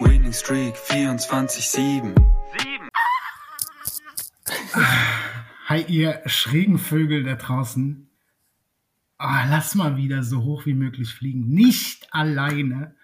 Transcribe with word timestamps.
Winning 0.00 0.32
Streak 0.32 0.74
24-7. 0.76 2.14
Hi, 5.66 5.84
ihr 5.88 6.22
schrägen 6.24 6.78
Vögel 6.78 7.22
da 7.22 7.34
draußen. 7.34 8.08
Ah, 9.18 9.46
lass 9.48 9.74
mal 9.74 9.98
wieder 9.98 10.22
so 10.22 10.42
hoch 10.42 10.64
wie 10.64 10.72
möglich 10.72 11.12
fliegen. 11.12 11.48
Nicht 11.48 12.08
alleine, 12.12 12.94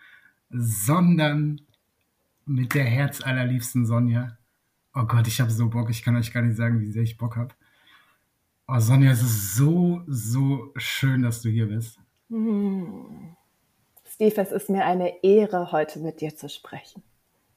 sondern 0.48 1.60
mit 2.46 2.74
der 2.74 2.84
herzallerliebsten 2.84 3.84
Sonja. 3.84 4.38
Oh 4.94 5.04
Gott, 5.04 5.26
ich 5.28 5.40
habe 5.40 5.50
so 5.50 5.68
Bock. 5.68 5.90
Ich 5.90 6.02
kann 6.02 6.16
euch 6.16 6.32
gar 6.32 6.42
nicht 6.42 6.56
sagen, 6.56 6.80
wie 6.80 6.90
sehr 6.90 7.02
ich 7.02 7.18
Bock 7.18 7.36
habe. 7.36 7.54
Oh, 8.66 8.80
Sonja, 8.80 9.10
es 9.10 9.22
ist 9.22 9.54
so, 9.54 10.02
so 10.06 10.72
schön, 10.76 11.22
dass 11.22 11.42
du 11.42 11.50
hier 11.50 11.66
bist. 11.66 12.00
Hm. 12.30 13.35
Steve, 14.16 14.40
es 14.40 14.50
ist 14.50 14.70
mir 14.70 14.84
eine 14.86 15.22
Ehre, 15.22 15.72
heute 15.72 15.98
mit 15.98 16.22
dir 16.22 16.34
zu 16.34 16.48
sprechen. 16.48 17.02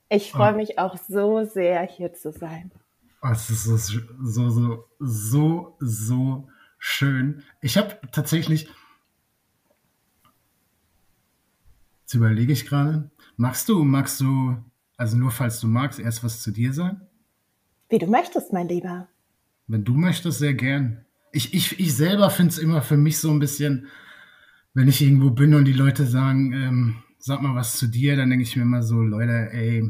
Ich 0.10 0.32
freue 0.34 0.54
Oh. 0.54 0.58
mich 0.58 0.78
auch 0.78 0.98
so 0.98 1.46
sehr, 1.46 1.84
hier 1.84 2.14
zu 2.14 2.34
sein. 2.34 2.70
Oh, 3.22 3.30
es 3.32 3.50
ist 3.50 3.64
so, 3.64 3.78
so, 3.78 4.50
so, 4.50 4.86
so, 5.00 5.78
so 5.80 6.50
schön. 6.78 7.44
Ich 7.62 7.78
habe 7.78 7.98
tatsächlich, 8.12 8.68
jetzt 12.02 12.14
überlege 12.14 12.52
ich 12.52 12.66
gerade, 12.66 13.10
magst 13.38 13.70
du, 13.70 13.84
magst 13.86 14.20
du, 14.20 14.58
also 14.98 15.16
nur 15.16 15.32
falls 15.32 15.62
du 15.62 15.68
magst, 15.68 15.98
erst 16.00 16.26
was 16.26 16.42
zu 16.42 16.52
dir 16.52 16.74
sagen? 16.74 17.00
Wie 17.88 18.00
du 18.00 18.08
möchtest, 18.08 18.52
mein 18.52 18.68
Lieber. 18.68 19.08
Wenn 19.68 19.86
du 19.86 19.94
möchtest, 19.94 20.40
sehr 20.40 20.56
gern. 20.56 21.06
Ich, 21.32 21.54
ich, 21.54 21.80
ich 21.80 21.96
selber 21.96 22.30
finde 22.30 22.52
es 22.52 22.58
immer 22.58 22.82
für 22.82 22.98
mich 22.98 23.18
so 23.20 23.30
ein 23.32 23.40
bisschen, 23.40 23.88
wenn 24.80 24.88
ich 24.88 25.02
irgendwo 25.02 25.31
bin 25.31 25.53
und 25.55 25.66
die 25.66 25.73
Leute 25.73 26.05
sagen, 26.05 26.53
ähm, 26.53 27.03
sag 27.17 27.41
mal 27.41 27.53
was 27.53 27.77
zu 27.77 27.88
dir, 27.88 28.16
dann 28.16 28.30
denke 28.30 28.44
ich 28.44 28.55
mir 28.55 28.61
immer 28.61 28.81
so, 28.81 29.02
Leute, 29.02 29.49
ey, 29.52 29.83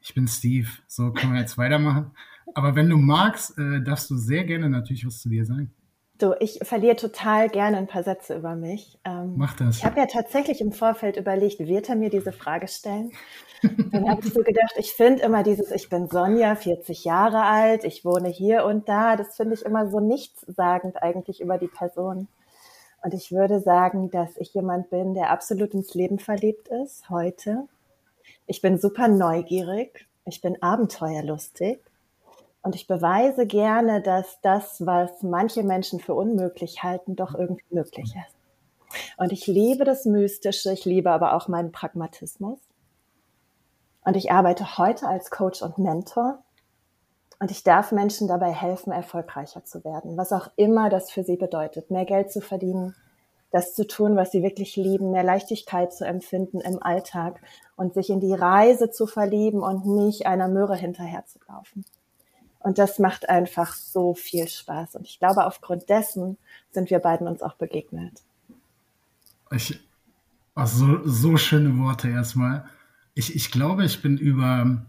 ich 0.00 0.12
bin 0.12 0.28
Steve, 0.28 0.68
so 0.86 1.12
können 1.12 1.32
wir 1.32 1.40
jetzt 1.40 1.56
weitermachen. 1.56 2.10
Aber 2.52 2.76
wenn 2.76 2.90
du 2.90 2.98
magst, 2.98 3.56
äh, 3.56 3.82
darfst 3.82 4.10
du 4.10 4.18
sehr 4.18 4.44
gerne 4.44 4.68
natürlich 4.68 5.06
was 5.06 5.22
zu 5.22 5.30
dir 5.30 5.46
sagen. 5.46 5.72
Du, 6.18 6.34
ich 6.40 6.58
verliere 6.62 6.96
total 6.96 7.48
gerne 7.48 7.78
ein 7.78 7.86
paar 7.86 8.02
Sätze 8.02 8.36
über 8.36 8.54
mich. 8.54 8.98
Ähm, 9.06 9.32
Mach 9.38 9.56
das. 9.56 9.78
Ich 9.78 9.84
habe 9.86 9.98
ja 9.98 10.06
tatsächlich 10.06 10.60
im 10.60 10.72
Vorfeld 10.72 11.16
überlegt, 11.16 11.60
wird 11.60 11.88
er 11.88 11.96
mir 11.96 12.10
diese 12.10 12.32
Frage 12.32 12.68
stellen? 12.68 13.12
Dann 13.62 14.10
habe 14.10 14.20
ich 14.26 14.34
so 14.34 14.42
gedacht, 14.42 14.74
ich 14.78 14.92
finde 14.92 15.22
immer 15.22 15.42
dieses, 15.42 15.70
ich 15.70 15.88
bin 15.88 16.06
Sonja, 16.06 16.54
40 16.54 17.04
Jahre 17.04 17.44
alt, 17.44 17.84
ich 17.84 18.04
wohne 18.04 18.28
hier 18.28 18.66
und 18.66 18.90
da, 18.90 19.16
das 19.16 19.36
finde 19.36 19.54
ich 19.54 19.64
immer 19.64 19.88
so 19.88 20.00
nichtssagend 20.00 21.02
eigentlich 21.02 21.40
über 21.40 21.56
die 21.56 21.68
Person. 21.68 22.28
Und 23.08 23.14
ich 23.14 23.32
würde 23.32 23.60
sagen, 23.60 24.10
dass 24.10 24.36
ich 24.36 24.52
jemand 24.52 24.90
bin, 24.90 25.14
der 25.14 25.30
absolut 25.30 25.72
ins 25.72 25.94
Leben 25.94 26.18
verliebt 26.18 26.68
ist, 26.68 27.08
heute. 27.08 27.66
Ich 28.46 28.60
bin 28.60 28.78
super 28.78 29.08
neugierig, 29.08 30.06
ich 30.26 30.42
bin 30.42 30.62
abenteuerlustig 30.62 31.78
und 32.60 32.74
ich 32.74 32.86
beweise 32.86 33.46
gerne, 33.46 34.02
dass 34.02 34.42
das, 34.42 34.84
was 34.84 35.22
manche 35.22 35.62
Menschen 35.62 36.00
für 36.00 36.12
unmöglich 36.12 36.82
halten, 36.82 37.16
doch 37.16 37.34
irgendwie 37.34 37.64
möglich 37.70 38.14
ist. 38.14 38.36
Und 39.16 39.32
ich 39.32 39.46
liebe 39.46 39.84
das 39.84 40.04
Mystische, 40.04 40.70
ich 40.74 40.84
liebe 40.84 41.10
aber 41.10 41.32
auch 41.32 41.48
meinen 41.48 41.72
Pragmatismus. 41.72 42.58
Und 44.04 44.16
ich 44.18 44.30
arbeite 44.32 44.76
heute 44.76 45.08
als 45.08 45.30
Coach 45.30 45.62
und 45.62 45.78
Mentor. 45.78 46.44
Und 47.40 47.50
ich 47.50 47.62
darf 47.62 47.92
Menschen 47.92 48.26
dabei 48.26 48.52
helfen, 48.52 48.92
erfolgreicher 48.92 49.64
zu 49.64 49.84
werden, 49.84 50.16
was 50.16 50.32
auch 50.32 50.50
immer 50.56 50.90
das 50.90 51.10
für 51.10 51.22
sie 51.22 51.36
bedeutet, 51.36 51.90
mehr 51.90 52.04
Geld 52.04 52.32
zu 52.32 52.40
verdienen, 52.40 52.96
das 53.50 53.74
zu 53.74 53.86
tun, 53.86 54.16
was 54.16 54.32
sie 54.32 54.42
wirklich 54.42 54.76
lieben, 54.76 55.12
mehr 55.12 55.22
Leichtigkeit 55.22 55.92
zu 55.92 56.04
empfinden 56.04 56.60
im 56.60 56.82
Alltag 56.82 57.40
und 57.76 57.94
sich 57.94 58.10
in 58.10 58.20
die 58.20 58.34
Reise 58.34 58.90
zu 58.90 59.06
verlieben 59.06 59.62
und 59.62 59.86
nicht 59.86 60.26
einer 60.26 60.48
Möhre 60.48 60.76
hinterher 60.76 61.24
zu 61.26 61.38
laufen. 61.48 61.84
Und 62.60 62.78
das 62.78 62.98
macht 62.98 63.28
einfach 63.28 63.72
so 63.74 64.14
viel 64.14 64.48
Spaß. 64.48 64.96
Und 64.96 65.06
ich 65.06 65.18
glaube, 65.18 65.46
aufgrund 65.46 65.88
dessen 65.88 66.36
sind 66.70 66.90
wir 66.90 66.98
beiden 66.98 67.28
uns 67.28 67.40
auch 67.40 67.54
begegnet. 67.54 68.22
Ich, 69.52 69.80
also 70.54 70.86
so, 70.86 71.06
so 71.06 71.36
schöne 71.36 71.78
Worte 71.78 72.08
erstmal. 72.08 72.68
Ich, 73.14 73.34
ich 73.34 73.50
glaube, 73.50 73.84
ich 73.84 74.02
bin 74.02 74.18
über, 74.18 74.82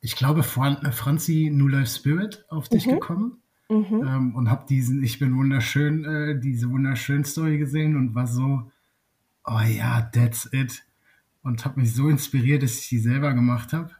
ich 0.00 0.16
glaube, 0.16 0.42
Fran 0.42 0.92
Franzi 0.92 1.50
New 1.52 1.68
Life 1.68 1.94
Spirit 1.96 2.44
auf 2.48 2.68
dich 2.68 2.86
Mhm. 2.86 2.90
gekommen 2.92 3.42
Mhm. 3.68 4.02
ähm, 4.04 4.34
und 4.34 4.50
habe 4.50 4.66
diesen 4.68 5.02
Ich 5.04 5.18
bin 5.18 5.36
wunderschön, 5.36 6.04
äh, 6.04 6.40
diese 6.40 6.70
wunderschönen 6.70 7.24
Story 7.24 7.58
gesehen 7.58 7.96
und 7.96 8.14
war 8.14 8.26
so, 8.26 8.70
oh 9.44 9.60
ja, 9.60 10.02
that's 10.12 10.48
it. 10.52 10.82
Und 11.42 11.64
habe 11.64 11.80
mich 11.80 11.94
so 11.94 12.08
inspiriert, 12.08 12.62
dass 12.62 12.78
ich 12.80 12.88
die 12.88 12.98
selber 12.98 13.32
gemacht 13.32 13.72
habe. 13.72 13.90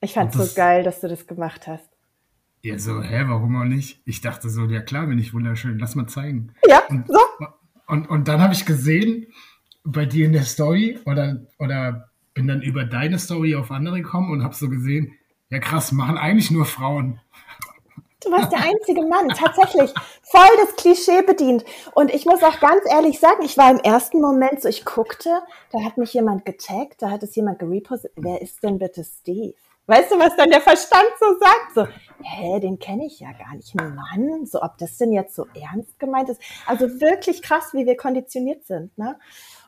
Ich 0.00 0.12
fand 0.14 0.34
es 0.34 0.50
so 0.50 0.54
geil, 0.54 0.82
dass 0.84 1.00
du 1.00 1.08
das 1.08 1.26
gemacht 1.26 1.66
hast. 1.66 1.88
Ja, 2.62 2.78
so, 2.78 3.02
hä, 3.02 3.24
warum 3.26 3.56
auch 3.56 3.64
nicht? 3.64 4.00
Ich 4.04 4.20
dachte 4.20 4.48
so, 4.48 4.64
ja 4.66 4.80
klar, 4.80 5.06
bin 5.06 5.18
ich 5.18 5.32
wunderschön, 5.34 5.78
lass 5.78 5.94
mal 5.94 6.06
zeigen. 6.06 6.52
Ja, 6.68 6.82
Und, 6.88 7.06
so. 7.08 7.18
und, 7.86 8.08
und 8.08 8.28
dann 8.28 8.40
habe 8.40 8.54
ich 8.54 8.64
gesehen, 8.66 9.26
bei 9.82 10.06
dir 10.06 10.26
in 10.26 10.32
der 10.32 10.44
Story 10.44 10.98
oder, 11.04 11.42
oder 11.58 12.10
bin 12.34 12.48
dann 12.48 12.62
über 12.62 12.84
deine 12.84 13.18
Story 13.18 13.54
auf 13.54 13.70
andere 13.70 14.02
gekommen 14.02 14.30
und 14.30 14.42
habe 14.42 14.54
so 14.54 14.68
gesehen, 14.68 15.14
ja 15.50 15.60
krass, 15.60 15.92
machen 15.92 16.18
eigentlich 16.18 16.50
nur 16.50 16.64
Frauen. 16.64 17.20
Du 18.24 18.30
warst 18.30 18.52
der 18.52 18.60
einzige 18.60 19.02
Mann, 19.06 19.28
tatsächlich 19.28 19.92
voll 20.22 20.56
das 20.62 20.76
Klischee 20.76 21.22
bedient. 21.22 21.64
Und 21.94 22.12
ich 22.12 22.24
muss 22.24 22.42
auch 22.42 22.58
ganz 22.58 22.82
ehrlich 22.90 23.20
sagen, 23.20 23.42
ich 23.44 23.58
war 23.58 23.70
im 23.70 23.78
ersten 23.78 24.20
Moment 24.20 24.62
so, 24.62 24.68
ich 24.68 24.84
guckte, 24.84 25.42
da 25.70 25.84
hat 25.84 25.98
mich 25.98 26.14
jemand 26.14 26.46
getaggt, 26.46 27.02
da 27.02 27.10
hat 27.10 27.22
es 27.22 27.36
jemand 27.36 27.58
gerepostet. 27.58 28.12
Wer 28.16 28.40
ist 28.40 28.62
denn 28.62 28.78
bitte 28.78 29.04
Steve? 29.04 29.54
Weißt 29.86 30.10
du, 30.10 30.18
was 30.18 30.34
dann 30.36 30.48
der 30.48 30.62
Verstand 30.62 31.10
so 31.20 31.26
sagt? 31.38 31.74
So, 31.74 31.86
hä, 32.22 32.58
den 32.60 32.78
kenne 32.78 33.04
ich 33.04 33.20
ja 33.20 33.32
gar 33.32 33.54
nicht. 33.54 33.74
Mann, 33.74 34.46
so 34.46 34.62
ob 34.62 34.78
das 34.78 34.96
denn 34.96 35.12
jetzt 35.12 35.34
so 35.34 35.46
ernst 35.54 35.98
gemeint 35.98 36.30
ist. 36.30 36.40
Also 36.66 36.86
wirklich 37.02 37.42
krass, 37.42 37.74
wie 37.74 37.84
wir 37.84 37.96
konditioniert 37.96 38.64
sind. 38.64 38.96
Ne? 38.96 39.18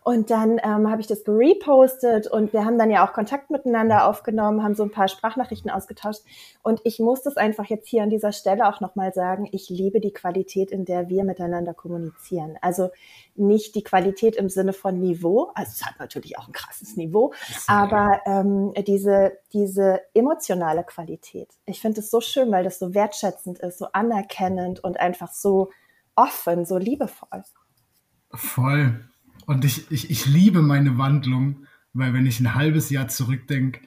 Und 0.07 0.31
dann 0.31 0.61
ähm, 0.63 0.89
habe 0.89 1.01
ich 1.01 1.09
das 1.09 1.25
gerepostet 1.25 2.29
und 2.29 2.53
wir 2.53 2.65
haben 2.65 2.79
dann 2.79 2.93
ja 2.93 3.05
auch 3.05 3.13
Kontakt 3.13 3.51
miteinander 3.51 4.07
aufgenommen, 4.07 4.63
haben 4.63 4.77
so 4.77 4.85
ein 4.85 4.93
paar 4.93 5.09
Sprachnachrichten 5.09 5.69
ausgetauscht. 5.69 6.21
Und 6.63 6.81
ich 6.85 7.01
muss 7.01 7.23
das 7.23 7.37
einfach 7.37 7.65
jetzt 7.65 7.89
hier 7.89 8.05
an 8.05 8.11
dieser 8.11 8.31
Stelle 8.31 8.69
auch 8.69 8.81
nochmal 8.81 9.13
sagen, 9.13 9.49
ich 9.51 9.69
liebe 9.69 9.99
die 9.99 10.13
Qualität, 10.13 10.71
in 10.71 10.85
der 10.85 11.09
wir 11.09 11.25
miteinander 11.25 11.75
kommunizieren. 11.75 12.57
Also 12.61 12.91
nicht 13.35 13.75
die 13.75 13.83
Qualität 13.83 14.37
im 14.37 14.49
Sinne 14.49 14.73
von 14.73 15.01
Niveau, 15.01 15.51
also 15.57 15.73
es 15.75 15.85
hat 15.85 15.99
natürlich 15.99 16.39
auch 16.39 16.47
ein 16.47 16.53
krasses 16.53 16.97
Niveau, 16.97 17.33
aber 17.67 18.21
ähm, 18.27 18.75
diese, 18.87 19.33
diese 19.53 20.03
emotionale 20.15 20.85
Qualität. 20.85 21.49
Ich 21.65 21.81
finde 21.81 21.99
es 21.99 22.13
so 22.13 22.21
schön, 22.21 22.53
weil 22.53 22.63
das 22.63 22.79
so 22.79 22.95
wertschätzend 22.95 23.59
ist, 23.59 23.79
so 23.79 23.87
anerkennend 23.87 24.85
und 24.85 25.01
einfach 25.01 25.33
so 25.33 25.71
offen, 26.15 26.65
so 26.65 26.79
liebevoll. 26.79 27.43
Voll. 28.33 29.01
Und 29.47 29.65
ich, 29.65 29.91
ich, 29.91 30.11
ich 30.11 30.27
liebe 30.27 30.61
meine 30.61 30.99
Wandlung, 30.99 31.67
weil 31.93 32.13
wenn 32.13 32.27
ich 32.27 32.41
ein 32.41 32.55
halbes 32.55 32.91
Jahr 32.91 33.09
zurückdenke, 33.09 33.81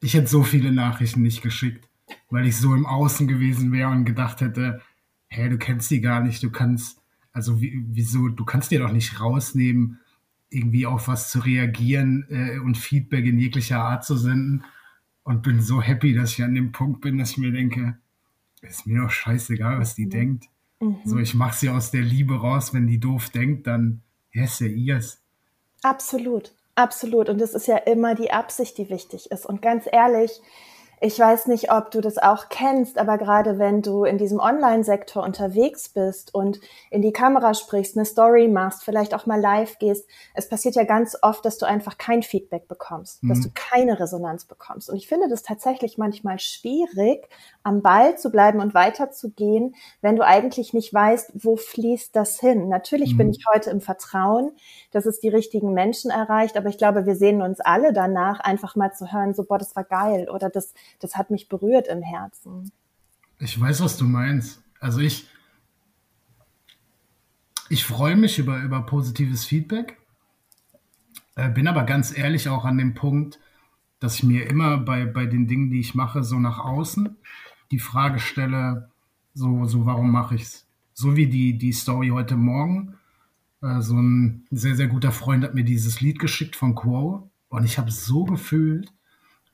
ich 0.00 0.14
hätte 0.14 0.26
so 0.26 0.42
viele 0.42 0.72
Nachrichten 0.72 1.22
nicht 1.22 1.42
geschickt, 1.42 1.88
weil 2.30 2.46
ich 2.46 2.56
so 2.56 2.74
im 2.74 2.86
Außen 2.86 3.28
gewesen 3.28 3.72
wäre 3.72 3.90
und 3.90 4.04
gedacht 4.04 4.40
hätte, 4.40 4.80
hä, 5.28 5.48
du 5.48 5.58
kennst 5.58 5.90
die 5.90 6.00
gar 6.00 6.20
nicht, 6.20 6.42
du 6.42 6.50
kannst, 6.50 7.00
also 7.32 7.60
wie, 7.60 7.84
wieso, 7.88 8.28
du 8.28 8.44
kannst 8.44 8.70
dir 8.70 8.80
doch 8.80 8.92
nicht 8.92 9.20
rausnehmen, 9.20 10.00
irgendwie 10.50 10.86
auf 10.86 11.08
was 11.08 11.30
zu 11.30 11.40
reagieren 11.40 12.26
äh, 12.28 12.58
und 12.58 12.76
Feedback 12.76 13.24
in 13.24 13.38
jeglicher 13.38 13.82
Art 13.82 14.04
zu 14.04 14.16
senden. 14.16 14.64
und 15.22 15.42
bin 15.42 15.60
so 15.60 15.80
happy, 15.80 16.14
dass 16.14 16.32
ich 16.32 16.44
an 16.44 16.54
dem 16.54 16.70
Punkt 16.72 17.00
bin, 17.00 17.18
dass 17.18 17.32
ich 17.32 17.38
mir 17.38 17.50
denke, 17.50 17.98
ist 18.60 18.86
mir 18.86 19.02
doch 19.02 19.10
scheißegal, 19.10 19.78
was 19.78 19.94
die 19.94 20.06
mhm. 20.06 20.10
denkt. 20.10 20.44
Mhm. 20.80 20.96
So, 21.04 21.18
ich 21.18 21.34
mache 21.34 21.56
sie 21.56 21.70
aus 21.70 21.90
der 21.90 22.02
Liebe 22.02 22.38
raus. 22.38 22.74
Wenn 22.74 22.86
die 22.86 23.00
doof 23.00 23.30
denkt, 23.30 23.66
dann 23.66 24.02
ja 24.34 24.66
ihrs. 24.66 25.18
Absolut, 25.82 26.52
absolut. 26.74 27.28
Und 27.28 27.40
es 27.40 27.54
ist 27.54 27.66
ja 27.66 27.76
immer 27.76 28.14
die 28.14 28.30
Absicht, 28.30 28.76
die 28.78 28.90
wichtig 28.90 29.30
ist. 29.30 29.46
Und 29.46 29.62
ganz 29.62 29.86
ehrlich, 29.90 30.40
ich 31.00 31.18
weiß 31.18 31.48
nicht, 31.48 31.70
ob 31.70 31.90
du 31.90 32.00
das 32.00 32.16
auch 32.18 32.48
kennst, 32.48 32.96
aber 32.98 33.18
gerade 33.18 33.58
wenn 33.58 33.82
du 33.82 34.04
in 34.04 34.16
diesem 34.16 34.38
Online-Sektor 34.38 35.22
unterwegs 35.22 35.90
bist 35.90 36.34
und 36.34 36.60
in 36.90 37.02
die 37.02 37.12
Kamera 37.12 37.52
sprichst, 37.52 37.96
eine 37.96 38.06
Story 38.06 38.48
machst, 38.48 38.84
vielleicht 38.84 39.12
auch 39.12 39.26
mal 39.26 39.38
live 39.38 39.78
gehst, 39.78 40.08
es 40.32 40.48
passiert 40.48 40.76
ja 40.76 40.84
ganz 40.84 41.14
oft, 41.20 41.44
dass 41.44 41.58
du 41.58 41.66
einfach 41.66 41.98
kein 41.98 42.22
Feedback 42.22 42.68
bekommst, 42.68 43.22
mhm. 43.22 43.28
dass 43.28 43.40
du 43.40 43.50
keine 43.54 44.00
Resonanz 44.00 44.46
bekommst. 44.46 44.88
Und 44.88 44.96
ich 44.96 45.06
finde 45.06 45.28
das 45.28 45.42
tatsächlich 45.42 45.98
manchmal 45.98 46.38
schwierig, 46.38 47.28
am 47.64 47.80
Ball 47.80 48.16
zu 48.16 48.30
bleiben 48.30 48.60
und 48.60 48.74
weiterzugehen, 48.74 49.74
wenn 50.02 50.16
du 50.16 50.24
eigentlich 50.24 50.74
nicht 50.74 50.92
weißt, 50.92 51.32
wo 51.34 51.56
fließt 51.56 52.14
das 52.14 52.38
hin. 52.38 52.68
Natürlich 52.68 53.14
mhm. 53.14 53.18
bin 53.18 53.30
ich 53.30 53.44
heute 53.52 53.70
im 53.70 53.80
Vertrauen, 53.80 54.52
dass 54.92 55.06
es 55.06 55.18
die 55.18 55.30
richtigen 55.30 55.72
Menschen 55.72 56.10
erreicht, 56.10 56.56
aber 56.56 56.68
ich 56.68 56.76
glaube, 56.78 57.06
wir 57.06 57.16
sehen 57.16 57.40
uns 57.40 57.60
alle 57.60 57.94
danach, 57.94 58.40
einfach 58.40 58.76
mal 58.76 58.92
zu 58.92 59.10
hören, 59.12 59.34
so, 59.34 59.44
boah, 59.44 59.58
das 59.58 59.74
war 59.74 59.84
geil 59.84 60.28
oder 60.28 60.50
das, 60.50 60.74
das 61.00 61.16
hat 61.16 61.30
mich 61.30 61.48
berührt 61.48 61.88
im 61.88 62.02
Herzen. 62.02 62.70
Ich 63.40 63.58
weiß, 63.58 63.82
was 63.82 63.96
du 63.96 64.04
meinst. 64.04 64.62
Also 64.78 65.00
ich, 65.00 65.26
ich 67.70 67.84
freue 67.84 68.16
mich 68.16 68.38
über, 68.38 68.58
über 68.58 68.82
positives 68.82 69.46
Feedback, 69.46 69.96
äh, 71.34 71.48
bin 71.48 71.66
aber 71.66 71.84
ganz 71.84 72.16
ehrlich 72.16 72.50
auch 72.50 72.66
an 72.66 72.76
dem 72.76 72.92
Punkt, 72.92 73.40
dass 74.00 74.16
ich 74.16 74.22
mir 74.22 74.50
immer 74.50 74.76
bei, 74.76 75.06
bei 75.06 75.24
den 75.24 75.46
Dingen, 75.46 75.70
die 75.70 75.80
ich 75.80 75.94
mache, 75.94 76.22
so 76.24 76.38
nach 76.38 76.58
außen 76.58 77.16
die 77.74 77.80
Frage 77.80 78.20
stelle, 78.20 78.88
so, 79.34 79.64
so 79.64 79.84
warum 79.84 80.12
mache 80.12 80.36
ich 80.36 80.42
es? 80.42 80.66
So 80.92 81.16
wie 81.16 81.26
die, 81.26 81.58
die 81.58 81.72
Story 81.72 82.10
heute 82.10 82.36
Morgen. 82.36 82.94
Äh, 83.62 83.80
so 83.80 83.96
ein 83.96 84.46
sehr, 84.52 84.76
sehr 84.76 84.86
guter 84.86 85.10
Freund 85.10 85.42
hat 85.42 85.54
mir 85.54 85.64
dieses 85.64 86.00
Lied 86.00 86.20
geschickt 86.20 86.54
von 86.54 86.76
Quo 86.76 87.28
und 87.48 87.64
ich 87.64 87.76
habe 87.76 87.88
es 87.88 88.06
so 88.06 88.24
gefühlt. 88.24 88.92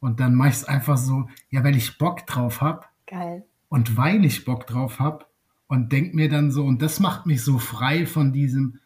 Und 0.00 0.20
dann 0.20 0.34
mache 0.34 0.50
ich 0.50 0.56
es 0.56 0.64
einfach 0.64 0.98
so, 0.98 1.30
ja, 1.48 1.64
weil 1.64 1.76
ich 1.76 1.96
Bock 1.96 2.26
drauf 2.26 2.60
habe. 2.60 2.84
Geil. 3.06 3.44
Und 3.70 3.96
weil 3.96 4.22
ich 4.26 4.44
Bock 4.44 4.66
drauf 4.66 4.98
habe 4.98 5.24
und 5.66 5.92
denke 5.92 6.14
mir 6.14 6.28
dann 6.28 6.50
so, 6.50 6.64
und 6.64 6.82
das 6.82 7.00
macht 7.00 7.24
mich 7.24 7.42
so 7.42 7.58
frei 7.58 8.04
von 8.04 8.34
diesem, 8.34 8.80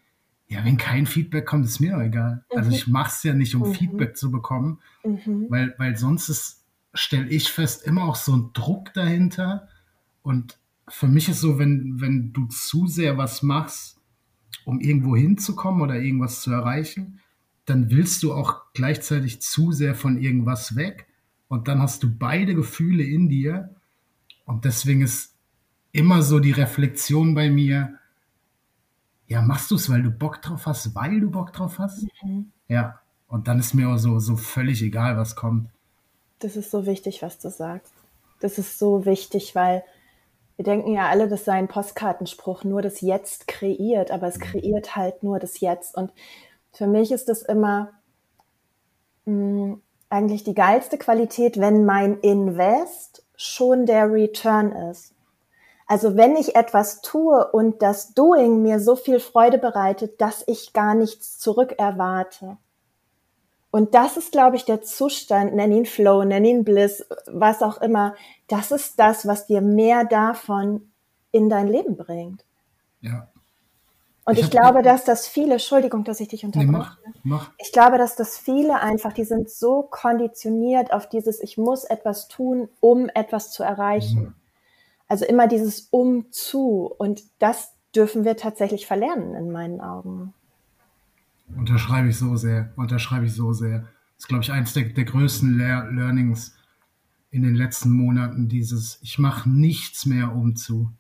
ja, 0.47 0.65
wenn 0.65 0.77
kein 0.77 1.07
Feedback 1.07 1.47
kommt, 1.47 1.65
ist 1.65 1.81
mir 1.81 1.93
doch 1.93 2.03
egal. 2.03 2.45
Also 2.51 2.53
mhm. 2.53 2.59
Also 2.59 2.71
ich 2.71 2.87
mache 2.87 3.11
es 3.11 3.23
ja 3.25 3.35
nicht, 3.35 3.57
um 3.57 3.69
mhm. 3.69 3.75
Feedback 3.75 4.17
zu 4.17 4.31
bekommen, 4.31 4.79
mhm. 5.05 5.47
weil, 5.49 5.75
weil 5.79 5.97
sonst 5.97 6.29
ist 6.29 6.64
stelle 6.95 7.29
ich 7.29 7.51
fest, 7.51 7.85
immer 7.87 8.05
auch 8.05 8.17
so 8.17 8.37
ein 8.37 8.51
Druck 8.53 8.95
dahinter. 8.95 9.69
Und 10.23 10.59
für 10.89 11.09
mich 11.09 11.29
ist 11.29 11.41
so, 11.41 11.59
wenn, 11.59 12.01
wenn 12.01 12.33
du 12.33 12.47
zu 12.47 12.87
sehr 12.87 13.19
was 13.19 13.43
machst, 13.43 14.01
um 14.65 14.81
irgendwo 14.81 15.17
hinzukommen 15.17 15.83
oder 15.83 15.97
irgendwas 15.97 16.41
zu 16.41 16.53
erreichen, 16.53 17.21
dann 17.67 17.91
willst 17.91 18.23
du 18.23 18.33
auch 18.33 18.73
gleichzeitig 18.75 19.43
zu 19.43 19.73
sehr 19.73 19.95
von 19.95 20.19
irgendwas 20.19 20.77
weg. 20.77 21.07
Und 21.49 21.69
dann 21.69 21.81
hast 21.81 22.03
du 22.03 22.15
beide 22.15 22.55
Gefühle 22.55 23.05
in 23.05 23.29
dir. 23.29 23.75
Und 24.45 24.65
deswegen 24.65 25.03
ist 25.03 25.35
immer 25.93 26.23
so 26.23 26.41
die 26.41 26.53
Reflexion 26.53 27.35
bei 27.35 27.51
mir, 27.51 27.99
ja, 29.27 29.41
machst 29.41 29.71
du 29.71 29.77
es, 29.77 29.89
weil 29.89 30.03
du 30.03 30.11
Bock 30.11 30.43
drauf 30.43 30.67
hast, 30.67 30.95
weil 30.95 31.21
du 31.21 31.31
Bock 31.31 31.53
drauf 31.53 31.79
hast? 31.79 32.07
Mhm. 32.23 32.53
Ja. 32.69 33.01
Und 33.27 33.49
dann 33.49 33.59
ist 33.59 33.75
mir 33.75 33.89
auch 33.89 33.97
so, 33.97 34.19
so 34.19 34.37
völlig 34.37 34.83
egal, 34.83 35.17
was 35.17 35.35
kommt. 35.35 35.71
Das 36.41 36.57
ist 36.57 36.71
so 36.71 36.87
wichtig, 36.87 37.23
was 37.23 37.39
du 37.39 37.51
sagst. 37.51 37.93
Das 38.41 38.59
ist 38.59 38.79
so 38.79 39.05
wichtig, 39.07 39.55
weil 39.55 39.85
wir 40.57 40.65
denken 40.65 40.93
ja 40.93 41.09
alle, 41.09 41.29
das 41.29 41.45
sei 41.45 41.55
ein 41.55 41.69
Postkartenspruch, 41.69 42.65
nur 42.65 42.83
das 42.83 43.01
Jetzt 43.01 43.49
kreiert, 43.49 44.11
aber 44.11 44.29
es 44.29 44.39
kreiert 44.39 44.95
halt 44.97 45.23
nur 45.23 45.39
das 45.39 45.61
Jetzt. 45.61 45.97
Und 45.97 46.13
für 46.73 46.87
mich 46.87 47.11
ist 47.11 47.29
das 47.29 47.43
immer 47.43 47.93
mh, 49.25 49.35
mm, 49.35 49.83
eigentlich 50.11 50.45
die 50.45 50.55
geilste 50.55 50.97
Qualität, 50.97 51.59
wenn 51.59 51.85
mein 51.85 52.21
Invest 52.21 53.25
schon 53.37 53.85
der 53.87 54.13
Return 54.13 54.71
ist. 54.71 55.13
Also 55.87 56.17
wenn 56.17 56.37
ich 56.37 56.57
etwas 56.57 57.03
tue 57.03 57.51
und 57.51 57.83
das 57.83 58.15
Doing 58.15 58.63
mir 58.63 58.81
so 58.81 58.97
viel 58.97 59.21
Freude 59.21 59.59
bereitet, 59.59 60.21
dass 60.21 60.45
ich 60.47 60.73
gar 60.73 60.95
nichts 60.95 61.39
zurück 61.39 61.75
erwarte. 61.79 62.57
Und 63.75 63.97
das 63.97 64.17
ist, 64.17 64.31
glaube 64.31 64.55
ich, 64.55 64.65
der 64.65 64.83
Zustand, 64.83 65.57
nenn 65.57 65.73
ihn 65.73 65.85
Flow, 65.85 66.23
nenn 66.23 66.45
ihn 66.45 66.63
Bliss, 66.63 67.05
was 67.27 67.61
auch 67.61 67.83
immer. 67.83 68.15
Das 68.47 68.71
ist 68.71 69.01
das, 69.01 69.27
was 69.27 69.49
dir 69.49 69.63
mehr 69.63 70.05
davon 70.05 70.93
in 71.33 71.51
dein 71.51 71.67
Leben 71.67 71.97
bringt. 71.97 72.45
Ja. 73.01 73.27
Und 74.27 74.39
ich, 74.39 74.45
ich 74.45 74.51
glaube, 74.53 74.83
dass 74.83 75.03
das 75.03 75.27
viele, 75.27 75.55
Entschuldigung, 75.55 76.05
dass 76.05 76.21
ich 76.21 76.29
dich 76.29 76.45
unterbreche. 76.45 76.71
Nee, 76.71 76.79
mach, 76.79 76.99
mach. 77.25 77.51
Ich 77.59 77.73
glaube, 77.73 77.99
dass 77.99 78.15
das 78.15 78.39
viele 78.39 78.79
einfach, 78.79 79.13
die 79.13 79.25
sind 79.25 79.51
so 79.51 79.83
konditioniert 79.83 80.93
auf 80.93 81.09
dieses, 81.09 81.41
ich 81.41 81.59
muss 81.59 81.83
etwas 81.83 82.29
tun, 82.29 82.69
um 82.79 83.09
etwas 83.09 83.51
zu 83.51 83.65
erreichen. 83.65 84.21
Mhm. 84.21 84.35
Also 85.09 85.25
immer 85.25 85.49
dieses 85.49 85.89
um 85.91 86.31
zu. 86.31 86.95
Und 86.97 87.25
das 87.41 87.75
dürfen 87.93 88.25
wir 88.25 88.37
tatsächlich 88.37 88.87
verlernen, 88.87 89.35
in 89.35 89.51
meinen 89.51 89.81
Augen. 89.81 90.33
Unterschreibe 91.57 92.09
ich 92.09 92.19
so 92.19 92.37
sehr, 92.37 92.73
unterschreibe 92.77 93.27
ich 93.27 93.35
so 93.35 93.53
sehr. 93.53 93.81
Das 93.81 94.25
ist, 94.25 94.29
glaube 94.29 94.43
ich, 94.43 94.53
eines 94.53 94.73
der, 94.73 94.85
der 94.85 95.05
größten 95.05 95.57
Lear 95.57 95.91
Learnings 95.91 96.57
in 97.31 97.43
den 97.43 97.55
letzten 97.55 97.91
Monaten, 97.91 98.49
dieses, 98.49 98.99
ich 99.03 99.19
mache 99.19 99.49
nichts 99.51 100.07
mehr 100.07 100.35
um 100.35 100.55
zu. 100.57 100.93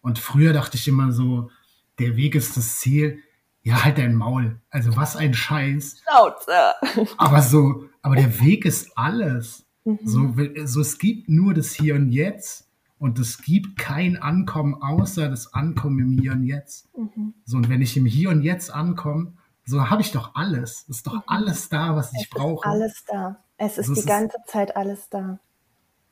Und 0.00 0.18
früher 0.18 0.52
dachte 0.52 0.76
ich 0.76 0.88
immer 0.88 1.12
so, 1.12 1.50
der 1.98 2.16
Weg 2.16 2.34
ist 2.34 2.56
das 2.56 2.80
Ziel. 2.80 3.20
Ja, 3.62 3.84
halt 3.84 3.98
dein 3.98 4.14
Maul. 4.14 4.60
Also 4.70 4.96
was 4.96 5.16
ein 5.16 5.34
Scheiß. 5.34 6.02
Schnauze. 6.02 7.14
Aber 7.18 7.42
so, 7.42 7.84
aber 8.02 8.16
der 8.16 8.40
Weg 8.40 8.64
ist 8.64 8.96
alles. 8.96 9.66
Mhm. 9.84 9.98
So, 10.04 10.34
so, 10.64 10.80
es 10.80 10.98
gibt 10.98 11.28
nur 11.28 11.54
das 11.54 11.74
Hier 11.74 11.94
und 11.94 12.10
Jetzt 12.10 12.68
und 12.98 13.18
es 13.18 13.42
gibt 13.42 13.78
kein 13.78 14.16
Ankommen 14.16 14.74
außer 14.74 15.28
das 15.28 15.52
Ankommen 15.54 15.98
im 15.98 16.18
Hier 16.18 16.32
und 16.32 16.44
Jetzt. 16.44 16.88
Mhm. 16.96 17.34
So, 17.44 17.56
und 17.56 17.68
wenn 17.68 17.82
ich 17.82 17.96
im 17.96 18.06
Hier 18.06 18.30
und 18.30 18.42
Jetzt 18.42 18.72
ankomme, 18.72 19.34
so 19.68 19.90
habe 19.90 20.00
ich 20.00 20.12
doch 20.12 20.34
alles. 20.34 20.86
Es 20.88 20.96
ist 20.96 21.06
doch 21.06 21.12
mhm. 21.12 21.22
alles 21.26 21.68
da, 21.68 21.94
was 21.94 22.12
ich 22.14 22.22
es 22.22 22.30
brauche. 22.30 22.66
Ist 22.66 22.74
alles 22.74 23.04
da. 23.06 23.44
Es 23.58 23.76
ist 23.76 23.90
also 23.90 24.00
die 24.00 24.06
ganze 24.06 24.36
ist, 24.38 24.50
Zeit 24.50 24.76
alles 24.76 25.10
da. 25.10 25.38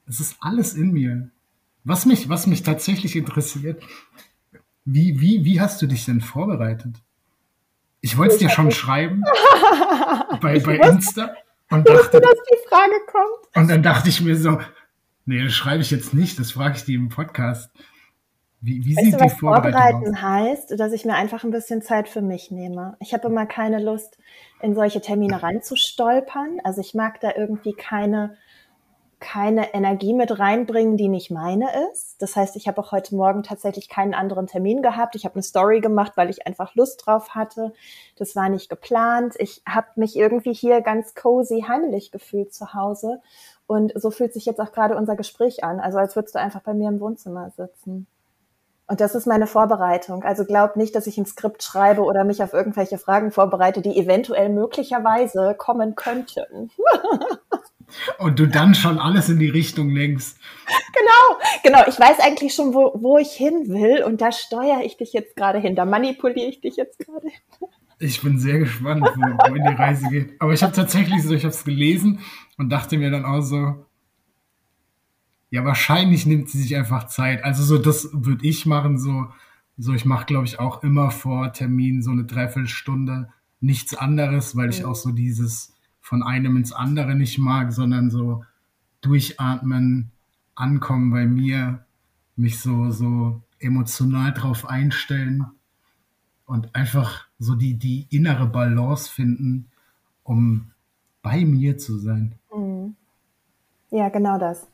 Es 0.06 0.20
ist 0.20 0.36
alles 0.40 0.74
in 0.74 0.92
mir. 0.92 1.30
Was 1.82 2.04
mich, 2.04 2.28
was 2.28 2.46
mich 2.46 2.64
tatsächlich 2.64 3.16
interessiert, 3.16 3.82
wie, 4.84 5.20
wie, 5.20 5.44
wie 5.44 5.60
hast 5.60 5.80
du 5.80 5.86
dich 5.86 6.04
denn 6.04 6.20
vorbereitet? 6.20 6.96
Ich 8.02 8.18
wollte 8.18 8.34
es 8.34 8.40
dir 8.40 8.50
schon 8.50 8.70
schreiben 8.72 9.22
bei, 10.40 10.60
bei 10.60 10.76
Insta 10.76 11.34
und 11.70 11.88
dachte, 11.88 12.20
dass 12.20 12.34
die 12.34 12.68
Frage 12.68 12.94
kommt. 13.10 13.56
Und 13.56 13.70
dann 13.70 13.82
dachte 13.82 14.10
ich 14.10 14.20
mir 14.20 14.36
so, 14.36 14.60
nee, 15.24 15.42
das 15.42 15.54
schreibe 15.54 15.80
ich 15.80 15.90
jetzt 15.90 16.12
nicht, 16.12 16.38
das 16.38 16.52
frage 16.52 16.76
ich 16.76 16.84
dir 16.84 16.96
im 16.96 17.08
Podcast. 17.08 17.70
Wie, 18.66 18.84
wie 18.84 18.96
weißt 18.96 19.04
sieht 19.04 19.14
du, 19.14 19.24
was 19.24 19.34
Vorbereiten 19.34 20.16
aus? 20.16 20.22
heißt, 20.22 20.80
dass 20.80 20.92
ich 20.92 21.04
mir 21.04 21.14
einfach 21.14 21.44
ein 21.44 21.52
bisschen 21.52 21.82
Zeit 21.82 22.08
für 22.08 22.20
mich 22.20 22.50
nehme. 22.50 22.96
Ich 22.98 23.14
habe 23.14 23.28
immer 23.28 23.46
keine 23.46 23.80
Lust, 23.80 24.18
in 24.60 24.74
solche 24.74 25.00
Termine 25.00 25.40
reinzustolpern. 25.40 26.58
Also 26.64 26.80
ich 26.80 26.92
mag 26.92 27.20
da 27.20 27.30
irgendwie 27.36 27.74
keine, 27.74 28.36
keine 29.20 29.72
Energie 29.72 30.14
mit 30.14 30.40
reinbringen, 30.40 30.96
die 30.96 31.06
nicht 31.06 31.30
meine 31.30 31.68
ist. 31.92 32.20
Das 32.20 32.34
heißt, 32.34 32.56
ich 32.56 32.66
habe 32.66 32.80
auch 32.80 32.90
heute 32.90 33.14
Morgen 33.14 33.44
tatsächlich 33.44 33.88
keinen 33.88 34.14
anderen 34.14 34.48
Termin 34.48 34.82
gehabt. 34.82 35.14
Ich 35.14 35.24
habe 35.24 35.36
eine 35.36 35.44
Story 35.44 35.80
gemacht, 35.80 36.14
weil 36.16 36.28
ich 36.28 36.44
einfach 36.44 36.74
Lust 36.74 37.06
drauf 37.06 37.36
hatte. 37.36 37.72
Das 38.16 38.34
war 38.34 38.48
nicht 38.48 38.68
geplant. 38.68 39.34
Ich 39.38 39.62
habe 39.64 39.90
mich 39.94 40.16
irgendwie 40.16 40.52
hier 40.52 40.80
ganz 40.80 41.14
cozy 41.14 41.66
heimlich 41.68 42.10
gefühlt 42.10 42.52
zu 42.52 42.74
Hause. 42.74 43.20
Und 43.68 43.92
so 43.94 44.10
fühlt 44.10 44.32
sich 44.32 44.44
jetzt 44.44 44.60
auch 44.60 44.72
gerade 44.72 44.96
unser 44.96 45.14
Gespräch 45.14 45.62
an. 45.62 45.78
Also 45.78 45.98
als 45.98 46.16
würdest 46.16 46.34
du 46.34 46.40
einfach 46.40 46.62
bei 46.62 46.74
mir 46.74 46.88
im 46.88 46.98
Wohnzimmer 46.98 47.50
sitzen. 47.50 48.08
Und 48.88 49.00
das 49.00 49.16
ist 49.16 49.26
meine 49.26 49.48
Vorbereitung. 49.48 50.22
Also 50.22 50.44
glaub 50.44 50.76
nicht, 50.76 50.94
dass 50.94 51.08
ich 51.08 51.18
ein 51.18 51.26
Skript 51.26 51.62
schreibe 51.62 52.02
oder 52.02 52.24
mich 52.24 52.42
auf 52.42 52.52
irgendwelche 52.52 52.98
Fragen 52.98 53.32
vorbereite, 53.32 53.82
die 53.82 53.98
eventuell 53.98 54.48
möglicherweise 54.48 55.54
kommen 55.58 55.96
könnten. 55.96 56.70
Und 58.18 58.38
du 58.38 58.46
dann 58.46 58.74
schon 58.74 58.98
alles 58.98 59.28
in 59.28 59.38
die 59.38 59.48
Richtung 59.48 59.90
lenkst. 59.90 60.38
Genau, 60.92 61.40
genau. 61.62 61.88
Ich 61.88 61.98
weiß 61.98 62.18
eigentlich 62.20 62.54
schon, 62.54 62.74
wo, 62.74 62.92
wo 62.94 63.18
ich 63.18 63.30
hin 63.30 63.68
will 63.68 64.02
und 64.02 64.20
da 64.20 64.32
steuere 64.32 64.82
ich 64.82 64.96
dich 64.96 65.12
jetzt 65.12 65.36
gerade 65.36 65.58
hin. 65.58 65.76
Da 65.76 65.84
manipuliere 65.84 66.48
ich 66.48 66.60
dich 66.60 66.76
jetzt 66.76 66.98
gerade 66.98 67.28
hin. 67.28 67.68
Ich 67.98 68.20
bin 68.22 68.38
sehr 68.38 68.58
gespannt, 68.58 69.02
wo, 69.02 69.50
wo 69.50 69.54
in 69.54 69.62
die 69.62 69.74
Reise 69.74 70.08
geht. 70.08 70.34
Aber 70.40 70.52
ich 70.52 70.62
habe 70.62 70.72
tatsächlich 70.72 71.22
so, 71.22 71.32
ich 71.32 71.44
habe 71.44 71.54
es 71.54 71.64
gelesen 71.64 72.20
und 72.58 72.70
dachte 72.70 72.98
mir 72.98 73.10
dann 73.10 73.24
auch 73.24 73.40
so, 73.40 73.86
ja, 75.56 75.64
wahrscheinlich 75.64 76.26
nimmt 76.26 76.50
sie 76.50 76.60
sich 76.60 76.76
einfach 76.76 77.04
Zeit. 77.04 77.42
Also 77.42 77.64
so, 77.64 77.78
das 77.78 78.10
würde 78.12 78.46
ich 78.46 78.66
machen. 78.66 78.98
So, 78.98 79.28
so 79.78 79.94
ich 79.94 80.04
mache, 80.04 80.26
glaube 80.26 80.44
ich, 80.44 80.58
auch 80.58 80.82
immer 80.82 81.10
vor 81.10 81.50
Termin 81.54 82.02
so 82.02 82.10
eine 82.10 82.24
Dreiviertelstunde 82.24 83.30
nichts 83.60 83.94
anderes, 83.94 84.54
weil 84.54 84.68
ich 84.68 84.84
auch 84.84 84.94
so 84.94 85.12
dieses 85.12 85.74
von 86.02 86.22
einem 86.22 86.58
ins 86.58 86.72
andere 86.72 87.14
nicht 87.14 87.38
mag, 87.38 87.72
sondern 87.72 88.10
so 88.10 88.44
Durchatmen, 89.00 90.10
Ankommen 90.54 91.10
bei 91.10 91.24
mir, 91.24 91.86
mich 92.36 92.60
so, 92.60 92.90
so 92.90 93.40
emotional 93.58 94.34
drauf 94.34 94.68
einstellen 94.68 95.46
und 96.44 96.74
einfach 96.74 97.26
so 97.38 97.54
die, 97.54 97.78
die 97.78 98.06
innere 98.10 98.46
Balance 98.46 99.10
finden, 99.10 99.70
um 100.22 100.72
bei 101.22 101.46
mir 101.46 101.78
zu 101.78 101.96
sein. 101.96 102.34
Mhm. 102.54 102.94
Ja, 103.90 104.10
genau 104.10 104.38
das. 104.38 104.66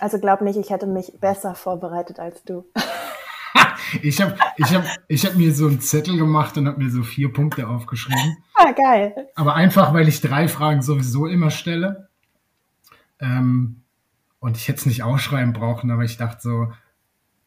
Also 0.00 0.18
glaub 0.18 0.40
nicht, 0.40 0.56
ich 0.56 0.70
hätte 0.70 0.86
mich 0.86 1.12
besser 1.20 1.54
vorbereitet 1.54 2.18
als 2.18 2.42
du. 2.44 2.64
ich 4.02 4.20
habe 4.20 4.36
ich 4.56 4.74
hab, 4.74 4.84
ich 5.08 5.24
hab 5.24 5.34
mir 5.36 5.54
so 5.54 5.66
einen 5.66 5.80
Zettel 5.80 6.16
gemacht 6.16 6.56
und 6.56 6.66
habe 6.66 6.82
mir 6.82 6.90
so 6.90 7.02
vier 7.02 7.32
Punkte 7.32 7.68
aufgeschrieben. 7.68 8.38
Ah, 8.56 8.70
geil. 8.70 9.28
Aber 9.34 9.56
einfach, 9.56 9.92
weil 9.92 10.06
ich 10.08 10.20
drei 10.20 10.46
Fragen 10.46 10.80
sowieso 10.80 11.26
immer 11.26 11.50
stelle. 11.50 12.08
Ähm, 13.18 13.82
und 14.38 14.56
ich 14.56 14.68
hätte 14.68 14.78
es 14.78 14.86
nicht 14.86 15.02
ausschreiben 15.02 15.52
brauchen, 15.52 15.90
aber 15.90 16.04
ich 16.04 16.16
dachte 16.16 16.40
so, 16.40 16.72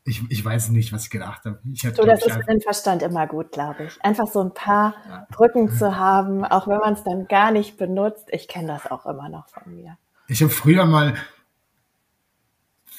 ich, 0.08 0.22
ich 0.30 0.44
weiß 0.44 0.70
nicht, 0.70 0.94
was 0.94 1.06
ich 1.06 1.10
gedacht 1.10 1.46
habe. 1.46 1.60
Ich 1.72 1.84
hätte, 1.84 1.96
so, 1.96 2.04
das 2.04 2.22
ich, 2.22 2.28
ist 2.28 2.36
für 2.36 2.44
den 2.44 2.62
Verstand 2.62 3.04
immer 3.04 3.28
gut, 3.28 3.52
glaube 3.52 3.86
ich. 3.86 4.04
Einfach 4.04 4.28
so 4.28 4.42
ein 4.42 4.54
paar 4.54 4.96
Brücken 5.32 5.70
zu 5.70 5.98
haben, 5.98 6.46
auch 6.46 6.68
wenn 6.68 6.78
man 6.78 6.94
es 6.94 7.04
dann 7.04 7.28
gar 7.28 7.52
nicht 7.52 7.78
benutzt. 7.78 8.28
Ich 8.32 8.48
kenne 8.48 8.68
das 8.68 8.90
auch 8.90 9.06
immer 9.06 9.30
noch 9.30 9.48
von 9.50 9.76
mir. 9.76 9.98
Ich 10.28 10.42
habe 10.42 10.52
früher 10.52 10.86
mal, 10.86 11.16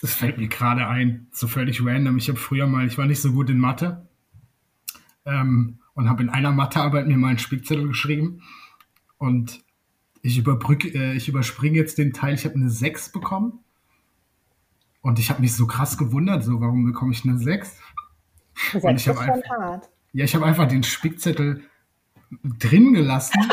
das 0.01 0.15
fällt 0.15 0.39
mir 0.39 0.49
gerade 0.49 0.87
ein, 0.87 1.27
so 1.33 1.49
völlig 1.49 1.85
random. 1.85 2.19
Ich 2.19 2.29
habe 2.29 2.39
früher 2.39 2.67
mal, 2.67 2.87
ich 2.87 2.99
war 2.99 3.07
nicht 3.07 3.21
so 3.21 3.33
gut 3.33 3.51
in 3.51 3.59
Mathe 3.59 4.07
ähm, 5.25 5.79
und 5.95 6.09
habe 6.09 6.23
in 6.23 6.29
einer 6.29 6.53
Mathearbeit 6.53 7.07
mir 7.09 7.17
mal 7.17 7.29
einen 7.29 7.39
Spickzettel 7.39 7.89
geschrieben 7.89 8.43
und 9.19 9.63
ich, 10.23 10.39
überbrück, 10.39 10.85
äh, 10.85 11.15
ich 11.15 11.29
überspringe 11.29 11.77
jetzt 11.77 11.99
den 11.99 12.13
Teil, 12.13 12.35
ich 12.35 12.45
habe 12.45 12.55
eine 12.55 12.71
6 12.71 13.11
bekommen 13.13 13.61
und 15.01 15.19
ich 15.19 15.31
habe 15.31 15.41
mich 15.41 15.55
so 15.55 15.67
krass 15.67 15.99
gewundert, 15.99 16.45
so 16.45 16.61
warum 16.61 16.85
bekomme 16.85 17.13
ich 17.13 17.25
eine 17.25 17.39
6? 17.39 17.79
Das 18.73 18.83
Und 18.83 18.91
ich 18.91 18.97
ist 18.97 19.03
schon 19.05 19.19
einfach, 19.19 19.51
hart. 19.51 19.91
ja, 20.13 20.25
ich 20.25 20.35
habe 20.35 20.45
einfach 20.47 20.69
den 20.69 20.83
Spickzettel 20.83 21.65
drin 22.45 22.93
gelassen, 22.93 23.41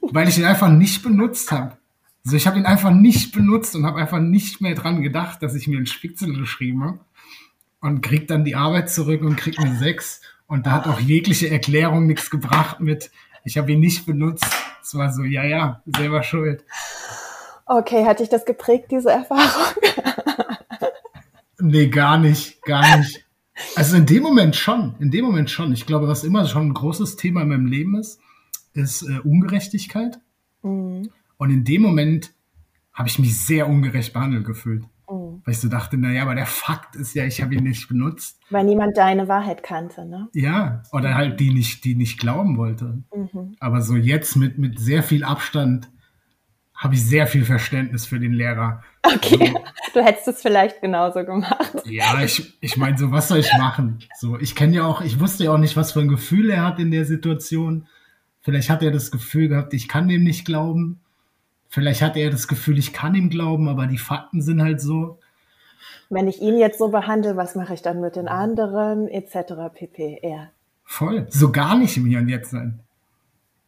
Oh 0.00 0.08
weil 0.12 0.28
ich 0.28 0.38
ihn 0.38 0.44
einfach 0.44 0.68
nicht 0.68 1.02
benutzt 1.02 1.50
habe. 1.52 1.78
Also 2.24 2.36
ich 2.36 2.46
habe 2.46 2.58
ihn 2.58 2.66
einfach 2.66 2.90
nicht 2.90 3.32
benutzt 3.34 3.74
und 3.74 3.84
habe 3.84 4.00
einfach 4.00 4.20
nicht 4.20 4.60
mehr 4.60 4.74
dran 4.74 5.02
gedacht, 5.02 5.42
dass 5.42 5.54
ich 5.54 5.66
mir 5.66 5.76
einen 5.76 5.86
Spickzettel 5.86 6.38
geschrieben 6.38 6.84
habe 6.84 7.00
und 7.80 8.00
krieg 8.00 8.28
dann 8.28 8.44
die 8.44 8.54
Arbeit 8.54 8.90
zurück 8.90 9.22
und 9.22 9.36
krieg 9.36 9.58
eine 9.58 9.76
6 9.76 10.20
und 10.46 10.66
da 10.66 10.72
hat 10.72 10.86
auch 10.86 11.00
jegliche 11.00 11.50
Erklärung 11.50 12.06
nichts 12.06 12.30
gebracht 12.30 12.80
mit, 12.80 13.10
ich 13.44 13.58
habe 13.58 13.72
ihn 13.72 13.80
nicht 13.80 14.06
benutzt. 14.06 14.46
Es 14.82 14.94
war 14.94 15.12
so, 15.12 15.24
ja, 15.24 15.44
ja, 15.44 15.82
selber 15.86 16.22
schuld. 16.22 16.64
Okay, 17.66 18.04
hat 18.04 18.20
dich 18.20 18.28
das 18.28 18.44
geprägt, 18.44 18.90
diese 18.90 19.10
Erfahrung? 19.10 19.74
Nee, 21.64 21.86
gar 21.86 22.18
nicht, 22.18 22.60
gar 22.62 22.98
nicht. 22.98 23.24
Also 23.76 23.96
in 23.96 24.04
dem 24.04 24.24
Moment 24.24 24.56
schon, 24.56 24.96
in 24.98 25.12
dem 25.12 25.24
Moment 25.24 25.48
schon. 25.48 25.72
Ich 25.72 25.86
glaube, 25.86 26.08
was 26.08 26.24
immer 26.24 26.44
schon 26.46 26.68
ein 26.68 26.74
großes 26.74 27.14
Thema 27.14 27.42
in 27.42 27.48
meinem 27.48 27.66
Leben 27.66 27.96
ist, 27.96 28.18
ist 28.74 29.02
äh, 29.02 29.20
Ungerechtigkeit. 29.20 30.18
Mhm. 30.62 31.10
Und 31.42 31.50
in 31.50 31.64
dem 31.64 31.82
Moment 31.82 32.30
habe 32.92 33.08
ich 33.08 33.18
mich 33.18 33.36
sehr 33.44 33.68
ungerecht 33.68 34.12
behandelt 34.12 34.44
gefühlt. 34.44 34.84
Mhm. 35.10 35.42
Weil 35.44 35.54
ich 35.54 35.58
so 35.58 35.68
dachte, 35.68 35.96
naja, 35.96 36.22
aber 36.22 36.36
der 36.36 36.46
Fakt 36.46 36.94
ist 36.94 37.14
ja, 37.14 37.24
ich 37.24 37.42
habe 37.42 37.56
ihn 37.56 37.64
nicht 37.64 37.88
benutzt. 37.88 38.38
Weil 38.48 38.64
niemand 38.64 38.96
deine 38.96 39.26
Wahrheit 39.26 39.64
kannte, 39.64 40.04
ne? 40.04 40.28
Ja, 40.34 40.84
oder 40.92 41.16
halt 41.16 41.40
die 41.40 41.52
nicht, 41.52 41.84
die 41.84 41.96
nicht 41.96 42.20
glauben 42.20 42.58
wollte. 42.58 43.02
Mhm. 43.12 43.56
Aber 43.58 43.82
so 43.82 43.96
jetzt 43.96 44.36
mit, 44.36 44.56
mit 44.58 44.78
sehr 44.78 45.02
viel 45.02 45.24
Abstand 45.24 45.90
habe 46.76 46.94
ich 46.94 47.04
sehr 47.04 47.26
viel 47.26 47.44
Verständnis 47.44 48.06
für 48.06 48.20
den 48.20 48.34
Lehrer. 48.34 48.84
Okay, 49.02 49.52
du 49.94 50.00
hättest 50.00 50.28
es 50.28 50.42
vielleicht 50.42 50.80
genauso 50.80 51.24
gemacht. 51.24 51.82
Ja, 51.86 52.22
ich, 52.22 52.56
ich 52.60 52.76
meine, 52.76 52.96
so 52.96 53.10
was 53.10 53.26
soll 53.26 53.38
ich 53.38 53.52
machen? 53.58 53.98
So, 54.16 54.38
ich 54.38 54.54
kenne 54.54 54.76
ja 54.76 54.84
auch, 54.84 55.00
ich 55.00 55.18
wusste 55.18 55.42
ja 55.42 55.50
auch 55.50 55.58
nicht, 55.58 55.76
was 55.76 55.90
für 55.90 55.98
ein 56.02 56.08
Gefühl 56.08 56.50
er 56.50 56.64
hat 56.64 56.78
in 56.78 56.92
der 56.92 57.04
Situation. 57.04 57.88
Vielleicht 58.42 58.70
hat 58.70 58.84
er 58.84 58.92
das 58.92 59.10
Gefühl 59.10 59.48
gehabt, 59.48 59.74
ich 59.74 59.88
kann 59.88 60.06
dem 60.06 60.22
nicht 60.22 60.44
glauben. 60.44 61.00
Vielleicht 61.72 62.02
hat 62.02 62.18
er 62.18 62.28
das 62.28 62.48
Gefühl, 62.48 62.76
ich 62.78 62.92
kann 62.92 63.14
ihm 63.14 63.30
glauben, 63.30 63.66
aber 63.66 63.86
die 63.86 63.96
Fakten 63.96 64.42
sind 64.42 64.60
halt 64.60 64.78
so. 64.78 65.18
Wenn 66.10 66.28
ich 66.28 66.42
ihn 66.42 66.58
jetzt 66.58 66.76
so 66.78 66.88
behandle, 66.88 67.34
was 67.38 67.54
mache 67.54 67.72
ich 67.72 67.80
dann 67.80 68.02
mit 68.02 68.14
den 68.14 68.28
anderen, 68.28 69.08
etc. 69.08 69.54
pp. 69.72 70.20
Ja. 70.22 70.50
Voll. 70.84 71.26
So 71.30 71.50
gar 71.50 71.78
nicht 71.78 71.96
im 71.96 72.04
Hier 72.04 72.18
und 72.18 72.28
Jetzt 72.28 72.50
sein. 72.50 72.80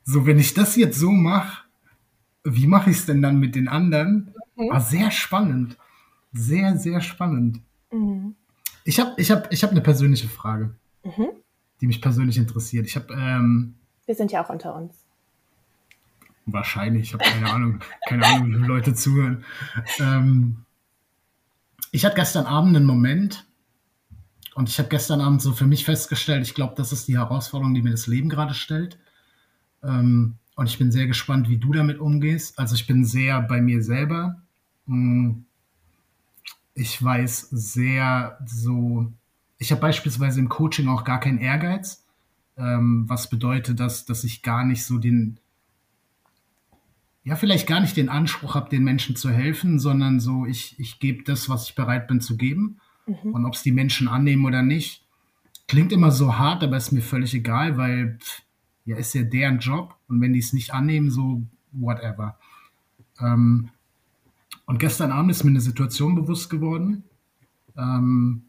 So, 0.04 0.26
wenn 0.26 0.38
ich 0.38 0.52
das 0.52 0.76
jetzt 0.76 0.98
so 0.98 1.10
mache, 1.12 1.64
wie 2.44 2.66
mache 2.66 2.90
ich 2.90 2.98
es 2.98 3.06
denn 3.06 3.22
dann 3.22 3.38
mit 3.40 3.54
den 3.54 3.68
anderen? 3.68 4.34
War 4.54 4.82
sehr 4.82 5.10
spannend. 5.10 5.78
Sehr, 6.34 6.76
sehr 6.76 7.00
spannend. 7.00 7.62
Mhm. 7.90 8.34
Ich 8.84 9.00
habe 9.00 9.14
ich 9.16 9.30
hab, 9.30 9.50
ich 9.50 9.64
hab 9.64 9.70
eine 9.70 9.80
persönliche 9.80 10.28
Frage, 10.28 10.74
Mhm. 11.04 11.28
die 11.80 11.86
mich 11.86 12.02
persönlich 12.02 12.36
interessiert. 12.36 12.84
Ich 12.86 12.96
habe 12.96 13.14
ähm, 13.14 13.76
Wir 14.04 14.14
sind 14.14 14.30
ja 14.30 14.44
auch 14.44 14.50
unter 14.50 14.74
uns. 14.76 15.03
Wahrscheinlich, 16.46 17.08
ich 17.08 17.14
habe 17.14 17.24
keine 17.24 17.52
Ahnung, 17.52 17.80
keine 18.08 18.26
Ahnung, 18.26 18.48
wie 18.48 18.54
viele 18.54 18.66
Leute 18.66 18.94
zuhören. 18.94 19.44
Ähm, 19.98 20.64
ich 21.92 22.04
hatte 22.04 22.16
gestern 22.16 22.46
Abend 22.46 22.76
einen 22.76 22.86
Moment 22.86 23.46
und 24.54 24.68
ich 24.68 24.78
habe 24.78 24.88
gestern 24.88 25.20
Abend 25.20 25.42
so 25.42 25.52
für 25.52 25.66
mich 25.66 25.84
festgestellt, 25.84 26.46
ich 26.46 26.54
glaube, 26.54 26.74
das 26.76 26.92
ist 26.92 27.08
die 27.08 27.18
Herausforderung, 27.18 27.74
die 27.74 27.82
mir 27.82 27.90
das 27.92 28.06
Leben 28.06 28.28
gerade 28.28 28.54
stellt. 28.54 28.98
Ähm, 29.82 30.36
und 30.56 30.66
ich 30.68 30.78
bin 30.78 30.92
sehr 30.92 31.06
gespannt, 31.06 31.48
wie 31.48 31.58
du 31.58 31.72
damit 31.72 31.98
umgehst. 31.98 32.58
Also 32.58 32.74
ich 32.76 32.86
bin 32.86 33.04
sehr 33.04 33.40
bei 33.42 33.60
mir 33.60 33.82
selber. 33.82 34.42
Hm, 34.86 35.44
Ich 36.76 37.02
weiß 37.02 37.50
sehr 37.50 38.38
so, 38.46 39.12
ich 39.58 39.70
habe 39.70 39.80
beispielsweise 39.80 40.40
im 40.40 40.48
Coaching 40.48 40.88
auch 40.88 41.04
gar 41.04 41.20
keinen 41.20 41.38
Ehrgeiz, 41.38 42.04
ähm, 42.56 43.04
was 43.08 43.30
bedeutet, 43.30 43.78
dass, 43.80 44.04
dass 44.06 44.24
ich 44.24 44.42
gar 44.42 44.64
nicht 44.64 44.84
so 44.84 44.98
den, 44.98 45.38
ja, 47.24 47.36
vielleicht 47.36 47.66
gar 47.66 47.80
nicht 47.80 47.96
den 47.96 48.10
Anspruch 48.10 48.54
habe, 48.54 48.68
den 48.68 48.84
Menschen 48.84 49.16
zu 49.16 49.30
helfen, 49.30 49.78
sondern 49.78 50.20
so, 50.20 50.44
ich, 50.44 50.78
ich 50.78 51.00
gebe 51.00 51.24
das, 51.24 51.48
was 51.48 51.68
ich 51.68 51.74
bereit 51.74 52.06
bin 52.06 52.20
zu 52.20 52.36
geben. 52.36 52.80
Und 53.32 53.44
ob 53.44 53.54
es 53.54 53.62
die 53.62 53.72
Menschen 53.72 54.08
annehmen 54.08 54.44
oder 54.44 54.62
nicht, 54.62 55.04
klingt 55.66 55.92
immer 55.92 56.10
so 56.10 56.38
hart, 56.38 56.62
aber 56.62 56.76
ist 56.76 56.92
mir 56.92 57.02
völlig 57.02 57.34
egal, 57.34 57.76
weil 57.76 58.18
pff, 58.18 58.42
ja, 58.84 58.96
ist 58.96 59.14
ja 59.14 59.22
deren 59.22 59.58
Job. 59.58 59.96
Und 60.08 60.20
wenn 60.20 60.34
die 60.34 60.38
es 60.38 60.52
nicht 60.52 60.72
annehmen, 60.72 61.10
so 61.10 61.42
whatever. 61.72 62.38
Ähm, 63.20 63.70
und 64.66 64.78
gestern 64.78 65.12
Abend 65.12 65.30
ist 65.30 65.44
mir 65.44 65.50
eine 65.50 65.60
Situation 65.60 66.14
bewusst 66.14 66.50
geworden. 66.50 67.04
Ähm, 67.76 68.42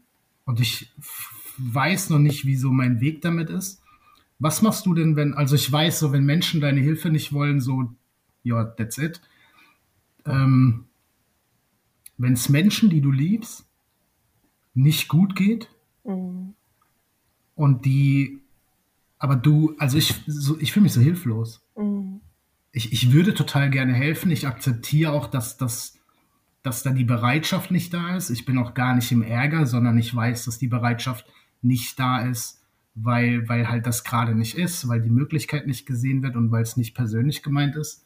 und 0.44 0.60
ich 0.60 0.92
weiß 1.58 2.10
noch 2.10 2.18
nicht, 2.18 2.44
wie 2.46 2.56
so 2.56 2.70
mein 2.70 3.00
Weg 3.00 3.22
damit 3.22 3.50
ist. 3.50 3.82
Was 4.38 4.60
machst 4.60 4.84
du 4.84 4.92
denn, 4.92 5.16
wenn, 5.16 5.32
also 5.34 5.54
ich 5.54 5.70
weiß 5.70 5.98
so, 5.98 6.12
wenn 6.12 6.26
Menschen 6.26 6.60
deine 6.60 6.80
Hilfe 6.80 7.08
nicht 7.08 7.32
wollen, 7.32 7.60
so, 7.60 7.90
ja, 8.46 8.64
that's 8.64 8.98
it. 8.98 9.20
Ähm, 10.24 10.86
wenn 12.18 12.32
es 12.32 12.48
Menschen, 12.48 12.88
die 12.90 13.00
du 13.00 13.10
liebst, 13.10 13.66
nicht 14.74 15.08
gut 15.08 15.34
geht 15.34 15.70
Mhm. 16.04 16.54
und 17.56 17.84
die, 17.84 18.40
aber 19.18 19.34
du, 19.34 19.74
also 19.78 19.98
ich, 19.98 20.14
so, 20.28 20.56
ich 20.60 20.72
fühle 20.72 20.84
mich 20.84 20.92
so 20.92 21.00
hilflos. 21.00 21.66
Mhm. 21.76 22.20
Ich, 22.70 22.92
ich 22.92 23.12
würde 23.12 23.34
total 23.34 23.70
gerne 23.70 23.92
helfen. 23.92 24.30
Ich 24.30 24.46
akzeptiere 24.46 25.10
auch, 25.12 25.26
dass, 25.26 25.56
dass, 25.56 25.98
dass 26.62 26.84
da 26.84 26.90
die 26.90 27.04
Bereitschaft 27.04 27.72
nicht 27.72 27.92
da 27.92 28.16
ist. 28.16 28.30
Ich 28.30 28.44
bin 28.44 28.56
auch 28.58 28.74
gar 28.74 28.94
nicht 28.94 29.10
im 29.10 29.22
Ärger, 29.22 29.66
sondern 29.66 29.98
ich 29.98 30.14
weiß, 30.14 30.44
dass 30.44 30.58
die 30.58 30.68
Bereitschaft 30.68 31.26
nicht 31.62 31.98
da 31.98 32.20
ist, 32.20 32.62
weil, 32.94 33.48
weil 33.48 33.68
halt 33.68 33.86
das 33.86 34.04
gerade 34.04 34.34
nicht 34.36 34.56
ist, 34.56 34.86
weil 34.86 35.00
die 35.02 35.10
Möglichkeit 35.10 35.66
nicht 35.66 35.86
gesehen 35.86 36.22
wird 36.22 36.36
und 36.36 36.52
weil 36.52 36.62
es 36.62 36.76
nicht 36.76 36.94
persönlich 36.94 37.42
gemeint 37.42 37.74
ist. 37.74 38.05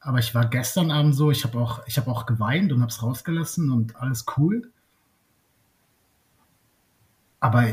Aber 0.00 0.18
ich 0.18 0.34
war 0.34 0.46
gestern 0.46 0.90
Abend 0.90 1.14
so, 1.14 1.30
ich 1.30 1.44
habe 1.44 1.58
auch, 1.58 1.86
ich 1.86 1.98
habe 1.98 2.10
auch 2.10 2.24
geweint 2.26 2.72
und 2.72 2.80
habe 2.80 2.90
es 2.90 3.02
rausgelassen 3.02 3.70
und 3.70 3.96
alles 3.96 4.26
cool. 4.36 4.70
Aber, 7.40 7.66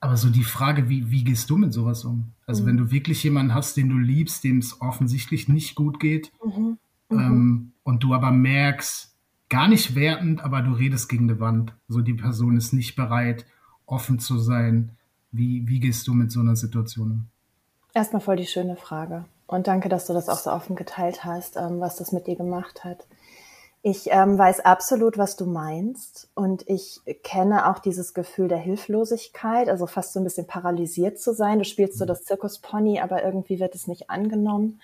aber 0.00 0.16
so 0.16 0.30
die 0.30 0.44
Frage, 0.44 0.88
wie, 0.88 1.10
wie 1.10 1.24
gehst 1.24 1.50
du 1.50 1.56
mit 1.56 1.72
sowas 1.72 2.04
um? 2.04 2.32
Also 2.46 2.66
wenn 2.66 2.76
du 2.76 2.90
wirklich 2.90 3.22
jemanden 3.24 3.54
hast, 3.54 3.76
den 3.76 3.88
du 3.88 3.98
liebst, 3.98 4.44
dem 4.44 4.58
es 4.58 4.80
offensichtlich 4.80 5.48
nicht 5.48 5.74
gut 5.74 6.00
geht, 6.00 6.32
Mhm. 6.44 6.78
ähm, 7.10 7.72
und 7.84 8.02
du 8.02 8.14
aber 8.14 8.30
merkst, 8.30 9.14
gar 9.48 9.66
nicht 9.68 9.94
wertend, 9.94 10.40
aber 10.42 10.60
du 10.62 10.72
redest 10.72 11.08
gegen 11.08 11.26
die 11.28 11.40
Wand. 11.40 11.72
So 11.88 12.00
die 12.02 12.14
Person 12.14 12.56
ist 12.56 12.72
nicht 12.72 12.96
bereit, 12.96 13.46
offen 13.86 14.18
zu 14.18 14.38
sein. 14.38 14.90
Wie, 15.32 15.66
wie 15.66 15.80
gehst 15.80 16.06
du 16.06 16.14
mit 16.14 16.30
so 16.30 16.40
einer 16.40 16.56
Situation 16.56 17.10
um? 17.10 17.26
Erstmal 17.94 18.20
voll 18.20 18.36
die 18.36 18.46
schöne 18.46 18.76
Frage. 18.76 19.24
Und 19.48 19.66
danke, 19.66 19.88
dass 19.88 20.06
du 20.06 20.12
das 20.12 20.28
auch 20.28 20.36
so 20.36 20.52
offen 20.52 20.76
geteilt 20.76 21.24
hast, 21.24 21.56
ähm, 21.56 21.80
was 21.80 21.96
das 21.96 22.12
mit 22.12 22.26
dir 22.26 22.36
gemacht 22.36 22.84
hat. 22.84 23.06
Ich 23.80 24.10
ähm, 24.10 24.36
weiß 24.36 24.60
absolut, 24.60 25.16
was 25.16 25.36
du 25.36 25.46
meinst. 25.46 26.28
Und 26.34 26.68
ich 26.68 27.00
kenne 27.22 27.70
auch 27.70 27.78
dieses 27.78 28.12
Gefühl 28.12 28.48
der 28.48 28.58
Hilflosigkeit, 28.58 29.70
also 29.70 29.86
fast 29.86 30.12
so 30.12 30.20
ein 30.20 30.24
bisschen 30.24 30.46
paralysiert 30.46 31.18
zu 31.18 31.32
sein. 31.32 31.58
Du 31.58 31.64
spielst 31.64 31.96
so 31.98 32.04
das 32.04 32.24
Zirkuspony, 32.24 33.00
aber 33.00 33.24
irgendwie 33.24 33.58
wird 33.58 33.74
es 33.74 33.86
nicht 33.86 34.10
angenommen. 34.10 34.82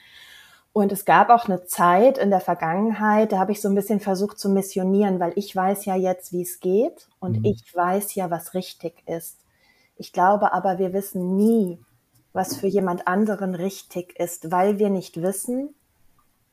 Und 0.73 0.92
es 0.92 1.04
gab 1.04 1.28
auch 1.28 1.44
eine 1.44 1.66
Zeit 1.66 2.16
in 2.16 2.30
der 2.30 2.40
Vergangenheit, 2.40 3.33
da 3.33 3.38
habe 3.38 3.52
ich 3.52 3.61
so 3.61 3.68
ein 3.68 3.75
bisschen 3.75 4.00
versucht 4.00 4.38
zu 4.38 4.49
missionieren, 4.49 5.21
weil 5.21 5.33
ich 5.37 5.54
weiß 5.54 5.85
ja 5.85 5.94
jetzt, 5.94 6.33
wie 6.33 6.42
es 6.42 6.59
geht 6.59 7.06
und 7.21 7.40
mhm. 7.40 7.44
ich 7.44 7.62
weiß 7.73 8.14
ja, 8.14 8.30
was 8.30 8.54
richtig 8.54 9.06
ist. 9.06 9.38
Ich 9.97 10.12
glaube 10.12 10.52
aber, 10.52 10.78
wir 10.78 10.92
wissen 10.92 11.37
nie, 11.37 11.78
was 12.35 12.57
für 12.57 12.67
jemand 12.67 13.07
anderen 13.07 13.55
richtig 13.55 14.19
ist, 14.19 14.50
weil 14.50 14.79
wir 14.79 14.91
nicht 14.91 15.23
wissen, 15.23 15.75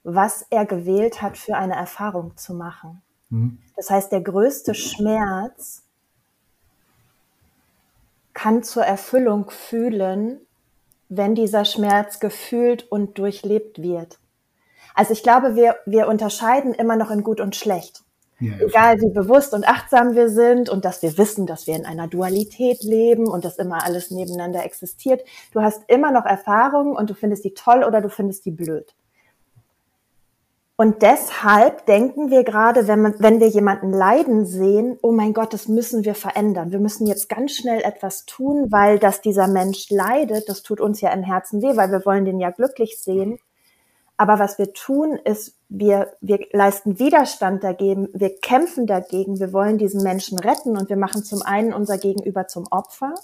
was 0.04 0.46
er 0.50 0.66
gewählt 0.66 1.22
hat, 1.22 1.38
für 1.38 1.58
eine 1.58 1.76
Erfahrung 1.76 2.38
zu 2.38 2.54
machen. 2.54 3.02
Mhm. 3.30 3.58
Das 3.76 3.90
heißt, 3.90 4.12
der 4.12 4.22
größte 4.22 4.74
Schmerz 4.74 5.84
kann 8.34 8.64
zur 8.64 8.84
Erfüllung 8.84 9.50
fühlen, 9.50 10.40
wenn 11.10 11.36
dieser 11.36 11.66
Schmerz 11.66 12.20
gefühlt 12.20 12.90
und 12.90 13.18
durchlebt 13.18 13.82
wird. 13.82 14.20
Also 14.94 15.14
ich 15.14 15.24
glaube, 15.24 15.56
wir, 15.56 15.78
wir 15.86 16.08
unterscheiden 16.08 16.74
immer 16.74 16.96
noch 16.96 17.12
in 17.12 17.24
gut 17.24 17.42
und 17.42 17.56
schlecht. 17.56 18.04
Ja, 18.42 18.54
Egal 18.60 19.00
wie 19.00 19.14
bewusst 19.14 19.54
und 19.54 19.68
achtsam 19.68 20.16
wir 20.16 20.28
sind 20.28 20.68
und 20.68 20.84
dass 20.84 21.04
wir 21.04 21.16
wissen, 21.20 21.46
dass 21.46 21.68
wir 21.68 21.76
in 21.76 21.86
einer 21.86 22.08
Dualität 22.08 22.82
leben 22.82 23.28
und 23.28 23.46
dass 23.46 23.58
immer 23.58 23.86
alles 23.86 24.10
nebeneinander 24.10 24.66
existiert. 24.66 25.22
Du 25.54 25.62
hast 25.62 25.84
immer 25.88 26.12
noch 26.12 26.26
Erfahrungen 26.26 26.96
und 26.96 27.10
du 27.12 27.14
findest 27.14 27.46
die 27.46 27.54
toll 27.54 27.84
oder 27.84 28.02
du 28.02 28.10
findest 28.10 28.46
die 28.46 28.52
blöd. 28.52 28.96
Und 30.76 31.04
deshalb 31.04 31.86
denken 31.86 32.32
wir 32.32 32.44
gerade, 32.44 32.88
wenn, 32.88 33.04
man, 33.04 33.14
wenn 33.20 33.40
wir 33.40 33.50
jemanden 33.50 33.94
leiden 33.94 34.48
sehen, 34.48 34.98
oh 35.04 35.12
mein 35.12 35.34
Gott, 35.34 35.54
das 35.54 35.68
müssen 35.68 36.06
wir 36.06 36.16
verändern. 36.16 36.72
Wir 36.72 36.80
müssen 36.80 37.06
jetzt 37.06 37.30
ganz 37.30 37.52
schnell 37.52 37.82
etwas 37.82 38.26
tun, 38.26 38.72
weil 38.72 38.98
dass 38.98 39.22
dieser 39.22 39.48
Mensch 39.48 39.92
leidet, 39.92 40.50
das 40.50 40.64
tut 40.64 40.82
uns 40.82 41.00
ja 41.00 41.12
im 41.12 41.22
Herzen 41.22 41.62
weh, 41.62 41.78
weil 41.78 41.92
wir 41.92 42.04
wollen 42.04 42.26
den 42.26 42.40
ja 42.40 42.50
glücklich 42.50 42.98
sehen. 43.00 43.38
Aber 44.22 44.38
was 44.38 44.60
wir 44.60 44.72
tun, 44.72 45.18
ist, 45.18 45.58
wir, 45.68 46.14
wir 46.22 46.46
leisten 46.52 47.00
Widerstand 47.00 47.64
dagegen, 47.64 48.08
wir 48.14 48.38
kämpfen 48.40 48.86
dagegen, 48.86 49.40
wir 49.40 49.52
wollen 49.52 49.80
diesen 49.80 50.04
Menschen 50.04 50.38
retten 50.38 50.78
und 50.78 50.90
wir 50.90 50.96
machen 50.96 51.24
zum 51.24 51.42
einen 51.42 51.74
unser 51.74 51.98
Gegenüber 51.98 52.46
zum 52.46 52.68
Opfer 52.70 53.16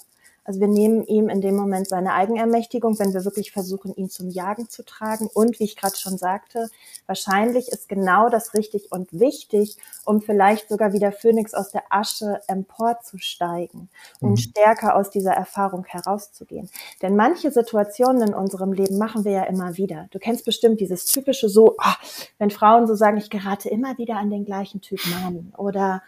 also 0.48 0.60
wir 0.60 0.68
nehmen 0.68 1.04
ihm 1.04 1.28
in 1.28 1.42
dem 1.42 1.54
Moment 1.54 1.88
seine 1.88 2.14
Eigenermächtigung, 2.14 2.98
wenn 2.98 3.12
wir 3.12 3.26
wirklich 3.26 3.52
versuchen, 3.52 3.94
ihn 3.94 4.08
zum 4.08 4.30
Jagen 4.30 4.70
zu 4.70 4.82
tragen. 4.82 5.28
Und 5.34 5.60
wie 5.60 5.64
ich 5.64 5.76
gerade 5.76 5.96
schon 5.96 6.16
sagte, 6.16 6.70
wahrscheinlich 7.04 7.68
ist 7.68 7.86
genau 7.86 8.30
das 8.30 8.54
richtig 8.54 8.90
und 8.90 9.12
wichtig, 9.12 9.76
um 10.06 10.22
vielleicht 10.22 10.70
sogar 10.70 10.94
wie 10.94 11.00
der 11.00 11.12
Phönix 11.12 11.52
aus 11.52 11.70
der 11.70 11.82
Asche 11.90 12.40
emporzusteigen, 12.46 13.90
um 14.20 14.30
mhm. 14.30 14.36
stärker 14.38 14.96
aus 14.96 15.10
dieser 15.10 15.32
Erfahrung 15.32 15.84
herauszugehen. 15.84 16.70
Denn 17.02 17.14
manche 17.14 17.50
Situationen 17.50 18.28
in 18.28 18.34
unserem 18.34 18.72
Leben 18.72 18.96
machen 18.96 19.26
wir 19.26 19.32
ja 19.32 19.42
immer 19.42 19.76
wieder. 19.76 20.08
Du 20.12 20.18
kennst 20.18 20.46
bestimmt 20.46 20.80
dieses 20.80 21.04
typische 21.04 21.50
so, 21.50 21.76
oh, 21.76 21.94
wenn 22.38 22.48
Frauen 22.48 22.86
so 22.86 22.94
sagen, 22.94 23.18
ich 23.18 23.28
gerate 23.28 23.68
immer 23.68 23.98
wieder 23.98 24.16
an 24.16 24.30
den 24.30 24.46
gleichen 24.46 24.80
Typ 24.80 25.00
Mann 25.10 25.52
oder 25.58 26.02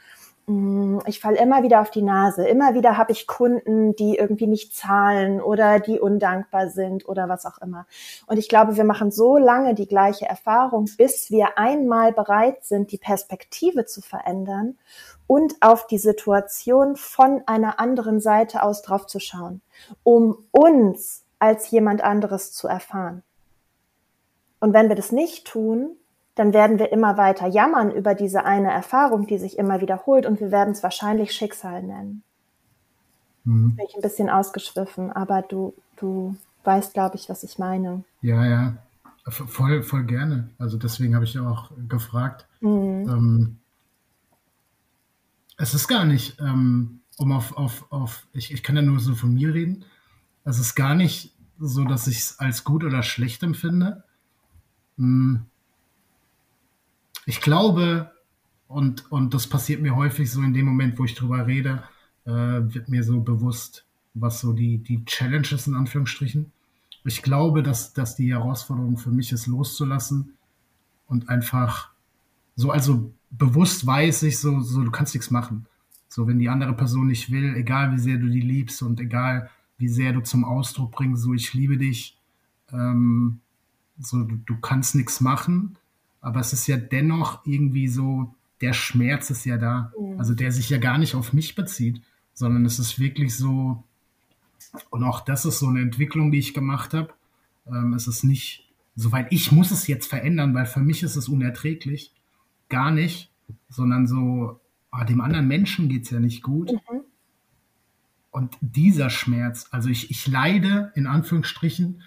ich 1.06 1.20
falle 1.20 1.38
immer 1.38 1.62
wieder 1.62 1.80
auf 1.80 1.90
die 1.90 2.02
Nase. 2.02 2.46
Immer 2.46 2.74
wieder 2.74 2.96
habe 2.96 3.12
ich 3.12 3.26
Kunden, 3.26 3.94
die 3.94 4.16
irgendwie 4.16 4.46
nicht 4.46 4.74
zahlen 4.74 5.40
oder 5.40 5.80
die 5.80 6.00
undankbar 6.00 6.70
sind 6.70 7.08
oder 7.08 7.28
was 7.28 7.46
auch 7.46 7.58
immer. 7.58 7.86
Und 8.26 8.38
ich 8.38 8.48
glaube, 8.48 8.76
wir 8.76 8.84
machen 8.84 9.10
so 9.10 9.36
lange 9.36 9.74
die 9.74 9.86
gleiche 9.86 10.26
Erfahrung, 10.26 10.88
bis 10.96 11.30
wir 11.30 11.58
einmal 11.58 12.12
bereit 12.12 12.64
sind, 12.64 12.90
die 12.92 12.98
Perspektive 12.98 13.84
zu 13.84 14.00
verändern 14.00 14.78
und 15.26 15.54
auf 15.60 15.86
die 15.86 15.98
Situation 15.98 16.96
von 16.96 17.42
einer 17.46 17.78
anderen 17.78 18.20
Seite 18.20 18.62
aus 18.62 18.82
drauf 18.82 19.06
zu 19.06 19.20
schauen, 19.20 19.60
um 20.02 20.38
uns 20.50 21.24
als 21.38 21.70
jemand 21.70 22.02
anderes 22.02 22.52
zu 22.52 22.66
erfahren. 22.66 23.22
Und 24.58 24.74
wenn 24.74 24.88
wir 24.88 24.96
das 24.96 25.12
nicht 25.12 25.46
tun, 25.46 25.96
dann 26.40 26.54
werden 26.54 26.78
wir 26.78 26.90
immer 26.90 27.18
weiter 27.18 27.46
jammern 27.46 27.90
über 27.90 28.14
diese 28.14 28.46
eine 28.46 28.70
Erfahrung, 28.70 29.26
die 29.26 29.36
sich 29.36 29.58
immer 29.58 29.82
wiederholt 29.82 30.24
und 30.24 30.40
wir 30.40 30.50
werden 30.50 30.70
es 30.70 30.82
wahrscheinlich 30.82 31.32
Schicksal 31.32 31.82
nennen. 31.82 32.22
Mhm. 33.44 33.76
Bin 33.76 33.86
ich 33.86 33.94
ein 33.94 34.00
bisschen 34.00 34.30
ausgeschwiffen, 34.30 35.12
aber 35.12 35.42
du, 35.42 35.74
du 35.96 36.34
weißt, 36.64 36.94
glaube 36.94 37.16
ich, 37.16 37.28
was 37.28 37.42
ich 37.42 37.58
meine. 37.58 38.04
Ja, 38.22 38.46
ja, 38.46 38.78
voll, 39.28 39.82
voll 39.82 40.04
gerne. 40.04 40.48
Also 40.58 40.78
deswegen 40.78 41.14
habe 41.14 41.26
ich 41.26 41.34
ja 41.34 41.46
auch 41.46 41.72
gefragt. 41.90 42.46
Mhm. 42.62 43.06
Ähm, 43.06 43.56
es 45.58 45.74
ist 45.74 45.88
gar 45.88 46.06
nicht, 46.06 46.40
ähm, 46.40 47.00
um 47.18 47.32
auf, 47.32 47.54
auf, 47.54 47.84
auf 47.92 48.26
ich, 48.32 48.50
ich 48.50 48.62
kann 48.62 48.76
ja 48.76 48.82
nur 48.82 48.98
so 48.98 49.14
von 49.14 49.34
mir 49.34 49.52
reden, 49.52 49.84
es 50.44 50.58
ist 50.58 50.74
gar 50.74 50.94
nicht 50.94 51.36
so, 51.58 51.84
dass 51.84 52.06
ich 52.06 52.20
es 52.20 52.38
als 52.38 52.64
gut 52.64 52.82
oder 52.82 53.02
schlecht 53.02 53.42
empfinde. 53.42 54.04
Mhm 54.96 55.49
ich 57.30 57.40
glaube, 57.40 58.10
und, 58.66 59.08
und 59.12 59.34
das 59.34 59.46
passiert 59.46 59.80
mir 59.80 59.94
häufig 59.94 60.28
so 60.28 60.42
in 60.42 60.52
dem 60.52 60.66
Moment, 60.66 60.98
wo 60.98 61.04
ich 61.04 61.14
drüber 61.14 61.46
rede, 61.46 61.84
äh, 62.24 62.32
wird 62.32 62.88
mir 62.88 63.04
so 63.04 63.20
bewusst, 63.20 63.86
was 64.14 64.40
so 64.40 64.52
die, 64.52 64.78
die 64.78 65.04
Challenges 65.04 65.68
in 65.68 65.76
Anführungsstrichen. 65.76 66.50
Ich 67.04 67.22
glaube, 67.22 67.62
dass, 67.62 67.92
dass 67.92 68.16
die 68.16 68.32
Herausforderung 68.32 68.98
für 68.98 69.12
mich 69.12 69.30
ist, 69.30 69.46
loszulassen 69.46 70.34
und 71.06 71.28
einfach 71.28 71.90
so, 72.56 72.72
also 72.72 73.12
bewusst 73.30 73.86
weiß 73.86 74.24
ich 74.24 74.40
so, 74.40 74.60
so 74.60 74.82
du 74.82 74.90
kannst 74.90 75.14
nichts 75.14 75.30
machen. 75.30 75.66
So, 76.08 76.26
wenn 76.26 76.40
die 76.40 76.48
andere 76.48 76.74
Person 76.74 77.06
nicht 77.06 77.30
will, 77.30 77.54
egal 77.54 77.92
wie 77.92 78.00
sehr 78.00 78.18
du 78.18 78.28
die 78.28 78.40
liebst 78.40 78.82
und 78.82 78.98
egal 78.98 79.50
wie 79.78 79.88
sehr 79.88 80.12
du 80.12 80.20
zum 80.20 80.44
Ausdruck 80.44 80.90
bringst, 80.90 81.22
so 81.22 81.32
ich 81.32 81.54
liebe 81.54 81.78
dich, 81.78 82.18
ähm, 82.72 83.38
so 84.00 84.24
du, 84.24 84.34
du 84.34 84.56
kannst 84.56 84.96
nichts 84.96 85.20
machen 85.20 85.76
aber 86.20 86.40
es 86.40 86.52
ist 86.52 86.66
ja 86.66 86.76
dennoch 86.76 87.46
irgendwie 87.46 87.88
so, 87.88 88.34
der 88.60 88.72
Schmerz 88.72 89.30
ist 89.30 89.44
ja 89.44 89.56
da. 89.56 89.92
Mhm. 89.98 90.18
Also 90.18 90.34
der 90.34 90.52
sich 90.52 90.70
ja 90.70 90.78
gar 90.78 90.98
nicht 90.98 91.14
auf 91.14 91.32
mich 91.32 91.54
bezieht, 91.54 92.02
sondern 92.34 92.64
es 92.64 92.78
ist 92.78 92.98
wirklich 92.98 93.36
so, 93.36 93.82
und 94.90 95.04
auch 95.04 95.20
das 95.20 95.44
ist 95.44 95.58
so 95.58 95.68
eine 95.68 95.80
Entwicklung, 95.80 96.30
die 96.30 96.38
ich 96.38 96.54
gemacht 96.54 96.94
habe. 96.94 97.12
Ähm, 97.66 97.94
es 97.94 98.06
ist 98.06 98.22
nicht, 98.22 98.68
soweit 98.96 99.32
ich 99.32 99.52
muss 99.52 99.70
es 99.70 99.86
jetzt 99.86 100.06
verändern, 100.06 100.54
weil 100.54 100.66
für 100.66 100.80
mich 100.80 101.02
ist 101.02 101.16
es 101.16 101.28
unerträglich. 101.28 102.12
Gar 102.68 102.90
nicht, 102.90 103.30
sondern 103.68 104.06
so, 104.06 104.60
oh, 104.92 105.04
dem 105.04 105.20
anderen 105.20 105.48
Menschen 105.48 105.88
geht 105.88 106.04
es 106.04 106.10
ja 106.10 106.20
nicht 106.20 106.42
gut. 106.42 106.72
Mhm. 106.72 107.00
Und 108.30 108.56
dieser 108.60 109.10
Schmerz, 109.10 109.66
also 109.72 109.88
ich, 109.88 110.10
ich 110.10 110.28
leide 110.28 110.92
in 110.94 111.06
Anführungsstrichen 111.06 112.02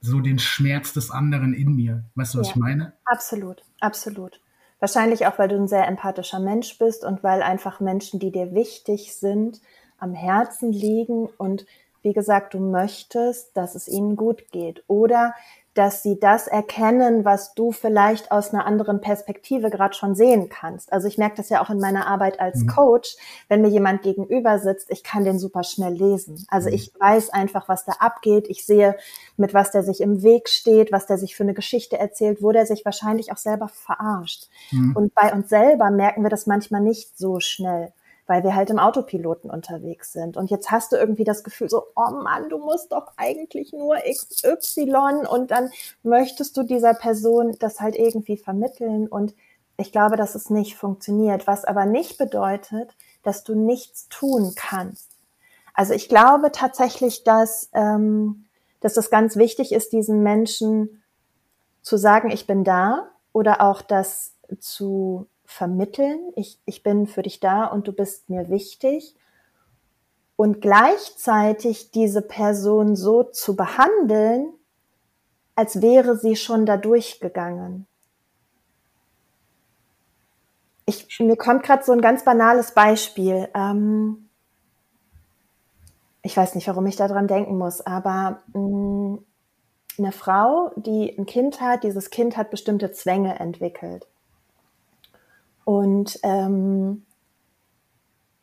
so 0.00 0.20
den 0.20 0.38
Schmerz 0.38 0.92
des 0.92 1.10
anderen 1.10 1.52
in 1.52 1.74
mir. 1.74 2.04
Weißt 2.14 2.34
du, 2.34 2.38
was 2.38 2.48
ja, 2.48 2.54
ich 2.54 2.56
meine? 2.60 2.92
Absolut, 3.04 3.62
absolut. 3.80 4.40
Wahrscheinlich 4.78 5.26
auch, 5.26 5.38
weil 5.38 5.48
du 5.48 5.56
ein 5.56 5.68
sehr 5.68 5.86
empathischer 5.86 6.40
Mensch 6.40 6.78
bist 6.78 7.04
und 7.04 7.22
weil 7.22 7.42
einfach 7.42 7.80
Menschen, 7.80 8.18
die 8.18 8.32
dir 8.32 8.54
wichtig 8.54 9.14
sind, 9.14 9.60
am 9.98 10.14
Herzen 10.14 10.72
liegen 10.72 11.26
und 11.26 11.66
wie 12.02 12.14
gesagt, 12.14 12.54
du 12.54 12.60
möchtest, 12.60 13.54
dass 13.56 13.74
es 13.74 13.86
ihnen 13.86 14.16
gut 14.16 14.50
geht. 14.50 14.82
Oder 14.86 15.34
dass 15.74 16.02
sie 16.02 16.18
das 16.18 16.48
erkennen, 16.48 17.24
was 17.24 17.54
du 17.54 17.70
vielleicht 17.70 18.32
aus 18.32 18.52
einer 18.52 18.66
anderen 18.66 19.00
Perspektive 19.00 19.70
gerade 19.70 19.94
schon 19.94 20.16
sehen 20.16 20.48
kannst. 20.48 20.92
Also 20.92 21.06
ich 21.06 21.16
merke 21.16 21.36
das 21.36 21.48
ja 21.48 21.62
auch 21.62 21.70
in 21.70 21.78
meiner 21.78 22.08
Arbeit 22.08 22.40
als 22.40 22.62
mhm. 22.62 22.66
Coach, 22.66 23.16
wenn 23.48 23.62
mir 23.62 23.68
jemand 23.68 24.02
gegenüber 24.02 24.58
sitzt, 24.58 24.90
ich 24.90 25.04
kann 25.04 25.24
den 25.24 25.38
super 25.38 25.62
schnell 25.62 25.92
lesen. 25.92 26.44
Also 26.48 26.68
mhm. 26.68 26.74
ich 26.74 26.92
weiß 26.98 27.30
einfach, 27.30 27.68
was 27.68 27.84
da 27.84 27.92
abgeht. 28.00 28.46
Ich 28.48 28.66
sehe, 28.66 28.96
mit 29.36 29.54
was 29.54 29.70
der 29.70 29.84
sich 29.84 30.00
im 30.00 30.22
Weg 30.22 30.48
steht, 30.48 30.90
was 30.90 31.06
der 31.06 31.18
sich 31.18 31.36
für 31.36 31.44
eine 31.44 31.54
Geschichte 31.54 31.98
erzählt, 31.98 32.42
wo 32.42 32.50
der 32.50 32.66
sich 32.66 32.84
wahrscheinlich 32.84 33.30
auch 33.30 33.36
selber 33.36 33.68
verarscht. 33.68 34.48
Mhm. 34.72 34.96
Und 34.96 35.14
bei 35.14 35.32
uns 35.32 35.48
selber 35.48 35.90
merken 35.90 36.22
wir 36.22 36.30
das 36.30 36.46
manchmal 36.46 36.80
nicht 36.80 37.16
so 37.16 37.38
schnell 37.38 37.92
weil 38.30 38.44
wir 38.44 38.54
halt 38.54 38.70
im 38.70 38.78
Autopiloten 38.78 39.50
unterwegs 39.50 40.12
sind. 40.12 40.36
Und 40.36 40.50
jetzt 40.50 40.70
hast 40.70 40.92
du 40.92 40.96
irgendwie 40.96 41.24
das 41.24 41.42
Gefühl 41.42 41.68
so, 41.68 41.88
oh 41.96 42.12
Mann, 42.12 42.48
du 42.48 42.58
musst 42.58 42.92
doch 42.92 43.08
eigentlich 43.16 43.72
nur 43.72 43.96
XY 43.96 45.26
und 45.28 45.50
dann 45.50 45.72
möchtest 46.04 46.56
du 46.56 46.62
dieser 46.62 46.94
Person 46.94 47.56
das 47.58 47.80
halt 47.80 47.96
irgendwie 47.96 48.36
vermitteln. 48.36 49.08
Und 49.08 49.34
ich 49.78 49.90
glaube, 49.90 50.14
dass 50.14 50.36
es 50.36 50.48
nicht 50.48 50.76
funktioniert, 50.76 51.48
was 51.48 51.64
aber 51.64 51.86
nicht 51.86 52.18
bedeutet, 52.18 52.94
dass 53.24 53.42
du 53.42 53.56
nichts 53.56 54.06
tun 54.10 54.52
kannst. 54.54 55.10
Also 55.74 55.92
ich 55.92 56.08
glaube 56.08 56.52
tatsächlich, 56.52 57.24
dass, 57.24 57.68
ähm, 57.72 58.44
dass 58.78 58.96
es 58.96 59.10
ganz 59.10 59.34
wichtig 59.34 59.72
ist, 59.72 59.92
diesen 59.92 60.22
Menschen 60.22 61.02
zu 61.82 61.96
sagen, 61.96 62.30
ich 62.30 62.46
bin 62.46 62.62
da 62.62 63.10
oder 63.32 63.60
auch 63.60 63.82
das 63.82 64.36
zu 64.60 65.26
vermitteln. 65.50 66.32
Ich, 66.36 66.58
ich 66.64 66.82
bin 66.82 67.06
für 67.06 67.22
dich 67.22 67.40
da 67.40 67.64
und 67.66 67.88
du 67.88 67.92
bist 67.92 68.30
mir 68.30 68.48
wichtig. 68.48 69.16
Und 70.36 70.60
gleichzeitig 70.60 71.90
diese 71.90 72.22
Person 72.22 72.96
so 72.96 73.24
zu 73.24 73.56
behandeln, 73.56 74.52
als 75.54 75.82
wäre 75.82 76.16
sie 76.16 76.36
schon 76.36 76.64
da 76.66 76.76
durchgegangen. 76.76 77.86
Ich, 80.86 81.20
mir 81.20 81.36
kommt 81.36 81.64
gerade 81.64 81.84
so 81.84 81.92
ein 81.92 82.00
ganz 82.00 82.24
banales 82.24 82.72
Beispiel. 82.72 83.48
Ähm, 83.54 84.28
ich 86.22 86.36
weiß 86.36 86.54
nicht, 86.54 86.68
warum 86.68 86.86
ich 86.86 86.96
daran 86.96 87.26
denken 87.26 87.58
muss, 87.58 87.80
aber 87.80 88.42
mh, 88.54 88.60
mm, 88.60 89.24
eine 89.98 90.12
Frau, 90.12 90.70
die 90.76 91.14
ein 91.18 91.26
Kind 91.26 91.60
hat. 91.60 91.84
Dieses 91.84 92.10
Kind 92.10 92.36
hat 92.36 92.50
bestimmte 92.50 92.92
Zwänge 92.92 93.38
entwickelt. 93.38 94.06
Und 95.64 96.18
ähm, 96.22 97.04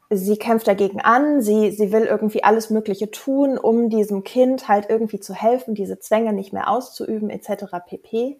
sie 0.09 0.37
kämpft 0.37 0.67
dagegen 0.67 1.01
an, 1.01 1.41
sie, 1.41 1.71
sie 1.71 1.91
will 1.91 2.05
irgendwie 2.05 2.43
alles 2.43 2.69
Mögliche 2.69 3.11
tun, 3.11 3.57
um 3.57 3.89
diesem 3.89 4.23
Kind 4.23 4.67
halt 4.67 4.89
irgendwie 4.89 5.19
zu 5.19 5.33
helfen, 5.33 5.75
diese 5.75 5.99
Zwänge 5.99 6.33
nicht 6.33 6.53
mehr 6.53 6.69
auszuüben, 6.69 7.29
etc. 7.29 7.65
pp. 7.85 8.39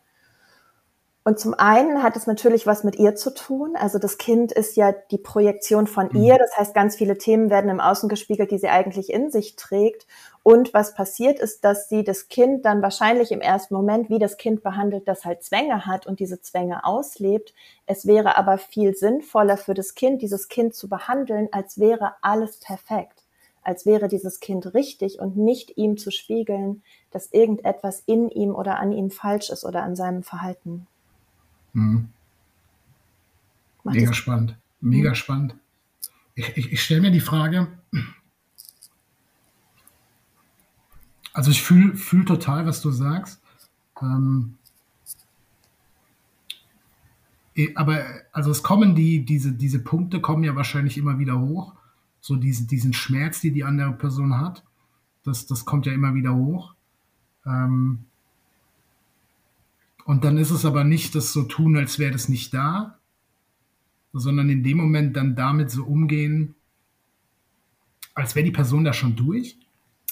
Und 1.27 1.39
zum 1.39 1.53
einen 1.55 2.03
hat 2.03 2.15
es 2.15 2.25
natürlich 2.25 2.65
was 2.65 2.85
mit 2.85 2.95
ihr 2.95 3.15
zu 3.15 3.33
tun. 3.33 3.75
Also 3.75 3.99
das 3.99 4.17
Kind 4.17 4.53
ist 4.53 4.77
ja 4.77 4.93
die 5.11 5.17
Projektion 5.17 5.85
von 5.85 6.07
mhm. 6.09 6.23
ihr. 6.23 6.37
Das 6.37 6.57
heißt, 6.57 6.73
ganz 6.73 6.95
viele 6.95 7.17
Themen 7.17 7.49
werden 7.49 7.69
im 7.69 7.81
Außen 7.81 8.07
gespiegelt, 8.07 8.49
die 8.49 8.57
sie 8.57 8.69
eigentlich 8.69 9.11
in 9.11 9.29
sich 9.29 9.57
trägt. 9.57 10.07
Und 10.47 10.73
was 10.73 10.95
passiert 10.95 11.41
ist, 11.41 11.65
dass 11.65 11.89
sie 11.89 12.05
das 12.05 12.29
Kind 12.29 12.63
dann 12.63 12.81
wahrscheinlich 12.81 13.33
im 13.33 13.41
ersten 13.41 13.73
Moment, 13.73 14.09
wie 14.09 14.17
das 14.17 14.37
Kind 14.37 14.63
behandelt, 14.63 15.05
das 15.05 15.25
halt 15.25 15.43
Zwänge 15.43 15.85
hat 15.85 16.07
und 16.07 16.21
diese 16.21 16.39
Zwänge 16.39 16.85
auslebt. 16.85 17.53
Es 17.85 18.07
wäre 18.07 18.37
aber 18.37 18.57
viel 18.57 18.95
sinnvoller 18.95 19.57
für 19.57 19.73
das 19.73 19.93
Kind, 19.93 20.21
dieses 20.21 20.47
Kind 20.47 20.73
zu 20.73 20.87
behandeln, 20.87 21.49
als 21.51 21.79
wäre 21.79 22.13
alles 22.21 22.61
perfekt. 22.61 23.25
Als 23.61 23.85
wäre 23.85 24.07
dieses 24.07 24.39
Kind 24.39 24.73
richtig 24.73 25.19
und 25.19 25.35
nicht 25.35 25.75
ihm 25.75 25.97
zu 25.97 26.11
spiegeln, 26.11 26.81
dass 27.11 27.33
irgendetwas 27.33 28.01
in 28.05 28.29
ihm 28.29 28.55
oder 28.55 28.79
an 28.79 28.93
ihm 28.93 29.11
falsch 29.11 29.49
ist 29.49 29.65
oder 29.65 29.83
an 29.83 29.97
seinem 29.97 30.23
Verhalten. 30.23 30.87
Mhm. 31.73 32.07
Mega 33.83 34.13
spannend. 34.13 34.55
Mega 34.79 35.09
mhm. 35.09 35.15
spannend. 35.15 35.55
Ich, 36.35 36.55
ich, 36.55 36.71
ich 36.71 36.81
stelle 36.81 37.01
mir 37.01 37.11
die 37.11 37.19
Frage, 37.19 37.67
also 41.37 41.51
ich 41.51 41.61
fühle 41.61 41.95
fühl 41.95 42.25
total, 42.25 42.65
was 42.65 42.81
du 42.81 42.89
sagst. 42.89 43.39
Ähm, 44.01 44.55
aber 47.75 48.03
also 48.31 48.49
es 48.49 48.63
kommen 48.63 48.95
die, 48.95 49.23
diese, 49.23 49.51
diese 49.51 49.77
Punkte 49.77 50.19
kommen 50.19 50.43
ja 50.43 50.55
wahrscheinlich 50.55 50.97
immer 50.97 51.19
wieder 51.19 51.39
hoch. 51.39 51.75
So 52.21 52.37
diese, 52.37 52.65
diesen 52.65 52.91
Schmerz, 52.91 53.39
die 53.39 53.51
die 53.51 53.63
andere 53.63 53.93
Person 53.93 54.39
hat, 54.39 54.63
das, 55.23 55.45
das 55.45 55.63
kommt 55.63 55.85
ja 55.85 55.93
immer 55.93 56.15
wieder 56.15 56.33
hoch. 56.33 56.73
Ähm, 57.45 58.05
und 60.05 60.23
dann 60.23 60.39
ist 60.39 60.49
es 60.49 60.65
aber 60.65 60.85
nicht 60.85 61.13
das 61.13 61.33
so 61.33 61.43
tun, 61.43 61.77
als 61.77 61.99
wäre 61.99 62.13
das 62.13 62.29
nicht 62.29 62.51
da, 62.51 62.97
sondern 64.11 64.49
in 64.49 64.63
dem 64.63 64.77
Moment 64.77 65.15
dann 65.15 65.35
damit 65.35 65.69
so 65.69 65.85
umgehen, 65.85 66.55
als 68.15 68.33
wäre 68.33 68.45
die 68.45 68.51
Person 68.51 68.83
da 68.83 68.91
schon 68.91 69.15
durch. 69.15 69.55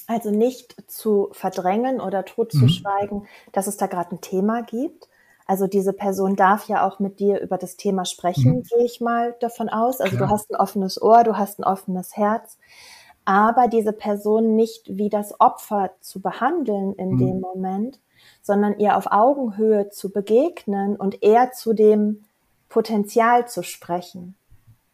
Also 0.08 0.30
nicht 0.30 0.76
zu 0.88 1.30
verdrängen 1.32 2.00
oder 2.00 2.26
totzuschweigen, 2.26 3.20
mhm. 3.20 3.28
dass 3.52 3.68
es 3.68 3.78
da 3.78 3.88
gerade 3.88 4.16
ein 4.16 4.22
Thema 4.22 4.62
gibt. 4.62 5.10
Also 5.48 5.68
diese 5.68 5.94
Person 5.94 6.36
darf 6.36 6.68
ja 6.68 6.88
auch 6.88 7.00
mit 7.00 7.20
dir 7.20 7.40
über 7.40 7.58
das 7.58 7.78
Thema 7.78 8.06
sprechen, 8.06 8.58
mhm. 8.58 8.64
gehe 8.64 8.86
ich 8.86 9.02
mal 9.02 9.36
davon 9.40 9.70
aus. 9.70 10.02
Also 10.02 10.18
Klar. 10.18 10.28
du 10.28 10.34
hast 10.34 10.52
ein 10.52 10.56
offenes 10.56 11.02
Ohr, 11.02 11.24
du 11.24 11.38
hast 11.38 11.60
ein 11.60 11.64
offenes 11.64 12.16
Herz. 12.18 12.58
Aber 13.26 13.68
diese 13.68 13.94
Person 13.94 14.56
nicht 14.56 14.98
wie 14.98 15.10
das 15.10 15.40
Opfer 15.40 15.92
zu 16.00 16.22
behandeln 16.22 16.94
in 16.94 17.14
mhm. 17.14 17.18
dem 17.18 17.40
Moment, 17.40 18.00
sondern 18.42 18.78
ihr 18.80 18.98
auf 18.98 19.08
Augenhöhe 19.12 19.90
zu 19.90 20.12
begegnen 20.12 20.96
und 20.96 21.24
eher 21.24 21.52
zu 21.52 21.74
dem 21.74 22.24
Potenzial 22.70 23.48
zu 23.48 23.64
sprechen. 23.64 24.36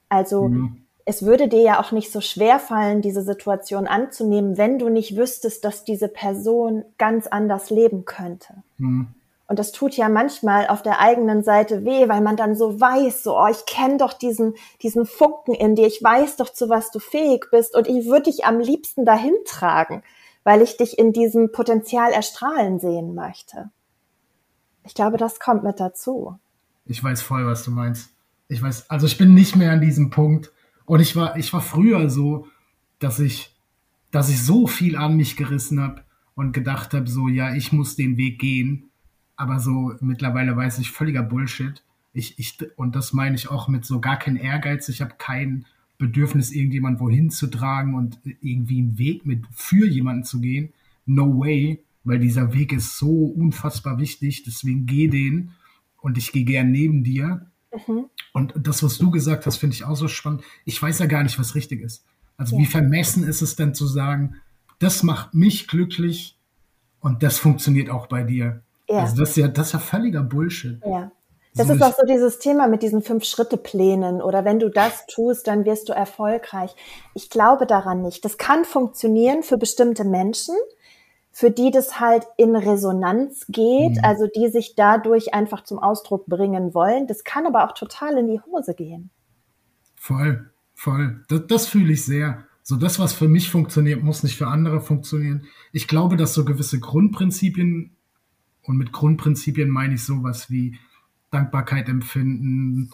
Also 0.08 0.48
mhm. 0.48 0.81
Es 1.06 1.26
würde 1.26 1.48
dir 1.48 1.62
ja 1.62 1.80
auch 1.80 1.92
nicht 1.92 2.12
so 2.12 2.22
schwer 2.22 2.60
fallen, 2.60 3.02
diese 3.02 3.22
Situation 3.22 3.88
anzunehmen, 3.88 4.58
wenn 4.58 4.80
du 4.80 4.90
nicht 4.90 5.16
wüsstest, 5.16 5.66
dass 5.66 5.84
diese 5.84 6.08
Person 6.08 6.84
ganz 6.98 7.28
anders 7.28 7.70
leben 7.70 8.06
könnte. 8.06 8.64
Mhm. 8.78 9.08
Und 9.48 9.60
das 9.60 9.74
tut 9.74 9.98
ja 9.98 10.08
manchmal 10.08 10.68
auf 10.68 10.82
der 10.82 11.02
eigenen 11.02 11.44
Seite 11.44 11.84
weh, 11.84 12.08
weil 12.08 12.22
man 12.22 12.38
dann 12.38 12.56
so 12.56 12.80
weiß, 12.80 13.24
so, 13.24 13.38
oh, 13.38 13.48
ich 13.50 13.66
kenne 13.66 13.98
doch 13.98 14.14
diesen, 14.14 14.54
diesen 14.82 15.06
Funken 15.06 15.54
in 15.54 15.76
dir, 15.76 15.88
ich 15.88 16.02
weiß 16.02 16.38
doch, 16.38 16.50
zu 16.54 16.70
was 16.70 16.92
du 16.92 17.00
fähig 17.00 17.48
bist 17.52 17.76
und 17.76 17.88
ich 17.88 18.06
würde 18.06 18.32
dich 18.32 18.46
am 18.46 18.60
liebsten 18.60 19.04
dahin 19.04 19.36
tragen 19.46 20.04
weil 20.44 20.62
ich 20.62 20.78
dich 20.78 20.98
in 20.98 21.14
diesem 21.14 21.52
Potenzial 21.52 22.12
erstrahlen 22.12 22.80
sehen 22.80 23.14
möchte. 23.14 23.70
Ich 24.84 24.94
glaube, 24.94 25.18
das 25.18 25.40
kommt 25.40 25.64
mit 25.64 25.80
dazu. 25.80 26.40
Ich 26.86 27.04
weiß 27.04 27.22
voll, 27.22 27.46
was 27.46 27.64
du 27.64 27.72
meinst. 27.72 28.10
Ich 28.48 28.62
weiß, 28.62 28.90
also 28.90 29.06
ich 29.06 29.18
bin 29.18 29.34
nicht 29.34 29.56
mehr 29.56 29.72
an 29.72 29.82
diesem 29.82 30.10
Punkt. 30.10 30.52
Und 30.92 31.00
ich 31.00 31.16
war, 31.16 31.38
ich 31.38 31.54
war 31.54 31.62
früher 31.62 32.10
so, 32.10 32.50
dass 33.00 33.22
ich, 33.22 33.56
dass 34.12 34.28
ich 34.28 34.44
so 34.44 34.68
viel 34.68 34.98
an 34.98 35.16
mich 35.16 35.38
gerissen 35.38 35.80
habe 35.80 36.04
und 36.36 36.52
gedacht 36.52 36.94
habe, 36.94 37.10
so, 37.10 37.30
ja, 37.30 37.56
ich 37.56 37.72
muss 37.72 37.96
den 37.96 38.18
Weg 38.18 38.40
gehen. 38.40 38.90
Aber 39.38 39.62
so 39.62 39.94
mittlerweile 40.02 40.54
weiß 40.54 40.80
ich 40.80 40.92
völliger 40.92 41.24
Bullshit. 41.24 41.82
Ich, 42.12 42.38
ich, 42.40 42.58
und 42.76 42.94
das 42.94 43.14
meine 43.14 43.38
ich 43.38 43.50
auch 43.50 43.70
mit 43.70 43.86
so 43.86 44.02
gar 44.02 44.20
kein 44.20 44.36
Ehrgeiz. 44.36 44.90
Ich 44.90 45.00
habe 45.00 45.14
keinen 45.18 45.66
Bedürfnis, 45.98 46.52
irgendjemand 46.52 47.00
wohin 47.00 47.30
zu 47.30 47.48
tragen 47.48 47.96
und 47.96 48.20
irgendwie 48.42 48.80
einen 48.80 48.98
Weg 48.98 49.26
mit 49.26 49.46
für 49.54 49.88
jemanden 49.88 50.26
zu 50.26 50.42
gehen. 50.42 50.74
No 51.06 51.40
way, 51.40 51.82
weil 52.04 52.20
dieser 52.20 52.54
Weg 52.54 52.74
ist 52.74 52.98
so 52.98 53.28
unfassbar 53.28 53.98
wichtig. 53.98 54.44
Deswegen 54.44 54.88
geh 54.88 55.08
den 55.08 55.52
und 56.02 56.18
ich 56.18 56.34
gehe 56.34 56.44
gern 56.44 56.70
neben 56.70 57.06
dir. 57.06 57.50
Mhm. 57.88 58.10
Und 58.34 58.54
das, 58.56 58.84
was 58.84 58.98
du 58.98 59.12
gesagt 59.12 59.46
hast, 59.46 59.58
finde 59.58 59.76
ich 59.76 59.84
auch 59.84 59.96
so 59.96 60.08
spannend. 60.08 60.44
Ich 60.66 60.82
weiß 60.82 61.00
ja 61.00 61.06
gar 61.06 61.24
nicht, 61.24 61.40
was 61.40 61.56
richtig 61.56 61.82
ist. 61.82 62.06
Also 62.38 62.56
ja. 62.56 62.62
wie 62.62 62.66
vermessen 62.66 63.24
ist 63.24 63.42
es 63.42 63.56
denn 63.56 63.74
zu 63.74 63.88
sagen, 63.88 64.36
das 64.80 65.04
macht 65.04 65.34
mich 65.34 65.68
glücklich 65.68 66.38
und 67.00 67.24
das 67.24 67.38
funktioniert 67.38 67.90
auch 67.90 68.08
bei 68.08 68.24
dir. 68.24 68.64
Ja. 68.90 69.00
Also 69.00 69.16
das 69.16 69.32
ist 69.32 69.38
ja, 69.38 69.48
das 69.48 69.68
ist 69.68 69.74
ja 69.74 69.80
völliger 69.80 70.24
Bullshit. 70.24 70.80
Ja. 70.86 71.12
Das 71.54 71.70
ist 71.70 71.82
auch 71.82 71.94
so 71.94 72.06
dieses 72.08 72.40
Thema 72.40 72.68
mit 72.68 72.82
diesen 72.82 73.02
Fünf-Schritte-Plänen 73.02 74.22
oder 74.22 74.46
wenn 74.46 74.60
du 74.60 74.70
das 74.70 75.06
tust, 75.08 75.48
dann 75.48 75.66
wirst 75.66 75.90
du 75.90 75.94
erfolgreich. 75.94 76.74
Ich 77.14 77.30
glaube 77.30 77.66
daran 77.66 78.02
nicht. 78.02 78.24
Das 78.24 78.38
kann 78.38 78.64
funktionieren 78.64 79.44
für 79.44 79.58
bestimmte 79.58 80.06
Menschen, 80.06 80.56
für 81.32 81.50
die 81.50 81.72
das 81.72 82.00
halt 82.00 82.26
in 82.38 82.56
Resonanz 82.56 83.46
geht, 83.48 83.98
mhm. 83.98 84.04
also 84.04 84.28
die 84.28 84.50
sich 84.50 84.76
dadurch 84.76 85.34
einfach 85.34 85.64
zum 85.64 85.80
Ausdruck 85.80 86.26
bringen 86.28 86.74
wollen. 86.74 87.08
Das 87.08 87.24
kann 87.24 87.46
aber 87.46 87.66
auch 87.66 87.74
total 87.74 88.18
in 88.18 88.28
die 88.28 88.42
Hose 88.42 88.74
gehen. 88.74 89.10
Voll, 89.96 90.52
voll. 90.74 91.24
Das, 91.30 91.48
das 91.48 91.68
fühle 91.68 91.94
ich 91.94 92.06
sehr. 92.06 92.46
So 92.64 92.76
das, 92.76 93.00
was 93.00 93.14
für 93.14 93.28
mich 93.28 93.50
funktioniert, 93.50 94.04
muss 94.04 94.24
nicht 94.24 94.38
für 94.38 94.48
andere 94.48 94.82
funktionieren. 94.82 95.46
Ich 95.72 95.88
glaube, 95.88 96.18
dass 96.18 96.34
so 96.34 96.46
gewisse 96.46 96.80
Grundprinzipien, 96.80 97.96
und 98.64 98.78
mit 98.78 98.92
Grundprinzipien 98.92 99.70
meine 99.70 99.96
ich 99.96 100.04
sowas 100.04 100.50
wie, 100.50 100.78
Dankbarkeit 101.32 101.88
empfinden, 101.90 102.92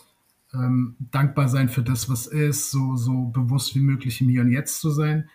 ähm, 0.53 0.95
dankbar 0.99 1.49
sein 1.49 1.67
für 1.69 1.83
das, 1.83 2.09
was 2.09 2.27
ist, 2.27 2.71
so, 2.71 2.95
so 2.95 3.25
bewusst 3.25 3.75
wie 3.75 3.81
möglich 3.81 4.21
im 4.21 4.29
Hier 4.29 4.41
und 4.41 4.51
Jetzt 4.51 4.79
zu 4.79 4.91
sein. 4.91 5.29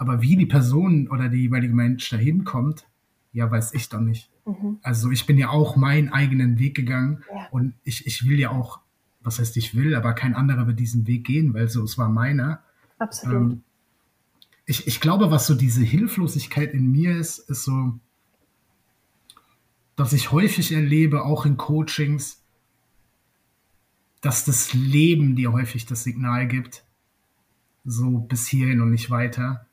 Aber 0.00 0.22
wie 0.22 0.34
die 0.34 0.46
Person 0.46 1.08
oder 1.08 1.28
der 1.28 1.38
jeweilige 1.38 1.74
Mensch 1.74 2.08
dahin 2.08 2.44
kommt, 2.44 2.86
ja, 3.34 3.50
weiß 3.50 3.74
ich 3.74 3.90
doch 3.90 4.00
nicht. 4.00 4.30
Mhm. 4.46 4.78
Also 4.82 5.10
ich 5.10 5.26
bin 5.26 5.36
ja 5.36 5.50
auch 5.50 5.76
meinen 5.76 6.08
eigenen 6.08 6.58
Weg 6.58 6.74
gegangen 6.74 7.22
ja. 7.30 7.48
und 7.50 7.74
ich, 7.84 8.06
ich 8.06 8.26
will 8.26 8.38
ja 8.40 8.50
auch, 8.50 8.80
was 9.20 9.38
heißt 9.38 9.58
ich 9.58 9.74
will, 9.74 9.94
aber 9.94 10.14
kein 10.14 10.34
anderer 10.34 10.66
wird 10.66 10.80
diesen 10.80 11.06
Weg 11.06 11.26
gehen, 11.26 11.52
weil 11.52 11.68
so 11.68 11.84
es 11.84 11.98
war 11.98 12.08
meiner. 12.08 12.62
Absolut. 12.98 13.52
Ähm, 13.52 13.62
ich, 14.64 14.86
ich 14.86 15.02
glaube, 15.02 15.30
was 15.30 15.46
so 15.46 15.54
diese 15.54 15.82
Hilflosigkeit 15.82 16.72
in 16.72 16.90
mir 16.90 17.18
ist, 17.18 17.38
ist 17.50 17.64
so, 17.64 18.00
dass 19.96 20.14
ich 20.14 20.32
häufig 20.32 20.72
erlebe, 20.72 21.26
auch 21.26 21.44
in 21.44 21.58
Coachings, 21.58 22.42
dass 24.22 24.46
das 24.46 24.72
Leben 24.72 25.36
dir 25.36 25.52
häufig 25.52 25.84
das 25.84 26.04
Signal 26.04 26.48
gibt, 26.48 26.84
so 27.84 28.20
bis 28.20 28.46
hierhin 28.46 28.80
und 28.80 28.92
nicht 28.92 29.10
weiter. 29.10 29.66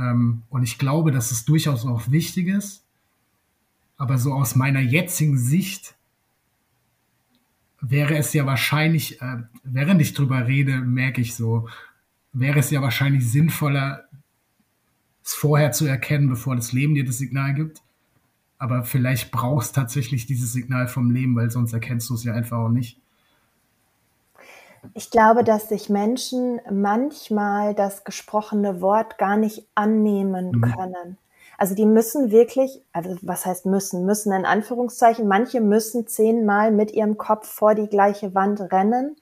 Ähm, 0.00 0.42
und 0.48 0.62
ich 0.62 0.78
glaube, 0.78 1.10
dass 1.12 1.30
es 1.30 1.44
durchaus 1.44 1.84
auch 1.84 2.10
wichtig 2.10 2.48
ist, 2.48 2.84
aber 3.96 4.16
so 4.16 4.32
aus 4.32 4.56
meiner 4.56 4.80
jetzigen 4.80 5.36
Sicht 5.36 5.94
wäre 7.82 8.16
es 8.16 8.32
ja 8.32 8.46
wahrscheinlich, 8.46 9.20
äh, 9.20 9.42
während 9.62 10.00
ich 10.00 10.14
drüber 10.14 10.46
rede, 10.46 10.80
merke 10.80 11.20
ich 11.20 11.34
so, 11.34 11.68
wäre 12.32 12.58
es 12.58 12.70
ja 12.70 12.80
wahrscheinlich 12.80 13.30
sinnvoller, 13.30 14.04
es 15.22 15.34
vorher 15.34 15.72
zu 15.72 15.86
erkennen, 15.86 16.28
bevor 16.28 16.56
das 16.56 16.72
Leben 16.72 16.94
dir 16.94 17.04
das 17.04 17.18
Signal 17.18 17.54
gibt. 17.54 17.82
Aber 18.58 18.84
vielleicht 18.84 19.30
brauchst 19.30 19.74
tatsächlich 19.74 20.26
dieses 20.26 20.52
Signal 20.52 20.88
vom 20.88 21.10
Leben, 21.10 21.34
weil 21.36 21.50
sonst 21.50 21.72
erkennst 21.72 22.08
du 22.10 22.14
es 22.14 22.24
ja 22.24 22.34
einfach 22.34 22.58
auch 22.58 22.68
nicht. 22.68 22.98
Ich 24.94 25.10
glaube, 25.10 25.44
dass 25.44 25.68
sich 25.68 25.88
Menschen 25.88 26.60
manchmal 26.70 27.74
das 27.74 28.04
gesprochene 28.04 28.80
Wort 28.80 29.18
gar 29.18 29.36
nicht 29.36 29.66
annehmen 29.74 30.52
mhm. 30.52 30.60
können. 30.60 31.18
Also 31.58 31.74
die 31.74 31.84
müssen 31.84 32.30
wirklich, 32.30 32.82
also 32.92 33.16
was 33.20 33.44
heißt 33.44 33.66
müssen, 33.66 34.06
müssen 34.06 34.32
in 34.32 34.46
Anführungszeichen, 34.46 35.28
manche 35.28 35.60
müssen 35.60 36.06
zehnmal 36.06 36.70
mit 36.70 36.92
ihrem 36.92 37.18
Kopf 37.18 37.46
vor 37.46 37.74
die 37.74 37.88
gleiche 37.88 38.34
Wand 38.34 38.60
rennen, 38.72 39.16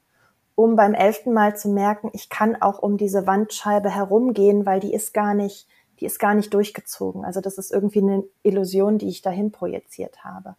um 0.54 0.76
beim 0.76 0.94
elften 0.94 1.32
Mal 1.32 1.56
zu 1.56 1.68
merken, 1.68 2.10
ich 2.12 2.28
kann 2.28 2.60
auch 2.60 2.78
um 2.78 2.96
diese 2.96 3.26
Wandscheibe 3.26 3.90
herumgehen, 3.90 4.66
weil 4.66 4.78
die 4.78 4.94
ist 4.94 5.12
gar 5.12 5.34
nicht 5.34 5.66
die 6.00 6.06
ist 6.06 6.18
gar 6.18 6.34
nicht 6.34 6.54
durchgezogen. 6.54 7.24
Also 7.24 7.40
das 7.40 7.58
ist 7.58 7.72
irgendwie 7.72 8.00
eine 8.00 8.24
Illusion, 8.42 8.98
die 8.98 9.08
ich 9.08 9.22
dahin 9.22 9.50
projiziert 9.50 10.24
habe. 10.24 10.56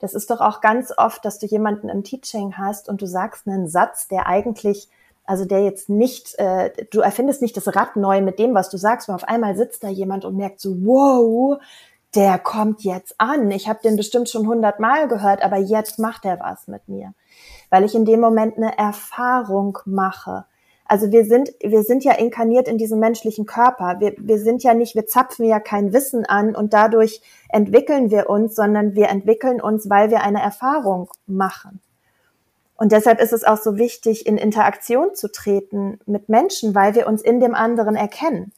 Das 0.00 0.14
ist 0.14 0.30
doch 0.30 0.40
auch 0.40 0.60
ganz 0.60 0.92
oft, 0.96 1.24
dass 1.24 1.38
du 1.38 1.46
jemanden 1.46 1.88
im 1.88 2.04
Teaching 2.04 2.56
hast 2.56 2.88
und 2.88 3.02
du 3.02 3.06
sagst 3.06 3.46
einen 3.46 3.68
Satz, 3.68 4.08
der 4.08 4.26
eigentlich, 4.26 4.88
also 5.24 5.44
der 5.44 5.64
jetzt 5.64 5.88
nicht, 5.88 6.38
äh, 6.38 6.70
du 6.90 7.00
erfindest 7.00 7.42
nicht 7.42 7.56
das 7.56 7.74
Rad 7.74 7.96
neu 7.96 8.20
mit 8.20 8.38
dem, 8.38 8.54
was 8.54 8.70
du 8.70 8.76
sagst, 8.76 9.08
und 9.08 9.14
auf 9.14 9.24
einmal 9.24 9.56
sitzt 9.56 9.82
da 9.84 9.88
jemand 9.88 10.24
und 10.24 10.36
merkt 10.36 10.60
so, 10.60 10.74
wow, 10.84 11.58
der 12.14 12.38
kommt 12.38 12.82
jetzt 12.82 13.14
an. 13.18 13.50
Ich 13.50 13.68
habe 13.68 13.80
den 13.82 13.96
bestimmt 13.96 14.30
schon 14.30 14.46
hundertmal 14.46 15.06
gehört, 15.06 15.42
aber 15.42 15.58
jetzt 15.58 15.98
macht 15.98 16.24
er 16.24 16.40
was 16.40 16.66
mit 16.66 16.88
mir, 16.88 17.12
weil 17.70 17.84
ich 17.84 17.94
in 17.94 18.04
dem 18.04 18.20
Moment 18.20 18.56
eine 18.56 18.76
Erfahrung 18.78 19.78
mache. 19.84 20.46
Also 20.88 21.10
wir 21.10 21.24
sind, 21.24 21.52
wir 21.60 21.82
sind 21.82 22.04
ja 22.04 22.12
inkarniert 22.12 22.68
in 22.68 22.78
diesem 22.78 23.00
menschlichen 23.00 23.44
Körper. 23.44 23.96
Wir, 23.98 24.14
wir 24.18 24.38
sind 24.38 24.62
ja 24.62 24.74
nicht, 24.74 24.94
wir 24.94 25.06
zapfen 25.06 25.44
ja 25.44 25.58
kein 25.58 25.92
Wissen 25.92 26.24
an 26.24 26.54
und 26.54 26.72
dadurch 26.72 27.20
entwickeln 27.48 28.10
wir 28.10 28.30
uns, 28.30 28.54
sondern 28.54 28.94
wir 28.94 29.08
entwickeln 29.08 29.60
uns, 29.60 29.90
weil 29.90 30.10
wir 30.10 30.22
eine 30.22 30.40
Erfahrung 30.40 31.10
machen. 31.26 31.80
Und 32.76 32.92
deshalb 32.92 33.20
ist 33.20 33.32
es 33.32 33.42
auch 33.42 33.56
so 33.56 33.78
wichtig, 33.78 34.26
in 34.26 34.36
Interaktion 34.36 35.14
zu 35.14 35.32
treten 35.32 35.98
mit 36.06 36.28
Menschen, 36.28 36.74
weil 36.74 36.94
wir 36.94 37.06
uns 37.06 37.22
in 37.22 37.40
dem 37.40 37.54
anderen 37.54 37.96
erkennen 37.96 38.52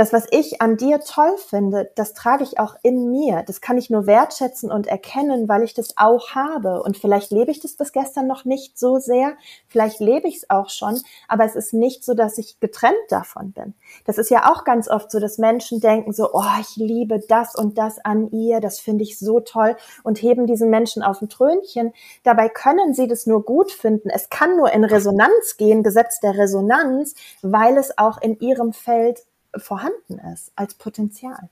das, 0.00 0.14
was 0.14 0.26
ich 0.30 0.62
an 0.62 0.78
dir 0.78 1.00
toll 1.00 1.36
finde, 1.36 1.90
das 1.94 2.14
trage 2.14 2.42
ich 2.42 2.58
auch 2.58 2.74
in 2.82 3.10
mir. 3.10 3.42
Das 3.46 3.60
kann 3.60 3.76
ich 3.76 3.90
nur 3.90 4.06
wertschätzen 4.06 4.72
und 4.72 4.86
erkennen, 4.86 5.46
weil 5.46 5.62
ich 5.62 5.74
das 5.74 5.98
auch 5.98 6.30
habe. 6.30 6.82
Und 6.82 6.96
vielleicht 6.96 7.30
lebe 7.30 7.50
ich 7.50 7.60
das 7.60 7.74
bis 7.76 7.92
gestern 7.92 8.26
noch 8.26 8.46
nicht 8.46 8.78
so 8.78 8.98
sehr, 8.98 9.34
vielleicht 9.68 10.00
lebe 10.00 10.26
ich 10.26 10.36
es 10.38 10.48
auch 10.48 10.70
schon, 10.70 10.98
aber 11.28 11.44
es 11.44 11.54
ist 11.54 11.74
nicht 11.74 12.02
so, 12.02 12.14
dass 12.14 12.38
ich 12.38 12.60
getrennt 12.60 12.96
davon 13.10 13.52
bin. 13.52 13.74
Das 14.06 14.16
ist 14.16 14.30
ja 14.30 14.50
auch 14.50 14.64
ganz 14.64 14.88
oft 14.88 15.10
so, 15.10 15.20
dass 15.20 15.36
Menschen 15.36 15.80
denken 15.80 16.14
so, 16.14 16.30
oh, 16.32 16.60
ich 16.62 16.76
liebe 16.76 17.20
das 17.28 17.54
und 17.54 17.76
das 17.76 18.02
an 18.02 18.30
ihr, 18.30 18.60
das 18.60 18.80
finde 18.80 19.04
ich 19.04 19.18
so 19.18 19.40
toll 19.40 19.76
und 20.02 20.22
heben 20.22 20.46
diesen 20.46 20.70
Menschen 20.70 21.02
auf 21.02 21.20
ein 21.20 21.28
Trönchen. 21.28 21.92
Dabei 22.22 22.48
können 22.48 22.94
sie 22.94 23.06
das 23.06 23.26
nur 23.26 23.44
gut 23.44 23.70
finden. 23.70 24.08
Es 24.08 24.30
kann 24.30 24.56
nur 24.56 24.72
in 24.72 24.84
Resonanz 24.84 25.58
gehen, 25.58 25.82
Gesetz 25.82 26.20
der 26.20 26.38
Resonanz, 26.38 27.14
weil 27.42 27.76
es 27.76 27.98
auch 27.98 28.22
in 28.22 28.40
ihrem 28.40 28.72
Feld 28.72 29.26
vorhanden 29.56 30.18
ist 30.32 30.52
als 30.56 30.74
Potenzial. 30.74 31.50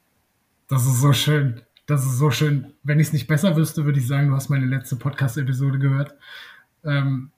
Das 0.68 0.86
ist 0.86 1.00
so 1.00 1.12
schön. 1.12 1.62
Das 1.86 2.04
ist 2.04 2.18
so 2.18 2.30
schön. 2.30 2.74
Wenn 2.82 3.00
ich 3.00 3.08
es 3.08 3.12
nicht 3.12 3.26
besser 3.26 3.56
wüsste, 3.56 3.84
würde 3.84 3.98
ich 3.98 4.06
sagen, 4.06 4.28
du 4.28 4.34
hast 4.34 4.50
meine 4.50 4.66
letzte 4.66 4.96
Podcast-Episode 4.96 5.78
gehört. 5.78 6.14
Ähm, 6.84 7.30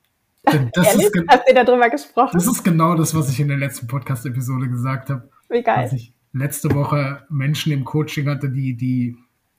das 0.42 0.94
ist 0.96 1.12
Hast 1.28 1.48
du 1.48 1.54
darüber 1.54 1.88
gesprochen? 1.90 2.30
Das 2.32 2.46
ist 2.46 2.64
genau 2.64 2.94
das, 2.94 3.14
was 3.14 3.30
ich 3.30 3.38
in 3.40 3.48
der 3.48 3.58
letzten 3.58 3.86
Podcast-Episode 3.86 4.68
gesagt 4.68 5.10
habe. 5.10 5.28
Wie 5.48 5.62
geil. 5.62 5.78
Als 5.78 5.92
ich 5.92 6.12
letzte 6.32 6.74
Woche 6.74 7.24
Menschen 7.28 7.72
im 7.72 7.84
Coaching 7.84 8.28
hatte, 8.28 8.48
die, 8.50 8.74
die, 8.74 9.16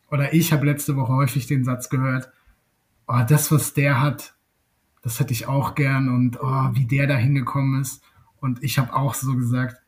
oder 0.10 0.34
ich 0.34 0.52
habe 0.52 0.66
letzte 0.66 0.96
Woche 0.96 1.14
häufig 1.14 1.48
den 1.48 1.64
Satz 1.64 1.90
gehört, 1.90 2.32
oh, 3.08 3.22
das, 3.28 3.52
was 3.52 3.74
der 3.74 4.02
hat, 4.02 4.34
das 5.04 5.20
hätte 5.20 5.34
ich 5.34 5.48
auch 5.48 5.76
gern 5.76 6.10
und 6.10 6.40
oh, 6.42 6.70
wie 6.74 6.86
der 6.86 7.08
da 7.08 7.16
hingekommen 7.16 7.82
ist. 7.82 8.04
Und 8.40 8.64
ich 8.64 8.80
habe 8.80 8.94
auch 8.96 9.14
so 9.14 9.36
gesagt, 9.36 9.81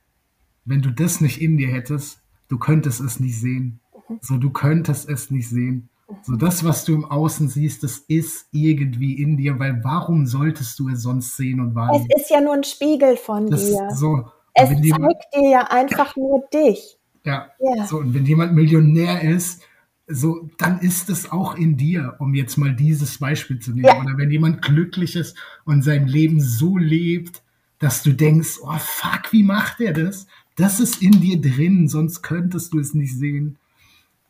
wenn 0.66 0.82
du 0.82 0.92
das 0.92 1.22
nicht 1.22 1.42
in 1.42 1.58
dir 1.58 1.70
hättest, 1.70 2.22
du 2.48 2.58
könntest 2.58 3.02
es 3.02 3.20
nicht 3.20 3.40
sehen. 3.40 3.80
So, 4.22 4.38
du 4.38 4.52
könntest 4.52 5.10
es 5.10 5.32
nicht 5.32 5.50
sehen. 5.50 5.90
So, 6.22 6.36
das, 6.36 6.64
was 6.64 6.86
du 6.86 6.94
im 6.94 7.06
Außen 7.06 7.50
siehst, 7.50 7.84
das 7.84 7.98
ist 7.98 8.48
irgendwie 8.52 9.22
in 9.22 9.38
dir, 9.38 9.58
weil 9.60 9.84
warum 9.84 10.28
solltest 10.28 10.78
du 10.80 10.90
es 10.90 11.02
sonst 11.02 11.36
sehen 11.38 11.60
und 11.60 11.76
wahrnehmen? 11.76 12.08
Es 12.16 12.24
ist 12.24 12.30
ja 12.30 12.42
nur 12.42 12.54
ein 12.54 12.64
Spiegel 12.64 13.18
von 13.18 13.50
das 13.50 13.66
dir. 13.66 13.90
So, 13.92 14.30
es 14.54 14.70
zeigt 14.70 14.86
jemand, 14.86 15.16
dir 15.34 15.50
ja 15.50 15.62
einfach 15.72 16.16
nur 16.16 16.44
dich. 16.54 17.00
Ja, 17.26 17.50
ja. 17.60 17.86
So, 17.86 17.98
und 17.98 18.14
wenn 18.14 18.26
jemand 18.26 18.54
Millionär 18.54 19.22
ist, 19.22 19.64
so, 20.08 20.50
dann 20.58 20.80
ist 20.80 21.10
es 21.10 21.32
auch 21.32 21.56
in 21.56 21.78
dir, 21.78 22.16
um 22.20 22.34
jetzt 22.34 22.58
mal 22.58 22.76
dieses 22.76 23.18
Beispiel 23.20 23.60
zu 23.60 23.72
nehmen. 23.72 23.86
Ja. 23.86 24.02
Oder 24.02 24.18
wenn 24.18 24.30
jemand 24.30 24.62
glücklich 24.62 25.16
ist 25.16 25.38
und 25.66 25.82
sein 25.82 26.08
Leben 26.08 26.42
so 26.42 26.78
lebt, 26.78 27.42
dass 27.80 28.04
du 28.04 28.12
denkst, 28.14 28.60
oh 28.62 28.78
fuck, 28.78 29.32
wie 29.32 29.44
macht 29.44 29.80
er 29.80 29.94
das? 29.94 30.28
Das 30.56 30.80
ist 30.80 31.02
in 31.02 31.20
dir 31.20 31.42
drin, 31.42 31.88
sonst 31.88 32.22
könntest 32.22 32.74
du 32.74 32.80
es 32.80 32.94
nicht 32.94 33.18
sehen. 33.18 33.58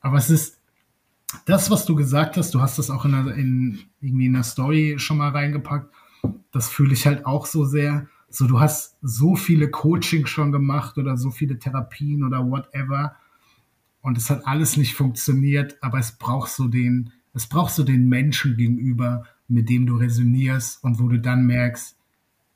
Aber 0.01 0.17
es 0.17 0.29
ist 0.29 0.59
das, 1.45 1.71
was 1.71 1.85
du 1.85 1.95
gesagt 1.95 2.37
hast, 2.37 2.53
du 2.53 2.61
hast 2.61 2.77
das 2.77 2.89
auch 2.89 3.05
in, 3.05 3.13
einer, 3.13 3.33
in 3.35 3.79
irgendwie 4.01 4.27
in 4.27 4.33
der 4.33 4.43
Story 4.43 4.95
schon 4.97 5.17
mal 5.17 5.29
reingepackt. 5.29 5.93
Das 6.51 6.69
fühle 6.69 6.93
ich 6.93 7.05
halt 7.05 7.25
auch 7.25 7.45
so 7.45 7.65
sehr. 7.65 8.07
So, 8.29 8.47
du 8.47 8.59
hast 8.59 8.97
so 9.01 9.35
viele 9.35 9.69
Coaching 9.69 10.25
schon 10.25 10.51
gemacht 10.51 10.97
oder 10.97 11.17
so 11.17 11.31
viele 11.31 11.59
Therapien 11.59 12.23
oder 12.23 12.49
whatever. 12.49 13.15
Und 14.01 14.17
es 14.17 14.29
hat 14.29 14.45
alles 14.45 14.77
nicht 14.77 14.95
funktioniert, 14.95 15.77
aber 15.81 15.99
es 15.99 16.13
braucht 16.13 16.51
so 16.51 16.67
den, 16.67 17.11
es 17.33 17.47
braucht 17.47 17.73
so 17.73 17.83
den 17.83 18.07
Menschen 18.07 18.57
gegenüber, 18.57 19.23
mit 19.47 19.69
dem 19.69 19.85
du 19.85 19.97
resonierst 19.97 20.83
und 20.83 20.99
wo 20.99 21.07
du 21.07 21.19
dann 21.19 21.45
merkst, 21.45 21.95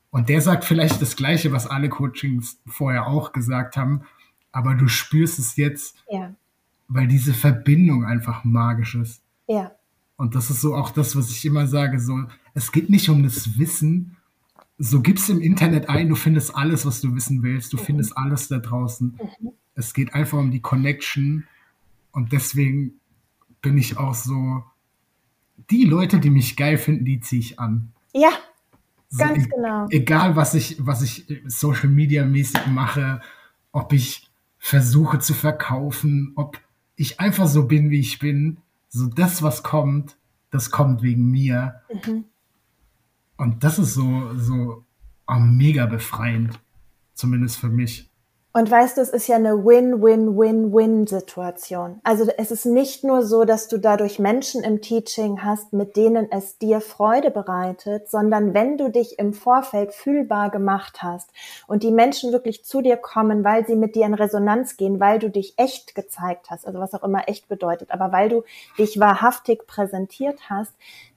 und 0.09 0.29
der 0.29 0.41
sagt 0.41 0.63
vielleicht 0.63 1.01
das 1.01 1.15
Gleiche, 1.15 1.51
was 1.51 1.67
alle 1.67 1.89
Coachings 1.89 2.59
vorher 2.65 3.07
auch 3.07 3.33
gesagt 3.33 3.77
haben, 3.77 4.03
aber 4.51 4.75
du 4.75 4.87
spürst 4.87 5.37
es 5.39 5.55
jetzt, 5.57 5.95
ja. 6.09 6.33
weil 6.87 7.07
diese 7.07 7.33
Verbindung 7.33 8.05
einfach 8.05 8.43
magisch 8.43 8.95
ist. 8.95 9.21
Ja. 9.47 9.71
Und 10.15 10.33
das 10.33 10.49
ist 10.49 10.61
so 10.61 10.75
auch 10.75 10.89
das, 10.89 11.15
was 11.15 11.29
ich 11.29 11.45
immer 11.45 11.67
sage, 11.67 11.99
so, 11.99 12.23
es 12.53 12.71
geht 12.71 12.89
nicht 12.89 13.09
um 13.09 13.21
das 13.23 13.59
Wissen, 13.59 14.17
so 14.79 15.01
gibst 15.01 15.29
im 15.29 15.41
Internet 15.41 15.89
ein, 15.89 16.09
du 16.09 16.15
findest 16.15 16.55
alles, 16.55 16.85
was 16.85 17.01
du 17.01 17.13
wissen 17.15 17.43
willst, 17.43 17.73
du 17.73 17.77
mhm. 17.77 17.81
findest 17.81 18.17
alles 18.17 18.47
da 18.47 18.57
draußen. 18.57 19.19
Mhm. 19.39 19.51
Es 19.75 19.93
geht 19.93 20.13
einfach 20.13 20.37
um 20.37 20.51
die 20.51 20.61
Connection 20.61 21.45
und 22.11 22.31
deswegen 22.31 22.99
bin 23.61 23.77
ich 23.77 23.97
auch 23.97 24.15
so, 24.15 24.63
die 25.69 25.83
Leute, 25.83 26.19
die 26.19 26.29
mich 26.29 26.55
geil 26.55 26.77
finden, 26.77 27.05
die 27.05 27.19
ziehe 27.19 27.41
ich 27.41 27.59
an. 27.59 27.91
Ja, 28.13 28.29
Ganz 29.15 29.45
e 29.45 29.49
genau. 29.49 29.87
Egal, 29.89 30.35
was 30.35 30.53
ich, 30.53 30.85
was 30.85 31.01
ich 31.01 31.25
Social 31.45 31.89
Media 31.89 32.25
mäßig 32.25 32.67
mache, 32.67 33.21
ob 33.71 33.93
ich 33.93 34.29
versuche 34.57 35.19
zu 35.19 35.33
verkaufen, 35.33 36.33
ob 36.35 36.59
ich 36.95 37.19
einfach 37.19 37.47
so 37.47 37.67
bin, 37.67 37.89
wie 37.89 37.99
ich 37.99 38.19
bin, 38.19 38.57
so 38.89 39.07
das, 39.07 39.41
was 39.41 39.63
kommt, 39.63 40.17
das 40.49 40.71
kommt 40.71 41.03
wegen 41.03 41.29
mir. 41.29 41.81
Mhm. 41.93 42.25
Und 43.37 43.63
das 43.63 43.79
ist 43.79 43.93
so, 43.93 44.35
so 44.35 44.83
oh, 45.27 45.39
mega 45.39 45.85
befreiend, 45.85 46.59
zumindest 47.13 47.57
für 47.57 47.69
mich. 47.69 48.06
Und 48.57 48.69
weißt 48.71 48.97
du, 48.97 49.01
es 49.01 49.09
ist 49.09 49.27
ja 49.27 49.35
eine 49.35 49.63
Win-Win-Win-Win-Situation. 49.63 51.99
Also 52.03 52.27
es 52.39 52.49
ist 52.49 52.65
nicht 52.65 53.03
nur 53.03 53.21
so, 53.21 53.45
dass 53.45 53.67
du 53.67 53.77
dadurch 53.77 54.17
Menschen 54.17 54.63
im 54.63 54.81
Teaching 54.81 55.43
hast, 55.43 55.73
mit 55.73 55.95
denen 55.95 56.31
es 56.31 56.57
dir 56.57 56.81
Freude 56.81 57.29
bereitet, 57.29 58.09
sondern 58.09 58.55
wenn 58.55 58.79
du 58.79 58.89
dich 58.89 59.19
im 59.19 59.33
Vorfeld 59.33 59.93
fühlbar 59.93 60.49
gemacht 60.49 61.03
hast 61.03 61.29
und 61.67 61.83
die 61.83 61.91
Menschen 61.91 62.31
wirklich 62.31 62.65
zu 62.65 62.81
dir 62.81 62.97
kommen, 62.97 63.43
weil 63.43 63.67
sie 63.67 63.75
mit 63.75 63.93
dir 63.93 64.07
in 64.07 64.15
Resonanz 64.15 64.75
gehen, 64.75 64.99
weil 64.99 65.19
du 65.19 65.29
dich 65.29 65.53
echt 65.57 65.93
gezeigt 65.93 66.49
hast, 66.49 66.65
also 66.65 66.79
was 66.79 66.95
auch 66.95 67.03
immer 67.03 67.29
echt 67.29 67.47
bedeutet, 67.47 67.91
aber 67.91 68.11
weil 68.11 68.29
du 68.29 68.43
dich 68.79 68.99
wahrhaftig 68.99 69.67
präsentiert 69.67 70.49
hast, 70.49 70.73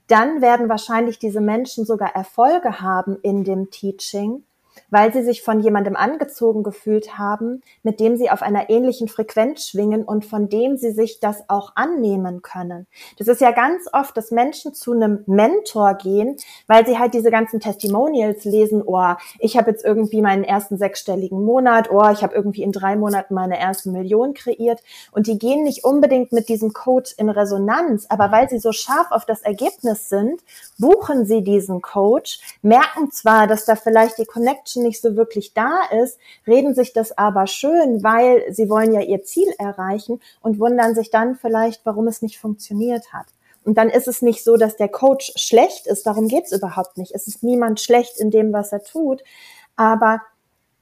dann 0.09 0.43
werden 0.43 0.69
wahrscheinlich 0.69 1.19
diese 1.19 1.41
Menschen 1.41 1.87
sogar 1.87 2.15
Erfolge 2.15 2.83
haben 2.83 3.17
in 3.23 3.45
dem 3.45 3.71
Teaching 3.71 4.45
weil 4.89 5.13
sie 5.13 5.23
sich 5.23 5.43
von 5.43 5.61
jemandem 5.61 5.97
angezogen 5.97 6.63
gefühlt 6.63 7.19
haben, 7.19 7.63
mit 7.83 8.01
dem 8.01 8.17
sie 8.17 8.31
auf 8.31 8.43
einer 8.43 8.71
ähnlichen 8.71 9.09
Frequenz 9.09 9.69
schwingen 9.69 10.05
und 10.05 10.25
von 10.25 10.49
dem 10.49 10.77
sie 10.77 10.93
sich 10.93 11.21
das 11.21 11.49
auch 11.49 11.73
annehmen 11.75 12.43
können. 12.43 12.87
Das 13.19 13.29
ist 13.29 13.41
ja 13.41 13.51
ganz 13.51 13.85
oft, 13.93 14.17
dass 14.17 14.31
Menschen 14.31 14.75
zu 14.75 14.93
einem 14.93 15.23
Mentor 15.27 15.95
gehen, 15.95 16.37
weil 16.67 16.87
sie 16.87 16.99
halt 16.99 17.15
diese 17.15 17.31
ganzen 17.31 17.61
Testimonials 17.61 18.45
lesen, 18.45 18.83
oh, 18.85 19.15
ich 19.39 19.57
habe 19.57 19.71
jetzt 19.71 19.85
irgendwie 19.85 20.23
meinen 20.23 20.45
ersten 20.45 20.79
sechsstelligen 20.79 21.45
Monat, 21.45 21.91
oh, 21.91 22.09
ich 22.11 22.23
habe 22.23 22.35
irgendwie 22.35 22.63
in 22.63 22.73
drei 22.73 22.97
Monaten 22.97 23.35
meine 23.35 23.61
erste 23.61 23.91
Million 23.91 24.35
kreiert 24.35 24.81
und 25.13 25.27
die 25.27 25.39
gehen 25.39 25.63
nicht 25.63 25.85
unbedingt 25.85 26.33
mit 26.33 26.49
diesem 26.49 26.73
Coach 26.73 27.15
in 27.19 27.29
Resonanz, 27.29 28.07
aber 28.09 28.33
weil 28.33 28.49
sie 28.49 28.59
so 28.59 28.73
scharf 28.73 29.11
auf 29.11 29.25
das 29.25 29.43
Ergebnis 29.43 30.09
sind, 30.09 30.41
buchen 30.79 31.27
sie 31.27 31.43
diesen 31.43 31.83
Coach, 31.83 32.41
merken 32.63 33.11
zwar, 33.11 33.47
dass 33.47 33.65
da 33.65 33.77
vielleicht 33.77 34.19
die 34.19 34.25
Connection 34.25 34.70
Menschen 34.71 34.83
nicht 34.83 35.01
so 35.01 35.17
wirklich 35.17 35.55
da 35.55 35.83
ist, 36.03 36.19
reden 36.47 36.75
sich 36.75 36.93
das 36.93 37.17
aber 37.17 37.47
schön, 37.47 38.03
weil 38.03 38.53
sie 38.53 38.69
wollen 38.69 38.93
ja 38.93 39.01
ihr 39.01 39.23
Ziel 39.25 39.49
erreichen 39.59 40.21
und 40.41 40.59
wundern 40.59 40.95
sich 40.95 41.11
dann 41.11 41.37
vielleicht, 41.37 41.85
warum 41.85 42.07
es 42.07 42.23
nicht 42.23 42.39
funktioniert 42.39 43.13
hat. 43.13 43.27
Und 43.65 43.77
dann 43.77 43.91
ist 43.91 44.09
es 44.09 44.23
nicht 44.23 44.43
so, 44.43 44.57
dass 44.57 44.77
der 44.77 44.89
Coach 44.89 45.33
schlecht 45.37 45.87
ist, 45.87 46.07
darum 46.07 46.29
geht's 46.29 46.53
überhaupt 46.53 46.97
nicht. 46.97 47.13
Es 47.15 47.27
ist 47.27 47.43
niemand 47.43 47.81
schlecht 47.81 48.19
in 48.19 48.31
dem, 48.31 48.53
was 48.53 48.73
er 48.73 48.83
tut, 48.83 49.23
aber 49.77 50.23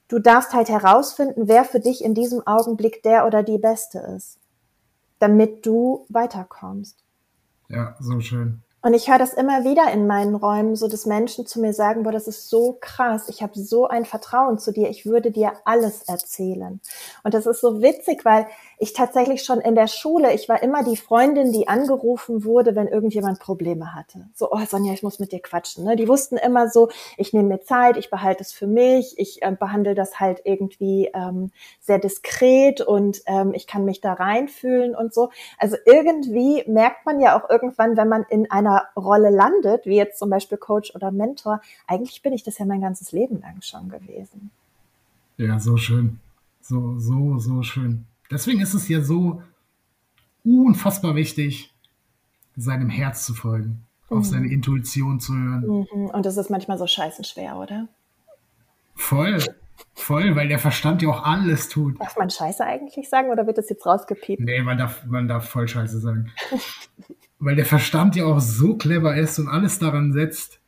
du 0.09 0.18
darfst 0.18 0.53
halt 0.53 0.68
herausfinden, 0.68 1.48
wer 1.48 1.64
für 1.64 1.81
dich 1.81 2.05
in 2.05 2.14
diesem 2.14 2.46
Augenblick 2.46 3.03
der 3.03 3.27
oder 3.27 3.42
die 3.42 3.59
Beste 3.59 3.98
ist, 4.16 4.38
damit 5.18 5.66
du 5.66 6.07
weiterkommst. 6.09 7.03
Ja, 7.68 7.96
so 8.01 8.20
schön. 8.20 8.62
Und 8.81 8.95
ich 8.95 9.11
höre 9.11 9.19
das 9.19 9.35
immer 9.35 9.64
wieder 9.64 9.91
in 9.93 10.07
meinen 10.07 10.37
Räumen, 10.37 10.77
so 10.77 10.87
dass 10.87 11.05
Menschen 11.05 11.47
zu 11.47 11.61
mir 11.61 11.73
sagen, 11.73 12.05
boah, 12.05 12.12
das 12.12 12.29
ist 12.29 12.49
so 12.49 12.79
krass, 12.81 13.29
ich 13.29 13.43
habe 13.43 13.59
so 13.59 13.88
ein 13.88 14.05
Vertrauen 14.05 14.59
zu 14.59 14.73
dir, 14.73 14.88
ich 14.88 15.05
würde 15.05 15.33
dir 15.33 15.53
alles 15.64 16.03
erzählen. 16.05 16.81
Und 17.25 17.35
das 17.35 17.47
ist 17.47 17.61
so 17.61 17.83
witzig, 17.83 18.25
weil 18.25 18.47
ich 18.79 18.93
tatsächlich 18.93 19.43
schon 19.43 19.61
in 19.61 19.75
der 19.75 19.88
Schule, 19.88 20.33
ich 20.33 20.49
war 20.49 20.62
immer 20.62 20.85
die 20.85 20.97
Freundin, 20.97 21.51
die 21.51 21.67
angerufen 21.67 22.45
wurde, 22.45 22.77
wenn 22.77 22.87
irgendjemand 22.87 23.41
Probleme 23.41 23.97
hatte. 23.97 24.29
So, 24.35 24.53
oh 24.53 24.61
Sonja, 24.64 24.93
ich 24.93 25.03
muss 25.03 25.19
mit 25.19 25.33
dir 25.33 25.41
quatschen. 25.41 25.85
Ne? 25.85 25.97
Die 25.97 26.07
wussten 26.07 26.37
immer 26.37 26.69
so, 26.69 26.88
ich 27.17 27.33
nehme 27.33 27.49
mir 27.49 27.61
Zeit, 27.62 27.97
ich 27.97 28.11
behalte 28.11 28.43
es 28.43 28.53
für 28.53 28.69
mich, 28.69 29.19
ich 29.19 29.43
äh, 29.43 29.51
behandle 29.51 29.97
das 29.97 30.21
halt 30.21 30.43
irgendwie 30.45 31.11
ähm, 31.12 31.51
sehr 31.81 31.99
diskret 31.99 32.81
und 32.81 33.23
ähm, 33.27 33.53
ich 33.55 33.67
kann 33.67 33.85
mich 33.85 34.01
da 34.01 34.12
reinfühlen 34.12 34.95
und 34.95 35.12
so. 35.12 35.31
Also 35.59 35.77
irgendwie 35.85 36.62
merkt 36.69 37.05
man 37.05 37.19
ja 37.19 37.37
auch 37.37 37.51
irgendwann, 37.51 37.97
wenn 37.97 38.09
man 38.09 38.25
in 38.29 38.49
einer 38.49 38.67
Rolle 38.96 39.31
landet, 39.31 39.87
wie 39.87 39.96
jetzt 39.96 40.18
zum 40.18 40.31
Beispiel 40.31 40.59
Coach 40.59 40.94
oder 40.94 41.11
Mentor, 41.11 41.61
eigentlich 41.87 42.22
bin 42.22 42.33
ich 42.33 42.42
das 42.42 42.59
ja 42.59 42.66
mein 42.66 42.81
ganzes 42.81 43.12
Leben 43.12 43.40
lang 43.40 43.62
schon 43.62 43.88
gewesen. 43.88 44.50
Ja, 45.37 45.59
so 45.59 45.76
schön. 45.76 46.20
So, 46.61 46.98
so, 46.98 47.38
so 47.38 47.62
schön. 47.62 48.04
Deswegen 48.31 48.61
ist 48.61 48.74
es 48.74 48.88
ja 48.88 49.00
so 49.00 49.42
unfassbar 50.44 51.14
wichtig, 51.14 51.72
seinem 52.57 52.90
Herz 52.90 53.24
zu 53.24 53.35
folgen, 53.35 53.87
mhm. 54.11 54.18
auf 54.18 54.24
seine 54.24 54.48
Intuition 54.48 55.20
zu 55.20 55.35
hören. 55.35 55.87
Mhm. 55.92 56.07
Und 56.07 56.26
das 56.26 56.37
ist 56.37 56.50
manchmal 56.50 56.78
so 56.78 56.87
scheißen 56.87 57.24
schwer, 57.24 57.57
oder? 57.57 57.88
Voll. 58.94 59.38
Voll, 59.94 60.35
weil 60.35 60.48
der 60.48 60.59
Verstand 60.59 61.02
ja 61.02 61.09
auch 61.09 61.24
alles 61.24 61.68
tut. 61.68 62.00
Darf 62.00 62.16
man 62.16 62.31
Scheiße 62.31 62.64
eigentlich 62.64 63.09
sagen 63.09 63.31
oder 63.31 63.46
wird 63.46 63.59
das 63.59 63.68
jetzt 63.68 63.87
rausgepiept? 63.87 64.40
Nee, 64.42 64.61
man 64.62 64.76
darf, 64.76 65.04
man 65.07 65.28
darf 65.28 65.48
voll 65.48 65.68
Scheiße 65.68 66.00
sagen. 66.00 66.33
weil 67.38 67.57
der 67.57 67.66
Verstand 67.66 68.16
ja 68.16 68.24
auch 68.24 68.40
so 68.40 68.77
clever 68.77 69.16
ist 69.16 69.38
und 69.38 69.48
alles 69.48 69.79
daran 69.79 70.12
setzt, 70.12 70.61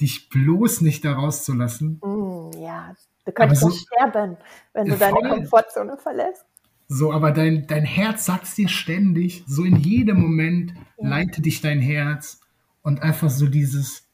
dich 0.00 0.28
bloß 0.28 0.80
nicht 0.80 1.04
da 1.04 1.14
rauszulassen. 1.14 2.00
Mm, 2.02 2.50
ja, 2.58 2.94
du 3.24 3.32
könntest 3.32 3.62
so, 3.62 3.70
sterben, 3.70 4.36
wenn 4.72 4.86
du 4.86 4.96
deine 4.96 5.20
Komfortzone 5.28 5.96
verlässt. 5.96 6.44
So, 6.88 7.12
aber 7.12 7.32
dein, 7.32 7.66
dein 7.66 7.84
Herz 7.84 8.26
sagt 8.26 8.56
dir 8.56 8.68
ständig, 8.68 9.44
so 9.46 9.64
in 9.64 9.76
jedem 9.76 10.20
Moment 10.20 10.72
ja. 10.98 11.08
leite 11.08 11.42
dich 11.42 11.60
dein 11.60 11.80
Herz 11.80 12.40
und 12.82 13.02
einfach 13.02 13.30
so 13.30 13.48
dieses, 13.48 14.08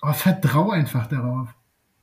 oh, 0.00 0.12
vertrau 0.12 0.70
einfach 0.70 1.06
darauf. 1.06 1.54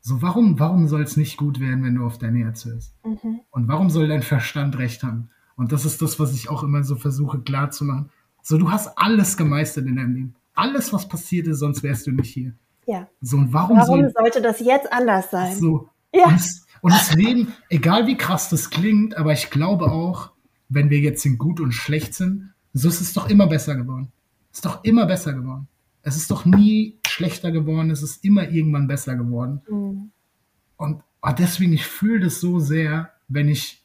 So, 0.02 0.22
warum, 0.22 0.58
warum 0.60 0.88
soll 0.88 1.02
es 1.02 1.18
nicht 1.18 1.36
gut 1.36 1.60
werden, 1.60 1.84
wenn 1.84 1.96
du 1.96 2.06
auf 2.06 2.18
dein 2.18 2.36
Herz 2.36 2.64
hörst? 2.66 2.96
Mhm. 3.04 3.42
Und 3.52 3.68
warum 3.68 3.90
soll 3.90 4.08
dein 4.08 4.22
Verstand 4.22 4.78
recht 4.78 5.04
haben? 5.04 5.30
Und 5.58 5.74
das 5.74 5.84
ist 5.84 6.02
das, 6.02 6.20
was 6.20 6.34
ich 6.34 6.50
auch 6.50 6.64
immer 6.64 6.84
so 6.84 6.96
versuche 6.96 7.42
klar 7.42 7.70
zu 7.70 7.84
machen. 7.84 8.10
So, 8.42 8.58
du 8.58 8.72
hast 8.72 8.98
alles 8.98 9.38
gemeistert 9.38 9.86
in 9.86 9.96
deinem 9.96 10.16
Leben. 10.16 10.36
Alles, 10.54 10.92
was 10.92 11.08
passiert 11.08 11.48
ist, 11.48 11.60
sonst 11.60 11.84
wärst 11.84 12.08
du 12.08 12.12
nicht 12.12 12.34
hier. 12.34 12.54
Ja. 12.86 13.08
So, 13.22 13.38
und 13.38 13.54
warum, 13.54 13.78
warum 13.78 14.02
soll, 14.02 14.12
sollte 14.12 14.42
das 14.42 14.60
jetzt 14.60 14.92
anders 14.92 15.32
sein? 15.32 15.56
So, 15.56 15.90
ja. 16.14 16.26
Und, 16.26 16.42
und 16.82 16.94
das 16.94 17.14
Leben, 17.14 17.54
egal 17.70 18.08
wie 18.08 18.18
krass 18.18 18.50
das 18.50 18.70
klingt, 18.70 19.16
aber 19.16 19.34
ich 19.34 19.50
glaube 19.50 19.92
auch, 19.92 20.32
wenn 20.70 20.90
wir 20.90 21.00
jetzt 21.00 21.26
in 21.26 21.38
gut 21.38 21.60
und 21.60 21.72
schlecht 21.72 22.14
sind, 22.14 22.54
so 22.74 22.88
ist 22.88 23.02
es 23.02 23.14
doch 23.14 23.30
immer 23.30 23.48
besser 23.48 23.76
geworden. 23.76 24.12
Es 24.52 24.60
ist 24.60 24.66
doch 24.66 24.84
immer 24.84 25.06
besser 25.06 25.34
geworden. 25.34 25.68
Es 26.02 26.16
ist 26.16 26.32
doch 26.32 26.46
nie 26.46 26.98
schlechter 27.06 27.52
geworden, 27.52 27.92
es 27.92 28.02
ist 28.02 28.24
immer 28.24 28.50
irgendwann 28.50 28.88
besser 28.88 29.16
geworden. 29.16 29.62
Mhm. 29.70 30.12
Und 30.78 31.04
oh, 31.22 31.32
deswegen, 31.38 31.74
ich 31.74 31.86
fühle 31.86 32.22
das 32.22 32.40
so 32.40 32.60
sehr, 32.60 33.12
wenn 33.28 33.50
ich 33.50 33.84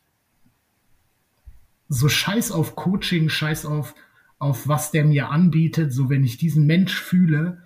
so 1.89 2.09
scheiß 2.09 2.53
auf 2.53 2.77
Coaching, 2.77 3.29
scheiß 3.29 3.67
auf, 3.67 3.95
auf 4.39 4.69
was 4.69 4.91
der 4.91 5.05
mir 5.05 5.31
anbietet, 5.31 5.93
so 5.93 6.11
wenn 6.11 6.25
ich 6.25 6.37
diesen 6.37 6.67
Mensch 6.67 7.01
fühle, 7.01 7.63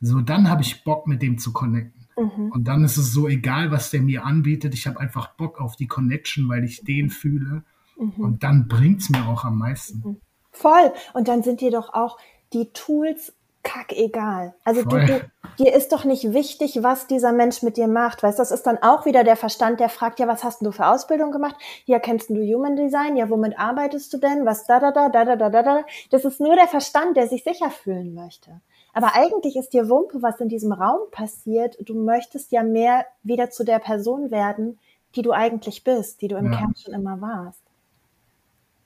so 0.00 0.20
dann 0.20 0.48
habe 0.48 0.62
ich 0.62 0.84
Bock 0.84 1.06
mit 1.06 1.22
dem 1.22 1.38
zu 1.38 1.52
connecten. 1.52 2.06
Mhm. 2.16 2.50
Und 2.52 2.68
dann 2.68 2.84
ist 2.84 2.96
es 2.96 3.12
so 3.12 3.28
egal, 3.28 3.70
was 3.70 3.90
der 3.90 4.02
mir 4.02 4.24
anbietet. 4.24 4.74
Ich 4.74 4.86
habe 4.86 5.00
einfach 5.00 5.34
Bock 5.34 5.60
auf 5.60 5.76
die 5.76 5.86
Connection, 5.86 6.48
weil 6.48 6.64
ich 6.64 6.84
den 6.84 7.10
fühle. 7.10 7.64
Mhm. 7.98 8.12
Und 8.16 8.42
dann 8.42 8.68
bringt 8.68 9.02
es 9.02 9.10
mir 9.10 9.26
auch 9.26 9.44
am 9.44 9.58
meisten. 9.58 10.02
Mhm. 10.04 10.20
Voll. 10.50 10.92
Und 11.14 11.28
dann 11.28 11.42
sind 11.42 11.60
dir 11.60 11.70
doch 11.70 11.92
auch 11.92 12.18
die 12.52 12.70
Tools 12.72 13.34
kackegal. 13.64 14.54
Also 14.62 14.82
du, 14.82 15.04
du, 15.04 15.20
dir 15.58 15.74
ist 15.74 15.92
doch 15.92 16.04
nicht 16.04 16.32
wichtig, 16.32 16.82
was 16.82 17.08
dieser 17.08 17.32
Mensch 17.32 17.62
mit 17.62 17.76
dir 17.76 17.88
macht. 17.88 18.22
Weißt, 18.22 18.38
das 18.38 18.52
ist 18.52 18.62
dann 18.64 18.78
auch 18.82 19.06
wieder 19.06 19.24
der 19.24 19.36
Verstand, 19.36 19.80
der 19.80 19.88
fragt, 19.88 20.20
ja, 20.20 20.28
was 20.28 20.44
hast 20.44 20.62
du 20.62 20.70
für 20.70 20.86
Ausbildung 20.86 21.32
gemacht? 21.32 21.56
Ja, 21.86 21.98
kennst 21.98 22.30
du 22.30 22.36
Human 22.36 22.76
Design? 22.76 23.16
Ja, 23.16 23.28
womit 23.28 23.58
arbeitest 23.58 24.12
du 24.12 24.18
denn? 24.18 24.46
Was 24.46 24.66
da, 24.66 24.78
da, 24.78 24.92
da, 24.92 25.08
da, 25.08 25.24
da, 25.24 25.36
da, 25.36 25.50
da, 25.50 25.62
da. 25.62 25.84
Das 26.10 26.24
ist 26.24 26.40
nur 26.40 26.54
der 26.54 26.68
Verstand, 26.68 27.16
der 27.16 27.26
sich 27.26 27.42
sicher 27.42 27.70
fühlen 27.70 28.14
möchte. 28.14 28.60
Aber 28.92 29.14
eigentlich 29.16 29.56
ist 29.56 29.72
dir 29.72 29.88
Wumpe, 29.88 30.22
was 30.22 30.40
in 30.40 30.48
diesem 30.48 30.72
Raum 30.72 31.00
passiert. 31.10 31.76
Du 31.80 31.94
möchtest 31.94 32.52
ja 32.52 32.62
mehr 32.62 33.06
wieder 33.24 33.50
zu 33.50 33.64
der 33.64 33.80
Person 33.80 34.30
werden, 34.30 34.78
die 35.16 35.22
du 35.22 35.32
eigentlich 35.32 35.82
bist, 35.82 36.22
die 36.22 36.28
du 36.28 36.36
im 36.36 36.52
ja. 36.52 36.58
Kern 36.58 36.74
schon 36.76 36.94
immer 36.94 37.20
warst. 37.20 37.62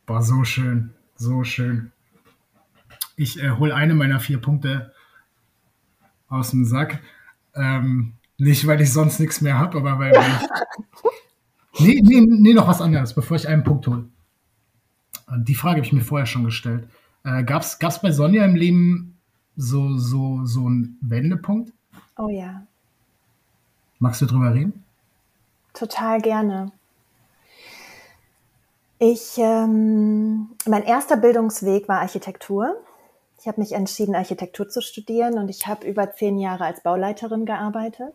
War 0.07 0.23
so 0.23 0.45
schön, 0.45 0.95
so 1.15 1.45
schön. 1.45 1.93
Ich 3.19 3.43
äh, 3.43 3.51
hole 3.51 3.75
eine 3.75 3.95
meiner 3.95 4.21
vier 4.21 4.41
Punkte 4.41 4.93
aus 6.29 6.51
dem 6.53 6.65
Sack. 6.65 7.03
Ähm, 7.55 8.15
nicht, 8.39 8.67
weil 8.67 8.81
ich 8.81 8.93
sonst 8.93 9.19
nichts 9.19 9.41
mehr 9.41 9.59
habe, 9.59 9.79
aber 9.79 9.99
weil, 9.99 10.13
ich. 11.73 11.81
nee, 11.81 12.01
nee, 12.03 12.21
nee, 12.21 12.55
noch 12.55 12.69
was 12.69 12.81
anderes, 12.81 13.13
bevor 13.13 13.37
ich 13.37 13.49
einen 13.49 13.65
Punkt 13.65 13.89
hole. 13.89 14.05
Die 15.37 15.57
Frage 15.57 15.79
habe 15.79 15.87
ich 15.87 15.93
mir 15.93 16.01
vorher 16.01 16.27
schon 16.27 16.45
gestellt. 16.45 16.89
Äh, 17.25 17.43
Gab 17.43 17.63
es 17.63 18.01
bei 18.01 18.13
Sonja 18.13 18.45
im 18.45 18.55
Leben 18.55 19.19
so, 19.57 19.99
so, 19.99 20.45
so 20.45 20.69
ein 20.69 20.97
Wendepunkt? 21.01 21.73
Oh 22.17 22.29
ja. 22.29 22.63
Magst 23.99 24.23
du 24.23 24.27
drüber 24.27 24.55
reden? 24.55 24.85
Total 25.75 26.21
gerne. 26.21 26.71
Ich, 29.01 29.39
ähm, 29.39 30.51
mein 30.67 30.85
erster 30.85 31.17
Bildungsweg 31.17 31.89
war 31.89 32.01
Architektur. 32.01 32.77
Ich 33.41 33.47
habe 33.47 33.61
mich 33.61 33.73
entschieden, 33.73 34.15
Architektur 34.17 34.69
zu 34.69 34.83
studieren 34.83 35.39
und 35.39 35.49
ich 35.49 35.67
habe 35.67 35.87
über 35.87 36.11
zehn 36.13 36.39
Jahre 36.39 36.65
als 36.65 36.83
Bauleiterin 36.83 37.47
gearbeitet. 37.47 38.13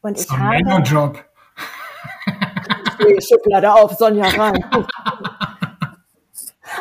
Und 0.00 0.18
ich 0.18 0.30
habe. 0.30 0.64
Männerjob. 0.64 1.24
Schublade 3.18 3.72
auf, 3.72 3.92
Sonja 3.92 4.26
rein. 4.28 4.64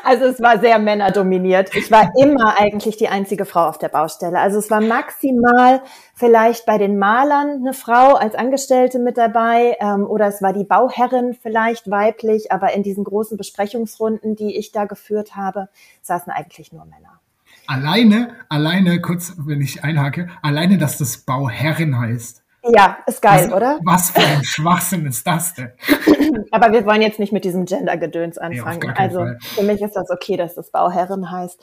Also 0.04 0.26
es 0.26 0.42
war 0.42 0.60
sehr 0.60 0.80
männerdominiert. 0.80 1.76
Ich 1.76 1.92
war 1.92 2.12
immer 2.20 2.60
eigentlich 2.60 2.98
die 2.98 3.08
einzige 3.08 3.46
Frau 3.46 3.68
auf 3.68 3.78
der 3.78 3.90
Baustelle. 3.90 4.40
Also 4.40 4.60
es 4.60 4.70
war 4.72 4.82
maximal 4.82 5.82
vielleicht 6.14 6.66
bei 6.66 6.78
den 6.78 6.98
Malern 6.98 7.62
eine 7.62 7.74
Frau 7.74 8.14
als 8.16 8.36
Angestellte 8.36 9.00
mit 9.00 9.18
dabei 9.18 9.78
ähm, 9.80 10.06
oder 10.06 10.28
es 10.28 10.42
war 10.42 10.54
die 10.54 10.64
Bauherrin 10.64 11.36
vielleicht 11.40 11.90
weiblich, 11.90 12.52
aber 12.52 12.74
in 12.74 12.84
diesen 12.84 13.04
großen 13.04 13.38
Besprechungsrunden, 13.38 14.36
die 14.36 14.58
ich 14.58 14.72
da 14.72 14.86
geführt 14.86 15.36
habe, 15.36 15.70
saßen 16.02 16.32
eigentlich 16.32 16.72
nur 16.72 16.86
Männer. 16.86 17.20
Alleine, 17.68 18.36
alleine, 18.50 19.00
kurz, 19.02 19.34
wenn 19.38 19.62
ich 19.62 19.84
einhake, 19.84 20.28
alleine, 20.42 20.78
dass 20.78 20.98
das 20.98 21.20
Bauherrin 21.20 22.00
heißt. 22.00 22.44
Ja, 22.64 22.98
ist 23.06 23.22
geil, 23.22 23.48
was, 23.48 23.54
oder? 23.54 23.80
Was 23.86 24.10
für 24.12 24.22
ein 24.22 24.44
Schwachsinn 24.44 25.06
ist 25.06 25.26
das 25.26 25.54
denn? 25.54 25.72
Aber 26.52 26.72
wir 26.74 26.86
wollen 26.86 27.02
jetzt 27.02 27.20
nicht 27.20 27.32
mit 27.32 27.46
diesem 27.46 27.66
Gender-Gedöns 27.66 28.38
anfangen. 28.38 28.80
Nee, 28.80 28.94
also 28.96 29.20
Fall. 29.20 29.38
für 29.40 29.64
mich 29.64 29.82
ist 29.82 29.96
das 29.96 30.10
okay, 30.10 30.36
dass 30.36 30.56
das 30.56 30.70
Bauherrin 30.70 31.32
heißt. 31.32 31.62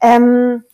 Ähm, 0.00 0.64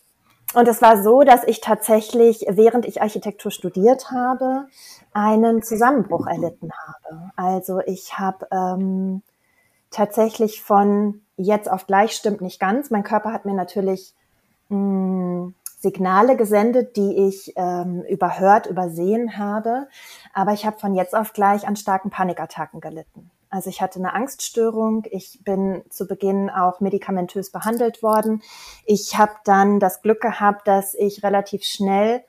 und 0.53 0.67
es 0.67 0.81
war 0.81 1.03
so, 1.03 1.23
dass 1.23 1.43
ich 1.43 1.59
tatsächlich, 1.59 2.45
während 2.49 2.85
ich 2.85 3.01
Architektur 3.01 3.51
studiert 3.51 4.11
habe, 4.11 4.67
einen 5.13 5.61
Zusammenbruch 5.61 6.27
erlitten 6.27 6.69
habe. 6.71 7.31
Also 7.35 7.81
ich 7.85 8.17
habe 8.17 8.47
ähm, 8.51 9.21
tatsächlich 9.91 10.61
von 10.61 11.21
jetzt 11.35 11.69
auf 11.69 11.87
gleich 11.87 12.13
stimmt 12.13 12.41
nicht 12.41 12.59
ganz. 12.59 12.89
Mein 12.89 13.03
Körper 13.03 13.33
hat 13.33 13.45
mir 13.45 13.53
natürlich 13.53 14.13
mh, 14.69 14.77
mm, 14.77 15.55
Signale 15.79 16.35
gesendet, 16.35 16.97
die 16.97 17.27
ich 17.27 17.53
ähm, 17.55 18.03
überhört, 18.09 18.65
übersehen 18.65 19.37
habe. 19.37 19.87
Aber 20.33 20.53
ich 20.53 20.65
habe 20.65 20.79
von 20.79 20.95
jetzt 20.95 21.15
auf 21.15 21.33
gleich 21.33 21.67
an 21.67 21.75
starken 21.75 22.09
Panikattacken 22.09 22.81
gelitten. 22.81 23.29
Also 23.49 23.69
ich 23.69 23.81
hatte 23.81 23.99
eine 23.99 24.13
Angststörung. 24.13 25.03
Ich 25.11 25.41
bin 25.43 25.83
zu 25.89 26.07
Beginn 26.07 26.49
auch 26.49 26.79
medikamentös 26.79 27.51
behandelt 27.51 28.01
worden. 28.01 28.41
Ich 28.85 29.17
habe 29.17 29.33
dann 29.45 29.79
das 29.79 30.01
Glück 30.01 30.19
gehabt, 30.19 30.67
dass 30.67 30.95
ich 30.95 31.23
relativ 31.23 31.63
schnell 31.63 32.23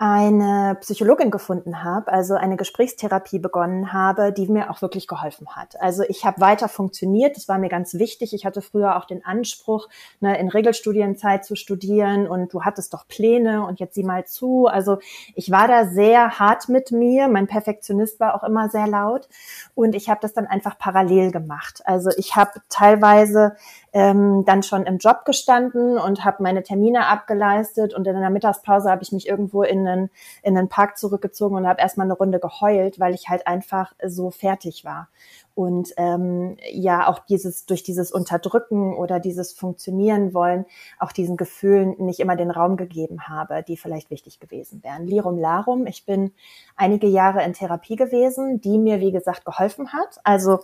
eine 0.00 0.76
Psychologin 0.80 1.32
gefunden 1.32 1.82
habe, 1.82 2.12
also 2.12 2.34
eine 2.34 2.56
Gesprächstherapie 2.56 3.40
begonnen 3.40 3.92
habe, 3.92 4.32
die 4.32 4.46
mir 4.46 4.70
auch 4.70 4.80
wirklich 4.80 5.08
geholfen 5.08 5.48
hat. 5.56 5.80
Also 5.80 6.04
ich 6.08 6.24
habe 6.24 6.40
weiter 6.40 6.68
funktioniert, 6.68 7.36
das 7.36 7.48
war 7.48 7.58
mir 7.58 7.68
ganz 7.68 7.94
wichtig. 7.94 8.32
Ich 8.32 8.46
hatte 8.46 8.62
früher 8.62 8.96
auch 8.96 9.06
den 9.06 9.24
Anspruch, 9.24 9.88
ne, 10.20 10.38
in 10.38 10.48
Regelstudienzeit 10.48 11.44
zu 11.44 11.56
studieren 11.56 12.28
und 12.28 12.54
du 12.54 12.62
hattest 12.62 12.94
doch 12.94 13.08
Pläne 13.08 13.66
und 13.66 13.80
jetzt 13.80 13.96
sieh 13.96 14.04
mal 14.04 14.24
zu. 14.24 14.68
Also 14.68 14.98
ich 15.34 15.50
war 15.50 15.66
da 15.66 15.86
sehr 15.86 16.38
hart 16.38 16.68
mit 16.68 16.92
mir, 16.92 17.26
mein 17.26 17.48
Perfektionist 17.48 18.20
war 18.20 18.36
auch 18.36 18.44
immer 18.44 18.68
sehr 18.68 18.86
laut 18.86 19.28
und 19.74 19.96
ich 19.96 20.08
habe 20.08 20.20
das 20.22 20.32
dann 20.32 20.46
einfach 20.46 20.78
parallel 20.78 21.32
gemacht. 21.32 21.82
Also 21.86 22.10
ich 22.16 22.36
habe 22.36 22.52
teilweise 22.68 23.56
ähm, 23.92 24.44
dann 24.44 24.62
schon 24.62 24.84
im 24.84 24.98
Job 24.98 25.24
gestanden 25.24 25.98
und 25.98 26.24
habe 26.24 26.40
meine 26.44 26.62
Termine 26.62 27.06
abgeleistet 27.06 27.94
und 27.94 28.06
in 28.06 28.20
der 28.20 28.30
Mittagspause 28.30 28.90
habe 28.90 29.02
ich 29.02 29.10
mich 29.10 29.26
irgendwo 29.26 29.64
in 29.64 29.87
einen, 29.88 30.10
in 30.42 30.56
einen 30.56 30.68
Park 30.68 30.98
zurückgezogen 30.98 31.56
und 31.56 31.66
habe 31.66 31.80
erstmal 31.80 32.06
eine 32.06 32.14
Runde 32.14 32.38
geheult, 32.38 33.00
weil 33.00 33.14
ich 33.14 33.28
halt 33.28 33.46
einfach 33.46 33.94
so 34.04 34.30
fertig 34.30 34.84
war. 34.84 35.08
Und 35.54 35.92
ähm, 35.96 36.56
ja, 36.70 37.08
auch 37.08 37.18
dieses 37.18 37.66
durch 37.66 37.82
dieses 37.82 38.12
Unterdrücken 38.12 38.94
oder 38.94 39.18
dieses 39.18 39.52
Funktionieren 39.52 40.32
wollen, 40.32 40.66
auch 41.00 41.10
diesen 41.10 41.36
Gefühlen 41.36 41.96
nicht 41.98 42.20
immer 42.20 42.36
den 42.36 42.52
Raum 42.52 42.76
gegeben 42.76 43.26
habe, 43.28 43.64
die 43.66 43.76
vielleicht 43.76 44.10
wichtig 44.10 44.38
gewesen 44.38 44.84
wären. 44.84 45.06
Lirum 45.06 45.36
Larum, 45.36 45.86
ich 45.86 46.06
bin 46.06 46.32
einige 46.76 47.08
Jahre 47.08 47.42
in 47.42 47.54
Therapie 47.54 47.96
gewesen, 47.96 48.60
die 48.60 48.78
mir, 48.78 49.00
wie 49.00 49.10
gesagt, 49.10 49.44
geholfen 49.44 49.92
hat. 49.92 50.20
Also 50.22 50.60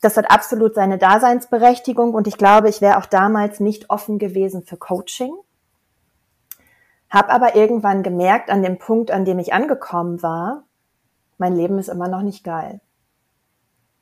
das 0.00 0.16
hat 0.16 0.30
absolut 0.30 0.74
seine 0.74 0.98
Daseinsberechtigung 0.98 2.14
und 2.14 2.26
ich 2.26 2.36
glaube, 2.36 2.68
ich 2.68 2.80
wäre 2.80 2.98
auch 2.98 3.06
damals 3.06 3.60
nicht 3.60 3.90
offen 3.90 4.18
gewesen 4.18 4.62
für 4.62 4.76
Coaching. 4.76 5.34
Hab 7.10 7.32
aber 7.32 7.56
irgendwann 7.56 8.02
gemerkt, 8.02 8.50
an 8.50 8.62
dem 8.62 8.78
Punkt, 8.78 9.10
an 9.10 9.24
dem 9.24 9.38
ich 9.38 9.52
angekommen 9.52 10.22
war, 10.22 10.64
mein 11.38 11.54
Leben 11.54 11.78
ist 11.78 11.88
immer 11.88 12.08
noch 12.08 12.22
nicht 12.22 12.44
geil. 12.44 12.80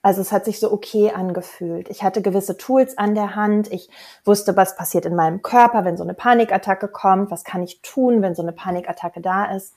Also 0.02 0.20
es 0.20 0.30
hat 0.30 0.44
sich 0.44 0.60
so 0.60 0.72
okay 0.72 1.10
angefühlt. 1.10 1.88
Ich 1.88 2.04
hatte 2.04 2.22
gewisse 2.22 2.56
Tools 2.56 2.96
an 2.96 3.16
der 3.16 3.34
Hand. 3.34 3.72
Ich 3.72 3.90
wusste, 4.24 4.56
was 4.56 4.76
passiert 4.76 5.04
in 5.04 5.16
meinem 5.16 5.42
Körper, 5.42 5.84
wenn 5.84 5.96
so 5.96 6.04
eine 6.04 6.14
Panikattacke 6.14 6.86
kommt. 6.86 7.32
Was 7.32 7.42
kann 7.42 7.62
ich 7.64 7.82
tun, 7.82 8.22
wenn 8.22 8.36
so 8.36 8.42
eine 8.42 8.52
Panikattacke 8.52 9.20
da 9.20 9.46
ist? 9.46 9.74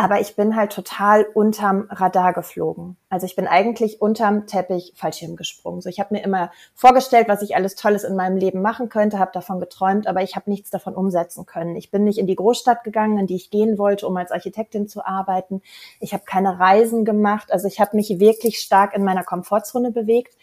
Aber 0.00 0.18
ich 0.18 0.34
bin 0.34 0.56
halt 0.56 0.72
total 0.72 1.26
unterm 1.34 1.86
Radar 1.90 2.32
geflogen. 2.32 2.96
Also 3.10 3.26
ich 3.26 3.36
bin 3.36 3.46
eigentlich 3.46 4.00
unterm 4.00 4.46
Teppich 4.46 4.94
Fallschirm 4.96 5.36
gesprungen. 5.36 5.82
So, 5.82 5.90
ich 5.90 6.00
habe 6.00 6.14
mir 6.14 6.24
immer 6.24 6.50
vorgestellt, 6.74 7.28
was 7.28 7.42
ich 7.42 7.54
alles 7.54 7.74
Tolles 7.74 8.02
in 8.04 8.16
meinem 8.16 8.38
Leben 8.38 8.62
machen 8.62 8.88
könnte, 8.88 9.18
habe 9.18 9.32
davon 9.34 9.60
geträumt, 9.60 10.06
aber 10.06 10.22
ich 10.22 10.36
habe 10.36 10.48
nichts 10.48 10.70
davon 10.70 10.94
umsetzen 10.94 11.44
können. 11.44 11.76
Ich 11.76 11.90
bin 11.90 12.04
nicht 12.04 12.16
in 12.16 12.26
die 12.26 12.34
Großstadt 12.34 12.82
gegangen, 12.82 13.18
in 13.18 13.26
die 13.26 13.36
ich 13.36 13.50
gehen 13.50 13.76
wollte, 13.76 14.06
um 14.06 14.16
als 14.16 14.32
Architektin 14.32 14.88
zu 14.88 15.04
arbeiten. 15.04 15.60
Ich 16.00 16.14
habe 16.14 16.24
keine 16.24 16.58
Reisen 16.58 17.04
gemacht. 17.04 17.52
Also 17.52 17.68
ich 17.68 17.78
habe 17.78 17.94
mich 17.94 18.18
wirklich 18.18 18.58
stark 18.58 18.96
in 18.96 19.04
meiner 19.04 19.22
Komfortzone 19.22 19.90
bewegt, 19.90 20.34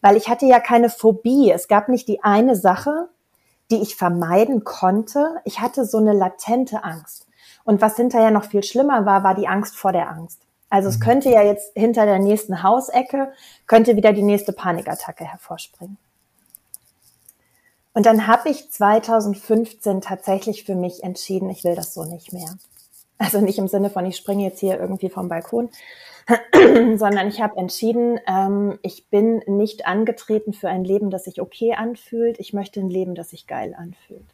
weil 0.00 0.16
ich 0.16 0.30
hatte 0.30 0.46
ja 0.46 0.58
keine 0.58 0.88
Phobie. 0.88 1.50
Es 1.50 1.68
gab 1.68 1.90
nicht 1.90 2.08
die 2.08 2.24
eine 2.24 2.56
Sache, 2.56 3.10
die 3.70 3.82
ich 3.82 3.94
vermeiden 3.94 4.64
konnte. 4.64 5.34
Ich 5.44 5.60
hatte 5.60 5.84
so 5.84 5.98
eine 5.98 6.14
latente 6.14 6.82
Angst. 6.82 7.26
Und 7.64 7.80
was 7.80 7.96
hinterher 7.96 8.30
noch 8.30 8.44
viel 8.44 8.62
schlimmer 8.62 9.06
war, 9.06 9.22
war 9.22 9.34
die 9.34 9.48
Angst 9.48 9.76
vor 9.76 9.92
der 9.92 10.08
Angst. 10.08 10.40
Also 10.68 10.88
es 10.88 10.98
mhm. 10.98 11.02
könnte 11.02 11.30
ja 11.30 11.42
jetzt 11.42 11.72
hinter 11.74 12.06
der 12.06 12.18
nächsten 12.18 12.62
Hausecke, 12.62 13.32
könnte 13.66 13.96
wieder 13.96 14.12
die 14.12 14.22
nächste 14.22 14.52
Panikattacke 14.52 15.24
hervorspringen. 15.24 15.98
Und 17.94 18.06
dann 18.06 18.26
habe 18.26 18.48
ich 18.48 18.70
2015 18.70 20.00
tatsächlich 20.00 20.64
für 20.64 20.74
mich 20.74 21.04
entschieden, 21.04 21.50
ich 21.50 21.62
will 21.64 21.74
das 21.74 21.92
so 21.92 22.04
nicht 22.04 22.32
mehr. 22.32 22.56
Also 23.18 23.40
nicht 23.40 23.58
im 23.58 23.68
Sinne 23.68 23.90
von, 23.90 24.06
ich 24.06 24.16
springe 24.16 24.44
jetzt 24.44 24.60
hier 24.60 24.80
irgendwie 24.80 25.10
vom 25.10 25.28
Balkon, 25.28 25.68
sondern 26.96 27.28
ich 27.28 27.42
habe 27.42 27.58
entschieden, 27.58 28.18
ähm, 28.26 28.78
ich 28.82 29.10
bin 29.10 29.42
nicht 29.46 29.86
angetreten 29.86 30.54
für 30.54 30.68
ein 30.68 30.84
Leben, 30.84 31.10
das 31.10 31.24
sich 31.24 31.40
okay 31.40 31.74
anfühlt. 31.74 32.40
Ich 32.40 32.52
möchte 32.52 32.80
ein 32.80 32.88
Leben, 32.88 33.14
das 33.14 33.30
sich 33.30 33.46
geil 33.46 33.76
anfühlt. 33.78 34.24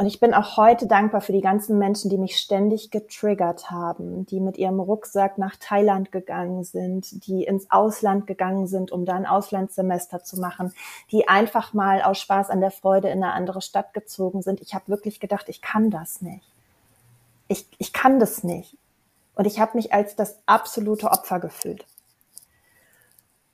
Und 0.00 0.06
ich 0.06 0.18
bin 0.18 0.32
auch 0.32 0.56
heute 0.56 0.86
dankbar 0.86 1.20
für 1.20 1.32
die 1.32 1.42
ganzen 1.42 1.76
Menschen, 1.78 2.08
die 2.08 2.16
mich 2.16 2.38
ständig 2.38 2.90
getriggert 2.90 3.70
haben, 3.70 4.24
die 4.24 4.40
mit 4.40 4.56
ihrem 4.56 4.80
Rucksack 4.80 5.36
nach 5.36 5.56
Thailand 5.56 6.10
gegangen 6.10 6.64
sind, 6.64 7.26
die 7.26 7.44
ins 7.44 7.70
Ausland 7.70 8.26
gegangen 8.26 8.66
sind, 8.66 8.92
um 8.92 9.04
da 9.04 9.12
ein 9.12 9.26
Auslandssemester 9.26 10.24
zu 10.24 10.40
machen, 10.40 10.72
die 11.10 11.28
einfach 11.28 11.74
mal 11.74 12.00
aus 12.00 12.18
Spaß 12.18 12.48
an 12.48 12.62
der 12.62 12.70
Freude 12.70 13.08
in 13.08 13.22
eine 13.22 13.34
andere 13.34 13.60
Stadt 13.60 13.92
gezogen 13.92 14.40
sind. 14.40 14.62
Ich 14.62 14.72
habe 14.72 14.88
wirklich 14.88 15.20
gedacht, 15.20 15.50
ich 15.50 15.60
kann 15.60 15.90
das 15.90 16.22
nicht. 16.22 16.50
Ich, 17.48 17.66
ich 17.76 17.92
kann 17.92 18.18
das 18.18 18.42
nicht. 18.42 18.78
Und 19.34 19.46
ich 19.46 19.60
habe 19.60 19.76
mich 19.76 19.92
als 19.92 20.16
das 20.16 20.38
absolute 20.46 21.10
Opfer 21.10 21.40
gefühlt 21.40 21.84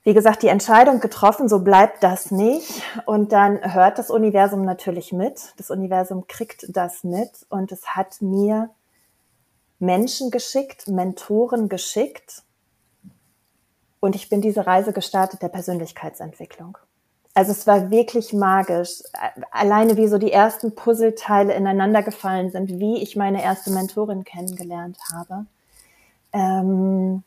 wie 0.07 0.13
gesagt, 0.13 0.41
die 0.41 0.47
Entscheidung 0.47 1.01
getroffen, 1.01 1.49
so 1.49 1.59
bleibt 1.59 2.01
das 2.01 2.31
nicht. 2.31 2.81
Und 3.05 3.33
dann 3.33 3.73
hört 3.73 3.99
das 3.99 4.09
Universum 4.09 4.61
natürlich 4.63 5.11
mit. 5.11 5.53
Das 5.57 5.69
Universum 5.69 6.27
kriegt 6.27 6.65
das 6.69 7.03
mit 7.03 7.29
und 7.49 7.73
es 7.73 7.87
hat 7.87 8.21
mir 8.21 8.69
Menschen 9.79 10.31
geschickt, 10.31 10.87
Mentoren 10.87 11.67
geschickt. 11.67 12.43
Und 13.99 14.15
ich 14.15 14.29
bin 14.29 14.39
diese 14.39 14.65
Reise 14.65 14.93
gestartet 14.93 15.41
der 15.41 15.49
Persönlichkeitsentwicklung. 15.49 16.77
Also 17.33 17.51
es 17.51 17.67
war 17.67 17.91
wirklich 17.91 18.31
magisch. 18.31 19.03
Alleine 19.51 19.97
wie 19.97 20.07
so 20.07 20.17
die 20.17 20.31
ersten 20.31 20.73
Puzzleteile 20.73 21.53
ineinander 21.53 22.01
gefallen 22.01 22.49
sind, 22.49 22.79
wie 22.79 23.03
ich 23.03 23.17
meine 23.17 23.43
erste 23.43 23.71
Mentorin 23.71 24.23
kennengelernt 24.23 24.99
habe. 25.11 25.47
Ähm, 26.31 27.23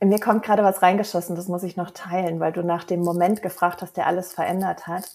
mir 0.00 0.20
kommt 0.20 0.44
gerade 0.44 0.62
was 0.62 0.82
reingeschossen, 0.82 1.34
das 1.36 1.48
muss 1.48 1.62
ich 1.62 1.76
noch 1.76 1.90
teilen, 1.90 2.40
weil 2.40 2.52
du 2.52 2.62
nach 2.62 2.84
dem 2.84 3.00
Moment 3.00 3.42
gefragt 3.42 3.82
hast, 3.82 3.96
der 3.96 4.06
alles 4.06 4.32
verändert 4.32 4.86
hat. 4.86 5.10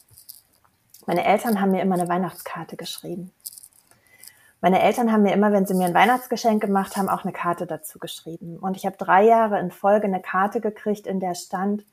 Meine 1.05 1.25
Eltern 1.25 1.61
haben 1.61 1.71
mir 1.71 1.81
immer 1.81 1.95
eine 1.95 2.07
Weihnachtskarte 2.07 2.75
geschrieben. 2.75 3.31
Meine 4.61 4.81
Eltern 4.81 5.11
haben 5.11 5.23
mir 5.23 5.33
immer, 5.33 5.51
wenn 5.51 5.65
sie 5.65 5.73
mir 5.73 5.85
ein 5.85 5.93
Weihnachtsgeschenk 5.93 6.61
gemacht 6.61 6.95
haben, 6.95 7.09
auch 7.09 7.23
eine 7.23 7.33
Karte 7.33 7.67
dazu 7.67 7.99
geschrieben. 7.99 8.57
Und 8.57 8.77
ich 8.77 8.85
habe 8.85 8.95
drei 8.95 9.25
Jahre 9.25 9.59
in 9.59 9.71
Folge 9.71 10.07
eine 10.07 10.21
Karte 10.21 10.61
gekriegt, 10.61 11.05
in 11.05 11.19
der 11.19 11.35
stand, 11.35 11.83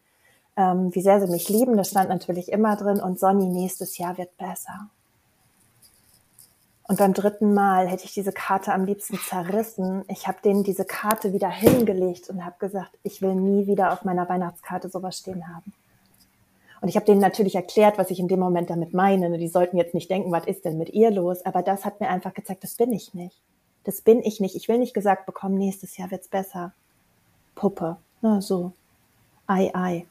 ähm, 0.56 0.94
wie 0.94 1.02
sehr 1.02 1.20
sie 1.20 1.32
mich 1.32 1.48
lieben. 1.48 1.76
Das 1.76 1.90
stand 1.90 2.08
natürlich 2.08 2.52
immer 2.52 2.76
drin. 2.76 3.00
Und 3.00 3.18
Sonny, 3.18 3.48
nächstes 3.48 3.98
Jahr 3.98 4.16
wird 4.18 4.36
besser. 4.36 4.88
Und 6.90 6.96
beim 6.96 7.14
dritten 7.14 7.54
Mal 7.54 7.86
hätte 7.86 8.04
ich 8.04 8.14
diese 8.14 8.32
Karte 8.32 8.74
am 8.74 8.84
liebsten 8.84 9.16
zerrissen. 9.16 10.02
Ich 10.08 10.26
habe 10.26 10.38
denen 10.44 10.64
diese 10.64 10.84
Karte 10.84 11.32
wieder 11.32 11.48
hingelegt 11.48 12.28
und 12.28 12.44
habe 12.44 12.56
gesagt, 12.58 12.90
ich 13.04 13.22
will 13.22 13.36
nie 13.36 13.68
wieder 13.68 13.92
auf 13.92 14.02
meiner 14.02 14.28
Weihnachtskarte 14.28 14.88
sowas 14.88 15.16
stehen 15.16 15.46
haben. 15.46 15.72
Und 16.80 16.88
ich 16.88 16.96
habe 16.96 17.06
denen 17.06 17.20
natürlich 17.20 17.54
erklärt, 17.54 17.96
was 17.96 18.10
ich 18.10 18.18
in 18.18 18.26
dem 18.26 18.40
Moment 18.40 18.70
damit 18.70 18.92
meine. 18.92 19.38
Die 19.38 19.46
sollten 19.46 19.76
jetzt 19.76 19.94
nicht 19.94 20.10
denken, 20.10 20.32
was 20.32 20.48
ist 20.48 20.64
denn 20.64 20.78
mit 20.78 20.88
ihr 20.90 21.12
los? 21.12 21.46
Aber 21.46 21.62
das 21.62 21.84
hat 21.84 22.00
mir 22.00 22.08
einfach 22.08 22.34
gezeigt, 22.34 22.64
das 22.64 22.74
bin 22.74 22.92
ich 22.92 23.14
nicht. 23.14 23.36
Das 23.84 24.00
bin 24.00 24.20
ich 24.24 24.40
nicht. 24.40 24.56
Ich 24.56 24.66
will 24.66 24.78
nicht 24.78 24.92
gesagt 24.92 25.26
bekommen, 25.26 25.58
nächstes 25.58 25.96
Jahr 25.96 26.10
wird's 26.10 26.26
besser. 26.26 26.72
Puppe. 27.54 27.98
Na 28.20 28.40
so. 28.40 28.72
Ei, 29.46 29.70
ei. 29.74 30.06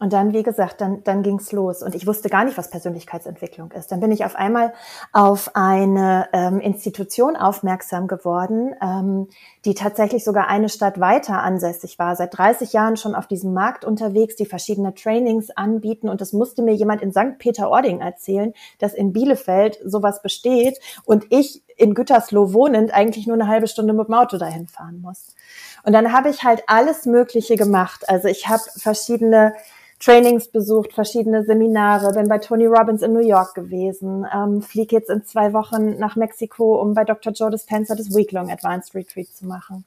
Und 0.00 0.14
dann, 0.14 0.32
wie 0.32 0.42
gesagt, 0.42 0.80
dann, 0.80 1.04
dann 1.04 1.22
ging's 1.22 1.52
los. 1.52 1.82
Und 1.82 1.94
ich 1.94 2.06
wusste 2.06 2.30
gar 2.30 2.46
nicht, 2.46 2.56
was 2.56 2.70
Persönlichkeitsentwicklung 2.70 3.70
ist. 3.72 3.92
Dann 3.92 4.00
bin 4.00 4.10
ich 4.10 4.24
auf 4.24 4.34
einmal 4.34 4.72
auf 5.12 5.50
eine 5.54 6.26
ähm, 6.32 6.58
Institution 6.58 7.36
aufmerksam 7.36 8.08
geworden, 8.08 8.74
ähm, 8.82 9.28
die 9.66 9.74
tatsächlich 9.74 10.24
sogar 10.24 10.48
eine 10.48 10.70
Stadt 10.70 11.00
weiter 11.00 11.42
ansässig 11.42 11.98
war, 11.98 12.16
seit 12.16 12.36
30 12.36 12.72
Jahren 12.72 12.96
schon 12.96 13.14
auf 13.14 13.26
diesem 13.26 13.52
Markt 13.52 13.84
unterwegs, 13.84 14.36
die 14.36 14.46
verschiedene 14.46 14.94
Trainings 14.94 15.50
anbieten. 15.50 16.08
Und 16.08 16.22
das 16.22 16.32
musste 16.32 16.62
mir 16.62 16.72
jemand 16.72 17.02
in 17.02 17.12
St. 17.12 17.36
Peter-Ording 17.38 18.00
erzählen, 18.00 18.54
dass 18.78 18.94
in 18.94 19.12
Bielefeld 19.12 19.80
sowas 19.84 20.22
besteht 20.22 20.80
und 21.04 21.26
ich 21.28 21.62
in 21.76 21.92
Gütersloh 21.92 22.54
wohnend 22.54 22.94
eigentlich 22.94 23.26
nur 23.26 23.34
eine 23.34 23.48
halbe 23.48 23.66
Stunde 23.66 23.92
mit 23.92 24.08
dem 24.08 24.14
Auto 24.14 24.38
dahin 24.38 24.66
fahren 24.66 25.02
muss. 25.02 25.34
Und 25.82 25.92
dann 25.92 26.14
habe 26.14 26.30
ich 26.30 26.42
halt 26.42 26.62
alles 26.68 27.04
Mögliche 27.04 27.56
gemacht. 27.56 28.08
Also 28.08 28.28
ich 28.28 28.48
habe 28.48 28.62
verschiedene 28.78 29.52
Trainings 30.00 30.48
besucht, 30.48 30.94
verschiedene 30.94 31.44
Seminare, 31.44 32.14
bin 32.14 32.26
bei 32.26 32.38
Tony 32.38 32.64
Robbins 32.64 33.02
in 33.02 33.12
New 33.12 33.20
York 33.20 33.54
gewesen, 33.54 34.26
ähm, 34.34 34.62
fliege 34.62 34.96
jetzt 34.96 35.10
in 35.10 35.26
zwei 35.26 35.52
Wochen 35.52 35.98
nach 35.98 36.16
Mexiko, 36.16 36.80
um 36.80 36.94
bei 36.94 37.04
Dr. 37.04 37.34
Joe 37.34 37.50
Dispenza 37.50 37.94
das 37.94 38.14
Weeklong 38.14 38.50
Advanced 38.50 38.94
Retreat 38.94 39.28
zu 39.28 39.46
machen. 39.46 39.84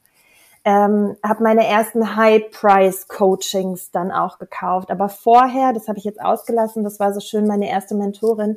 Ähm, 0.64 1.16
habe 1.22 1.42
meine 1.42 1.66
ersten 1.66 2.14
High-Price-Coachings 2.16 3.90
dann 3.90 4.12
auch 4.12 4.38
gekauft. 4.38 4.92
Aber 4.92 5.08
vorher, 5.08 5.72
das 5.72 5.88
habe 5.88 5.98
ich 5.98 6.04
jetzt 6.04 6.22
ausgelassen, 6.22 6.84
das 6.84 7.00
war 7.00 7.12
so 7.12 7.18
schön, 7.18 7.48
meine 7.48 7.68
erste 7.68 7.96
Mentorin, 7.96 8.56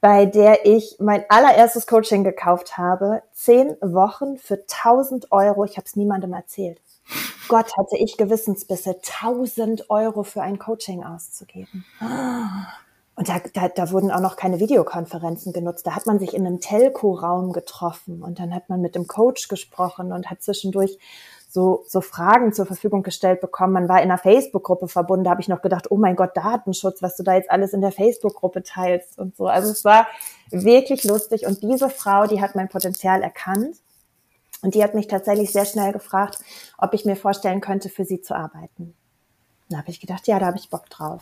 bei 0.00 0.26
der 0.26 0.66
ich 0.66 0.96
mein 0.98 1.24
allererstes 1.28 1.86
Coaching 1.86 2.24
gekauft 2.24 2.76
habe, 2.76 3.22
zehn 3.32 3.76
Wochen 3.80 4.38
für 4.38 4.56
1000 4.56 5.30
Euro. 5.30 5.64
Ich 5.64 5.76
habe 5.76 5.86
es 5.86 5.94
niemandem 5.94 6.32
erzählt. 6.32 6.80
Gott, 7.48 7.76
hatte 7.76 7.96
ich 7.98 8.16
Gewissensbisse, 8.16 8.96
1000 9.22 9.90
Euro 9.90 10.22
für 10.22 10.42
ein 10.42 10.58
Coaching 10.58 11.04
auszugeben. 11.04 11.84
Und 13.16 13.28
da, 13.28 13.40
da, 13.52 13.68
da 13.68 13.90
wurden 13.92 14.10
auch 14.10 14.20
noch 14.20 14.36
keine 14.36 14.58
Videokonferenzen 14.58 15.52
genutzt. 15.52 15.86
Da 15.86 15.94
hat 15.94 16.06
man 16.06 16.18
sich 16.18 16.34
in 16.34 16.46
einem 16.46 16.60
Telco-Raum 16.60 17.52
getroffen 17.52 18.22
und 18.22 18.40
dann 18.40 18.54
hat 18.54 18.68
man 18.68 18.80
mit 18.80 18.94
dem 18.94 19.06
Coach 19.06 19.48
gesprochen 19.48 20.12
und 20.12 20.30
hat 20.30 20.42
zwischendurch 20.42 20.98
so, 21.48 21.84
so 21.86 22.00
Fragen 22.00 22.52
zur 22.52 22.66
Verfügung 22.66 23.04
gestellt 23.04 23.40
bekommen. 23.40 23.72
Man 23.72 23.88
war 23.88 23.98
in 23.98 24.10
einer 24.10 24.18
Facebook-Gruppe 24.18 24.88
verbunden. 24.88 25.22
Da 25.22 25.30
habe 25.30 25.40
ich 25.40 25.46
noch 25.46 25.62
gedacht, 25.62 25.88
oh 25.90 25.96
mein 25.96 26.16
Gott, 26.16 26.36
Datenschutz, 26.36 27.00
was 27.00 27.16
du 27.16 27.22
da 27.22 27.34
jetzt 27.34 27.48
alles 27.48 27.72
in 27.72 27.80
der 27.80 27.92
Facebook-Gruppe 27.92 28.64
teilst 28.64 29.20
und 29.20 29.36
so. 29.36 29.46
Also 29.46 29.70
es 29.70 29.84
war 29.84 30.08
wirklich 30.50 31.04
lustig. 31.04 31.46
Und 31.46 31.62
diese 31.62 31.90
Frau, 31.90 32.26
die 32.26 32.40
hat 32.40 32.56
mein 32.56 32.68
Potenzial 32.68 33.22
erkannt. 33.22 33.76
Und 34.64 34.74
die 34.74 34.82
hat 34.82 34.94
mich 34.94 35.08
tatsächlich 35.08 35.52
sehr 35.52 35.66
schnell 35.66 35.92
gefragt, 35.92 36.38
ob 36.78 36.94
ich 36.94 37.04
mir 37.04 37.16
vorstellen 37.16 37.60
könnte, 37.60 37.90
für 37.90 38.06
sie 38.06 38.22
zu 38.22 38.34
arbeiten. 38.34 38.94
Da 39.68 39.76
habe 39.76 39.90
ich 39.90 40.00
gedacht, 40.00 40.26
ja, 40.26 40.38
da 40.38 40.46
habe 40.46 40.56
ich 40.56 40.70
Bock 40.70 40.88
drauf. 40.88 41.20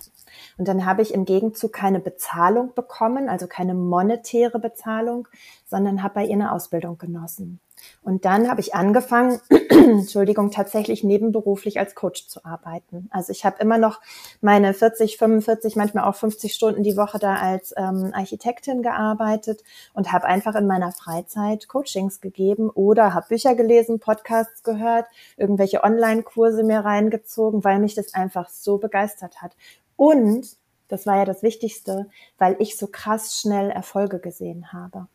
Und 0.59 0.69
dann 0.69 0.87
habe 0.87 1.03
ich 1.03 1.13
im 1.13 1.25
Gegenzug 1.25 1.73
keine 1.73 1.99
Bezahlung 1.99 2.73
bekommen, 2.75 3.29
also 3.29 3.49
keine 3.49 3.75
monetäre 3.75 4.61
Bezahlung, 4.61 5.27
sondern 5.67 6.05
habe 6.05 6.15
bei 6.15 6.25
ihr 6.27 6.35
eine 6.35 6.53
Ausbildung 6.53 6.99
genossen. 6.99 7.59
Und 8.03 8.25
dann 8.25 8.49
habe 8.49 8.61
ich 8.61 8.75
angefangen, 8.75 9.41
Entschuldigung, 9.71 10.51
tatsächlich 10.51 11.05
nebenberuflich 11.05 11.79
als 11.79 11.95
Coach 11.95 12.29
zu 12.29 12.45
arbeiten. 12.45 13.09
Also 13.11 13.33
ich 13.33 13.45
habe 13.45 13.61
immer 13.61 13.79
noch 13.79 14.01
meine 14.41 14.75
40, 14.75 15.17
45, 15.17 15.77
manchmal 15.77 16.05
auch 16.05 16.15
50 16.15 16.55
Stunden 16.55 16.83
die 16.83 16.97
Woche 16.97 17.19
da 17.19 17.37
als 17.37 17.75
ähm, 17.77 18.11
Architektin 18.13 18.83
gearbeitet 18.83 19.63
und 19.95 20.13
habe 20.13 20.27
einfach 20.27 20.55
in 20.55 20.67
meiner 20.67 20.93
Freizeit 20.93 21.69
Coachings 21.69 22.21
gegeben 22.21 22.71
oder 22.71 23.15
habe 23.15 23.27
Bücher 23.29 23.55
gelesen, 23.55 24.01
Podcasts 24.01 24.63
gehört, 24.63 25.07
irgendwelche 25.37 25.83
Online-Kurse 25.85 26.65
mir 26.65 26.81
reingezogen, 26.81 27.65
weil 27.65 27.79
mich 27.79 27.95
das 27.95 28.15
einfach 28.15 28.49
so 28.49 28.79
begeistert 28.79 29.43
hat. 29.43 29.57
Und 29.97 30.57
das 30.89 31.07
war 31.07 31.17
ja 31.17 31.25
das 31.25 31.43
Wichtigste, 31.43 32.11
weil 32.37 32.57
ich 32.59 32.77
so 32.77 32.87
krass 32.87 33.41
schnell 33.41 33.71
Erfolge 33.71 34.19
gesehen 34.19 34.75
habe. 34.75 35.09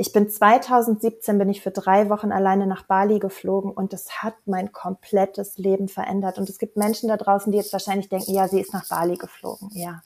Ich 0.00 0.14
bin 0.14 0.30
2017 0.30 1.36
bin 1.36 1.50
ich 1.50 1.60
für 1.60 1.72
drei 1.72 2.08
Wochen 2.08 2.32
alleine 2.32 2.66
nach 2.66 2.84
Bali 2.84 3.18
geflogen 3.18 3.70
und 3.70 3.92
das 3.92 4.22
hat 4.22 4.32
mein 4.46 4.72
komplettes 4.72 5.58
Leben 5.58 5.88
verändert. 5.88 6.38
Und 6.38 6.48
es 6.48 6.56
gibt 6.56 6.78
Menschen 6.78 7.10
da 7.10 7.18
draußen, 7.18 7.52
die 7.52 7.58
jetzt 7.58 7.74
wahrscheinlich 7.74 8.08
denken, 8.08 8.32
ja, 8.32 8.48
sie 8.48 8.62
ist 8.62 8.72
nach 8.72 8.88
Bali 8.88 9.18
geflogen. 9.18 9.68
Ja. 9.74 10.00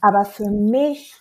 Aber 0.00 0.24
für 0.24 0.48
mich 0.48 1.14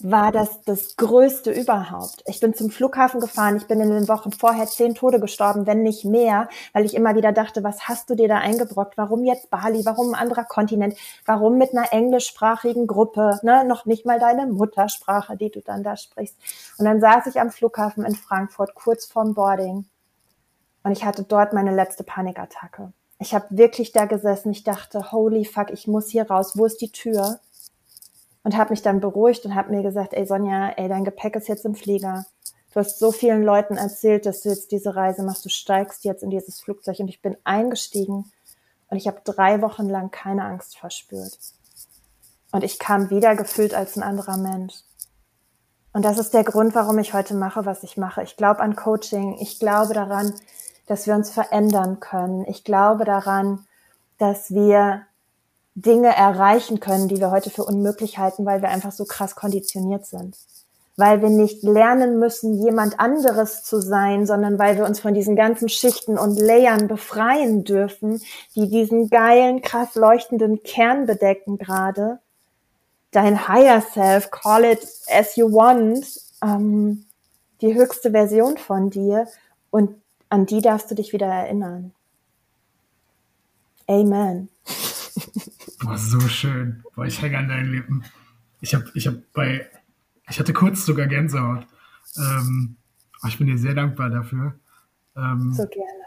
war 0.00 0.32
das 0.32 0.62
das 0.62 0.96
Größte 0.96 1.50
überhaupt. 1.50 2.22
Ich 2.26 2.40
bin 2.40 2.54
zum 2.54 2.70
Flughafen 2.70 3.20
gefahren. 3.20 3.56
Ich 3.56 3.66
bin 3.66 3.80
in 3.80 3.90
den 3.90 4.08
Wochen 4.08 4.32
vorher 4.32 4.66
zehn 4.66 4.94
Tode 4.94 5.20
gestorben, 5.20 5.66
wenn 5.66 5.82
nicht 5.82 6.04
mehr, 6.04 6.48
weil 6.72 6.84
ich 6.84 6.94
immer 6.94 7.14
wieder 7.14 7.32
dachte, 7.32 7.62
was 7.64 7.88
hast 7.88 8.10
du 8.10 8.14
dir 8.14 8.28
da 8.28 8.38
eingebrockt? 8.38 8.96
Warum 8.96 9.24
jetzt 9.24 9.50
Bali? 9.50 9.84
Warum 9.84 10.14
ein 10.14 10.20
anderer 10.20 10.44
Kontinent? 10.44 10.96
Warum 11.26 11.58
mit 11.58 11.72
einer 11.72 11.92
englischsprachigen 11.92 12.86
Gruppe? 12.86 13.38
Ne? 13.42 13.64
Noch 13.64 13.86
nicht 13.86 14.06
mal 14.06 14.18
deine 14.18 14.46
Muttersprache, 14.46 15.36
die 15.36 15.50
du 15.50 15.60
dann 15.60 15.82
da 15.82 15.96
sprichst. 15.96 16.36
Und 16.78 16.84
dann 16.84 17.00
saß 17.00 17.26
ich 17.26 17.40
am 17.40 17.50
Flughafen 17.50 18.04
in 18.04 18.14
Frankfurt 18.14 18.74
kurz 18.74 19.06
vorm 19.06 19.34
Boarding 19.34 19.86
und 20.82 20.92
ich 20.92 21.04
hatte 21.04 21.24
dort 21.24 21.52
meine 21.52 21.74
letzte 21.74 22.04
Panikattacke. 22.04 22.92
Ich 23.18 23.34
habe 23.34 23.46
wirklich 23.50 23.92
da 23.92 24.06
gesessen. 24.06 24.50
Ich 24.50 24.64
dachte, 24.64 25.12
holy 25.12 25.44
fuck, 25.44 25.70
ich 25.70 25.86
muss 25.86 26.08
hier 26.08 26.30
raus. 26.30 26.56
Wo 26.56 26.64
ist 26.64 26.80
die 26.80 26.90
Tür? 26.90 27.38
Und 28.42 28.56
habe 28.56 28.70
mich 28.70 28.82
dann 28.82 29.00
beruhigt 29.00 29.44
und 29.44 29.54
habe 29.54 29.70
mir 29.70 29.82
gesagt, 29.82 30.14
ey 30.14 30.26
Sonja, 30.26 30.70
ey, 30.76 30.88
dein 30.88 31.04
Gepäck 31.04 31.36
ist 31.36 31.48
jetzt 31.48 31.64
im 31.64 31.74
Flieger. 31.74 32.24
Du 32.72 32.80
hast 32.80 32.98
so 32.98 33.10
vielen 33.10 33.42
Leuten 33.42 33.76
erzählt, 33.76 34.26
dass 34.26 34.42
du 34.42 34.48
jetzt 34.48 34.70
diese 34.70 34.94
Reise 34.94 35.22
machst. 35.22 35.44
Du 35.44 35.48
steigst 35.48 36.04
jetzt 36.04 36.22
in 36.22 36.30
dieses 36.30 36.60
Flugzeug 36.60 37.00
und 37.00 37.08
ich 37.08 37.20
bin 37.20 37.36
eingestiegen 37.44 38.30
und 38.88 38.96
ich 38.96 39.06
habe 39.06 39.20
drei 39.24 39.60
Wochen 39.60 39.88
lang 39.88 40.10
keine 40.10 40.44
Angst 40.44 40.78
verspürt. 40.78 41.36
Und 42.52 42.64
ich 42.64 42.78
kam 42.78 43.10
wieder 43.10 43.36
gefühlt 43.36 43.74
als 43.74 43.96
ein 43.96 44.02
anderer 44.02 44.36
Mensch. 44.36 44.74
Und 45.92 46.04
das 46.04 46.18
ist 46.18 46.34
der 46.34 46.44
Grund, 46.44 46.74
warum 46.74 46.98
ich 46.98 47.14
heute 47.14 47.34
mache, 47.34 47.66
was 47.66 47.82
ich 47.82 47.96
mache. 47.96 48.22
Ich 48.22 48.36
glaube 48.36 48.60
an 48.60 48.76
Coaching. 48.76 49.36
Ich 49.40 49.58
glaube 49.58 49.92
daran, 49.92 50.32
dass 50.86 51.06
wir 51.06 51.14
uns 51.14 51.30
verändern 51.30 51.98
können. 52.00 52.44
Ich 52.46 52.64
glaube 52.64 53.04
daran, 53.04 53.66
dass 54.18 54.52
wir 54.52 55.06
Dinge 55.82 56.14
erreichen 56.14 56.80
können, 56.80 57.08
die 57.08 57.18
wir 57.18 57.30
heute 57.30 57.50
für 57.50 57.64
unmöglich 57.64 58.18
halten, 58.18 58.44
weil 58.44 58.62
wir 58.62 58.68
einfach 58.68 58.92
so 58.92 59.04
krass 59.04 59.34
konditioniert 59.34 60.06
sind. 60.06 60.36
Weil 60.96 61.22
wir 61.22 61.30
nicht 61.30 61.62
lernen 61.62 62.18
müssen, 62.18 62.62
jemand 62.62 63.00
anderes 63.00 63.62
zu 63.62 63.80
sein, 63.80 64.26
sondern 64.26 64.58
weil 64.58 64.76
wir 64.76 64.84
uns 64.84 65.00
von 65.00 65.14
diesen 65.14 65.36
ganzen 65.36 65.68
Schichten 65.68 66.18
und 66.18 66.38
Layern 66.38 66.88
befreien 66.88 67.64
dürfen, 67.64 68.20
die 68.54 68.68
diesen 68.68 69.08
geilen, 69.08 69.62
krass 69.62 69.94
leuchtenden 69.94 70.62
Kern 70.62 71.06
bedecken 71.06 71.56
gerade. 71.56 72.18
Dein 73.12 73.48
Higher 73.48 73.80
Self, 73.80 74.30
call 74.30 74.64
it 74.64 74.86
as 75.10 75.36
you 75.36 75.50
want, 75.50 76.06
ähm, 76.42 77.06
die 77.60 77.74
höchste 77.74 78.10
Version 78.10 78.56
von 78.58 78.90
dir 78.90 79.26
und 79.70 80.00
an 80.28 80.46
die 80.46 80.60
darfst 80.60 80.90
du 80.90 80.94
dich 80.94 81.12
wieder 81.12 81.26
erinnern. 81.26 81.92
Amen. 83.86 84.48
Boah, 85.80 85.96
so 85.96 86.20
schön. 86.20 86.82
Boah, 86.94 87.06
ich 87.06 87.20
hänge 87.20 87.38
an 87.38 87.48
deinen 87.48 87.72
Lippen. 87.72 88.04
Ich 88.60 88.74
habe 88.74 88.90
ich 88.94 89.06
hab 89.06 89.14
bei, 89.32 89.66
ich 90.28 90.38
hatte 90.38 90.52
kurz 90.52 90.84
sogar 90.84 91.06
Gänsehaut. 91.06 91.66
Ähm, 92.16 92.76
ich 93.26 93.38
bin 93.38 93.46
dir 93.46 93.58
sehr 93.58 93.74
dankbar 93.74 94.10
dafür. 94.10 94.54
Ähm, 95.16 95.52
so 95.52 95.66
gerne. 95.66 96.00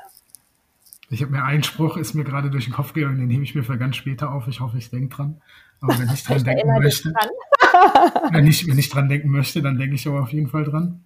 Ich 1.09 1.21
habe 1.21 1.31
mir 1.31 1.43
einen 1.43 1.63
Spruch, 1.63 1.97
ist 1.97 2.15
mir 2.15 2.23
gerade 2.23 2.49
durch 2.49 2.65
den 2.65 2.73
Kopf 2.73 2.93
gegangen, 2.93 3.19
den 3.19 3.29
hebe 3.29 3.43
ich 3.43 3.53
mir 3.53 3.63
für 3.63 3.77
ganz 3.77 3.95
später 3.95 4.31
auf. 4.31 4.47
Ich 4.47 4.59
hoffe, 4.59 4.77
ich 4.77 4.89
denke 4.89 5.15
dran. 5.15 5.41
Aber 5.79 5.99
wenn 5.99 6.09
ich 6.11 6.23
dran 6.23 6.37
ich 6.37 6.43
denken 6.43 6.67
möchte, 6.79 7.13
wenn, 8.31 8.47
ich, 8.47 8.67
wenn 8.67 8.79
ich 8.79 8.89
dran 8.89 9.09
denken 9.09 9.29
möchte, 9.29 9.61
dann 9.61 9.77
denke 9.77 9.95
ich 9.95 10.07
aber 10.07 10.21
auf 10.21 10.31
jeden 10.31 10.47
Fall 10.47 10.63
dran. 10.63 11.03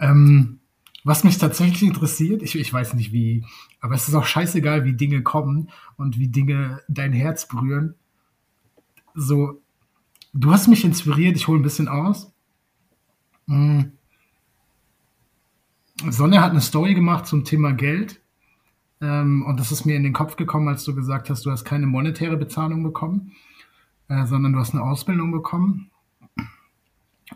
Ähm, 0.00 0.60
was 1.04 1.22
mich 1.22 1.36
tatsächlich 1.36 1.82
interessiert, 1.82 2.42
ich, 2.42 2.58
ich 2.58 2.72
weiß 2.72 2.94
nicht 2.94 3.12
wie, 3.12 3.44
aber 3.80 3.94
es 3.94 4.08
ist 4.08 4.14
auch 4.14 4.24
scheißegal, 4.24 4.84
wie 4.86 4.94
Dinge 4.94 5.22
kommen 5.22 5.68
und 5.96 6.18
wie 6.18 6.28
Dinge 6.28 6.80
dein 6.88 7.12
Herz 7.12 7.46
berühren. 7.46 7.94
So, 9.14 9.60
du 10.32 10.50
hast 10.50 10.66
mich 10.66 10.84
inspiriert, 10.84 11.36
ich 11.36 11.46
hole 11.46 11.60
ein 11.60 11.62
bisschen 11.62 11.88
aus. 11.88 12.32
Hm. 13.48 13.92
Sonne 16.10 16.40
hat 16.40 16.50
eine 16.50 16.62
Story 16.62 16.94
gemacht 16.94 17.26
zum 17.26 17.44
Thema 17.44 17.72
Geld. 17.72 18.20
Ähm, 19.00 19.44
und 19.46 19.60
das 19.60 19.72
ist 19.72 19.84
mir 19.84 19.96
in 19.96 20.02
den 20.02 20.12
Kopf 20.14 20.36
gekommen, 20.36 20.68
als 20.68 20.84
du 20.84 20.94
gesagt 20.94 21.28
hast, 21.28 21.44
du 21.44 21.50
hast 21.50 21.64
keine 21.64 21.86
monetäre 21.86 22.36
Bezahlung 22.36 22.82
bekommen, 22.82 23.32
äh, 24.08 24.24
sondern 24.26 24.54
du 24.54 24.58
hast 24.58 24.72
eine 24.72 24.82
Ausbildung 24.82 25.32
bekommen. 25.32 25.90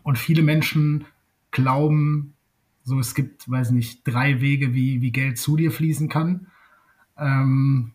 Und 0.03 0.19
viele 0.19 0.43
Menschen 0.43 1.05
glauben, 1.51 2.35
so, 2.89 2.99
es 2.99 3.14
gibt, 3.14 3.49
weiß 3.51 3.70
nicht, 3.70 4.01
drei 4.05 4.41
Wege, 4.41 4.72
wie, 4.72 5.03
wie 5.03 5.12
Geld 5.12 5.39
zu 5.39 5.57
dir 5.57 5.70
fließen 5.70 6.09
kann. 6.09 6.47
Ähm, 7.18 7.93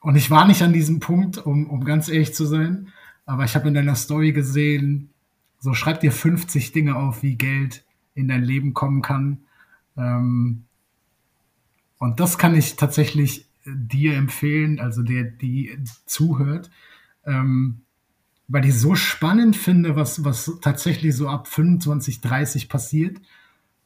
und 0.00 0.16
ich 0.16 0.30
war 0.30 0.46
nicht 0.46 0.62
an 0.62 0.72
diesem 0.72 1.00
Punkt, 1.00 1.38
um, 1.38 1.68
um 1.68 1.84
ganz 1.84 2.08
ehrlich 2.08 2.32
zu 2.32 2.46
sein, 2.46 2.92
aber 3.26 3.44
ich 3.44 3.54
habe 3.56 3.68
in 3.68 3.74
deiner 3.74 3.96
Story 3.96 4.32
gesehen, 4.32 5.10
so 5.58 5.74
schreib 5.74 6.00
dir 6.00 6.12
50 6.12 6.72
Dinge 6.72 6.94
auf, 6.94 7.22
wie 7.22 7.34
Geld 7.34 7.84
in 8.14 8.28
dein 8.28 8.44
Leben 8.44 8.74
kommen 8.74 9.02
kann. 9.02 9.38
Ähm, 9.96 10.64
und 11.98 12.20
das 12.20 12.38
kann 12.38 12.54
ich 12.54 12.76
tatsächlich 12.76 13.46
dir 13.66 14.14
empfehlen, 14.14 14.78
also 14.78 15.02
der, 15.02 15.24
die 15.24 15.76
zuhört, 16.06 16.70
ähm, 17.24 17.82
weil 18.46 18.64
ich 18.64 18.78
so 18.78 18.94
spannend 18.94 19.56
finde, 19.56 19.96
was, 19.96 20.24
was 20.24 20.58
tatsächlich 20.60 21.14
so 21.14 21.28
ab 21.28 21.48
25, 21.48 22.20
30 22.20 22.68
passiert. 22.68 23.20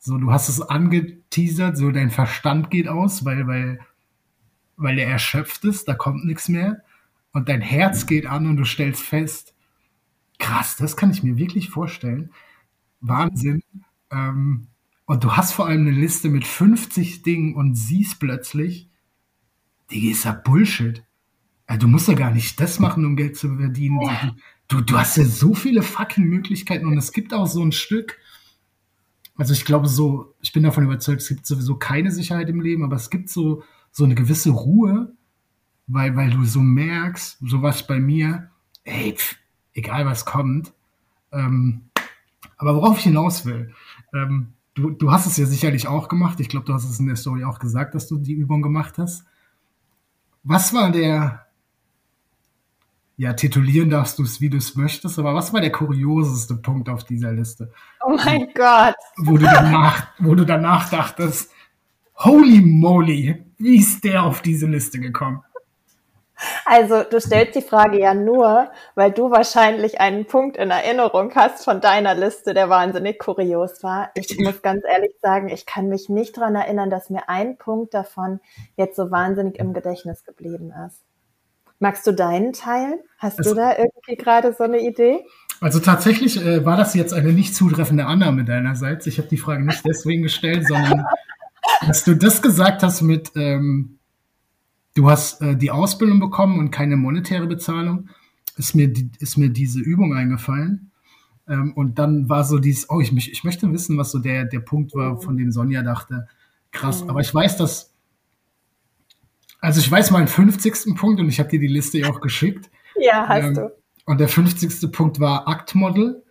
So, 0.07 0.18
du 0.18 0.30
hast 0.30 0.50
es 0.50 0.61
angeteasert, 0.61 1.78
so 1.78 1.90
dein 1.90 2.11
Verstand 2.11 2.70
geht 2.70 2.88
aus, 2.88 3.24
weil, 3.24 3.46
weil, 3.46 3.80
weil 4.76 4.98
er 4.98 5.09
erschöpft 5.09 5.64
ist, 5.64 5.88
da 5.88 5.94
kommt 5.94 6.26
nichts 6.26 6.50
mehr. 6.50 6.82
Und 7.32 7.48
dein 7.48 7.62
Herz 7.62 8.05
geht 8.05 8.26
an 8.26 8.46
und 8.46 8.59
du 8.59 8.66
stellst 8.66 9.00
fest, 9.00 9.55
krass, 10.38 10.76
das 10.76 10.98
kann 10.98 11.11
ich 11.11 11.22
mir 11.22 11.38
wirklich 11.38 11.70
vorstellen. 11.70 12.32
Wahnsinn. 13.00 13.62
Ähm, 14.11 14.66
und 15.07 15.24
du 15.24 15.38
hast 15.38 15.55
vor 15.55 15.68
allem 15.68 15.86
eine 15.86 15.96
Liste 15.96 16.28
mit 16.28 16.46
50 16.46 17.22
Dingen 17.22 17.55
und 17.55 17.74
siehst 17.74 18.20
plötzlich, 18.20 18.90
die 19.90 20.11
ist 20.11 20.26
ja 20.26 20.32
Bullshit. 20.32 21.02
Du 21.78 21.88
musst 21.88 22.09
ja 22.09 22.14
gar 22.14 22.30
nicht 22.30 22.61
das 22.61 22.78
machen, 22.78 23.07
um 23.07 23.16
Geld 23.16 23.38
zu 23.38 23.57
verdienen. 23.57 24.38
Du, 24.68 24.82
du 24.82 24.98
hast 24.98 25.16
ja 25.16 25.24
so 25.24 25.55
viele 25.55 25.82
fucking 25.82 26.24
Möglichkeiten 26.24 26.84
und 26.84 26.98
es 26.98 27.12
gibt 27.12 27.32
auch 27.32 27.46
so 27.46 27.64
ein 27.64 27.72
Stück, 27.72 28.18
also 29.37 29.53
ich 29.53 29.64
glaube 29.64 29.89
so, 29.89 30.35
ich 30.41 30.53
bin 30.53 30.62
davon 30.62 30.85
überzeugt, 30.85 31.22
es 31.22 31.28
gibt 31.28 31.47
sowieso 31.47 31.76
keine 31.76 32.11
Sicherheit 32.11 32.49
im 32.49 32.61
Leben, 32.61 32.85
aber 32.85 32.97
es 32.97 33.11
gibt 33.11 33.28
so, 33.28 33.62
so 33.91 34.05
eine 34.05 34.14
gewisse 34.14 34.51
Ruhe, 34.51 35.12
weil, 35.87 36.16
weil 36.16 36.30
du 36.30 36.45
so 36.45 36.61
merkst, 36.61 37.39
so 37.41 37.62
was 37.62 37.87
bei 37.87 37.99
mir, 37.99 38.51
ey, 38.85 39.14
pff, 39.16 39.37
egal 39.74 40.07
was 40.07 40.24
kommt. 40.24 40.72
Ähm, 41.32 41.82
aber 42.57 42.76
worauf 42.76 42.99
ich 42.99 43.05
hinaus 43.05 43.45
will, 43.45 43.74
ähm, 44.14 44.53
du, 44.74 44.91
du 44.91 45.11
hast 45.11 45.26
es 45.26 45.37
ja 45.37 45.47
sicherlich 45.47 45.89
auch 45.89 46.09
gemacht. 46.09 46.41
Ich 46.41 46.49
glaube, 46.49 46.66
du 46.66 46.72
hast 46.72 46.89
es 46.89 47.01
in 47.01 47.07
der 47.07 47.16
Story 47.16 47.45
auch 47.45 47.59
gesagt, 47.59 47.95
dass 47.95 48.07
du 48.07 48.18
die 48.18 48.35
Übung 48.35 48.62
gemacht 48.62 48.99
hast. 48.99 49.24
Was 50.45 50.72
war 50.72 50.91
der, 50.91 51.43
ja, 53.17 53.33
titulieren 53.33 53.91
darfst 53.91 54.19
du 54.19 54.25
es, 54.25 54.41
wie 54.41 54.51
du 54.51 54.57
es 54.57 54.75
möchtest, 54.75 55.19
aber 55.19 55.35
was 55.35 55.53
war 55.53 55.61
der 55.61 55.71
kurioseste 55.73 56.57
Punkt 56.57 56.89
auf 56.89 57.05
dieser 57.05 57.33
Liste? 57.33 57.73
Oh 58.05 58.17
mein 58.17 58.49
Gott. 58.55 58.97
Wo 59.17 59.37
du 59.37 59.45
danach, 59.45 60.09
wo 60.19 60.35
du 60.35 60.45
danach 60.45 60.89
dachtest, 60.91 61.51
holy 62.17 62.61
moly, 62.61 63.45
wie 63.59 63.79
ist 63.79 64.03
der 64.05 64.25
auf 64.25 64.43
diese 64.43 64.67
Liste 64.67 64.99
gekommen? 64.99 65.43
Also 66.65 67.05
du 67.05 67.21
stellst 67.21 67.55
die 67.55 67.62
Frage 67.62 68.01
ja 68.01 68.12
nur, 68.12 68.71
weil 68.97 69.12
du 69.12 69.31
wahrscheinlich 69.31 70.01
einen 70.01 70.27
Punkt 70.27 70.57
in 70.57 70.71
Erinnerung 70.71 71.33
hast 71.35 71.65
von 71.65 71.81
deiner 71.81 72.15
Liste, 72.15 72.55
der 72.55 72.69
wahnsinnig 72.69 73.21
kurios 73.21 73.83
war. 73.85 74.11
Ich 74.15 74.37
muss 74.41 74.61
ganz 74.61 74.83
ehrlich 74.85 75.15
sagen, 75.23 75.49
ich 75.49 75.65
kann 75.65 75.89
mich 75.89 76.09
nicht 76.09 76.37
daran 76.37 76.57
erinnern, 76.57 76.91
dass 76.91 77.09
mir 77.09 77.29
ein 77.29 77.57
Punkt 77.57 77.95
davon 77.95 78.41
jetzt 78.77 78.97
so 78.97 79.12
wahnsinnig 79.12 79.59
im 79.61 79.73
Gedächtnis 79.73 80.25
geblieben 80.25 80.73
ist. 80.87 81.05
Magst 81.81 82.07
du 82.07 82.12
deinen 82.12 82.53
teilen? 82.53 83.01
Hast 83.18 83.39
also, 83.39 83.51
du 83.51 83.57
da 83.57 83.77
irgendwie 83.77 84.16
gerade 84.16 84.55
so 84.57 84.64
eine 84.64 84.81
Idee? 84.81 85.25
Also 85.61 85.81
tatsächlich 85.81 86.45
äh, 86.45 86.64
war 86.64 86.77
das 86.77 86.95
jetzt 86.95 87.12
eine 87.12 87.33
nicht 87.33 87.55
zutreffende 87.55 88.07
Annahme 88.07 88.45
deinerseits. 88.45 89.07
Ich 89.07 89.18
habe 89.18 89.29
die 89.29 89.37
Frage 89.37 89.64
nicht 89.64 89.85
deswegen 89.85 90.22
gestellt, 90.22 90.66
sondern 90.66 91.05
dass 91.87 92.05
du 92.05 92.14
das 92.14 92.43
gesagt 92.43 92.83
hast 92.83 93.03
mit, 93.03 93.33
ähm, 93.37 93.99
du 94.95 95.11
hast 95.11 95.41
äh, 95.43 95.57
die 95.57 95.70
Ausbildung 95.70 96.20
bekommen 96.20 96.59
und 96.59 96.70
keine 96.70 96.97
monetäre 96.97 97.47
Bezahlung, 97.47 98.09
ist 98.57 98.75
mir, 98.75 98.89
die, 98.89 99.11
ist 99.18 99.37
mir 99.37 99.51
diese 99.51 99.81
Übung 99.81 100.14
eingefallen. 100.14 100.91
Ähm, 101.49 101.72
und 101.75 101.99
dann 101.99 102.29
war 102.29 102.45
so 102.45 102.59
dieses, 102.59 102.89
oh, 102.91 103.01
ich, 103.01 103.12
ich 103.16 103.45
möchte 103.45 103.70
wissen, 103.72 103.99
was 103.99 104.11
so 104.11 104.18
der, 104.18 104.45
der 104.45 104.61
Punkt 104.61 104.95
war, 104.95 105.20
von 105.20 105.37
dem 105.37 105.51
Sonja 105.51 105.83
dachte, 105.83 106.29
krass. 106.70 107.03
Mhm. 107.03 107.11
Aber 107.11 107.20
ich 107.20 107.35
weiß, 107.35 107.57
dass 107.57 107.93
also 109.65 109.81
ich 109.81 109.91
weiß 109.91 110.11
meinen 110.11 110.29
50. 110.29 110.95
Punkt 110.95 111.21
und 111.21 111.29
ich 111.29 111.39
habe 111.39 111.49
dir 111.49 111.59
die 111.59 111.67
Liste 111.67 111.99
ja 111.99 112.11
auch 112.11 112.21
geschickt. 112.21 112.71
Ja, 112.97 113.27
hast 113.27 113.45
ähm, 113.45 113.55
du. 113.55 113.73
Und 114.07 114.21
der 114.21 114.29
50. 114.29 114.93
Punkt 114.93 115.21
war 115.21 115.49
Aktmodel. 115.49 116.23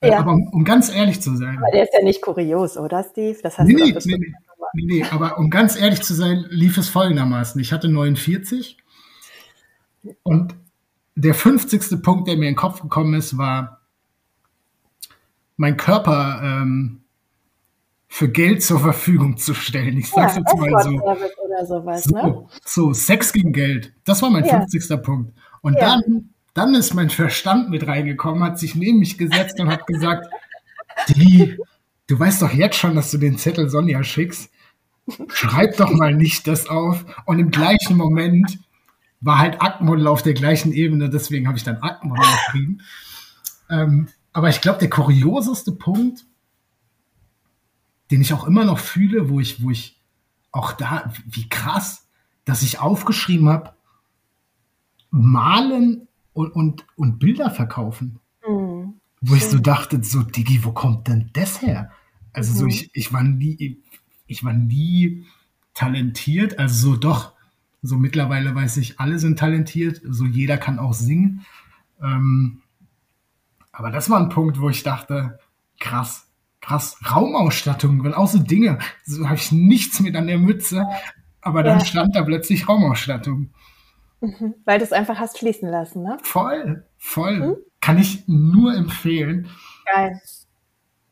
Äh, 0.00 0.10
ja. 0.10 0.20
aber 0.20 0.32
um, 0.32 0.48
um, 0.48 0.64
ganz 0.64 0.94
ehrlich 0.94 1.20
zu 1.20 1.36
sein. 1.36 1.58
Aber 1.58 1.70
der 1.72 1.82
ist 1.82 1.92
ja 1.92 2.02
nicht 2.02 2.22
kurios, 2.22 2.76
oder 2.76 3.04
Steve? 3.04 3.38
Das 3.42 3.58
hast 3.58 3.66
nee, 3.66 3.74
du 3.74 3.84
nee, 3.84 3.92
nee, 4.04 4.16
nee, 4.74 4.84
nee, 4.84 5.04
aber 5.10 5.38
um 5.38 5.50
ganz 5.50 5.78
ehrlich 5.78 6.02
zu 6.02 6.14
sein, 6.14 6.46
lief 6.50 6.78
es 6.78 6.88
folgendermaßen. 6.88 7.60
Ich 7.60 7.72
hatte 7.72 7.88
49 7.88 8.78
und 10.22 10.54
der 11.16 11.34
50. 11.34 12.00
Punkt, 12.00 12.28
der 12.28 12.36
mir 12.36 12.46
in 12.46 12.52
den 12.52 12.56
Kopf 12.56 12.80
gekommen 12.80 13.14
ist, 13.14 13.36
war, 13.36 13.80
mein 15.56 15.76
Körper 15.76 16.40
ähm, 16.42 17.02
für 18.08 18.28
Geld 18.28 18.62
zur 18.62 18.80
Verfügung 18.80 19.36
zu 19.36 19.54
stellen. 19.54 19.96
Ich 19.98 20.10
sag's 20.10 20.36
ja, 20.36 20.40
jetzt 20.40 20.56
mal 20.56 20.82
so. 20.82 20.90
Oder 20.90 21.66
sowas, 21.66 22.04
so, 22.04 22.16
ne? 22.16 22.46
so, 22.64 22.92
Sex 22.92 23.32
gegen 23.32 23.52
Geld. 23.52 23.92
Das 24.04 24.22
war 24.22 24.30
mein 24.30 24.44
ja. 24.44 24.60
50. 24.66 25.02
Punkt. 25.02 25.34
Und 25.60 25.74
ja. 25.74 26.00
dann, 26.00 26.30
dann 26.54 26.74
ist 26.74 26.94
mein 26.94 27.10
Verstand 27.10 27.70
mit 27.70 27.86
reingekommen, 27.86 28.42
hat 28.42 28.58
sich 28.58 28.74
neben 28.74 28.98
mich 28.98 29.18
gesetzt 29.18 29.60
und 29.60 29.68
hat 29.68 29.86
gesagt, 29.86 30.26
die, 31.08 31.56
du 32.06 32.18
weißt 32.18 32.42
doch 32.42 32.52
jetzt 32.52 32.76
schon, 32.76 32.96
dass 32.96 33.10
du 33.10 33.18
den 33.18 33.36
Zettel 33.36 33.68
Sonja 33.68 34.02
schickst. 34.02 34.50
Schreib 35.28 35.76
doch 35.76 35.90
mal 35.90 36.14
nicht 36.14 36.46
das 36.46 36.68
auf. 36.68 37.04
Und 37.26 37.38
im 37.38 37.50
gleichen 37.50 37.96
Moment 37.96 38.58
war 39.20 39.38
halt 39.38 39.60
Aktmodel 39.60 40.06
auf 40.06 40.22
der 40.22 40.34
gleichen 40.34 40.72
Ebene, 40.72 41.10
deswegen 41.10 41.46
habe 41.46 41.58
ich 41.58 41.64
dann 41.64 41.78
Aktmodel 41.78 42.24
geschrieben. 42.24 42.80
Ähm, 43.70 44.08
aber 44.32 44.48
ich 44.48 44.60
glaube, 44.60 44.78
der 44.78 44.90
kurioseste 44.90 45.72
Punkt 45.72 46.24
den 48.10 48.20
ich 48.20 48.32
auch 48.32 48.46
immer 48.46 48.64
noch 48.64 48.78
fühle, 48.78 49.28
wo 49.28 49.40
ich, 49.40 49.62
wo 49.62 49.70
ich 49.70 50.00
auch 50.50 50.72
da, 50.72 51.12
wie 51.26 51.48
krass, 51.48 52.08
dass 52.44 52.62
ich 52.62 52.80
aufgeschrieben 52.80 53.48
habe, 53.48 53.74
malen 55.10 56.08
und, 56.32 56.50
und, 56.52 56.86
und 56.96 57.18
Bilder 57.18 57.50
verkaufen. 57.50 58.20
Mhm. 58.46 58.94
Wo 59.20 59.34
ich 59.34 59.46
so 59.46 59.58
dachte, 59.58 60.02
so, 60.02 60.22
Digi, 60.22 60.64
wo 60.64 60.72
kommt 60.72 61.08
denn 61.08 61.30
das 61.32 61.60
her? 61.60 61.90
Also 62.32 62.52
mhm. 62.52 62.56
so, 62.56 62.66
ich, 62.66 62.90
ich 62.94 63.12
war 63.12 63.22
nie, 63.22 63.82
ich 64.26 64.44
war 64.44 64.52
nie 64.52 65.24
talentiert, 65.74 66.58
also 66.58 66.90
so 66.90 66.96
doch, 66.96 67.32
so 67.82 67.96
mittlerweile 67.96 68.54
weiß 68.54 68.76
ich, 68.78 68.98
alle 69.00 69.18
sind 69.18 69.38
talentiert, 69.38 70.00
so 70.04 70.24
jeder 70.24 70.56
kann 70.56 70.78
auch 70.78 70.94
singen. 70.94 71.44
Ähm, 72.00 72.62
aber 73.72 73.90
das 73.90 74.10
war 74.10 74.18
ein 74.18 74.28
Punkt, 74.28 74.60
wo 74.60 74.68
ich 74.68 74.82
dachte, 74.82 75.38
krass, 75.78 76.27
krass, 76.68 76.98
Raumausstattung, 77.10 78.04
weil 78.04 78.14
auch 78.14 78.28
so 78.28 78.38
Dinge, 78.38 78.78
so 79.04 79.24
habe 79.24 79.36
ich 79.36 79.52
nichts 79.52 80.00
mit 80.00 80.14
an 80.16 80.26
der 80.26 80.38
Mütze, 80.38 80.86
aber 81.40 81.62
dann 81.62 81.78
ja. 81.78 81.84
stand 81.84 82.14
da 82.14 82.22
plötzlich 82.22 82.68
Raumausstattung. 82.68 83.50
Mhm. 84.20 84.54
Weil 84.64 84.78
du 84.78 84.84
es 84.84 84.92
einfach 84.92 85.18
hast 85.18 85.38
fließen 85.38 85.68
lassen, 85.68 86.02
ne? 86.02 86.18
Voll, 86.22 86.84
voll. 86.98 87.38
Mhm. 87.38 87.56
Kann 87.80 87.98
ich 87.98 88.24
nur 88.26 88.74
empfehlen. 88.74 89.48
Geil. 89.94 90.20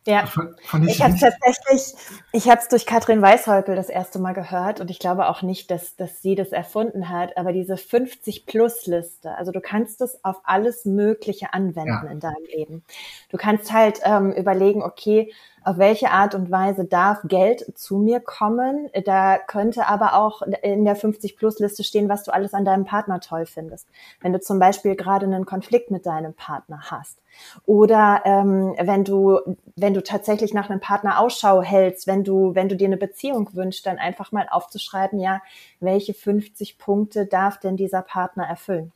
Ja, 0.07 0.22
ich, 0.22 0.88
ich 0.88 1.02
habe 1.02 1.14
es 1.14 1.20
tatsächlich, 1.20 1.94
ich 2.30 2.48
habe 2.48 2.61
es 2.61 2.68
durch 2.68 2.86
Katrin 2.86 3.22
Weishäupel 3.22 3.74
das 3.74 3.88
erste 3.88 4.20
Mal 4.20 4.34
gehört 4.34 4.80
und 4.80 4.88
ich 4.88 5.00
glaube 5.00 5.28
auch 5.28 5.42
nicht, 5.42 5.68
dass, 5.68 5.96
dass 5.96 6.22
sie 6.22 6.36
das 6.36 6.52
erfunden 6.52 7.09
hat, 7.09 7.36
aber 7.36 7.52
diese 7.52 7.74
50-Plus-Liste, 7.74 9.36
also 9.36 9.50
du 9.50 9.61
kannst 9.61 10.00
es 10.00 10.22
auf 10.24 10.36
alles 10.44 10.84
Mögliche 10.84 11.52
anwenden 11.52 12.07
ja. 12.07 12.11
in 12.11 12.20
deinem 12.20 12.44
Leben. 12.54 12.84
Du 13.30 13.36
kannst 13.36 13.72
halt 13.72 14.00
ähm, 14.04 14.30
überlegen, 14.30 14.84
okay, 14.84 15.32
auf 15.66 15.78
welche 15.78 16.12
Art 16.12 16.36
und 16.36 16.52
Weise 16.52 16.84
darf 16.84 17.18
Geld 17.24 17.76
zu 17.76 17.98
mir 17.98 18.20
kommen. 18.20 18.88
Da 19.04 19.36
könnte 19.36 19.88
aber 19.88 20.14
auch 20.14 20.42
in 20.62 20.84
der 20.84 20.96
50-Plus-Liste 20.96 21.82
stehen, 21.82 22.08
was 22.08 22.22
du 22.22 22.32
alles 22.32 22.54
an 22.54 22.64
deinem 22.64 22.84
Partner 22.84 23.18
toll 23.18 23.46
findest. 23.46 23.88
Wenn 24.20 24.32
du 24.32 24.38
zum 24.38 24.60
Beispiel 24.60 24.94
gerade 24.94 25.26
einen 25.26 25.44
Konflikt 25.44 25.90
mit 25.90 26.06
deinem 26.06 26.34
Partner 26.34 26.82
hast. 26.92 27.18
Oder 27.64 28.22
ähm, 28.24 28.76
wenn 28.80 29.02
du, 29.02 29.40
wenn 29.74 29.92
du 29.92 30.04
tatsächlich 30.04 30.54
nach 30.54 30.70
einem 30.70 30.78
Partner 30.78 31.18
Ausschau 31.18 31.62
hältst, 31.62 32.06
wenn 32.06 32.22
du, 32.22 32.54
wenn 32.54 32.68
du 32.68 32.76
dir 32.76 32.86
eine 32.86 32.96
Beziehung 32.96 33.50
wünschst, 33.52 33.84
dann 33.86 33.98
einfach 33.98 34.30
mal 34.30 34.46
aufzuschreiben, 34.48 35.18
ja, 35.18 35.42
welche 35.80 36.14
50 36.14 36.78
Punkte 36.78 37.26
darf 37.26 37.58
denn 37.58 37.76
dieser 37.76 38.02
Partner 38.02 38.44
erfüllen? 38.46 38.92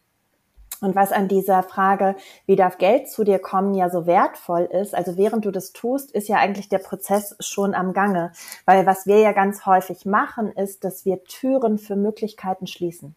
Und 0.81 0.95
was 0.97 1.13
an 1.13 1.29
dieser 1.29 1.63
Frage, 1.63 2.17
wie 2.47 2.57
darf 2.57 2.79
Geld 2.79 3.11
zu 3.11 3.25
dir 3.25 3.39
kommen, 3.39 3.75
ja 3.75 3.91
so 3.91 4.07
wertvoll 4.07 4.63
ist, 4.63 4.95
also 4.95 5.17
während 5.17 5.45
du 5.45 5.51
das 5.51 5.73
tust, 5.73 6.11
ist 6.13 6.29
ja 6.29 6.39
eigentlich 6.39 6.69
der 6.69 6.79
Prozess 6.79 7.37
schon 7.41 7.75
am 7.75 7.93
Gange. 7.93 8.33
Weil 8.65 8.87
was 8.87 9.07
wir 9.07 9.19
ja 9.19 9.33
ganz 9.33 9.67
häufig 9.67 10.07
machen, 10.07 10.53
ist, 10.53 10.85
dass 10.85 11.05
wir 11.05 11.23
Türen 11.25 11.79
für 11.79 11.97
Möglichkeiten 11.97 12.67
schließen. 12.67 13.15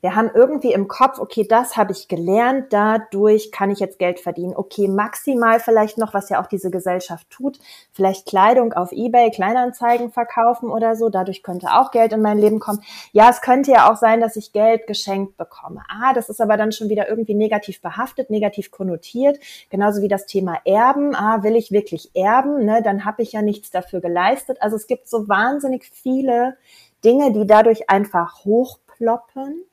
Wir 0.00 0.14
haben 0.14 0.30
irgendwie 0.32 0.72
im 0.72 0.86
Kopf, 0.86 1.18
okay, 1.18 1.46
das 1.48 1.76
habe 1.76 1.92
ich 1.92 2.08
gelernt, 2.08 2.66
dadurch 2.72 3.50
kann 3.50 3.70
ich 3.70 3.80
jetzt 3.80 3.98
Geld 3.98 4.20
verdienen. 4.20 4.54
Okay, 4.54 4.86
maximal 4.86 5.58
vielleicht 5.58 5.98
noch, 5.98 6.14
was 6.14 6.28
ja 6.28 6.40
auch 6.40 6.46
diese 6.46 6.70
Gesellschaft 6.70 7.28
tut, 7.30 7.58
vielleicht 7.92 8.26
Kleidung 8.26 8.72
auf 8.72 8.92
eBay, 8.92 9.30
Kleinanzeigen 9.30 10.10
verkaufen 10.10 10.70
oder 10.70 10.94
so, 10.94 11.08
dadurch 11.08 11.42
könnte 11.42 11.68
auch 11.72 11.90
Geld 11.90 12.12
in 12.12 12.22
mein 12.22 12.38
Leben 12.38 12.60
kommen. 12.60 12.82
Ja, 13.12 13.28
es 13.28 13.40
könnte 13.40 13.72
ja 13.72 13.90
auch 13.90 13.96
sein, 13.96 14.20
dass 14.20 14.36
ich 14.36 14.52
Geld 14.52 14.86
geschenkt 14.86 15.36
bekomme. 15.36 15.82
Ah, 15.88 16.12
das 16.12 16.28
ist 16.28 16.40
aber 16.40 16.56
dann 16.56 16.72
schon 16.72 16.88
wieder 16.88 17.08
irgendwie 17.08 17.34
negativ 17.34 17.80
behaftet, 17.80 18.30
negativ 18.30 18.70
konnotiert, 18.70 19.38
genauso 19.70 20.02
wie 20.02 20.08
das 20.08 20.26
Thema 20.26 20.58
Erben. 20.64 21.14
Ah, 21.14 21.42
will 21.42 21.56
ich 21.56 21.72
wirklich 21.72 22.10
erben? 22.14 22.64
Ne, 22.64 22.82
dann 22.82 23.04
habe 23.04 23.22
ich 23.22 23.32
ja 23.32 23.42
nichts 23.42 23.70
dafür 23.70 24.00
geleistet. 24.00 24.58
Also 24.60 24.76
es 24.76 24.86
gibt 24.86 25.08
so 25.08 25.28
wahnsinnig 25.28 25.84
viele 25.92 26.56
Dinge, 27.04 27.32
die 27.32 27.46
dadurch 27.46 27.90
einfach 27.90 28.44
hochploppen 28.44 29.64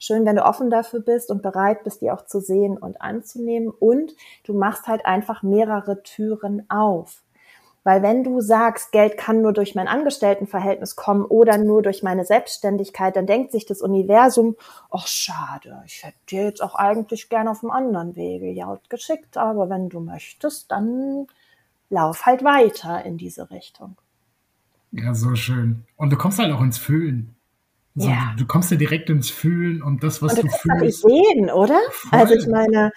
schön, 0.00 0.26
wenn 0.26 0.34
du 0.34 0.44
offen 0.44 0.70
dafür 0.70 0.98
bist 1.00 1.30
und 1.30 1.42
bereit 1.42 1.84
bist, 1.84 2.00
die 2.00 2.10
auch 2.10 2.24
zu 2.24 2.40
sehen 2.40 2.76
und 2.76 3.00
anzunehmen. 3.00 3.70
Und 3.70 4.16
du 4.42 4.54
machst 4.54 4.88
halt 4.88 5.06
einfach 5.06 5.44
mehrere 5.44 6.02
Türen 6.02 6.68
auf. 6.68 7.22
Weil 7.82 8.02
wenn 8.02 8.24
du 8.24 8.40
sagst, 8.40 8.92
Geld 8.92 9.16
kann 9.16 9.40
nur 9.40 9.54
durch 9.54 9.74
mein 9.74 9.88
Angestelltenverhältnis 9.88 10.96
kommen 10.96 11.24
oder 11.24 11.56
nur 11.56 11.82
durch 11.82 12.02
meine 12.02 12.26
Selbstständigkeit, 12.26 13.16
dann 13.16 13.26
denkt 13.26 13.52
sich 13.52 13.64
das 13.64 13.80
Universum, 13.80 14.56
ach 14.90 15.06
schade, 15.06 15.82
ich 15.86 16.04
hätte 16.04 16.18
dir 16.28 16.44
jetzt 16.44 16.62
auch 16.62 16.74
eigentlich 16.74 17.30
gerne 17.30 17.50
auf 17.50 17.62
einem 17.62 17.70
anderen 17.70 18.16
Wege 18.16 18.50
ja 18.50 18.78
geschickt, 18.90 19.38
aber 19.38 19.70
wenn 19.70 19.88
du 19.88 20.00
möchtest, 20.00 20.70
dann 20.70 21.26
lauf 21.88 22.26
halt 22.26 22.44
weiter 22.44 23.02
in 23.04 23.16
diese 23.16 23.50
Richtung. 23.50 23.96
Ja, 24.92 25.14
so 25.14 25.34
schön. 25.34 25.86
Und 25.96 26.10
du 26.10 26.16
kommst 26.16 26.38
halt 26.38 26.52
auch 26.52 26.60
ins 26.60 26.76
Fühlen. 26.76 27.34
So, 27.96 28.08
ja. 28.08 28.34
du, 28.38 28.46
kommst 28.46 28.70
ja 28.70 28.76
direkt 28.76 29.10
ins 29.10 29.30
Fühlen 29.30 29.82
und 29.82 30.04
das, 30.04 30.22
was 30.22 30.34
und 30.34 30.44
du, 30.44 30.48
du 30.48 30.78
fühlst. 30.78 31.04
Ideen, 31.04 31.50
oder? 31.50 31.78
Voll. 31.90 32.18
Also 32.20 32.34
ich 32.34 32.46
meine, 32.46 32.92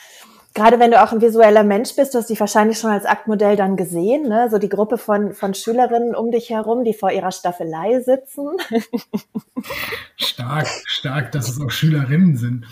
gerade 0.54 0.80
wenn 0.80 0.92
du 0.92 1.02
auch 1.02 1.12
ein 1.12 1.22
visueller 1.22 1.64
Mensch 1.64 1.96
bist, 1.96 2.14
du 2.14 2.20
hast 2.20 2.30
dich 2.30 2.40
wahrscheinlich 2.40 2.78
schon 2.78 2.92
als 2.92 3.06
Aktmodell 3.06 3.56
dann 3.56 3.76
gesehen, 3.76 4.30
ne? 4.30 4.50
So 4.52 4.60
die 4.60 4.70
Gruppe 4.70 5.00
von, 5.00 5.34
von 5.34 5.56
Schülerinnen 5.56 6.14
um 6.16 6.32
dich 6.32 6.52
herum, 6.52 6.84
die 6.84 6.94
vor 6.94 7.12
ihrer 7.12 7.32
Staffelei 7.32 8.02
sitzen. 8.02 8.50
stark, 10.16 10.68
stark, 10.86 11.32
dass 11.32 11.50
es 11.50 11.60
auch 11.60 11.72
Schülerinnen 11.72 12.38
sind. 12.38 12.66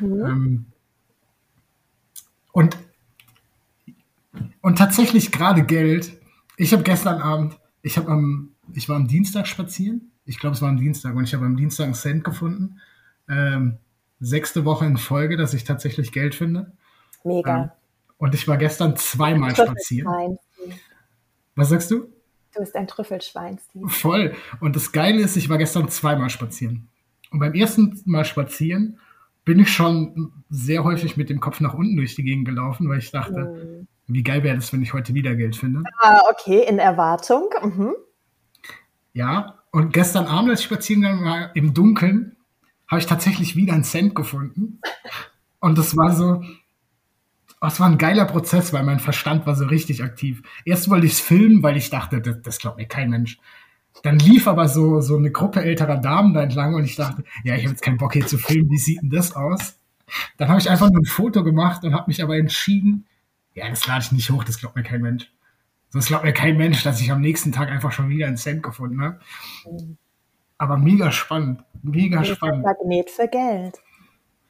Mhm. 0.00 0.24
Ähm, 0.24 0.66
und, 2.52 2.76
und 4.60 4.76
tatsächlich 4.76 5.30
gerade 5.30 5.62
Geld. 5.62 6.12
Ich 6.56 6.72
habe 6.72 6.82
gestern 6.82 7.20
Abend, 7.20 7.56
ich 7.82 7.96
habe 7.96 8.10
am, 8.10 8.54
ich 8.74 8.88
war 8.88 8.96
am 8.96 9.06
Dienstag 9.06 9.46
spazieren 9.46 10.09
ich 10.24 10.38
glaube, 10.38 10.54
es 10.54 10.62
war 10.62 10.68
am 10.68 10.76
Dienstag 10.76 11.14
und 11.14 11.24
ich 11.24 11.34
habe 11.34 11.44
am 11.46 11.56
Dienstag 11.56 11.84
einen 11.84 11.94
Cent 11.94 12.24
gefunden. 12.24 12.80
Ähm, 13.28 13.78
sechste 14.20 14.64
Woche 14.64 14.86
in 14.86 14.96
Folge, 14.96 15.36
dass 15.36 15.54
ich 15.54 15.64
tatsächlich 15.64 16.12
Geld 16.12 16.34
finde. 16.34 16.72
Mega. 17.24 17.62
Ähm, 17.62 17.70
und 18.18 18.34
ich 18.34 18.46
war 18.46 18.58
gestern 18.58 18.96
zweimal 18.96 19.56
spazieren. 19.56 20.38
Was 21.54 21.70
sagst 21.70 21.90
du? 21.90 22.12
Du 22.54 22.60
bist 22.60 22.76
ein 22.76 22.86
Trüffelschwein, 22.86 23.58
Steve. 23.58 23.88
Voll. 23.88 24.34
Und 24.60 24.76
das 24.76 24.92
Geile 24.92 25.22
ist, 25.22 25.36
ich 25.36 25.48
war 25.48 25.58
gestern 25.58 25.88
zweimal 25.88 26.30
spazieren. 26.30 26.88
Und 27.30 27.38
beim 27.38 27.54
ersten 27.54 28.00
Mal 28.04 28.24
spazieren 28.24 28.98
bin 29.44 29.58
ich 29.60 29.72
schon 29.72 30.32
sehr 30.50 30.84
häufig 30.84 31.16
mit 31.16 31.30
dem 31.30 31.40
Kopf 31.40 31.60
nach 31.60 31.74
unten 31.74 31.96
durch 31.96 32.14
die 32.14 32.24
Gegend 32.24 32.46
gelaufen, 32.46 32.88
weil 32.88 32.98
ich 32.98 33.10
dachte, 33.10 33.36
hm. 33.36 33.88
wie 34.06 34.22
geil 34.22 34.42
wäre 34.42 34.56
das, 34.56 34.72
wenn 34.72 34.82
ich 34.82 34.92
heute 34.92 35.14
wieder 35.14 35.34
Geld 35.34 35.56
finde. 35.56 35.84
Ah, 36.00 36.20
okay, 36.30 36.66
in 36.68 36.78
Erwartung. 36.78 37.48
Mhm. 37.62 37.94
Ja, 39.12 39.59
und 39.72 39.92
gestern 39.92 40.26
Abend, 40.26 40.50
als 40.50 40.60
ich 40.60 40.66
spazieren 40.66 41.02
gegangen 41.02 41.24
war, 41.24 41.56
im 41.56 41.74
Dunkeln, 41.74 42.36
habe 42.88 43.00
ich 43.00 43.06
tatsächlich 43.06 43.54
wieder 43.56 43.74
einen 43.74 43.84
Cent 43.84 44.14
gefunden. 44.14 44.80
Und 45.60 45.78
das 45.78 45.96
war 45.96 46.12
so, 46.14 46.42
es 47.60 47.78
war 47.78 47.88
ein 47.88 47.98
geiler 47.98 48.24
Prozess, 48.24 48.72
weil 48.72 48.82
mein 48.82 49.00
Verstand 49.00 49.46
war 49.46 49.54
so 49.54 49.66
richtig 49.66 50.02
aktiv. 50.02 50.42
Erst 50.64 50.88
wollte 50.88 51.06
ich 51.06 51.12
es 51.12 51.20
filmen, 51.20 51.62
weil 51.62 51.76
ich 51.76 51.90
dachte, 51.90 52.20
das, 52.20 52.42
das 52.42 52.58
glaubt 52.58 52.78
mir 52.78 52.86
kein 52.86 53.10
Mensch. 53.10 53.38
Dann 54.02 54.18
lief 54.18 54.48
aber 54.48 54.68
so, 54.68 55.00
so 55.00 55.16
eine 55.16 55.30
Gruppe 55.30 55.62
älterer 55.62 55.98
Damen 55.98 56.32
da 56.32 56.42
entlang 56.42 56.74
und 56.74 56.84
ich 56.84 56.96
dachte, 56.96 57.22
ja, 57.44 57.54
ich 57.54 57.62
habe 57.62 57.72
jetzt 57.72 57.82
keinen 57.82 57.98
Bock 57.98 58.14
hier 58.14 58.26
zu 58.26 58.38
filmen, 58.38 58.70
wie 58.70 58.78
sieht 58.78 59.02
denn 59.02 59.10
das 59.10 59.36
aus? 59.36 59.76
Dann 60.38 60.48
habe 60.48 60.58
ich 60.58 60.70
einfach 60.70 60.90
nur 60.90 61.00
ein 61.00 61.04
Foto 61.04 61.44
gemacht 61.44 61.84
und 61.84 61.94
habe 61.94 62.04
mich 62.08 62.22
aber 62.22 62.36
entschieden, 62.36 63.06
ja, 63.54 63.68
das 63.68 63.86
lade 63.86 64.02
ich 64.04 64.12
nicht 64.12 64.30
hoch, 64.30 64.42
das 64.42 64.58
glaubt 64.58 64.76
mir 64.76 64.82
kein 64.82 65.02
Mensch. 65.02 65.30
Das 65.92 66.06
glaubt 66.06 66.24
mir 66.24 66.32
kein 66.32 66.56
Mensch, 66.56 66.82
dass 66.82 67.00
ich 67.00 67.10
am 67.10 67.20
nächsten 67.20 67.52
Tag 67.52 67.68
einfach 67.68 67.92
schon 67.92 68.08
wieder 68.08 68.26
einen 68.26 68.36
Cent 68.36 68.62
gefunden 68.62 69.02
habe. 69.02 69.20
Aber 70.56 70.76
mega 70.76 71.10
spannend, 71.10 71.64
mega 71.82 72.18
das 72.18 72.28
spannend. 72.28 72.64
Magnet 72.64 73.10
für 73.10 73.26
Geld. 73.28 73.78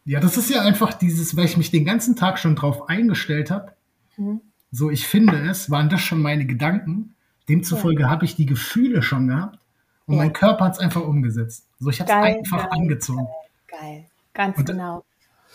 Ja, 0.04 0.20
das 0.20 0.36
ist 0.36 0.50
ja 0.50 0.62
einfach 0.62 0.94
dieses, 0.94 1.36
weil 1.36 1.44
ich 1.44 1.56
mich 1.56 1.70
den 1.70 1.84
ganzen 1.84 2.16
Tag 2.16 2.38
schon 2.38 2.56
drauf 2.56 2.88
eingestellt 2.88 3.50
habe. 3.50 3.72
Mhm. 4.16 4.40
So, 4.72 4.90
ich 4.90 5.06
finde 5.06 5.38
es, 5.48 5.70
waren 5.70 5.88
das 5.88 6.00
schon 6.00 6.20
meine 6.20 6.46
Gedanken. 6.46 7.14
Demzufolge 7.48 8.02
ja. 8.02 8.10
habe 8.10 8.24
ich 8.24 8.36
die 8.36 8.46
Gefühle 8.46 9.02
schon 9.02 9.28
gehabt 9.28 9.58
und 10.06 10.14
ja. 10.14 10.22
mein 10.22 10.32
Körper 10.32 10.66
hat 10.66 10.74
es 10.74 10.78
einfach 10.78 11.02
umgesetzt. 11.02 11.66
So, 11.78 11.90
ich 11.90 12.00
habe 12.00 12.10
es 12.10 12.16
einfach 12.16 12.64
geil, 12.64 12.78
angezogen. 12.78 13.26
Geil, 13.66 14.06
ganz 14.34 14.58
und, 14.58 14.66
genau. 14.66 15.04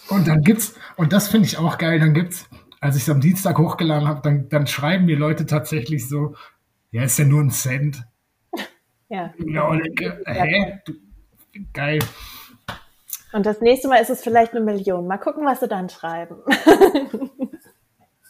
Und 0.09 0.27
dann 0.27 0.41
gibt's, 0.41 0.75
und 0.97 1.13
das 1.13 1.29
finde 1.29 1.47
ich 1.47 1.57
auch 1.57 1.77
geil, 1.77 1.99
dann 1.99 2.13
gibt's, 2.13 2.49
als 2.85 2.95
ich 2.95 3.01
es 3.01 3.09
am 3.09 3.19
Dienstag 3.19 3.57
hochgeladen 3.57 4.07
habe, 4.07 4.21
dann, 4.21 4.47
dann 4.49 4.67
schreiben 4.67 5.05
mir 5.05 5.17
Leute 5.17 5.47
tatsächlich 5.47 6.07
so, 6.07 6.35
ja, 6.91 7.03
ist 7.03 7.17
ja 7.17 7.25
nur 7.25 7.41
ein 7.41 7.51
Cent. 7.51 8.03
Ja. 9.07 9.31
ja 9.37 9.71
hä? 10.25 10.79
Du, 10.83 10.93
geil. 11.73 11.99
Und 13.33 13.45
das 13.45 13.61
nächste 13.61 13.87
Mal 13.87 13.97
ist 13.97 14.09
es 14.09 14.23
vielleicht 14.23 14.53
eine 14.55 14.65
Million. 14.65 15.05
Mal 15.05 15.19
gucken, 15.19 15.45
was 15.45 15.59
sie 15.59 15.67
dann 15.67 15.89
schreiben. 15.89 16.37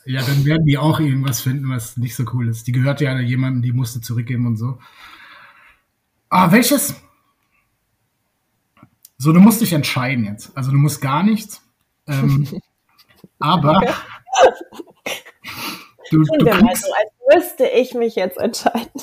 Ja, 0.05 0.21
dann 0.21 0.45
werden 0.45 0.65
die 0.65 0.77
auch 0.77 0.99
irgendwas 0.99 1.41
finden, 1.41 1.69
was 1.69 1.97
nicht 1.97 2.15
so 2.15 2.25
cool 2.33 2.47
ist. 2.47 2.67
Die 2.67 2.71
gehört 2.71 3.01
ja 3.01 3.17
jemandem, 3.19 3.63
die 3.63 3.71
musste 3.71 4.01
zurückgeben 4.01 4.45
und 4.45 4.57
so. 4.57 4.77
Ah, 6.29 6.51
welches? 6.51 7.01
So, 9.17 9.31
du 9.31 9.39
musst 9.39 9.61
dich 9.61 9.73
entscheiden 9.73 10.25
jetzt. 10.25 10.55
Also 10.55 10.71
du 10.71 10.77
musst 10.77 11.01
gar 11.01 11.23
nichts. 11.23 11.65
Ähm, 12.05 12.47
aber 13.39 13.81
du, 16.11 16.23
du 16.23 16.45
kriegst, 16.45 16.85
als 16.85 17.11
müsste 17.33 17.65
ich 17.67 17.93
mich 17.93 18.15
jetzt 18.15 18.37
entscheiden. 18.37 19.01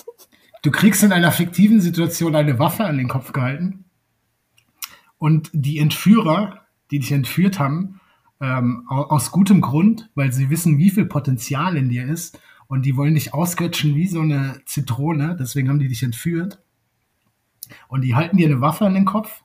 Du 0.62 0.70
kriegst 0.70 1.02
in 1.02 1.12
einer 1.12 1.32
fiktiven 1.32 1.80
Situation 1.80 2.36
eine 2.36 2.58
Waffe 2.58 2.84
an 2.84 2.98
den 2.98 3.08
Kopf 3.08 3.32
gehalten 3.32 3.84
und 5.18 5.50
die 5.52 5.78
Entführer, 5.78 6.66
die 6.90 7.00
dich 7.00 7.12
entführt 7.12 7.58
haben, 7.58 8.00
ähm, 8.40 8.86
aus 8.88 9.30
gutem 9.30 9.60
Grund, 9.60 10.10
weil 10.14 10.32
sie 10.32 10.50
wissen, 10.50 10.78
wie 10.78 10.90
viel 10.90 11.06
Potenzial 11.06 11.76
in 11.76 11.88
dir 11.88 12.06
ist 12.06 12.40
und 12.66 12.86
die 12.86 12.96
wollen 12.96 13.14
dich 13.14 13.34
ausquetschen 13.34 13.94
wie 13.94 14.06
so 14.06 14.20
eine 14.20 14.60
Zitrone, 14.66 15.36
deswegen 15.38 15.68
haben 15.68 15.78
die 15.78 15.88
dich 15.88 16.02
entführt. 16.02 16.60
Und 17.88 18.02
die 18.02 18.14
halten 18.14 18.36
dir 18.36 18.46
eine 18.46 18.60
Waffe 18.60 18.84
an 18.84 18.94
den 18.94 19.04
Kopf 19.04 19.42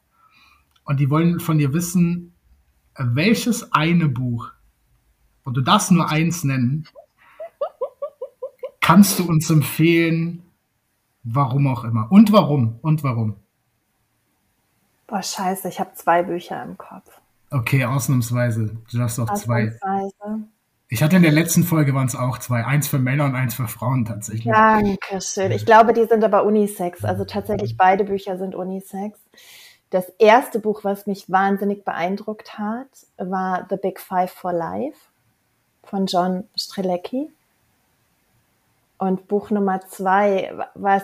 und 0.83 0.99
die 0.99 1.09
wollen 1.09 1.39
von 1.39 1.57
dir 1.57 1.73
wissen, 1.73 2.33
welches 2.97 3.71
eine 3.73 4.09
Buch, 4.09 4.51
und 5.47 5.55
du 5.55 5.61
darfst 5.61 5.91
nur 5.91 6.09
eins 6.09 6.43
nennen, 6.43 6.85
kannst 8.81 9.17
du 9.17 9.27
uns 9.27 9.49
empfehlen, 9.49 10.43
warum 11.23 11.67
auch 11.67 11.85
immer. 11.85 12.11
Und 12.11 12.33
warum? 12.33 12.79
Und 12.81 13.01
warum? 13.03 13.37
Boah, 15.07 15.23
scheiße, 15.23 15.69
ich 15.69 15.79
habe 15.79 15.93
zwei 15.93 16.21
Bücher 16.23 16.61
im 16.61 16.77
Kopf. 16.77 17.21
Okay, 17.49 17.85
ausnahmsweise. 17.85 18.75
Du 18.91 18.97
darfst 18.97 19.21
auch 19.21 19.33
zwei. 19.35 19.73
Ich 20.89 21.01
hatte 21.01 21.15
in 21.15 21.21
der 21.21 21.31
letzten 21.31 21.63
Folge 21.63 21.93
waren 21.93 22.07
es 22.07 22.15
auch 22.17 22.39
zwei. 22.39 22.65
Eins 22.65 22.89
für 22.89 22.99
Männer 22.99 23.23
und 23.23 23.35
eins 23.35 23.55
für 23.55 23.69
Frauen 23.69 24.03
tatsächlich. 24.03 24.53
Dankeschön. 24.53 25.53
Ich 25.53 25.65
glaube, 25.65 25.93
die 25.93 26.07
sind 26.07 26.25
aber 26.25 26.43
Unisex. 26.43 27.05
Also 27.05 27.23
tatsächlich 27.23 27.77
beide 27.77 28.03
Bücher 28.03 28.37
sind 28.37 28.53
Unisex. 28.53 29.17
Das 29.91 30.09
erste 30.19 30.59
Buch, 30.59 30.83
was 30.83 31.07
mich 31.07 31.31
wahnsinnig 31.31 31.85
beeindruckt 31.85 32.57
hat, 32.57 32.89
war 33.15 33.65
The 33.69 33.77
Big 33.77 34.01
Five 34.01 34.31
for 34.31 34.51
Life 34.51 34.97
von 35.89 36.05
John 36.05 36.43
Strelecki. 36.55 37.29
Und 38.97 39.27
Buch 39.27 39.51
Nummer 39.51 39.81
zwei, 39.81 40.51
was 40.73 41.03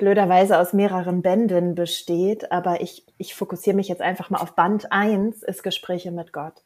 blöderweise 0.00 0.58
aus 0.58 0.72
mehreren 0.72 1.22
Bänden 1.22 1.74
besteht, 1.74 2.50
aber 2.50 2.80
ich, 2.80 3.04
ich 3.18 3.34
fokussiere 3.34 3.76
mich 3.76 3.88
jetzt 3.88 4.00
einfach 4.00 4.30
mal 4.30 4.38
auf 4.38 4.56
Band 4.56 4.90
1, 4.90 5.42
ist 5.42 5.62
Gespräche 5.62 6.10
mit 6.10 6.32
Gott. 6.32 6.62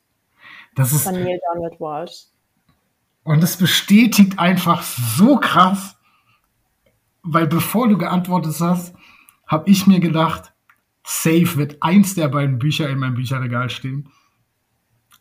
Das 0.75 0.93
ist, 0.93 1.03
von 1.03 1.15
Neil 1.15 1.41
Donald 1.53 1.81
Walsh. 1.81 2.27
Und 3.25 3.43
es 3.43 3.57
bestätigt 3.57 4.39
einfach 4.39 4.83
so 4.83 5.37
krass, 5.37 5.97
weil 7.23 7.47
bevor 7.47 7.89
du 7.89 7.99
geantwortet 7.99 8.55
hast, 8.61 8.95
habe 9.47 9.69
ich 9.69 9.87
mir 9.87 10.01
gedacht, 10.01 10.53
safe 11.05 11.57
wird 11.57 11.83
eins 11.83 12.15
der 12.15 12.29
beiden 12.29 12.59
Bücher 12.59 12.89
in 12.89 12.99
meinem 12.99 13.15
Bücherregal 13.15 13.69
stehen. 13.71 14.11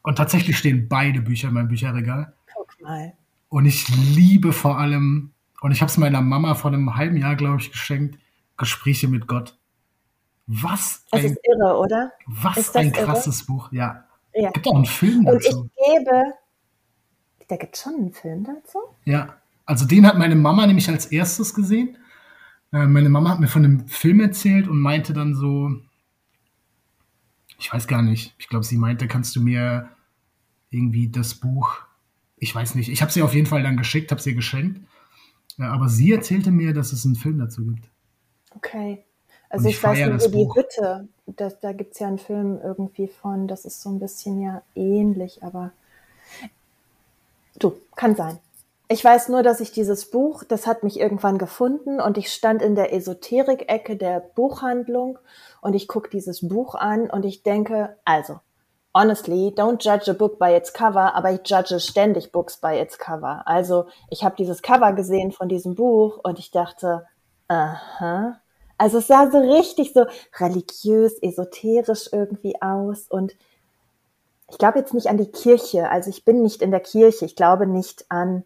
Und 0.04 0.18
tatsächlich 0.18 0.58
stehen 0.58 0.88
beide 0.88 1.22
Bücher 1.22 1.48
in 1.48 1.56
meinem 1.56 1.70
Bücherregal. 1.70 2.34
Guck 2.54 2.82
mal. 2.82 3.14
Und 3.50 3.66
ich 3.66 3.88
liebe 4.16 4.54
vor 4.54 4.78
allem 4.78 5.32
und 5.62 5.72
ich 5.72 5.82
habe 5.82 5.90
es 5.90 5.98
meiner 5.98 6.22
Mama 6.22 6.56
vor 6.56 6.72
einem 6.72 6.96
halben 6.98 7.16
Jahr, 7.16 7.36
glaube 7.36 7.62
ich, 7.62 7.72
geschenkt. 7.72 8.20
Gespräche 8.58 9.08
mit 9.08 9.28
Gott. 9.28 9.58
Was 10.46 11.06
ein, 11.12 11.24
ist 11.24 11.38
irre, 11.44 11.78
oder? 11.78 12.12
Was 12.26 12.76
ein 12.76 12.92
krasses 12.92 13.42
irre? 13.42 13.48
Buch, 13.48 13.72
ja. 13.72 14.04
ja. 14.34 14.52
Gibt 14.52 14.68
auch 14.68 14.76
einen 14.76 14.86
Film 14.86 15.24
dazu. 15.26 15.62
Und 15.62 15.72
ich 15.72 15.96
gebe, 15.96 16.34
da 17.48 17.56
gibt 17.56 17.78
schon 17.78 17.96
einen 17.96 18.12
Film 18.12 18.44
dazu? 18.44 18.80
Ja, 19.06 19.38
also 19.66 19.86
den 19.86 20.06
hat 20.06 20.18
meine 20.18 20.36
Mama 20.36 20.68
nämlich 20.68 20.90
als 20.90 21.06
erstes 21.06 21.54
gesehen. 21.54 21.98
Äh, 22.74 22.86
meine 22.88 23.08
Mama 23.08 23.30
hat 23.30 23.40
mir 23.40 23.48
von 23.48 23.64
einem 23.64 23.88
Film 23.88 24.20
erzählt 24.20 24.68
und 24.68 24.80
meinte 24.80 25.14
dann 25.14 25.34
so, 25.34 25.72
ich 27.58 27.72
weiß 27.72 27.88
gar 27.88 28.02
nicht, 28.02 28.36
ich 28.38 28.50
glaube, 28.50 28.66
sie 28.66 28.78
meinte, 28.78 29.08
kannst 29.08 29.36
du 29.38 29.42
mir 29.42 29.90
irgendwie 30.74 31.10
das 31.10 31.36
Buch, 31.36 31.78
ich 32.38 32.54
weiß 32.54 32.76
nicht, 32.76 32.90
ich 32.90 33.02
habe 33.02 33.12
sie 33.12 33.22
auf 33.22 33.34
jeden 33.34 33.48
Fall 33.48 33.64
dann 33.64 33.78
geschickt, 33.78 34.12
habe 34.12 34.22
sie 34.22 34.36
geschenkt. 34.36 34.82
Aber 35.60 35.88
sie 35.88 36.12
erzählte 36.12 36.52
mir, 36.52 36.74
dass 36.74 36.94
es 36.94 37.06
einen 37.06 37.16
Film 37.16 37.38
dazu 37.40 37.66
gibt. 37.66 37.88
Okay. 38.56 39.04
Also 39.50 39.70
ich, 39.70 39.76
ich 39.76 39.84
weiß 39.84 40.00
nur, 40.08 40.18
die 40.18 40.28
Buch. 40.30 40.56
Hütte, 40.56 41.08
das, 41.28 41.60
da 41.60 41.74
gibt 41.74 41.94
es 41.94 42.00
ja 42.00 42.08
einen 42.08 42.18
Film 42.18 42.60
irgendwie 42.64 43.08
von, 43.08 43.48
das 43.48 43.66
ist 43.66 43.82
so 43.82 43.92
ein 43.92 44.00
bisschen 44.00 44.42
ja 44.42 44.64
ähnlich, 44.74 45.44
aber 45.44 45.72
du, 47.60 47.78
kann 47.96 48.16
sein. 48.16 48.40
Ich 48.88 49.04
weiß 49.04 49.30
nur, 49.30 49.44
dass 49.44 49.60
ich 49.60 49.72
dieses 49.72 50.10
Buch, 50.10 50.44
das 50.44 50.68
hat 50.68 50.84
mich 50.84 51.00
irgendwann 51.00 51.38
gefunden 51.38 52.02
und 52.02 52.18
ich 52.18 52.34
stand 52.34 52.62
in 52.62 52.76
der 52.76 52.94
Esoterik-Ecke 52.94 53.96
der 53.96 54.20
Buchhandlung 54.20 55.20
und 55.62 55.74
ich 55.76 55.88
gucke 55.88 56.10
dieses 56.10 56.48
Buch 56.48 56.76
an 56.76 57.10
und 57.10 57.24
ich 57.24 57.44
denke, 57.44 57.96
also, 58.06 58.40
honestly, 58.94 59.52
don't 59.56 59.82
judge 59.82 60.08
a 60.08 60.14
book 60.14 60.40
by 60.40 60.56
its 60.56 60.72
cover, 60.72 61.14
aber 61.16 61.32
ich 61.32 61.42
judge 61.44 61.80
ständig 61.80 62.32
Books 62.32 62.58
by 62.58 62.80
its 62.80 62.98
cover. 62.98 63.44
Also 63.46 63.86
ich 64.10 64.24
habe 64.24 64.36
dieses 64.38 64.62
Cover 64.62 64.94
gesehen 64.94 65.32
von 65.32 65.50
diesem 65.50 65.76
Buch 65.76 66.20
und 66.24 66.40
ich 66.40 66.52
dachte, 66.52 67.06
aha. 67.48 68.40
Also 68.78 69.00
es 69.00 69.08
sah 69.08 69.30
so 69.32 69.40
richtig 69.40 69.94
so 69.94 70.06
religiös, 70.40 71.18
esoterisch 71.22 72.10
irgendwie 72.12 72.62
aus 72.62 73.08
und 73.08 73.34
ich 74.50 74.58
glaube 74.58 74.80
jetzt 74.80 74.94
nicht 74.94 75.08
an 75.08 75.18
die 75.18 75.32
Kirche. 75.32 75.90
Also 75.90 76.10
ich 76.10 76.26
bin 76.26 76.44
nicht 76.44 76.62
in 76.62 76.70
der 76.70 76.80
Kirche. 76.80 77.26
Ich 77.26 77.36
glaube 77.36 77.66
nicht 77.66 78.06
an 78.10 78.44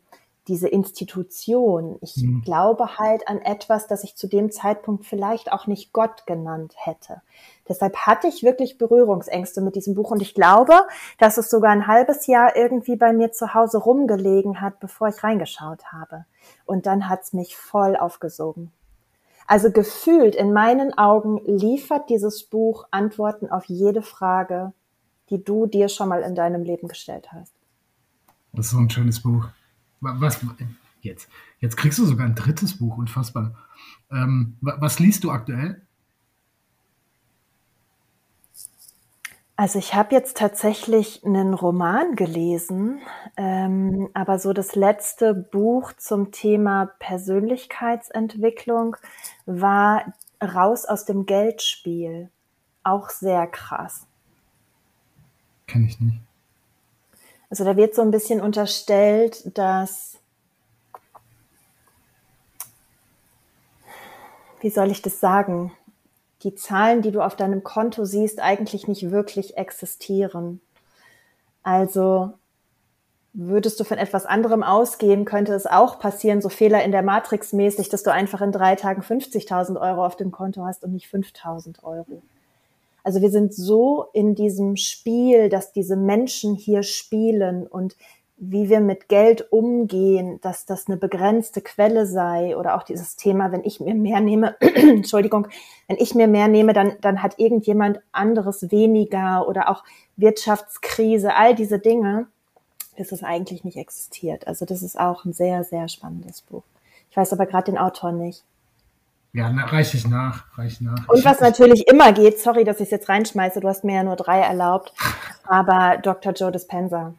diese 0.47 0.67
Institution. 0.67 1.97
Ich 2.01 2.17
mhm. 2.17 2.41
glaube 2.41 2.97
halt 2.97 3.27
an 3.27 3.41
etwas, 3.41 3.87
das 3.87 4.03
ich 4.03 4.15
zu 4.15 4.27
dem 4.27 4.51
Zeitpunkt 4.51 5.05
vielleicht 5.05 5.51
auch 5.51 5.67
nicht 5.67 5.93
Gott 5.93 6.25
genannt 6.25 6.73
hätte. 6.77 7.21
Deshalb 7.67 7.97
hatte 7.97 8.27
ich 8.27 8.43
wirklich 8.43 8.77
Berührungsängste 8.77 9.61
mit 9.61 9.75
diesem 9.75 9.95
Buch 9.95 10.11
und 10.11 10.21
ich 10.21 10.33
glaube, 10.33 10.73
dass 11.17 11.37
es 11.37 11.49
sogar 11.49 11.71
ein 11.71 11.87
halbes 11.87 12.27
Jahr 12.27 12.55
irgendwie 12.55 12.95
bei 12.95 13.13
mir 13.13 13.31
zu 13.31 13.53
Hause 13.53 13.79
rumgelegen 13.79 14.61
hat, 14.61 14.79
bevor 14.79 15.09
ich 15.09 15.23
reingeschaut 15.23 15.91
habe. 15.91 16.25
Und 16.65 16.85
dann 16.85 17.09
hat's 17.09 17.33
mich 17.33 17.57
voll 17.57 17.95
aufgesogen. 17.95 18.71
Also 19.47 19.71
gefühlt 19.71 20.35
in 20.35 20.51
meinen 20.51 20.97
Augen 20.97 21.39
liefert 21.45 22.09
dieses 22.09 22.43
Buch 22.43 22.85
Antworten 22.91 23.49
auf 23.49 23.65
jede 23.65 24.01
Frage, 24.01 24.73
die 25.29 25.43
du 25.43 25.67
dir 25.67 25.87
schon 25.89 26.09
mal 26.09 26.21
in 26.21 26.35
deinem 26.35 26.63
Leben 26.63 26.87
gestellt 26.87 27.31
hast. 27.31 27.53
Das 28.53 28.67
ist 28.67 28.71
so 28.71 28.77
ein 28.77 28.89
schönes 28.89 29.21
Buch. 29.21 29.47
Was 30.01 30.39
jetzt? 31.01 31.29
Jetzt 31.59 31.77
kriegst 31.77 31.97
du 31.99 32.05
sogar 32.05 32.25
ein 32.25 32.35
drittes 32.35 32.77
Buch, 32.77 32.97
unfassbar. 32.97 33.55
Ähm, 34.11 34.57
was 34.61 34.99
liest 34.99 35.23
du 35.23 35.31
aktuell? 35.31 35.81
Also 39.59 39.79
ich 39.79 39.95
habe 39.95 40.13
jetzt 40.13 40.37
tatsächlich 40.37 41.25
einen 41.25 41.55
Roman 41.55 42.15
gelesen, 42.15 42.99
ähm, 43.37 44.07
aber 44.13 44.37
so 44.37 44.53
das 44.53 44.75
letzte 44.75 45.33
Buch 45.33 45.93
zum 45.93 46.31
Thema 46.31 46.91
Persönlichkeitsentwicklung 46.99 48.97
war 49.47 50.13
Raus 50.39 50.85
aus 50.85 51.05
dem 51.05 51.25
Geldspiel. 51.25 52.29
Auch 52.83 53.09
sehr 53.09 53.47
krass. 53.47 54.05
Kenne 55.65 55.87
ich 55.87 55.99
nicht. 55.99 56.26
Also 57.49 57.63
da 57.63 57.77
wird 57.77 57.95
so 57.95 58.01
ein 58.01 58.11
bisschen 58.11 58.41
unterstellt, 58.41 59.57
dass, 59.57 60.17
wie 64.61 64.69
soll 64.69 64.91
ich 64.91 65.01
das 65.01 65.19
sagen? 65.19 65.71
die 66.43 66.55
Zahlen, 66.55 67.01
die 67.01 67.11
du 67.11 67.21
auf 67.21 67.35
deinem 67.35 67.63
Konto 67.63 68.05
siehst, 68.05 68.39
eigentlich 68.39 68.87
nicht 68.87 69.11
wirklich 69.11 69.57
existieren. 69.57 70.61
Also 71.63 72.33
würdest 73.33 73.79
du 73.79 73.83
von 73.83 73.97
etwas 73.97 74.25
anderem 74.25 74.63
ausgehen, 74.63 75.25
könnte 75.25 75.53
es 75.53 75.65
auch 75.65 75.99
passieren, 75.99 76.41
so 76.41 76.49
Fehler 76.49 76.83
in 76.83 76.91
der 76.91 77.03
Matrix 77.03 77.53
mäßig, 77.53 77.89
dass 77.89 78.03
du 78.03 78.11
einfach 78.11 78.41
in 78.41 78.51
drei 78.51 78.75
Tagen 78.75 79.01
50.000 79.01 79.79
Euro 79.79 80.05
auf 80.05 80.15
dem 80.15 80.31
Konto 80.31 80.63
hast 80.65 80.83
und 80.83 80.93
nicht 80.93 81.07
5.000 81.07 81.83
Euro. 81.83 82.21
Also 83.07 83.21
wir 83.21 83.31
sind 83.31 83.53
so 83.53 84.07
in 84.11 84.35
diesem 84.35 84.75
Spiel, 84.75 85.47
dass 85.47 85.71
diese 85.71 85.95
Menschen 85.95 86.55
hier 86.55 86.83
spielen 86.83 87.65
und 87.65 87.95
wie 88.35 88.69
wir 88.69 88.81
mit 88.81 89.07
Geld 89.07 89.49
umgehen, 89.49 90.41
dass 90.41 90.65
das 90.65 90.87
eine 90.87 90.97
begrenzte 90.97 91.61
Quelle 91.61 92.05
sei 92.05 92.57
oder 92.57 92.75
auch 92.75 92.83
dieses 92.83 93.15
Thema, 93.15 93.53
wenn 93.53 93.63
ich 93.63 93.79
mir 93.79 93.95
mehr 93.95 94.19
nehme, 94.19 94.57
Entschuldigung, 94.59 95.47
wenn 95.87 95.95
ich 95.95 96.15
mir 96.15 96.27
mehr 96.27 96.49
nehme, 96.49 96.73
dann, 96.73 96.97
dann 96.99 97.23
hat 97.23 97.39
irgendjemand 97.39 98.01
anderes 98.11 98.71
weniger 98.71 99.47
oder 99.47 99.69
auch 99.69 99.85
Wirtschaftskrise, 100.17 101.33
all 101.33 101.55
diese 101.55 101.79
Dinge, 101.79 102.27
dass 102.97 103.13
es 103.13 103.23
eigentlich 103.23 103.63
nicht 103.63 103.77
existiert. 103.77 104.47
Also 104.47 104.65
das 104.65 104.83
ist 104.83 104.99
auch 104.99 105.23
ein 105.23 105.31
sehr, 105.31 105.63
sehr 105.63 105.87
spannendes 105.87 106.41
Buch. 106.41 106.63
Ich 107.09 107.15
weiß 107.15 107.31
aber 107.31 107.45
gerade 107.45 107.71
den 107.71 107.77
Autor 107.77 108.11
nicht. 108.11 108.43
Ja, 109.33 109.51
na, 109.51 109.65
reiche 109.65 109.97
ich 109.97 110.07
nach, 110.07 110.45
reiche 110.57 110.83
nach. 110.83 111.07
Und 111.09 111.23
was 111.23 111.39
natürlich 111.39 111.87
immer 111.87 112.11
geht, 112.13 112.39
sorry, 112.39 112.63
dass 112.63 112.77
ich 112.77 112.85
es 112.85 112.91
jetzt 112.91 113.09
reinschmeiße, 113.09 113.59
du 113.59 113.67
hast 113.67 113.83
mir 113.83 113.95
ja 113.95 114.03
nur 114.03 114.15
drei 114.15 114.39
erlaubt, 114.39 114.93
aber 115.43 115.97
Dr. 115.97 116.33
Joe 116.33 116.51
Dispenza 116.51 117.13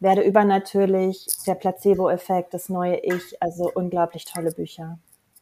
werde 0.00 0.22
übernatürlich, 0.22 1.26
der 1.46 1.54
Placebo-Effekt, 1.54 2.54
das 2.54 2.68
neue 2.68 2.98
Ich, 2.98 3.42
also 3.42 3.70
unglaublich 3.74 4.24
tolle 4.24 4.52
Bücher. 4.52 4.98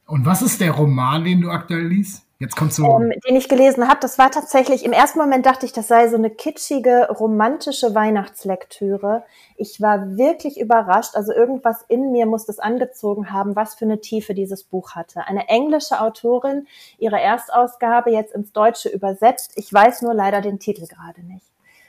Und 0.07 0.24
was 0.24 0.42
ist 0.42 0.61
der 0.61 0.72
Roman, 0.72 1.24
den 1.24 1.40
du 1.40 1.51
aktuell 1.51 1.86
liest? 1.88 2.26
Jetzt 2.39 2.55
kommst 2.55 2.76
du. 2.76 2.84
Ähm, 2.84 3.12
den 3.26 3.37
ich 3.37 3.49
gelesen 3.49 3.89
habe, 3.89 3.99
das 4.01 4.18
war 4.18 4.30
tatsächlich, 4.30 4.84
im 4.84 4.93
ersten 4.93 5.18
Moment 5.18 5.47
dachte 5.47 5.64
ich, 5.64 5.72
das 5.72 5.89
sei 5.89 6.09
so 6.09 6.16
eine 6.16 6.28
kitschige, 6.28 7.09
romantische 7.09 7.95
Weihnachtslektüre. 7.95 9.24
Ich 9.57 9.80
war 9.80 10.18
wirklich 10.18 10.61
überrascht. 10.61 11.14
Also 11.14 11.32
irgendwas 11.32 11.82
in 11.89 12.12
mir 12.12 12.26
muss 12.26 12.45
das 12.45 12.59
angezogen 12.59 13.32
haben, 13.32 13.57
was 13.57 13.74
für 13.74 13.87
eine 13.87 14.03
Tiefe 14.03 14.34
dieses 14.34 14.64
Buch 14.64 14.91
hatte. 14.91 15.26
Eine 15.26 15.49
englische 15.49 16.01
Autorin, 16.01 16.66
ihre 16.99 17.18
Erstausgabe 17.18 18.11
jetzt 18.11 18.34
ins 18.34 18.53
Deutsche 18.53 18.91
übersetzt. 18.91 19.53
Ich 19.57 19.72
weiß 19.72 20.03
nur 20.03 20.12
leider 20.12 20.43
den 20.43 20.59
Titel 20.59 20.87
gerade 20.87 21.22
nicht. 21.22 21.47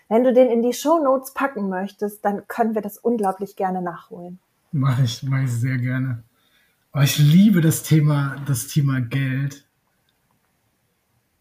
Wenn 0.07 0.23
du 0.23 0.31
den 0.31 0.49
in 0.49 0.61
die 0.61 0.73
Show 0.73 0.99
Notes 1.03 1.33
packen 1.33 1.67
möchtest, 1.67 2.23
dann 2.23 2.47
können 2.47 2.73
wir 2.73 2.81
das 2.81 2.97
unglaublich 2.97 3.57
gerne 3.57 3.81
nachholen. 3.81 4.39
Mache 4.71 5.03
ich, 5.03 5.23
mache 5.23 5.43
ich 5.43 5.51
sehr 5.51 5.77
gerne. 5.77 6.23
Aber 6.93 7.03
ich 7.03 7.17
liebe 7.17 7.59
das 7.59 7.83
Thema, 7.83 8.37
das 8.45 8.67
Thema 8.67 9.01
Geld. 9.01 9.66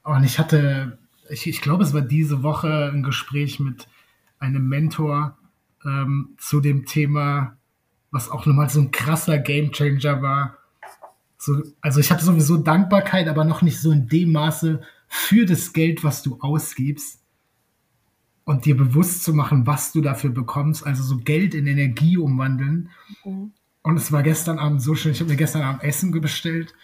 Und 0.06 0.22
ich 0.22 0.38
hatte, 0.38 0.98
ich, 1.28 1.48
ich 1.48 1.60
glaube, 1.60 1.82
es 1.82 1.92
war 1.92 2.00
diese 2.00 2.44
Woche 2.44 2.92
ein 2.94 3.02
Gespräch 3.02 3.58
mit 3.58 3.88
einem 4.38 4.68
Mentor 4.68 5.36
ähm, 5.84 6.36
zu 6.38 6.60
dem 6.60 6.86
Thema, 6.86 7.56
was 8.12 8.30
auch 8.30 8.46
nochmal 8.46 8.70
so 8.70 8.80
ein 8.80 8.92
krasser 8.92 9.38
Gamechanger 9.38 10.22
war. 10.22 10.58
So, 11.38 11.60
also 11.80 11.98
ich 11.98 12.12
habe 12.12 12.22
sowieso 12.22 12.56
Dankbarkeit, 12.56 13.26
aber 13.26 13.44
noch 13.44 13.62
nicht 13.62 13.80
so 13.80 13.90
in 13.90 14.06
dem 14.06 14.30
Maße 14.30 14.80
für 15.08 15.44
das 15.44 15.72
Geld, 15.72 16.04
was 16.04 16.22
du 16.22 16.38
ausgibst 16.40 17.20
und 18.44 18.64
dir 18.64 18.76
bewusst 18.76 19.24
zu 19.24 19.34
machen, 19.34 19.66
was 19.66 19.90
du 19.90 20.02
dafür 20.02 20.30
bekommst, 20.30 20.86
also 20.86 21.02
so 21.02 21.16
Geld 21.18 21.52
in 21.52 21.66
Energie 21.66 22.16
umwandeln. 22.16 22.90
Mhm. 23.24 23.50
Und 23.82 23.96
es 23.96 24.12
war 24.12 24.22
gestern 24.22 24.60
Abend 24.60 24.80
so 24.80 24.94
schön, 24.94 25.12
ich 25.12 25.20
habe 25.20 25.30
mir 25.30 25.36
gestern 25.36 25.62
Abend 25.62 25.82
Essen 25.82 26.12
bestellt 26.12 26.74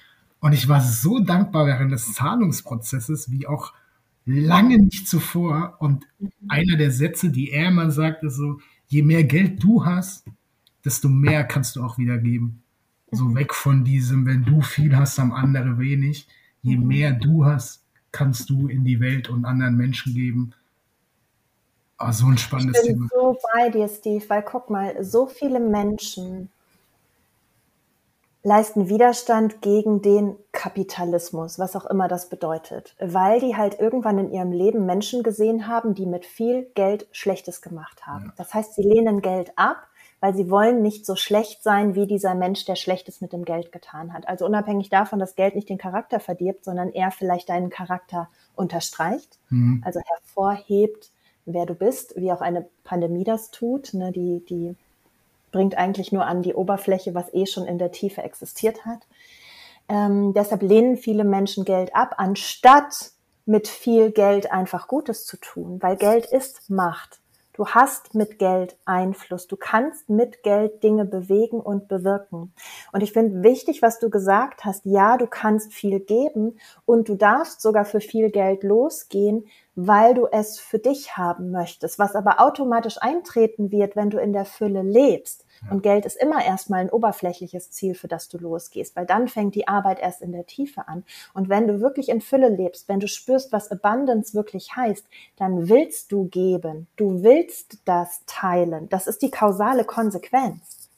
und 0.43 0.53
ich 0.53 0.69
war 0.69 0.81
so 0.81 1.21
dankbar 1.21 1.67
während 1.67 1.93
des 1.93 2.15
Zahlungsprozesses, 2.15 3.31
wie 3.31 3.47
auch 3.47 3.73
lange 4.27 4.77
nicht 4.77 5.07
zuvor. 5.07 5.77
Und 5.79 6.05
mhm. 6.19 6.31
einer 6.49 6.77
der 6.77 6.91
Sätze, 6.91 7.31
die 7.31 7.53
er 7.53 7.69
immer 7.69 7.93
sagt, 7.93 8.25
ist 8.25 8.37
so, 8.37 8.59
je 8.89 9.03
mehr 9.03 9.23
Geld 9.23 9.63
du 9.63 9.87
hast, 9.87 10.27
desto 10.85 11.09
mehr 11.09 11.45
kannst 11.45 11.77
du 11.77 11.85
auch 11.85 11.97
wieder 11.97 12.19
geben. 12.19 12.61
So 13.13 13.27
mhm. 13.27 13.37
weg 13.37 13.55
von 13.55 13.85
diesem, 13.85 14.27
wenn 14.27 14.45
du 14.45 14.63
viel 14.63 14.97
hast, 14.97 15.17
haben 15.21 15.33
andere 15.33 15.79
wenig. 15.79 16.27
Je 16.61 16.77
mhm. 16.77 16.89
mehr 16.89 17.13
du 17.13 17.45
hast, 17.45 17.85
kannst 18.11 18.51
du 18.51 18.67
in 18.67 18.85
die 18.85 18.99
Welt 18.99 19.31
und 19.31 19.45
anderen 19.45 19.77
Menschen 19.77 20.13
geben. 20.13 20.55
Oh, 22.01 22.11
so 22.11 22.27
ein 22.27 22.37
spannendes 22.37 22.83
ich 22.83 22.89
bin 22.89 22.97
Thema. 22.97 23.09
so 23.13 23.39
bei 23.55 23.71
dir, 23.71 23.87
Steve, 23.87 24.25
weil 24.27 24.43
guck 24.43 24.71
mal, 24.71 25.05
so 25.05 25.29
viele 25.29 25.61
Menschen 25.61 26.51
leisten 28.43 28.89
Widerstand 28.89 29.63
gegen 29.63 30.03
den 30.03 30.37
Kapitalismus, 30.51 31.59
was 31.59 31.77
auch 31.77 31.87
immer 31.87 32.09
das 32.09 32.29
bedeutet, 32.29 32.97
weil 32.99 33.41
die 33.41 33.57
halt 33.57 33.79
irgendwann 33.79 34.19
in 34.19 34.33
ihrem 34.33 34.53
Leben 34.53 34.85
Menschen 34.85 35.23
gesehen 35.23 35.69
haben, 35.69 35.95
die 35.95 36.07
mit 36.07 36.27
viel 36.27 36.65
Geld 36.75 37.07
Schlechtes 37.13 37.63
gemacht 37.63 38.07
haben. 38.07 38.27
Ja. 38.27 38.33
Das 38.37 38.53
heißt, 38.53 38.75
sie 38.75 38.83
lehnen 38.83 39.23
Geld 39.23 39.53
ab, 39.57 39.87
weil 40.21 40.35
sie 40.35 40.51
wollen 40.51 40.83
nicht 40.83 41.07
so 41.07 41.17
schlecht 41.17 41.63
sein 41.63 41.95
wie 41.95 42.07
dieser 42.07 42.35
Mensch, 42.35 42.65
der 42.65 42.77
Schlechtes 42.77 43.21
mit 43.21 43.33
dem 43.33 43.45
Geld 43.45 43.73
getan 43.73 44.13
hat. 44.13 44.29
Also 44.29 44.47
unabhängig 44.47 44.89
davon, 44.89 45.19
dass 45.19 45.37
Geld 45.37 45.55
nicht 45.55 45.69
den 45.69 45.79
Charakter 45.79 46.21
verdirbt, 46.21 46.65
sondern 46.65 46.91
eher 46.91 47.11
vielleicht 47.11 47.49
deinen 47.49 47.71
Charakter 47.71 48.29
unterstreicht, 48.55 49.39
mhm. 49.51 49.83
also 49.85 50.01
hervorhebt, 50.01 51.11
wer 51.45 51.67
du 51.67 51.75
bist, 51.75 52.15
wie 52.17 52.33
auch 52.33 52.41
eine 52.41 52.67
Pandemie 52.85 53.25
das 53.25 53.51
tut. 53.51 53.95
Ne? 53.95 54.13
Die, 54.13 54.45
die 54.49 54.77
bringt 55.53 55.77
eigentlich 55.77 56.11
nur 56.11 56.27
an 56.27 56.43
die 56.43 56.55
Oberfläche, 56.55 57.15
was 57.15 57.33
eh 57.33 57.47
schon 57.47 57.67
in 57.67 57.79
der 57.79 57.93
Tiefe 57.93 58.23
existiert 58.23 58.85
hat. 58.85 59.07
Ähm, 59.89 60.33
deshalb 60.35 60.63
lehnen 60.63 60.97
viele 60.97 61.25
Menschen 61.25 61.65
Geld 61.65 61.95
ab, 61.95 62.15
anstatt 62.17 63.13
mit 63.45 63.69
viel 63.69 64.11
Geld 64.11 64.51
einfach 64.51 64.89
Gutes 64.89 65.27
zu 65.27 65.37
tun, 65.37 65.79
weil 65.81 65.97
Geld 65.97 66.27
ist 66.27 66.71
Macht. 66.71 67.23
Du 67.55 67.67
hast 67.67 68.15
mit 68.15 68.39
Geld 68.39 68.79
Einfluss. 68.87 69.47
Du 69.47 69.57
kannst 69.57 70.09
mit 70.09 70.43
Geld 70.43 70.83
Dinge 70.83 71.05
bewegen 71.05 71.61
und 71.61 71.87
bewirken. 71.87 72.55
Und 72.93 73.03
ich 73.03 73.13
finde 73.13 73.43
wichtig, 73.43 73.83
was 73.83 73.99
du 73.99 74.09
gesagt 74.09 74.65
hast. 74.65 74.87
Ja, 74.87 75.19
du 75.19 75.27
kannst 75.27 75.73
viel 75.73 76.01
geben 76.01 76.59
und 76.87 77.11
du 77.11 77.15
darfst 77.15 77.61
sogar 77.61 77.85
für 77.85 78.01
viel 78.01 78.31
Geld 78.31 78.63
losgehen, 78.63 79.47
weil 79.75 80.15
du 80.15 80.27
es 80.27 80.59
für 80.59 80.79
dich 80.79 81.17
haben 81.17 81.51
möchtest, 81.51 81.99
was 81.99 82.15
aber 82.15 82.41
automatisch 82.41 83.01
eintreten 83.01 83.71
wird, 83.71 83.97
wenn 83.97 84.11
du 84.11 84.19
in 84.19 84.33
der 84.33 84.45
Fülle 84.45 84.83
lebst. 84.83 85.47
Und 85.71 85.83
Geld 85.83 86.05
ist 86.05 86.21
immer 86.21 86.45
erstmal 86.45 86.81
ein 86.81 86.91
oberflächliches 86.91 87.71
Ziel, 87.71 87.95
für 87.95 88.09
das 88.09 88.29
du 88.29 88.37
losgehst, 88.37 88.97
weil 88.97 89.07
dann 89.07 89.29
fängt 89.29 89.55
die 89.55 89.69
Arbeit 89.69 90.01
erst 90.01 90.21
in 90.21 90.33
der 90.33 90.45
Tiefe 90.45 90.89
an. 90.89 91.05
Und 91.35 91.49
wenn 91.49 91.69
du 91.69 91.81
wirklich 91.81 92.09
in 92.09 92.21
Fülle 92.21 92.49
lebst, 92.49 92.89
wenn 92.89 93.01
du 93.01 93.07
spürst, 93.07 93.53
was 93.53 93.71
Abundance 93.71 94.35
wirklich 94.35 94.75
heißt, 94.75 95.07
dann 95.37 95.69
willst 95.69 96.11
du 96.11 96.25
geben. 96.25 96.89
Du 96.97 97.23
willst 97.23 97.79
das 97.85 98.23
teilen. 98.27 98.89
Das 98.89 99.07
ist 99.07 99.23
die 99.23 99.31
kausale 99.31 99.85
Konsequenz. 99.85 100.91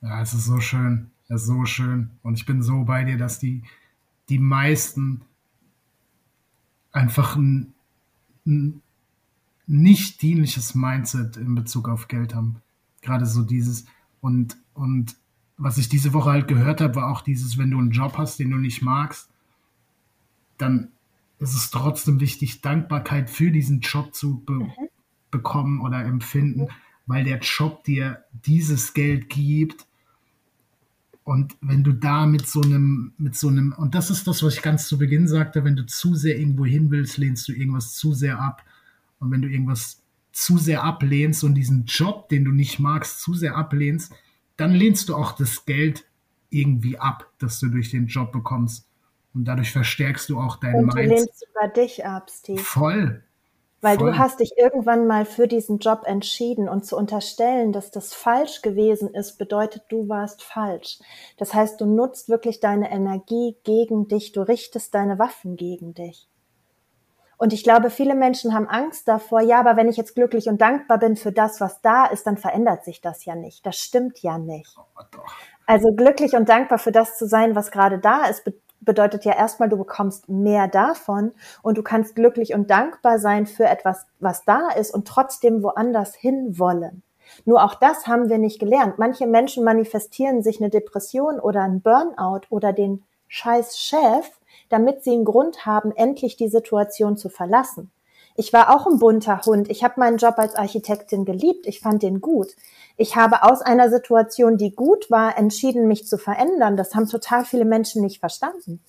Ja, 0.00 0.22
es 0.22 0.32
ist 0.32 0.46
so 0.46 0.58
schön. 0.58 1.10
Es 1.28 1.42
ist 1.42 1.48
so 1.48 1.64
schön. 1.66 2.10
Und 2.22 2.38
ich 2.38 2.46
bin 2.46 2.62
so 2.62 2.84
bei 2.84 3.04
dir, 3.04 3.18
dass 3.18 3.38
die, 3.38 3.62
die 4.28 4.38
meisten 4.38 5.22
einfach 6.92 7.36
ein 7.36 7.74
ein 8.46 8.82
nicht 9.66 10.22
dienliches 10.22 10.74
Mindset 10.74 11.36
in 11.36 11.54
Bezug 11.54 11.88
auf 11.88 12.08
Geld 12.08 12.34
haben. 12.34 12.62
Gerade 13.02 13.26
so 13.26 13.42
dieses 13.42 13.86
und 14.20 14.56
und 14.74 15.16
was 15.58 15.78
ich 15.78 15.88
diese 15.88 16.12
Woche 16.12 16.30
halt 16.30 16.48
gehört 16.48 16.80
habe, 16.80 16.96
war 16.96 17.10
auch 17.10 17.22
dieses, 17.22 17.56
wenn 17.56 17.70
du 17.70 17.78
einen 17.78 17.90
Job 17.90 18.18
hast, 18.18 18.38
den 18.38 18.50
du 18.50 18.58
nicht 18.58 18.82
magst, 18.82 19.30
dann 20.58 20.92
ist 21.38 21.54
es 21.54 21.70
trotzdem 21.70 22.20
wichtig, 22.20 22.60
Dankbarkeit 22.60 23.30
für 23.30 23.50
diesen 23.50 23.80
Job 23.80 24.14
zu 24.14 24.40
be 24.44 24.54
mhm. 24.54 24.72
bekommen 25.30 25.80
oder 25.80 26.04
empfinden, 26.04 26.68
weil 27.06 27.24
der 27.24 27.38
Job 27.38 27.84
dir 27.84 28.24
dieses 28.32 28.94
Geld 28.94 29.28
gibt. 29.28 29.86
Und 31.26 31.56
wenn 31.60 31.82
du 31.82 31.90
da 31.90 32.24
mit 32.24 32.46
so 32.46 32.60
einem, 32.62 33.12
mit 33.18 33.34
so 33.34 33.48
einem, 33.48 33.72
und 33.72 33.96
das 33.96 34.10
ist 34.10 34.28
das, 34.28 34.44
was 34.44 34.54
ich 34.54 34.62
ganz 34.62 34.86
zu 34.86 34.96
Beginn 34.96 35.26
sagte, 35.26 35.64
wenn 35.64 35.74
du 35.74 35.84
zu 35.84 36.14
sehr 36.14 36.38
irgendwo 36.38 36.64
hin 36.64 36.92
willst, 36.92 37.18
lehnst 37.18 37.48
du 37.48 37.52
irgendwas 37.52 37.96
zu 37.96 38.14
sehr 38.14 38.38
ab 38.38 38.62
Und 39.18 39.32
wenn 39.32 39.42
du 39.42 39.48
irgendwas 39.48 40.04
zu 40.30 40.56
sehr 40.56 40.84
ablehnst 40.84 41.42
und 41.42 41.54
diesen 41.54 41.84
Job, 41.86 42.28
den 42.28 42.44
du 42.44 42.52
nicht 42.52 42.78
magst, 42.78 43.22
zu 43.22 43.34
sehr 43.34 43.56
ablehnst, 43.56 44.12
dann 44.56 44.70
lehnst 44.70 45.08
du 45.08 45.16
auch 45.16 45.32
das 45.32 45.66
Geld 45.66 46.04
irgendwie 46.50 46.96
ab, 46.96 47.28
das 47.38 47.58
du 47.58 47.70
durch 47.70 47.90
den 47.90 48.06
Job 48.06 48.30
bekommst. 48.30 48.86
Und 49.34 49.46
dadurch 49.46 49.72
verstärkst 49.72 50.30
du 50.30 50.38
auch 50.38 50.60
dein 50.60 50.76
Und 50.76 50.94
du 50.94 50.96
Mind. 50.96 51.10
lehnst 51.10 51.40
sogar 51.40 51.72
dich 51.72 52.06
ab, 52.06 52.30
Steve. 52.30 52.60
Voll. 52.60 53.24
Weil 53.82 53.98
Voll. 53.98 54.12
du 54.12 54.18
hast 54.18 54.40
dich 54.40 54.52
irgendwann 54.56 55.06
mal 55.06 55.24
für 55.24 55.46
diesen 55.46 55.78
Job 55.78 56.02
entschieden 56.06 56.68
und 56.68 56.86
zu 56.86 56.96
unterstellen, 56.96 57.72
dass 57.72 57.90
das 57.90 58.14
falsch 58.14 58.62
gewesen 58.62 59.12
ist, 59.14 59.36
bedeutet, 59.38 59.84
du 59.88 60.08
warst 60.08 60.42
falsch. 60.42 60.98
Das 61.36 61.52
heißt, 61.52 61.80
du 61.80 61.86
nutzt 61.86 62.28
wirklich 62.28 62.60
deine 62.60 62.90
Energie 62.90 63.56
gegen 63.64 64.08
dich, 64.08 64.32
du 64.32 64.40
richtest 64.40 64.94
deine 64.94 65.18
Waffen 65.18 65.56
gegen 65.56 65.92
dich. 65.92 66.28
Und 67.38 67.52
ich 67.52 67.64
glaube, 67.64 67.90
viele 67.90 68.14
Menschen 68.14 68.54
haben 68.54 68.66
Angst 68.66 69.06
davor, 69.08 69.42
ja, 69.42 69.60
aber 69.60 69.76
wenn 69.76 69.90
ich 69.90 69.98
jetzt 69.98 70.14
glücklich 70.14 70.48
und 70.48 70.60
dankbar 70.62 70.98
bin 70.98 71.16
für 71.16 71.32
das, 71.32 71.60
was 71.60 71.82
da 71.82 72.06
ist, 72.06 72.26
dann 72.26 72.38
verändert 72.38 72.84
sich 72.84 73.02
das 73.02 73.26
ja 73.26 73.34
nicht. 73.34 73.66
Das 73.66 73.76
stimmt 73.76 74.22
ja 74.22 74.38
nicht. 74.38 74.74
Oh. 74.78 75.18
Also 75.66 75.92
glücklich 75.94 76.34
und 76.34 76.48
dankbar 76.48 76.78
für 76.78 76.92
das 76.92 77.18
zu 77.18 77.26
sein, 77.26 77.54
was 77.54 77.70
gerade 77.70 77.98
da 77.98 78.24
ist, 78.26 78.44
bedeutet 78.86 79.26
ja 79.26 79.36
erstmal, 79.36 79.68
du 79.68 79.76
bekommst 79.76 80.30
mehr 80.30 80.68
davon 80.68 81.32
und 81.62 81.76
du 81.76 81.82
kannst 81.82 82.14
glücklich 82.14 82.54
und 82.54 82.70
dankbar 82.70 83.18
sein 83.18 83.46
für 83.46 83.66
etwas, 83.66 84.06
was 84.18 84.44
da 84.44 84.70
ist 84.70 84.94
und 84.94 85.06
trotzdem 85.06 85.62
woanders 85.62 86.14
hin 86.14 86.58
wollen. 86.58 87.02
Nur 87.44 87.62
auch 87.64 87.74
das 87.74 88.06
haben 88.06 88.28
wir 88.28 88.38
nicht 88.38 88.58
gelernt. 88.58 88.98
Manche 88.98 89.26
Menschen 89.26 89.64
manifestieren 89.64 90.42
sich 90.42 90.60
eine 90.60 90.70
Depression 90.70 91.38
oder 91.40 91.62
ein 91.62 91.82
Burnout 91.82 92.46
oder 92.48 92.72
den 92.72 93.04
scheiß 93.28 93.78
Chef, 93.78 94.30
damit 94.68 95.04
sie 95.04 95.12
einen 95.12 95.24
Grund 95.24 95.66
haben, 95.66 95.92
endlich 95.92 96.36
die 96.36 96.48
Situation 96.48 97.16
zu 97.16 97.28
verlassen. 97.28 97.90
Ich 98.38 98.52
war 98.52 98.74
auch 98.74 98.86
ein 98.86 98.98
bunter 98.98 99.40
Hund. 99.46 99.70
Ich 99.70 99.82
habe 99.82 99.98
meinen 99.98 100.18
Job 100.18 100.34
als 100.36 100.56
Architektin 100.56 101.24
geliebt. 101.24 101.66
Ich 101.66 101.80
fand 101.80 102.02
den 102.02 102.20
gut. 102.20 102.48
Ich 102.98 103.16
habe 103.16 103.42
aus 103.42 103.62
einer 103.62 103.88
Situation, 103.88 104.58
die 104.58 104.74
gut 104.74 105.10
war, 105.10 105.38
entschieden, 105.38 105.88
mich 105.88 106.06
zu 106.06 106.18
verändern. 106.18 106.76
Das 106.76 106.94
haben 106.94 107.08
total 107.08 107.46
viele 107.46 107.64
Menschen 107.64 108.02
nicht 108.02 108.20
verstanden. 108.20 108.80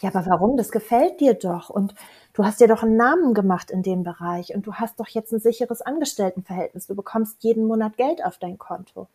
Ja, 0.00 0.14
aber 0.14 0.24
warum? 0.26 0.56
Das 0.56 0.70
gefällt 0.70 1.20
dir 1.20 1.34
doch. 1.34 1.68
Und 1.68 1.94
du 2.32 2.44
hast 2.44 2.58
dir 2.60 2.68
doch 2.68 2.82
einen 2.82 2.96
Namen 2.96 3.34
gemacht 3.34 3.70
in 3.70 3.82
dem 3.82 4.02
Bereich. 4.02 4.54
Und 4.54 4.66
du 4.66 4.74
hast 4.74 4.98
doch 4.98 5.08
jetzt 5.08 5.30
ein 5.30 5.40
sicheres 5.40 5.82
Angestelltenverhältnis. 5.82 6.86
Du 6.86 6.94
bekommst 6.94 7.42
jeden 7.42 7.66
Monat 7.66 7.98
Geld 7.98 8.24
auf 8.24 8.38
dein 8.38 8.56
Konto. 8.56 9.08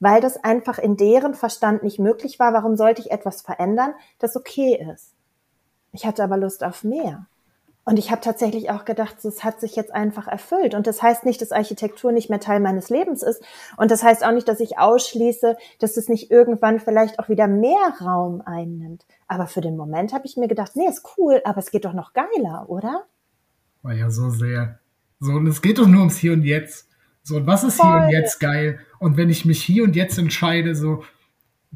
Weil 0.00 0.20
das 0.20 0.42
einfach 0.42 0.78
in 0.78 0.96
deren 0.96 1.34
Verstand 1.34 1.84
nicht 1.84 2.00
möglich 2.00 2.40
war. 2.40 2.52
Warum 2.52 2.76
sollte 2.76 3.00
ich 3.00 3.12
etwas 3.12 3.42
verändern, 3.42 3.94
das 4.18 4.34
okay 4.34 4.84
ist? 4.92 5.12
Ich 5.92 6.04
hatte 6.04 6.24
aber 6.24 6.36
Lust 6.36 6.64
auf 6.64 6.82
mehr. 6.82 7.26
Und 7.90 7.98
ich 7.98 8.12
habe 8.12 8.20
tatsächlich 8.20 8.70
auch 8.70 8.84
gedacht, 8.84 9.16
es 9.24 9.42
hat 9.42 9.60
sich 9.60 9.74
jetzt 9.74 9.92
einfach 9.92 10.28
erfüllt. 10.28 10.76
Und 10.76 10.86
das 10.86 11.02
heißt 11.02 11.26
nicht, 11.26 11.42
dass 11.42 11.50
Architektur 11.50 12.12
nicht 12.12 12.30
mehr 12.30 12.38
Teil 12.38 12.60
meines 12.60 12.88
Lebens 12.88 13.24
ist. 13.24 13.42
Und 13.76 13.90
das 13.90 14.04
heißt 14.04 14.24
auch 14.24 14.30
nicht, 14.30 14.46
dass 14.46 14.60
ich 14.60 14.78
ausschließe, 14.78 15.56
dass 15.80 15.96
es 15.96 16.08
nicht 16.08 16.30
irgendwann 16.30 16.78
vielleicht 16.78 17.18
auch 17.18 17.28
wieder 17.28 17.48
mehr 17.48 17.94
Raum 18.00 18.42
einnimmt. 18.42 19.06
Aber 19.26 19.48
für 19.48 19.60
den 19.60 19.76
Moment 19.76 20.12
habe 20.12 20.24
ich 20.24 20.36
mir 20.36 20.46
gedacht, 20.46 20.76
nee, 20.76 20.86
ist 20.86 21.04
cool, 21.18 21.42
aber 21.44 21.58
es 21.58 21.72
geht 21.72 21.84
doch 21.84 21.92
noch 21.92 22.12
geiler, 22.12 22.66
oder? 22.68 23.06
War 23.82 23.94
ja 23.94 24.08
so 24.08 24.30
sehr. 24.30 24.78
So, 25.18 25.32
und 25.32 25.48
es 25.48 25.60
geht 25.60 25.78
doch 25.78 25.88
nur 25.88 25.98
ums 25.98 26.16
Hier 26.16 26.34
und 26.34 26.44
Jetzt. 26.44 26.86
So, 27.24 27.38
und 27.38 27.48
was 27.48 27.64
ist 27.64 27.80
hier 27.80 27.90
Voll. 27.90 28.02
und 28.02 28.10
jetzt 28.10 28.38
geil? 28.38 28.78
Und 29.00 29.16
wenn 29.16 29.30
ich 29.30 29.44
mich 29.44 29.64
hier 29.64 29.82
und 29.82 29.96
jetzt 29.96 30.16
entscheide, 30.16 30.76
so 30.76 31.02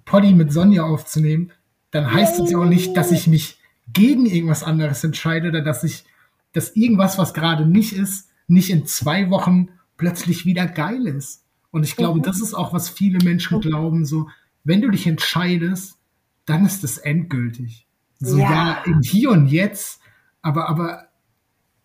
Poddy 0.04 0.32
mit 0.32 0.52
Sonja 0.52 0.84
aufzunehmen, 0.84 1.50
dann 1.90 2.12
heißt 2.12 2.38
es 2.38 2.52
ja 2.52 2.58
auch 2.58 2.66
nicht, 2.66 2.96
dass 2.96 3.10
ich 3.10 3.26
mich 3.26 3.58
gegen 3.92 4.26
irgendwas 4.26 4.62
anderes 4.62 5.04
entscheide 5.04 5.48
oder 5.48 5.60
dass 5.62 5.84
ich, 5.84 6.04
dass 6.52 6.74
irgendwas, 6.76 7.18
was 7.18 7.34
gerade 7.34 7.66
nicht 7.66 7.92
ist, 7.92 8.28
nicht 8.46 8.70
in 8.70 8.86
zwei 8.86 9.30
Wochen 9.30 9.68
plötzlich 9.96 10.46
wieder 10.46 10.66
geil 10.66 11.06
ist. 11.06 11.44
Und 11.70 11.84
ich 11.84 11.96
glaube, 11.96 12.18
Mhm. 12.20 12.22
das 12.24 12.40
ist 12.40 12.54
auch, 12.54 12.72
was 12.72 12.88
viele 12.88 13.18
Menschen 13.24 13.60
glauben, 13.60 14.04
so, 14.04 14.28
wenn 14.64 14.80
du 14.80 14.90
dich 14.90 15.06
entscheidest, 15.06 15.98
dann 16.46 16.64
ist 16.64 16.84
es 16.84 16.98
endgültig. 16.98 17.86
So, 18.20 18.38
ja, 18.38 18.50
Ja. 18.50 18.82
im 18.86 19.02
Hier 19.02 19.30
und 19.30 19.46
Jetzt, 19.48 20.00
aber, 20.40 20.68
aber, 20.68 21.08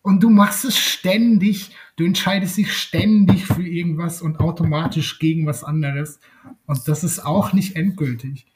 und 0.02 0.22
du 0.22 0.30
machst 0.30 0.64
es 0.64 0.78
ständig, 0.78 1.74
du 1.96 2.04
entscheidest 2.04 2.56
dich 2.56 2.72
ständig 2.72 3.46
für 3.46 3.66
irgendwas 3.66 4.22
und 4.22 4.40
automatisch 4.40 5.18
gegen 5.18 5.46
was 5.46 5.64
anderes. 5.64 6.20
Und 6.66 6.86
das 6.88 7.04
ist 7.04 7.18
auch 7.26 7.52
nicht 7.52 7.76
endgültig. 7.76 8.46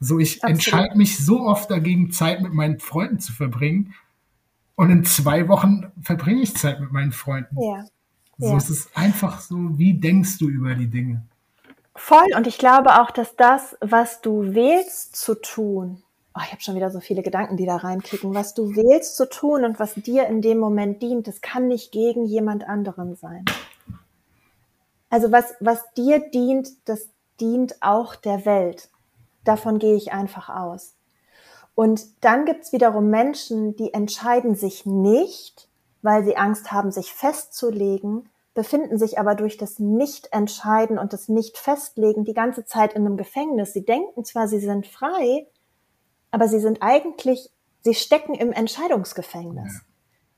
So, 0.00 0.18
ich 0.18 0.42
Absolut. 0.42 0.54
entscheide 0.54 0.96
mich 0.96 1.24
so 1.24 1.40
oft 1.40 1.70
dagegen, 1.70 2.10
Zeit 2.10 2.42
mit 2.42 2.52
meinen 2.52 2.78
Freunden 2.78 3.20
zu 3.20 3.32
verbringen. 3.32 3.94
Und 4.76 4.90
in 4.90 5.04
zwei 5.04 5.48
Wochen 5.48 5.92
verbringe 6.02 6.42
ich 6.42 6.56
Zeit 6.56 6.80
mit 6.80 6.92
meinen 6.92 7.12
Freunden. 7.12 7.56
Ja. 7.60 7.84
So, 8.38 8.48
Ja. 8.48 8.56
es 8.56 8.70
ist 8.70 8.96
einfach 8.96 9.40
so, 9.40 9.78
wie 9.78 9.94
denkst 9.94 10.38
du 10.38 10.48
über 10.48 10.74
die 10.74 10.88
Dinge? 10.88 11.22
Voll. 11.94 12.26
Und 12.36 12.46
ich 12.48 12.58
glaube 12.58 13.00
auch, 13.00 13.10
dass 13.12 13.36
das, 13.36 13.76
was 13.80 14.20
du 14.20 14.54
wählst 14.54 15.14
zu 15.14 15.40
tun, 15.40 16.02
oh, 16.34 16.40
ich 16.44 16.50
habe 16.50 16.60
schon 16.60 16.74
wieder 16.74 16.90
so 16.90 16.98
viele 16.98 17.22
Gedanken, 17.22 17.56
die 17.56 17.66
da 17.66 17.76
reinkicken, 17.76 18.34
was 18.34 18.54
du 18.54 18.74
wählst 18.74 19.16
zu 19.16 19.28
tun 19.28 19.64
und 19.64 19.78
was 19.78 19.94
dir 19.94 20.26
in 20.26 20.42
dem 20.42 20.58
Moment 20.58 21.00
dient, 21.02 21.28
das 21.28 21.40
kann 21.40 21.68
nicht 21.68 21.92
gegen 21.92 22.24
jemand 22.24 22.66
anderen 22.66 23.14
sein. 23.14 23.44
Also 25.08 25.30
was, 25.30 25.54
was 25.60 25.84
dir 25.94 26.18
dient, 26.30 26.68
das 26.86 27.08
dient 27.40 27.80
auch 27.80 28.16
der 28.16 28.44
Welt. 28.44 28.88
Davon 29.44 29.78
gehe 29.78 29.94
ich 29.94 30.12
einfach 30.12 30.48
aus. 30.48 30.96
Und 31.74 32.24
dann 32.24 32.44
gibt's 32.44 32.72
wiederum 32.72 33.10
Menschen, 33.10 33.76
die 33.76 33.92
entscheiden 33.92 34.54
sich 34.54 34.86
nicht, 34.86 35.68
weil 36.02 36.24
sie 36.24 36.36
Angst 36.36 36.70
haben, 36.70 36.92
sich 36.92 37.12
festzulegen, 37.12 38.28
befinden 38.54 38.98
sich 38.98 39.18
aber 39.18 39.34
durch 39.34 39.56
das 39.56 39.80
Nicht-Entscheiden 39.80 40.98
und 40.98 41.12
das 41.12 41.28
Nicht-Festlegen 41.28 42.24
die 42.24 42.34
ganze 42.34 42.64
Zeit 42.64 42.92
in 42.92 43.04
einem 43.04 43.16
Gefängnis. 43.16 43.72
Sie 43.72 43.84
denken 43.84 44.24
zwar, 44.24 44.46
sie 44.46 44.60
sind 44.60 44.86
frei, 44.86 45.48
aber 46.30 46.46
sie 46.46 46.60
sind 46.60 46.80
eigentlich, 46.80 47.50
sie 47.80 47.94
stecken 47.94 48.34
im 48.34 48.52
Entscheidungsgefängnis. 48.52 49.82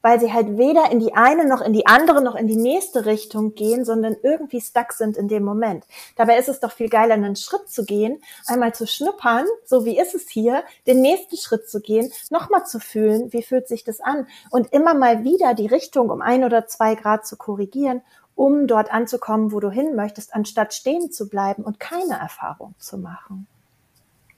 Weil 0.07 0.21
sie 0.21 0.33
halt 0.33 0.57
weder 0.57 0.93
in 0.93 1.01
die 1.01 1.15
eine 1.15 1.49
noch 1.49 1.61
in 1.61 1.73
die 1.73 1.89
andere 1.89 2.23
noch 2.23 2.37
in 2.37 2.47
die 2.47 2.55
nächste 2.55 3.07
Richtung 3.07 3.57
gehen, 3.57 3.85
sondern 3.85 4.15
irgendwie 4.23 4.61
stuck 4.61 4.93
sind 4.93 5.17
in 5.17 5.27
dem 5.27 5.43
Moment. 5.43 5.85
Dabei 6.15 6.39
ist 6.39 6.49
es 6.49 6.61
doch 6.61 6.71
viel 6.71 6.89
geiler, 6.89 7.15
einen 7.15 7.35
Schritt 7.35 7.69
zu 7.69 7.85
gehen, 7.85 8.23
einmal 8.47 8.73
zu 8.73 8.87
schnuppern, 8.87 9.47
so 9.65 9.85
wie 9.85 9.99
ist 9.99 10.15
es 10.15 10.29
hier, 10.29 10.63
den 10.87 11.01
nächsten 11.01 11.37
Schritt 11.37 11.69
zu 11.69 11.81
gehen, 11.81 12.13
nochmal 12.31 12.65
zu 12.67 12.79
fühlen, 12.79 13.33
wie 13.33 13.43
fühlt 13.43 13.67
sich 13.67 13.83
das 13.83 14.01
an 14.01 14.29
und 14.51 14.73
immer 14.73 14.95
mal 14.95 15.25
wieder 15.25 15.55
die 15.55 15.67
Richtung 15.67 16.09
um 16.11 16.23
ein 16.23 16.45
oder 16.45 16.69
zwei 16.69 16.95
Grad 16.95 17.27
zu 17.27 17.37
korrigieren, 17.37 18.01
um 18.37 18.69
dort 18.69 18.93
anzukommen, 18.93 19.51
wo 19.51 19.59
du 19.59 19.73
hin 19.73 19.97
möchtest, 19.97 20.37
anstatt 20.37 20.73
stehen 20.73 21.11
zu 21.11 21.29
bleiben 21.29 21.65
und 21.65 21.81
keine 21.81 22.17
Erfahrung 22.17 22.77
zu 22.79 22.97
machen. 22.97 23.49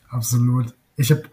Absolut. 0.08 0.72
Ich 0.96 1.10
habe, 1.10 1.24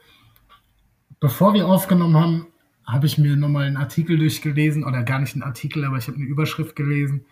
bevor 1.21 1.53
wir 1.53 1.67
aufgenommen 1.67 2.17
haben, 2.17 2.47
habe 2.85 3.07
ich 3.07 3.17
mir 3.17 3.35
nochmal 3.35 3.65
einen 3.65 3.77
Artikel 3.77 4.17
durchgelesen, 4.17 4.83
oder 4.83 5.03
gar 5.03 5.19
nicht 5.19 5.33
einen 5.33 5.43
Artikel, 5.43 5.85
aber 5.85 5.97
ich 5.97 6.07
habe 6.07 6.17
eine 6.17 6.25
Überschrift 6.25 6.75
gelesen. 6.75 7.25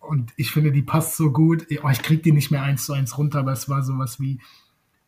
Und 0.00 0.32
ich 0.36 0.50
finde, 0.50 0.70
die 0.70 0.82
passt 0.82 1.16
so 1.16 1.32
gut. 1.32 1.66
Oh, 1.82 1.88
ich 1.88 2.02
kriege 2.02 2.22
die 2.22 2.32
nicht 2.32 2.50
mehr 2.50 2.62
eins 2.62 2.84
zu 2.84 2.92
eins 2.92 3.16
runter, 3.16 3.38
aber 3.40 3.52
es 3.52 3.68
war 3.68 3.82
sowas 3.82 4.20
wie, 4.20 4.38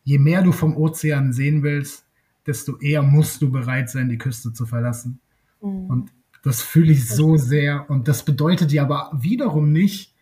je 0.04 0.18
mehr 0.18 0.42
du 0.42 0.52
vom 0.52 0.76
Ozean 0.76 1.32
sehen 1.32 1.62
willst, 1.62 2.06
desto 2.46 2.78
eher 2.78 3.02
musst 3.02 3.42
du 3.42 3.50
bereit 3.50 3.90
sein, 3.90 4.08
die 4.08 4.18
Küste 4.18 4.52
zu 4.52 4.64
verlassen. 4.64 5.20
Und 5.60 6.10
das 6.42 6.62
fühle 6.62 6.92
ich 6.92 7.08
so 7.08 7.36
sehr. 7.36 7.90
Und 7.90 8.08
das 8.08 8.24
bedeutet 8.24 8.72
ja 8.72 8.84
aber 8.84 9.10
wiederum 9.20 9.72
nicht, 9.72 10.14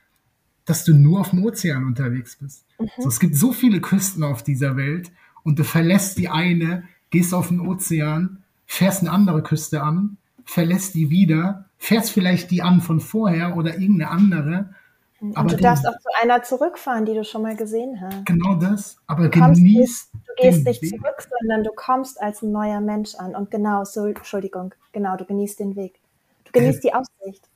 dass 0.64 0.84
du 0.84 0.94
nur 0.94 1.20
auf 1.20 1.30
dem 1.30 1.44
Ozean 1.44 1.84
unterwegs 1.84 2.36
bist. 2.36 2.64
So, 2.98 3.08
es 3.08 3.20
gibt 3.20 3.36
so 3.36 3.52
viele 3.52 3.80
Küsten 3.80 4.24
auf 4.24 4.42
dieser 4.42 4.76
Welt 4.76 5.12
und 5.42 5.58
du 5.58 5.64
verlässt 5.64 6.16
die 6.18 6.30
eine, 6.30 6.84
gehst 7.10 7.34
auf 7.34 7.48
den 7.48 7.60
Ozean, 7.60 8.43
fährst 8.74 9.02
eine 9.02 9.10
andere 9.12 9.42
Küste 9.42 9.82
an, 9.82 10.16
verlässt 10.44 10.94
die 10.94 11.08
wieder, 11.10 11.66
fährst 11.78 12.10
vielleicht 12.10 12.50
die 12.50 12.62
an 12.62 12.80
von 12.80 13.00
vorher 13.00 13.56
oder 13.56 13.78
irgendeine 13.78 14.10
andere. 14.10 14.74
Und 15.20 15.36
Aber 15.36 15.48
du 15.48 15.56
darfst 15.56 15.86
auch 15.86 15.98
zu 15.98 16.08
einer 16.22 16.42
zurückfahren, 16.42 17.06
die 17.06 17.14
du 17.14 17.24
schon 17.24 17.42
mal 17.42 17.56
gesehen 17.56 18.00
hast. 18.00 18.26
Genau 18.26 18.56
das, 18.56 18.98
aber 19.06 19.28
Du 19.28 19.38
kommst 19.40 19.60
genieß 19.60 20.10
nicht, 20.12 20.28
du 20.28 20.42
gehst 20.42 20.66
nicht 20.66 20.82
Weg. 20.82 20.90
zurück, 20.90 21.28
sondern 21.40 21.64
du 21.64 21.70
kommst 21.74 22.20
als 22.20 22.42
ein 22.42 22.52
neuer 22.52 22.80
Mensch 22.80 23.14
an. 23.14 23.34
Und 23.34 23.50
genau, 23.50 23.84
so, 23.84 24.06
Entschuldigung, 24.06 24.74
genau, 24.92 25.16
du 25.16 25.24
genießt 25.24 25.60
den 25.60 25.76
Weg. 25.76 25.94
Du 26.44 26.52
genießt 26.52 26.84
die 26.84 26.92
Aussicht. 26.92 27.48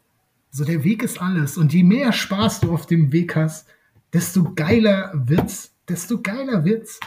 So, 0.50 0.64
der 0.64 0.82
Weg 0.84 1.02
ist 1.02 1.20
alles. 1.20 1.58
Und 1.58 1.74
je 1.74 1.82
mehr 1.82 2.12
Spaß 2.12 2.60
du 2.60 2.72
auf 2.72 2.86
dem 2.86 3.12
Weg 3.12 3.36
hast, 3.36 3.66
desto 4.12 4.54
geiler 4.54 5.10
wird's. 5.14 5.74
Desto 5.88 6.22
geiler 6.22 6.64
wird's. 6.64 7.00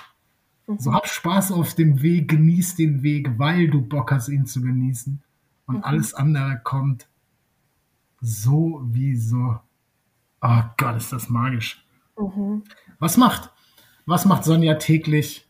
So 0.68 0.94
hab 0.94 1.08
Spaß 1.08 1.52
auf 1.52 1.74
dem 1.74 2.02
Weg, 2.02 2.30
genieß 2.30 2.76
den 2.76 3.04
Weg, 3.04 3.38
weil 3.38 3.70
du 3.70 3.82
Bock 3.82 4.12
hast, 4.12 4.30
ihn 4.30 4.46
zu 4.46 4.62
genießen. 4.62 5.22
Und 5.66 5.84
alles 5.84 6.14
andere 6.14 6.60
kommt 6.64 7.08
so 8.22 8.82
wie 8.86 9.16
so. 9.16 9.60
Oh 10.42 10.64
Gott, 10.78 10.96
ist 10.98 11.12
das 11.12 11.30
magisch. 11.30 11.84
Was 13.00 13.18
macht? 13.18 13.52
Was 14.06 14.26
macht 14.26 14.44
Sonja 14.44 14.76
täglich 14.76 15.48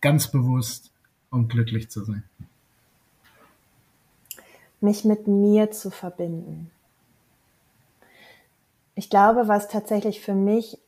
ganz 0.00 0.30
bewusst, 0.30 0.92
um 1.30 1.48
glücklich 1.48 1.90
zu 1.90 2.04
sein? 2.04 2.22
Mich 4.80 5.04
mit 5.04 5.26
mir 5.26 5.70
zu 5.70 5.90
verbinden. 5.90 6.70
Ich 8.94 9.10
glaube, 9.10 9.48
was 9.48 9.68
tatsächlich 9.68 10.20
für 10.20 10.34
mich, 10.34 10.78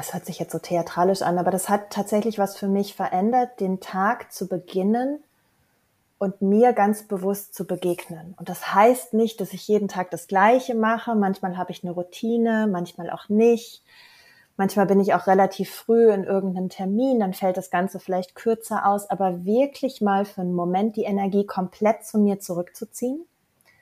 es 0.00 0.14
hört 0.14 0.24
sich 0.24 0.38
jetzt 0.38 0.52
so 0.52 0.58
theatralisch 0.58 1.22
an, 1.22 1.38
aber 1.38 1.50
das 1.50 1.68
hat 1.68 1.90
tatsächlich 1.90 2.38
was 2.38 2.56
für 2.56 2.68
mich 2.68 2.94
verändert, 2.94 3.60
den 3.60 3.80
Tag 3.80 4.32
zu 4.32 4.48
beginnen 4.48 5.22
und 6.18 6.40
mir 6.40 6.72
ganz 6.72 7.02
bewusst 7.02 7.54
zu 7.54 7.66
begegnen. 7.66 8.34
Und 8.38 8.48
das 8.48 8.74
heißt 8.74 9.12
nicht, 9.12 9.40
dass 9.40 9.52
ich 9.52 9.68
jeden 9.68 9.88
Tag 9.88 10.10
das 10.10 10.28
Gleiche 10.28 10.74
mache. 10.74 11.14
Manchmal 11.14 11.58
habe 11.58 11.72
ich 11.72 11.82
eine 11.82 11.92
Routine, 11.92 12.68
manchmal 12.70 13.10
auch 13.10 13.28
nicht. 13.28 13.82
Manchmal 14.56 14.86
bin 14.86 15.00
ich 15.00 15.14
auch 15.14 15.26
relativ 15.26 15.70
früh 15.74 16.12
in 16.12 16.24
irgendeinem 16.24 16.68
Termin, 16.68 17.20
dann 17.20 17.32
fällt 17.32 17.56
das 17.56 17.70
Ganze 17.70 17.98
vielleicht 17.98 18.34
kürzer 18.34 18.86
aus, 18.86 19.08
aber 19.10 19.44
wirklich 19.44 20.00
mal 20.00 20.24
für 20.24 20.42
einen 20.42 20.54
Moment 20.54 20.96
die 20.96 21.04
Energie 21.04 21.46
komplett 21.46 22.04
zu 22.04 22.18
mir 22.18 22.38
zurückzuziehen. 22.38 23.24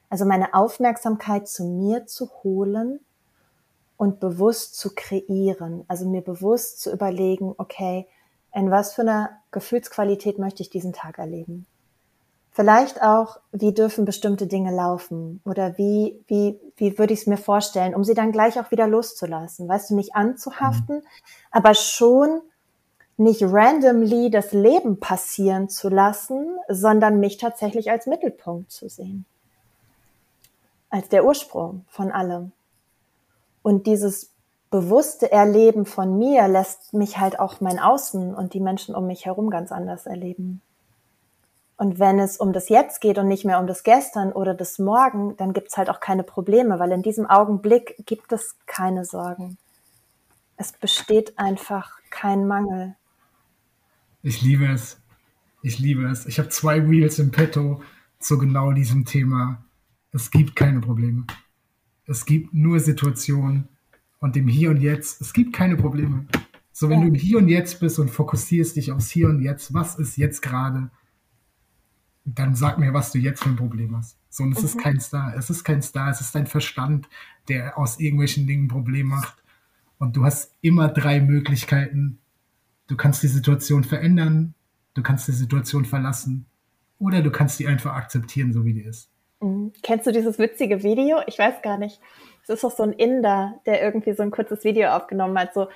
Also 0.08 0.24
meine 0.24 0.54
Aufmerksamkeit 0.54 1.48
zu 1.48 1.64
mir 1.64 2.06
zu 2.06 2.30
holen 2.42 3.00
und 4.00 4.18
bewusst 4.18 4.78
zu 4.78 4.94
kreieren. 4.94 5.84
Also 5.86 6.08
mir 6.08 6.22
bewusst 6.22 6.80
zu 6.80 6.90
überlegen, 6.90 7.54
okay, 7.58 8.06
in 8.54 8.70
was 8.70 8.94
für 8.94 9.02
einer 9.02 9.28
Gefühlsqualität 9.50 10.38
möchte 10.38 10.62
ich 10.62 10.70
diesen 10.70 10.94
Tag 10.94 11.18
erleben? 11.18 11.66
Vielleicht 12.50 13.02
auch, 13.02 13.40
wie 13.52 13.74
dürfen 13.74 14.06
bestimmte 14.06 14.46
Dinge 14.46 14.74
laufen 14.74 15.42
oder 15.44 15.76
wie, 15.76 16.24
wie, 16.28 16.58
wie 16.76 16.98
würde 16.98 17.12
ich 17.12 17.20
es 17.20 17.26
mir 17.26 17.36
vorstellen, 17.36 17.94
um 17.94 18.02
sie 18.02 18.14
dann 18.14 18.32
gleich 18.32 18.58
auch 18.58 18.70
wieder 18.70 18.86
loszulassen. 18.86 19.68
Weißt 19.68 19.90
du, 19.90 19.96
nicht 19.96 20.14
anzuhaften, 20.14 20.96
mhm. 20.96 21.06
aber 21.50 21.74
schon 21.74 22.40
nicht 23.18 23.42
randomly 23.42 24.30
das 24.30 24.52
Leben 24.52 24.98
passieren 24.98 25.68
zu 25.68 25.90
lassen, 25.90 26.56
sondern 26.68 27.20
mich 27.20 27.36
tatsächlich 27.36 27.90
als 27.90 28.06
Mittelpunkt 28.06 28.70
zu 28.70 28.88
sehen. 28.88 29.26
Als 30.88 31.10
der 31.10 31.26
Ursprung 31.26 31.84
von 31.90 32.10
allem. 32.10 32.52
Und 33.62 33.86
dieses 33.86 34.32
bewusste 34.70 35.32
Erleben 35.32 35.84
von 35.84 36.16
mir 36.18 36.46
lässt 36.48 36.94
mich 36.94 37.18
halt 37.18 37.38
auch 37.38 37.60
mein 37.60 37.78
Außen 37.78 38.34
und 38.34 38.54
die 38.54 38.60
Menschen 38.60 38.94
um 38.94 39.06
mich 39.06 39.26
herum 39.26 39.50
ganz 39.50 39.72
anders 39.72 40.06
erleben. 40.06 40.62
Und 41.76 41.98
wenn 41.98 42.18
es 42.18 42.36
um 42.36 42.52
das 42.52 42.68
Jetzt 42.68 43.00
geht 43.00 43.18
und 43.18 43.26
nicht 43.26 43.44
mehr 43.44 43.58
um 43.58 43.66
das 43.66 43.82
Gestern 43.82 44.32
oder 44.32 44.54
das 44.54 44.78
Morgen, 44.78 45.36
dann 45.38 45.54
gibt 45.54 45.68
es 45.68 45.78
halt 45.78 45.88
auch 45.88 46.00
keine 46.00 46.22
Probleme, 46.22 46.78
weil 46.78 46.92
in 46.92 47.02
diesem 47.02 47.26
Augenblick 47.26 47.96
gibt 48.06 48.32
es 48.32 48.56
keine 48.66 49.04
Sorgen. 49.04 49.56
Es 50.56 50.72
besteht 50.72 51.38
einfach 51.38 51.98
kein 52.10 52.46
Mangel. 52.46 52.96
Ich 54.22 54.42
liebe 54.42 54.66
es. 54.66 55.00
Ich 55.62 55.78
liebe 55.78 56.06
es. 56.06 56.26
Ich 56.26 56.38
habe 56.38 56.50
zwei 56.50 56.88
Wheels 56.88 57.18
im 57.18 57.30
Petto 57.30 57.80
zu 58.18 58.36
genau 58.36 58.72
diesem 58.72 59.06
Thema. 59.06 59.64
Es 60.12 60.30
gibt 60.30 60.54
keine 60.54 60.80
Probleme. 60.80 61.24
Es 62.10 62.26
gibt 62.26 62.52
nur 62.52 62.80
Situationen 62.80 63.68
und 64.18 64.36
im 64.36 64.48
Hier 64.48 64.70
und 64.70 64.80
Jetzt. 64.80 65.20
Es 65.20 65.32
gibt 65.32 65.52
keine 65.52 65.76
Probleme. 65.76 66.26
So, 66.72 66.88
wenn 66.88 66.98
ja. 66.98 67.04
du 67.04 67.08
im 67.08 67.14
Hier 67.14 67.38
und 67.38 67.48
Jetzt 67.48 67.80
bist 67.80 67.98
und 67.98 68.10
fokussierst 68.10 68.76
dich 68.76 68.92
aufs 68.92 69.10
Hier 69.10 69.28
und 69.28 69.40
Jetzt, 69.40 69.72
was 69.72 69.98
ist 69.98 70.16
jetzt 70.16 70.42
gerade? 70.42 70.90
dann 72.24 72.54
sag 72.54 72.78
mir, 72.78 72.92
was 72.92 73.12
du 73.12 73.18
jetzt 73.18 73.42
für 73.42 73.48
ein 73.48 73.56
Problem 73.56 73.96
hast. 73.96 74.18
So, 74.28 74.44
und 74.44 74.52
es 74.52 74.60
mhm. 74.60 74.64
ist 74.66 74.78
kein 74.78 75.00
Star. 75.00 75.34
Es 75.36 75.50
ist 75.50 75.64
kein 75.64 75.82
Star. 75.82 76.10
Es 76.10 76.20
ist 76.20 76.34
dein 76.34 76.46
Verstand, 76.46 77.08
der 77.48 77.78
aus 77.78 77.98
irgendwelchen 77.98 78.46
Dingen 78.46 78.64
ein 78.64 78.68
Problem 78.68 79.08
macht. 79.08 79.42
Und 79.98 80.16
du 80.16 80.24
hast 80.24 80.54
immer 80.60 80.88
drei 80.88 81.20
Möglichkeiten. 81.20 82.18
Du 82.86 82.96
kannst 82.96 83.22
die 83.22 83.28
Situation 83.28 83.84
verändern, 83.84 84.54
du 84.94 85.02
kannst 85.02 85.28
die 85.28 85.32
Situation 85.32 85.84
verlassen 85.84 86.46
oder 86.98 87.22
du 87.22 87.30
kannst 87.30 87.60
die 87.60 87.68
einfach 87.68 87.94
akzeptieren, 87.94 88.52
so 88.52 88.64
wie 88.64 88.74
die 88.74 88.82
ist. 88.82 89.09
Mhm. 89.40 89.72
Kennst 89.82 90.06
du 90.06 90.12
dieses 90.12 90.38
witzige 90.38 90.82
Video? 90.82 91.18
Ich 91.26 91.38
weiß 91.38 91.62
gar 91.62 91.78
nicht. 91.78 92.00
Es 92.42 92.48
ist 92.48 92.64
doch 92.64 92.70
so 92.70 92.82
ein 92.82 92.92
Inder, 92.92 93.60
der 93.66 93.82
irgendwie 93.82 94.12
so 94.12 94.22
ein 94.22 94.30
kurzes 94.30 94.64
Video 94.64 94.90
aufgenommen 94.90 95.38
hat. 95.38 95.54
So, 95.54 95.68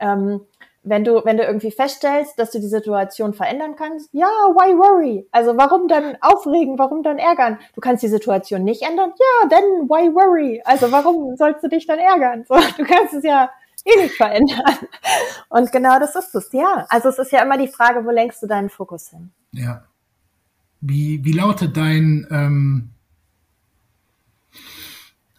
ähm, 0.00 0.40
wenn 0.82 1.02
du, 1.02 1.24
wenn 1.24 1.36
du 1.36 1.42
irgendwie 1.42 1.72
feststellst, 1.72 2.38
dass 2.38 2.52
du 2.52 2.60
die 2.60 2.68
Situation 2.68 3.34
verändern 3.34 3.74
kannst, 3.76 4.08
ja, 4.12 4.26
why 4.26 4.76
worry? 4.76 5.26
Also 5.32 5.56
warum 5.56 5.88
dann 5.88 6.16
aufregen, 6.20 6.78
warum 6.78 7.02
dann 7.02 7.18
ärgern? 7.18 7.58
Du 7.74 7.80
kannst 7.80 8.04
die 8.04 8.08
Situation 8.08 8.62
nicht 8.62 8.82
ändern, 8.82 9.12
ja, 9.18 9.48
then 9.48 9.88
why 9.88 10.14
worry? 10.14 10.62
Also 10.64 10.92
warum 10.92 11.36
sollst 11.36 11.64
du 11.64 11.68
dich 11.68 11.86
dann 11.86 11.98
ärgern? 11.98 12.44
So, 12.48 12.54
du 12.76 12.84
kannst 12.84 13.14
es 13.14 13.24
ja 13.24 13.50
eh 13.84 14.00
nicht 14.00 14.14
verändern. 14.14 14.76
Und 15.48 15.72
genau 15.72 15.98
das 15.98 16.14
ist 16.14 16.34
es, 16.34 16.52
ja. 16.52 16.86
Also 16.88 17.08
es 17.08 17.18
ist 17.18 17.32
ja 17.32 17.42
immer 17.42 17.58
die 17.58 17.68
Frage, 17.68 18.04
wo 18.04 18.10
lenkst 18.10 18.42
du 18.42 18.46
deinen 18.46 18.70
Fokus 18.70 19.10
hin? 19.10 19.32
Ja. 19.52 19.84
Wie, 20.80 21.24
wie 21.24 21.32
lautet 21.32 21.76
dein, 21.76 22.28
ähm, 22.30 22.90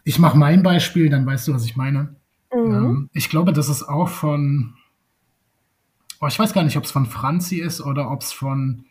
ich 0.08 0.18
mache 0.18 0.36
mein 0.38 0.62
Beispiel, 0.62 1.10
dann 1.10 1.26
weißt 1.26 1.48
du, 1.48 1.54
was 1.54 1.64
ich 1.64 1.76
meine. 1.76 2.16
Mhm. 2.52 2.74
Ähm, 2.74 3.10
ich 3.12 3.28
glaube, 3.28 3.52
das 3.52 3.68
ist 3.68 3.82
auch 3.82 4.08
von, 4.08 4.74
Oh, 6.20 6.26
ich 6.26 6.38
weiß 6.38 6.52
gar 6.52 6.64
nicht, 6.64 6.76
ob 6.76 6.84
es 6.84 6.90
von 6.90 7.06
Franzi 7.06 7.60
ist 7.60 7.80
oder 7.80 8.10
ob 8.10 8.22
es 8.22 8.32
von. 8.32 8.84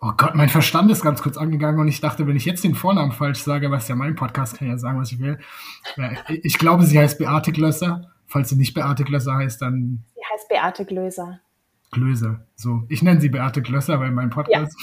Oh 0.00 0.12
Gott, 0.16 0.34
mein 0.34 0.48
Verstand 0.48 0.90
ist 0.90 1.02
ganz 1.02 1.22
kurz 1.22 1.36
angegangen 1.36 1.80
und 1.80 1.88
ich 1.88 2.00
dachte, 2.00 2.26
wenn 2.26 2.36
ich 2.36 2.44
jetzt 2.44 2.64
den 2.64 2.74
Vornamen 2.74 3.12
falsch 3.12 3.40
sage, 3.40 3.70
was 3.70 3.88
ja 3.88 3.94
mein 3.94 4.16
Podcast 4.16 4.58
kann 4.58 4.68
ja 4.68 4.76
sagen, 4.76 5.00
was 5.00 5.12
ich 5.12 5.18
will. 5.18 5.38
Ich 6.42 6.58
glaube, 6.58 6.84
sie 6.84 6.98
heißt 6.98 7.18
Beate 7.18 7.52
Glösser. 7.52 8.10
Falls 8.26 8.50
sie 8.50 8.56
nicht 8.56 8.74
Beate 8.74 9.04
Glösser 9.04 9.34
heißt, 9.34 9.60
dann. 9.62 10.04
Sie 10.14 10.20
heißt 10.32 10.48
Beate 10.48 10.84
Glöser. 10.84 11.40
Glöser. 11.90 12.46
So, 12.54 12.84
ich 12.88 13.02
nenne 13.02 13.20
sie 13.20 13.28
Beate 13.28 13.62
Glösser, 13.62 14.00
weil 14.00 14.10
mein 14.10 14.30
Podcast. 14.30 14.76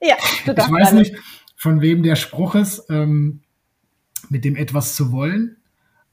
Ja, 0.00 0.08
ja 0.08 0.16
du 0.46 0.52
Ich 0.62 0.70
weiß 0.70 0.92
nicht, 0.92 1.14
von 1.56 1.80
wem 1.80 2.02
der 2.02 2.16
Spruch 2.16 2.54
ist, 2.54 2.90
ähm, 2.90 3.42
mit 4.30 4.44
dem 4.44 4.56
etwas 4.56 4.94
zu 4.94 5.12
wollen. 5.12 5.56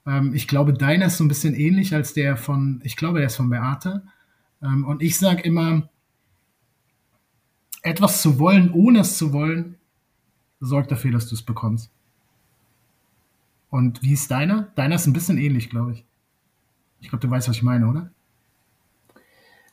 Ähm, 0.06 0.34
ich 0.34 0.48
glaube, 0.48 0.72
deiner 0.72 1.06
ist 1.06 1.16
so 1.16 1.24
ein 1.24 1.28
bisschen 1.28 1.54
ähnlich 1.54 1.94
als 1.94 2.14
der 2.14 2.36
von, 2.36 2.80
ich 2.84 2.96
glaube, 2.96 3.18
der 3.18 3.26
ist 3.26 3.36
von 3.36 3.50
Beate. 3.50 4.02
Ähm, 4.62 4.84
und 4.84 5.02
ich 5.02 5.18
sage 5.18 5.42
immer, 5.42 5.88
etwas 7.82 8.22
zu 8.22 8.38
wollen, 8.38 8.72
ohne 8.72 9.00
es 9.00 9.18
zu 9.18 9.32
wollen, 9.32 9.76
sorgt 10.60 10.90
dafür, 10.90 11.12
dass 11.12 11.28
du 11.28 11.34
es 11.34 11.42
bekommst. 11.42 11.90
Und 13.68 14.02
wie 14.02 14.12
ist 14.12 14.30
deiner? 14.30 14.72
Deiner 14.76 14.94
ist 14.94 15.06
ein 15.06 15.12
bisschen 15.12 15.36
ähnlich, 15.36 15.68
glaube 15.68 15.92
ich. 15.92 16.04
Ich 17.00 17.08
glaube, 17.08 17.26
du 17.26 17.30
weißt, 17.30 17.48
was 17.48 17.56
ich 17.56 17.62
meine, 17.62 17.88
oder? 17.88 18.10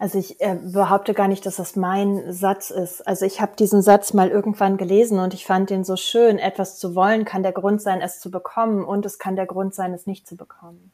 Also 0.02 0.18
ich 0.18 0.42
äh, 0.42 0.56
behaupte 0.56 1.14
gar 1.14 1.28
nicht, 1.28 1.46
dass 1.46 1.58
das 1.58 1.76
mein 1.76 2.34
Satz 2.34 2.72
ist. 2.72 3.08
Also 3.08 3.24
ich 3.24 3.40
habe 3.40 3.56
diesen 3.56 3.84
Satz 3.84 4.16
mal 4.16 4.30
irgendwann 4.30 4.78
gelesen 4.78 5.20
und 5.20 5.36
ich 5.36 5.46
fand 5.46 5.70
den 5.70 5.84
so 5.84 5.96
schön. 5.96 6.40
Etwas 6.40 6.80
zu 6.80 6.96
wollen 6.96 7.24
kann 7.24 7.44
der 7.44 7.52
Grund 7.52 7.84
sein, 7.84 8.02
es 8.02 8.20
zu 8.20 8.32
bekommen 8.32 8.84
und 8.84 9.06
es 9.06 9.20
kann 9.20 9.36
der 9.36 9.46
Grund 9.46 9.76
sein, 9.76 9.94
es 9.94 10.08
nicht 10.08 10.28
zu 10.28 10.36
bekommen. 10.36 10.92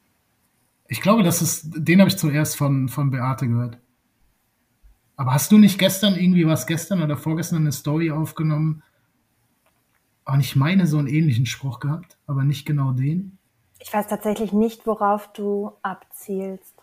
Ich 0.88 1.00
glaube, 1.00 1.22
das 1.22 1.40
ist, 1.40 1.70
den 1.74 2.00
habe 2.00 2.10
ich 2.10 2.18
zuerst 2.18 2.58
von, 2.58 2.90
von 2.90 3.10
Beate 3.10 3.48
gehört. 3.48 3.78
Aber 5.16 5.32
hast 5.32 5.52
du 5.52 5.56
nicht 5.56 5.78
gestern 5.78 6.14
irgendwie 6.14 6.46
was 6.46 6.66
gestern 6.66 7.02
oder 7.02 7.16
vorgestern 7.16 7.62
eine 7.62 7.72
Story 7.72 8.10
aufgenommen? 8.10 8.82
Und 10.26 10.40
ich 10.40 10.54
meine 10.54 10.86
so 10.86 10.98
einen 10.98 11.08
ähnlichen 11.08 11.46
Spruch 11.46 11.80
gehabt, 11.80 12.18
aber 12.26 12.44
nicht 12.44 12.66
genau 12.66 12.92
den. 12.92 13.38
Ich 13.78 13.90
weiß 13.90 14.06
tatsächlich 14.08 14.52
nicht, 14.52 14.86
worauf 14.86 15.32
du 15.32 15.72
abzielst. 15.80 16.74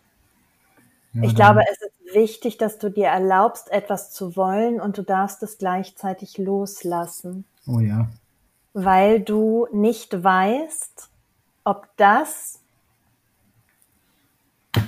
Ja, 1.13 1.23
ich 1.23 1.35
glaube, 1.35 1.61
es 1.71 1.81
ist 1.81 1.94
wichtig, 2.13 2.57
dass 2.57 2.77
du 2.77 2.89
dir 2.89 3.07
erlaubst, 3.07 3.71
etwas 3.71 4.11
zu 4.11 4.35
wollen 4.35 4.79
und 4.79 4.97
du 4.97 5.03
darfst 5.03 5.41
es 5.43 5.57
gleichzeitig 5.57 6.37
loslassen. 6.37 7.45
Oh 7.67 7.79
ja. 7.79 8.09
Weil 8.73 9.21
du 9.21 9.67
nicht 9.71 10.23
weißt, 10.23 11.09
ob 11.63 11.87
das 11.97 12.59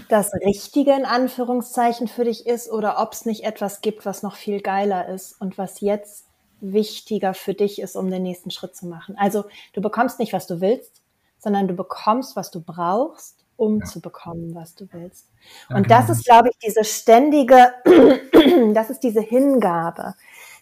das 0.09 0.33
Richtige 0.33 0.93
in 0.93 1.05
Anführungszeichen 1.05 2.07
für 2.07 2.25
dich 2.25 2.45
ist 2.45 2.69
oder 2.69 3.01
ob 3.01 3.13
es 3.13 3.25
nicht 3.25 3.43
etwas 3.43 3.81
gibt, 3.81 4.05
was 4.05 4.23
noch 4.23 4.35
viel 4.35 4.61
geiler 4.61 5.07
ist 5.07 5.39
und 5.41 5.57
was 5.57 5.81
jetzt 5.81 6.25
wichtiger 6.59 7.33
für 7.33 7.53
dich 7.53 7.79
ist, 7.79 7.95
um 7.95 8.09
den 8.09 8.23
nächsten 8.23 8.51
Schritt 8.51 8.75
zu 8.75 8.87
machen. 8.87 9.15
Also 9.17 9.45
du 9.73 9.81
bekommst 9.81 10.19
nicht, 10.19 10.33
was 10.33 10.47
du 10.47 10.61
willst, 10.61 11.01
sondern 11.39 11.67
du 11.67 11.75
bekommst, 11.75 12.35
was 12.35 12.51
du 12.51 12.61
brauchst 12.61 13.45
um 13.57 13.79
ja. 13.79 13.85
zu 13.85 13.99
bekommen, 13.99 14.55
was 14.55 14.75
du 14.75 14.87
willst. 14.91 15.27
Und 15.69 15.91
das 15.91 16.09
ist, 16.09 16.25
glaube 16.25 16.49
ich, 16.49 16.57
diese 16.59 16.83
ständige, 16.83 17.73
das 18.73 18.89
ist 18.89 19.01
diese 19.01 19.21
Hingabe. 19.21 20.13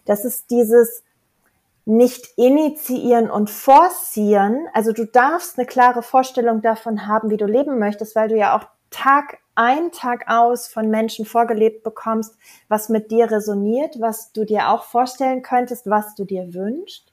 Das 0.06 0.24
ist 0.24 0.50
dieses 0.50 1.04
nicht 1.84 2.26
initiieren 2.36 3.30
und 3.30 3.48
forcieren. 3.48 4.66
Also 4.74 4.92
du 4.92 5.06
darfst 5.06 5.56
eine 5.56 5.66
klare 5.66 6.02
Vorstellung 6.02 6.60
davon 6.60 7.06
haben, 7.06 7.30
wie 7.30 7.36
du 7.36 7.46
leben 7.46 7.78
möchtest, 7.78 8.16
weil 8.16 8.28
du 8.28 8.36
ja 8.36 8.56
auch 8.56 8.66
Tag 8.90 9.38
ein, 9.54 9.92
Tag 9.92 10.28
aus 10.28 10.68
von 10.68 10.90
Menschen 10.90 11.24
vorgelebt 11.24 11.82
bekommst, 11.82 12.36
was 12.68 12.88
mit 12.88 13.10
dir 13.10 13.30
resoniert, 13.30 14.00
was 14.00 14.32
du 14.32 14.44
dir 14.44 14.70
auch 14.70 14.84
vorstellen 14.84 15.42
könntest, 15.42 15.88
was 15.88 16.14
du 16.14 16.24
dir 16.24 16.54
wünschst. 16.54 17.12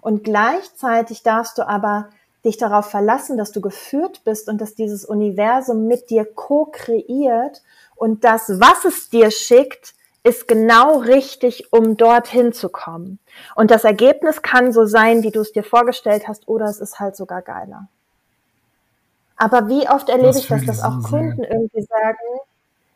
Und 0.00 0.24
gleichzeitig 0.24 1.22
darfst 1.22 1.58
du 1.58 1.68
aber 1.68 2.10
dich 2.46 2.56
darauf 2.56 2.86
verlassen, 2.86 3.36
dass 3.36 3.52
du 3.52 3.60
geführt 3.60 4.22
bist 4.24 4.48
und 4.48 4.60
dass 4.60 4.74
dieses 4.74 5.04
Universum 5.04 5.86
mit 5.86 6.08
dir 6.10 6.24
co-kreiert 6.24 7.62
und 7.96 8.24
das, 8.24 8.48
was 8.60 8.84
es 8.84 9.10
dir 9.10 9.30
schickt, 9.30 9.94
ist 10.22 10.48
genau 10.48 10.98
richtig, 10.98 11.72
um 11.72 11.96
dorthin 11.96 12.52
zu 12.52 12.68
kommen. 12.68 13.20
Und 13.54 13.70
das 13.70 13.84
Ergebnis 13.84 14.42
kann 14.42 14.72
so 14.72 14.84
sein, 14.84 15.22
wie 15.22 15.30
du 15.30 15.40
es 15.40 15.52
dir 15.52 15.62
vorgestellt 15.62 16.26
hast, 16.26 16.48
oder 16.48 16.66
es 16.66 16.80
ist 16.80 16.98
halt 16.98 17.14
sogar 17.14 17.42
geiler. 17.42 17.88
Aber 19.36 19.68
wie 19.68 19.88
oft 19.88 20.08
erlebe 20.08 20.28
das 20.28 20.38
ich 20.38 20.48
das, 20.48 20.64
dass 20.64 20.82
auch 20.82 21.02
Kunden 21.02 21.36
sehr. 21.36 21.52
irgendwie 21.52 21.82
sagen, 21.82 22.40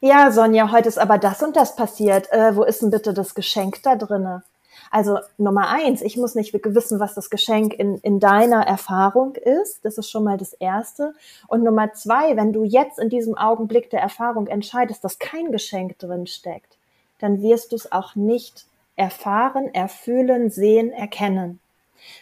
ja, 0.01 0.31
Sonja, 0.33 0.73
heute 0.73 0.89
ist 0.89 0.99
aber 0.99 1.19
das 1.19 1.43
und 1.43 1.55
das 1.57 1.77
passiert. 1.77 2.33
Äh, 2.33 2.57
wo 2.57 2.65
ist 2.65 2.83
denn 2.83 2.91
bitte 2.91 3.13
das 3.13 3.35
Geschenk 3.35 3.83
da 3.83 3.97
drinne? 3.97 4.43
Also 4.91 5.19
Nummer 5.39 5.69
eins, 5.69 6.03
ich 6.03 6.17
muss 6.17 6.35
nicht 6.35 6.53
wissen, 6.53 6.99
was 6.99 7.15
das 7.15 7.31
Geschenk 7.31 7.75
in, 7.75 7.99
in 7.99 8.19
deiner 8.19 8.67
Erfahrung 8.67 9.37
ist. 9.37 9.85
Das 9.85 9.99
ist 9.99 10.11
schon 10.11 10.25
mal 10.25 10.37
das 10.37 10.53
Erste. 10.53 11.15
Und 11.47 11.63
Nummer 11.63 11.93
zwei, 11.93 12.37
wenn 12.37 12.53
du 12.53 12.65
jetzt 12.65 12.99
in 12.99 13.09
diesem 13.09 13.39
Augenblick 13.39 13.89
der 13.91 14.01
Erfahrung 14.01 14.49
entscheidest, 14.49 15.05
dass 15.05 15.21
kein 15.21 15.53
Geschenk 15.53 15.99
drin 16.01 16.27
steckt, 16.27 16.77
dann 17.21 17.41
wirst 17.41 17.71
du 17.71 17.77
es 17.77 17.93
auch 17.93 18.17
nicht 18.17 18.67
erfahren, 18.97 19.73
erfühlen, 19.73 20.51
sehen, 20.51 20.91
erkennen. 20.91 21.61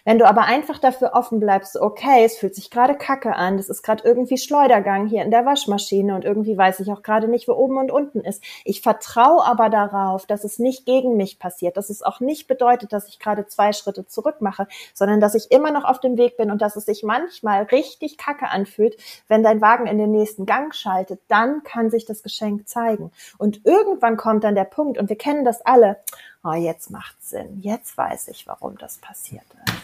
Wenn 0.04 0.18
du 0.18 0.26
aber 0.26 0.42
einfach 0.42 0.78
dafür 0.78 1.12
offen 1.14 1.40
bleibst, 1.40 1.76
okay, 1.76 2.24
es 2.24 2.36
fühlt 2.36 2.54
sich 2.54 2.70
gerade 2.70 2.94
kacke 2.94 3.34
an, 3.34 3.56
das 3.56 3.68
ist 3.68 3.82
gerade 3.82 4.04
irgendwie 4.04 4.38
Schleudergang 4.38 5.06
hier 5.06 5.22
in 5.22 5.30
der 5.30 5.46
Waschmaschine 5.46 6.14
und 6.14 6.24
irgendwie 6.24 6.56
weiß 6.56 6.80
ich 6.80 6.90
auch 6.90 7.02
gerade 7.02 7.28
nicht, 7.28 7.48
wo 7.48 7.52
oben 7.52 7.78
und 7.78 7.90
unten 7.90 8.20
ist. 8.20 8.42
Ich 8.64 8.80
vertraue 8.80 9.44
aber 9.44 9.68
darauf, 9.68 10.26
dass 10.26 10.44
es 10.44 10.58
nicht 10.58 10.86
gegen 10.86 11.16
mich 11.16 11.38
passiert, 11.38 11.76
dass 11.76 11.90
es 11.90 12.02
auch 12.02 12.20
nicht 12.20 12.48
bedeutet, 12.48 12.92
dass 12.92 13.08
ich 13.08 13.18
gerade 13.18 13.46
zwei 13.46 13.72
Schritte 13.72 14.06
zurück 14.06 14.40
mache, 14.40 14.66
sondern 14.94 15.20
dass 15.20 15.34
ich 15.34 15.50
immer 15.50 15.70
noch 15.70 15.84
auf 15.84 16.00
dem 16.00 16.16
Weg 16.16 16.36
bin 16.36 16.50
und 16.50 16.62
dass 16.62 16.76
es 16.76 16.86
sich 16.86 17.02
manchmal 17.02 17.64
richtig 17.64 18.18
kacke 18.18 18.48
anfühlt, 18.48 18.96
wenn 19.28 19.42
dein 19.42 19.60
Wagen 19.60 19.86
in 19.86 19.98
den 19.98 20.10
nächsten 20.10 20.46
Gang 20.46 20.74
schaltet, 20.74 21.20
dann 21.28 21.62
kann 21.62 21.90
sich 21.90 22.04
das 22.04 22.22
Geschenk 22.22 22.68
zeigen. 22.68 23.10
Und 23.38 23.64
irgendwann 23.64 24.16
kommt 24.16 24.44
dann 24.44 24.54
der 24.54 24.64
Punkt, 24.64 24.98
und 24.98 25.08
wir 25.08 25.18
kennen 25.18 25.44
das 25.44 25.60
alle, 25.64 25.98
oh, 26.44 26.54
jetzt 26.54 26.90
macht 26.90 27.16
Sinn, 27.22 27.60
jetzt 27.60 27.96
weiß 27.96 28.28
ich, 28.28 28.46
warum 28.46 28.76
das 28.78 28.98
passiert 28.98 29.44
ist. 29.66 29.74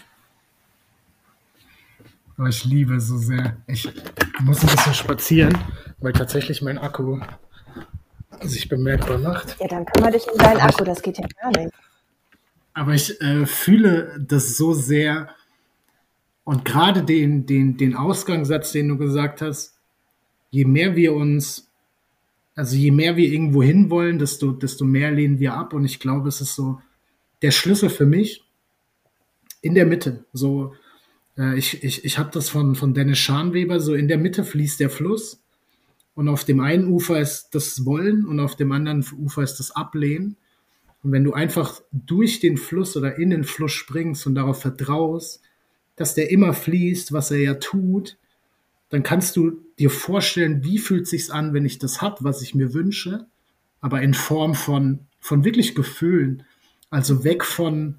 Ich 2.49 2.65
liebe 2.65 3.01
so 3.01 3.17
sehr. 3.17 3.57
Ich 3.69 3.89
muss 4.41 4.61
ein 4.63 4.67
bisschen 4.67 4.95
spazieren, 4.95 5.57
weil 5.99 6.13
tatsächlich 6.13 6.63
mein 6.63 6.79
Akku 6.79 7.21
sich 8.43 8.69
bemerkbar 8.69 9.19
macht. 9.19 9.57
Ja, 9.61 9.69
dann 9.69 9.87
kümmere 9.87 10.13
dich 10.13 10.27
um 10.29 10.37
deinen 10.39 10.61
Akku, 10.61 10.85
das 10.85 11.01
geht 11.01 11.19
ja 11.19 11.27
gar 11.41 11.51
nicht. 11.51 11.73
Aber 12.73 12.93
ich 12.93 13.21
äh, 13.21 13.47
fühle 13.47 14.19
das 14.19 14.57
so 14.57 14.75
sehr 14.75 15.29
und 16.45 16.65
gerade 16.65 17.03
den, 17.03 17.47
den, 17.47 17.77
den 17.77 17.97
Ausgangssatz, 17.97 18.73
den 18.73 18.89
du 18.89 18.99
gesagt 18.99 19.41
hast, 19.41 19.75
je 20.51 20.65
mehr 20.65 20.95
wir 20.95 21.15
uns, 21.15 21.64
also 22.55 22.77
je 22.77 22.91
mehr 22.91 23.17
wir 23.17 23.29
irgendwo 23.29 23.63
hinwollen, 23.63 24.19
desto, 24.19 24.53
desto 24.53 24.85
mehr 24.85 25.11
lehnen 25.11 25.41
wir 25.41 25.55
ab. 25.55 25.73
Und 25.73 25.85
ich 25.85 25.99
glaube, 25.99 26.29
es 26.29 26.41
ist 26.41 26.55
so 26.55 26.81
der 27.43 27.51
Schlüssel 27.51 27.91
für 27.91 28.07
mich 28.07 28.45
in 29.61 29.75
der 29.75 29.87
Mitte. 29.87 30.25
So, 30.33 30.75
äh, 31.37 31.59
ich 31.59 31.83
ich, 31.83 32.05
ich 32.05 32.19
habe 32.19 32.31
das 32.33 32.49
von, 32.49 32.75
von 32.75 32.95
Dennis 32.95 33.19
Scharnweber, 33.19 33.81
so 33.81 33.95
in 33.95 34.09
der 34.09 34.19
Mitte 34.19 34.45
fließt 34.45 34.79
der 34.81 34.91
Fluss 34.91 35.43
und 36.15 36.29
auf 36.29 36.45
dem 36.45 36.61
einen 36.61 36.89
Ufer 36.89 37.21
ist 37.21 37.51
das 37.55 37.85
Wollen 37.85 38.25
und 38.25 38.39
auf 38.39 38.57
dem 38.57 38.71
anderen 38.73 39.05
Ufer 39.19 39.43
ist 39.43 39.57
das 39.57 39.73
Ablehnen. 39.73 40.37
Und 41.03 41.13
wenn 41.13 41.25
du 41.25 41.33
einfach 41.33 41.83
durch 41.93 42.41
den 42.41 42.57
Fluss 42.57 42.97
oder 42.97 43.19
in 43.19 43.31
den 43.31 43.45
Fluss 43.45 43.73
springst 43.73 44.27
und 44.27 44.37
darauf 44.37 44.63
vertraust, 44.63 45.43
dass 45.97 46.15
der 46.15 46.31
immer 46.31 46.55
fließt, 46.55 47.13
was 47.13 47.31
er 47.31 47.39
ja 47.39 47.55
tut, 47.55 48.17
dann 48.95 49.03
kannst 49.03 49.35
du 49.35 49.61
dir 49.81 49.91
vorstellen, 49.91 50.63
wie 50.63 50.79
fühlt 50.79 51.09
sich's 51.09 51.29
an, 51.29 51.53
wenn 51.53 51.65
ich 51.65 51.81
das 51.81 52.01
hab, 52.01 52.23
was 52.23 52.43
ich 52.43 52.55
mir 52.55 52.75
wünsche, 52.75 53.27
aber 53.81 54.01
in 54.03 54.15
Form 54.15 54.55
von 54.55 55.01
von 55.19 55.45
wirklich 55.45 55.75
Gefühlen, 55.75 56.45
also 56.91 57.25
weg 57.25 57.45
von 57.45 57.97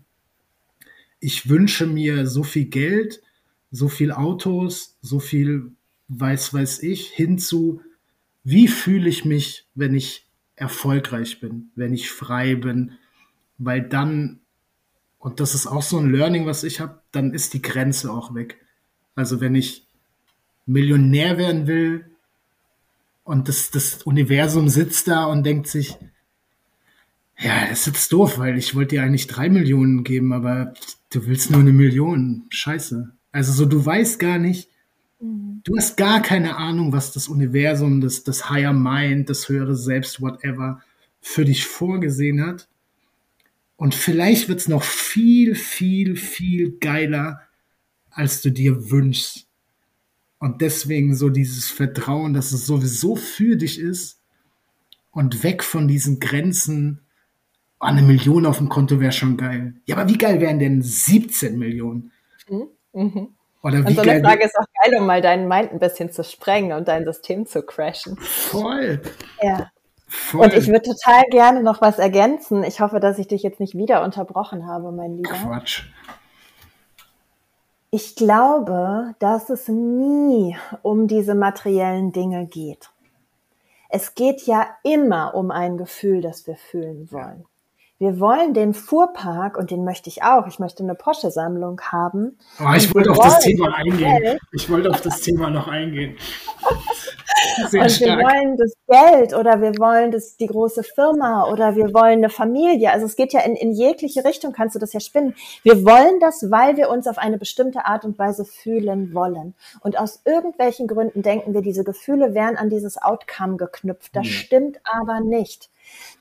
ich 1.19 1.49
wünsche 1.49 1.85
mir 1.85 2.27
so 2.27 2.43
viel 2.43 2.65
Geld, 2.65 3.21
so 3.71 3.89
viel 3.89 4.13
Autos, 4.13 4.95
so 5.01 5.19
viel 5.19 5.73
weiß 6.07 6.53
weiß 6.53 6.81
ich, 6.83 7.09
hinzu, 7.09 7.81
wie 8.45 8.69
fühle 8.69 9.09
ich 9.09 9.25
mich, 9.25 9.67
wenn 9.75 9.95
ich 9.95 10.25
erfolgreich 10.55 11.41
bin, 11.41 11.71
wenn 11.75 11.93
ich 11.93 12.09
frei 12.09 12.55
bin, 12.55 12.93
weil 13.57 13.81
dann, 13.81 14.39
und 15.19 15.41
das 15.41 15.55
ist 15.55 15.67
auch 15.67 15.81
so 15.81 15.97
ein 15.97 16.09
Learning, 16.09 16.45
was 16.45 16.63
ich 16.63 16.79
habe, 16.79 17.01
dann 17.11 17.33
ist 17.33 17.53
die 17.53 17.61
Grenze 17.61 18.13
auch 18.13 18.33
weg. 18.33 18.61
Also 19.13 19.41
wenn 19.41 19.55
ich 19.55 19.84
Millionär 20.65 21.37
werden 21.37 21.67
will 21.67 22.05
und 23.23 23.47
das, 23.47 23.71
das 23.71 24.03
Universum 24.03 24.69
sitzt 24.69 25.07
da 25.07 25.25
und 25.25 25.43
denkt 25.43 25.67
sich, 25.67 25.97
ja, 27.37 27.67
das 27.69 27.81
ist 27.81 27.87
jetzt 27.87 28.13
doof, 28.13 28.37
weil 28.37 28.57
ich 28.57 28.75
wollte 28.75 28.95
dir 28.95 29.03
eigentlich 29.03 29.27
drei 29.27 29.49
Millionen 29.49 30.03
geben, 30.03 30.31
aber 30.31 30.73
du 31.11 31.25
willst 31.25 31.51
nur 31.51 31.59
eine 31.59 31.73
Million. 31.73 32.45
Scheiße. 32.49 33.11
Also 33.31 33.51
so, 33.51 33.65
du 33.65 33.85
weißt 33.85 34.19
gar 34.19 34.37
nicht, 34.37 34.69
mhm. 35.19 35.61
du 35.63 35.75
hast 35.75 35.97
gar 35.97 36.21
keine 36.21 36.55
Ahnung, 36.55 36.93
was 36.93 37.11
das 37.11 37.27
Universum, 37.27 37.99
das, 37.99 38.23
das 38.23 38.49
Higher 38.49 38.73
Mind, 38.73 39.29
das 39.29 39.49
höhere 39.49 39.75
Selbst, 39.75 40.21
whatever, 40.21 40.81
für 41.19 41.43
dich 41.43 41.65
vorgesehen 41.65 42.45
hat. 42.45 42.69
Und 43.75 43.93
vielleicht 43.93 44.47
wird's 44.47 44.69
noch 44.69 44.83
viel, 44.83 45.55
viel, 45.55 46.15
viel 46.15 46.77
geiler, 46.79 47.41
als 48.11 48.41
du 48.41 48.51
dir 48.51 48.89
wünschst. 48.89 49.44
Und 50.39 50.61
deswegen 50.61 51.15
so 51.15 51.29
dieses 51.29 51.69
Vertrauen, 51.69 52.33
dass 52.33 52.51
es 52.51 52.65
sowieso 52.65 53.15
für 53.15 53.55
dich 53.55 53.79
ist 53.79 54.19
und 55.11 55.43
weg 55.43 55.63
von 55.63 55.87
diesen 55.87 56.19
Grenzen, 56.19 57.05
Oh, 57.79 57.87
eine 57.87 58.01
Million 58.01 58.45
auf 58.45 58.57
dem 58.57 58.69
Konto 58.69 58.99
wäre 58.99 59.11
schon 59.11 59.37
geil. 59.37 59.73
Ja, 59.85 59.97
aber 59.97 60.09
wie 60.09 60.17
geil 60.17 60.39
wären 60.39 60.59
denn 60.59 60.81
17 60.81 61.59
Millionen? 61.59 62.11
Mhm. 62.47 62.67
Mhm. 62.93 63.35
Oder 63.61 63.83
wie 63.83 63.87
und 63.87 63.95
so 63.95 64.01
eine 64.01 64.21
Frage 64.21 64.45
ist 64.45 64.57
auch 64.57 64.65
geil, 64.83 64.97
um 64.99 65.05
mal 65.05 65.21
deinen 65.21 65.47
Mind 65.47 65.71
ein 65.71 65.79
bisschen 65.79 66.11
zu 66.11 66.23
sprengen 66.23 66.71
und 66.71 66.87
dein 66.87 67.03
System 67.03 67.45
zu 67.45 67.63
crashen. 67.63 68.17
Voll. 68.17 69.01
Ja. 69.41 69.71
Voll. 70.07 70.45
Und 70.45 70.53
ich 70.53 70.67
würde 70.67 70.83
total 70.83 71.23
gerne 71.31 71.63
noch 71.63 71.81
was 71.81 71.99
ergänzen. 71.99 72.63
Ich 72.63 72.79
hoffe, 72.79 72.99
dass 72.99 73.19
ich 73.19 73.27
dich 73.27 73.43
jetzt 73.43 73.59
nicht 73.59 73.75
wieder 73.75 74.03
unterbrochen 74.03 74.67
habe, 74.67 74.91
mein 74.91 75.17
Lieber. 75.17 75.31
Quatsch. 75.31 75.83
Ich 77.97 78.17
glaube, 78.17 79.15
dass 79.19 79.49
es 79.49 79.69
nie 79.69 80.57
um 80.81 81.07
diese 81.07 81.33
materiellen 81.33 82.11
Dinge 82.11 82.45
geht. 82.45 82.89
Es 83.87 84.15
geht 84.15 84.41
ja 84.41 84.67
immer 84.83 85.33
um 85.33 85.49
ein 85.49 85.77
Gefühl, 85.77 86.19
das 86.19 86.45
wir 86.45 86.57
fühlen 86.57 87.09
wollen 87.09 87.45
wir 87.97 88.19
wollen 88.19 88.53
den 88.53 88.73
Fuhrpark 88.73 89.57
und 89.57 89.71
den 89.71 89.85
möchte 89.85 90.09
ich 90.09 90.21
auch. 90.21 90.47
Ich 90.47 90.59
möchte 90.59 90.83
eine 90.83 90.95
Porsche-Sammlung 90.95 91.79
haben. 91.79 92.37
Oh, 92.59 92.73
ich 92.75 92.93
wollte 92.93 93.11
auf 93.11 93.19
das 93.19 93.39
Thema 93.39 93.73
eingehen. 93.73 94.21
Geld. 94.21 94.39
Ich 94.51 94.69
wollte 94.69 94.89
auf 94.89 94.99
das 94.99 95.21
Thema 95.21 95.49
noch 95.49 95.69
eingehen. 95.69 96.17
Sehr 97.69 97.83
und 97.83 97.91
stark. 97.91 98.19
wir 98.19 98.25
wollen 98.25 98.57
das 98.57 98.73
Geld 98.87 99.33
oder 99.33 99.61
wir 99.61 99.77
wollen 99.77 100.11
das, 100.11 100.35
die 100.35 100.47
große 100.47 100.83
Firma 100.83 101.49
oder 101.49 101.77
wir 101.77 101.93
wollen 101.93 102.17
eine 102.17 102.29
Familie. 102.29 102.91
Also 102.91 103.05
es 103.05 103.15
geht 103.15 103.31
ja 103.31 103.41
in, 103.41 103.55
in 103.55 103.71
jegliche 103.71 104.25
Richtung, 104.25 104.51
kannst 104.51 104.75
du 104.75 104.79
das 104.79 104.91
ja 104.91 104.99
spinnen. 104.99 105.33
Wir 105.63 105.85
wollen 105.85 106.19
das, 106.19 106.51
weil 106.51 106.75
wir 106.75 106.89
uns 106.89 107.07
auf 107.07 107.17
eine 107.17 107.37
bestimmte 107.37 107.85
Art 107.85 108.03
und 108.03 108.19
Weise 108.19 108.43
fühlen 108.43 109.13
wollen. 109.13 109.53
Und 109.79 109.97
aus 109.97 110.21
irgendwelchen 110.25 110.87
Gründen 110.87 111.21
denken 111.21 111.53
wir, 111.53 111.61
diese 111.61 111.85
Gefühle 111.85 112.33
wären 112.33 112.57
an 112.57 112.69
dieses 112.69 113.01
Outcome 113.01 113.55
geknüpft. 113.55 114.13
Das 114.15 114.25
ja. 114.25 114.33
stimmt 114.33 114.79
aber 114.83 115.21
nicht. 115.21 115.69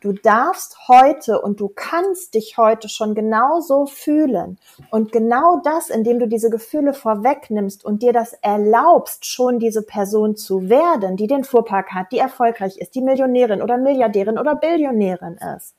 Du 0.01 0.13
darfst 0.13 0.89
heute 0.89 1.41
und 1.41 1.61
du 1.61 1.71
kannst 1.75 2.35
dich 2.35 2.59
heute 2.59 2.89
schon 2.89 3.15
genauso 3.15 3.87
fühlen. 3.87 4.59
Und 4.91 5.13
genau 5.13 5.61
das, 5.65 5.89
indem 5.89 6.19
du 6.19 6.29
diese 6.29 6.51
Gefühle 6.51 6.93
vorwegnimmst 6.93 7.85
und 7.85 8.03
dir 8.03 8.13
das 8.13 8.35
erlaubst, 8.35 9.25
schon 9.25 9.59
diese 9.59 9.83
Person 9.83 10.37
zu 10.37 10.69
werden, 10.69 11.17
die 11.17 11.27
den 11.27 11.45
Fuhrpark 11.45 11.93
hat, 11.93 12.13
die 12.13 12.19
erfolgreich 12.19 12.77
ist, 12.79 12.95
die 12.95 13.01
Millionärin 13.01 13.63
oder 13.63 13.79
Milliardärin 13.79 14.39
oder 14.39 14.55
Billionärin 14.57 15.39
ist. 15.57 15.75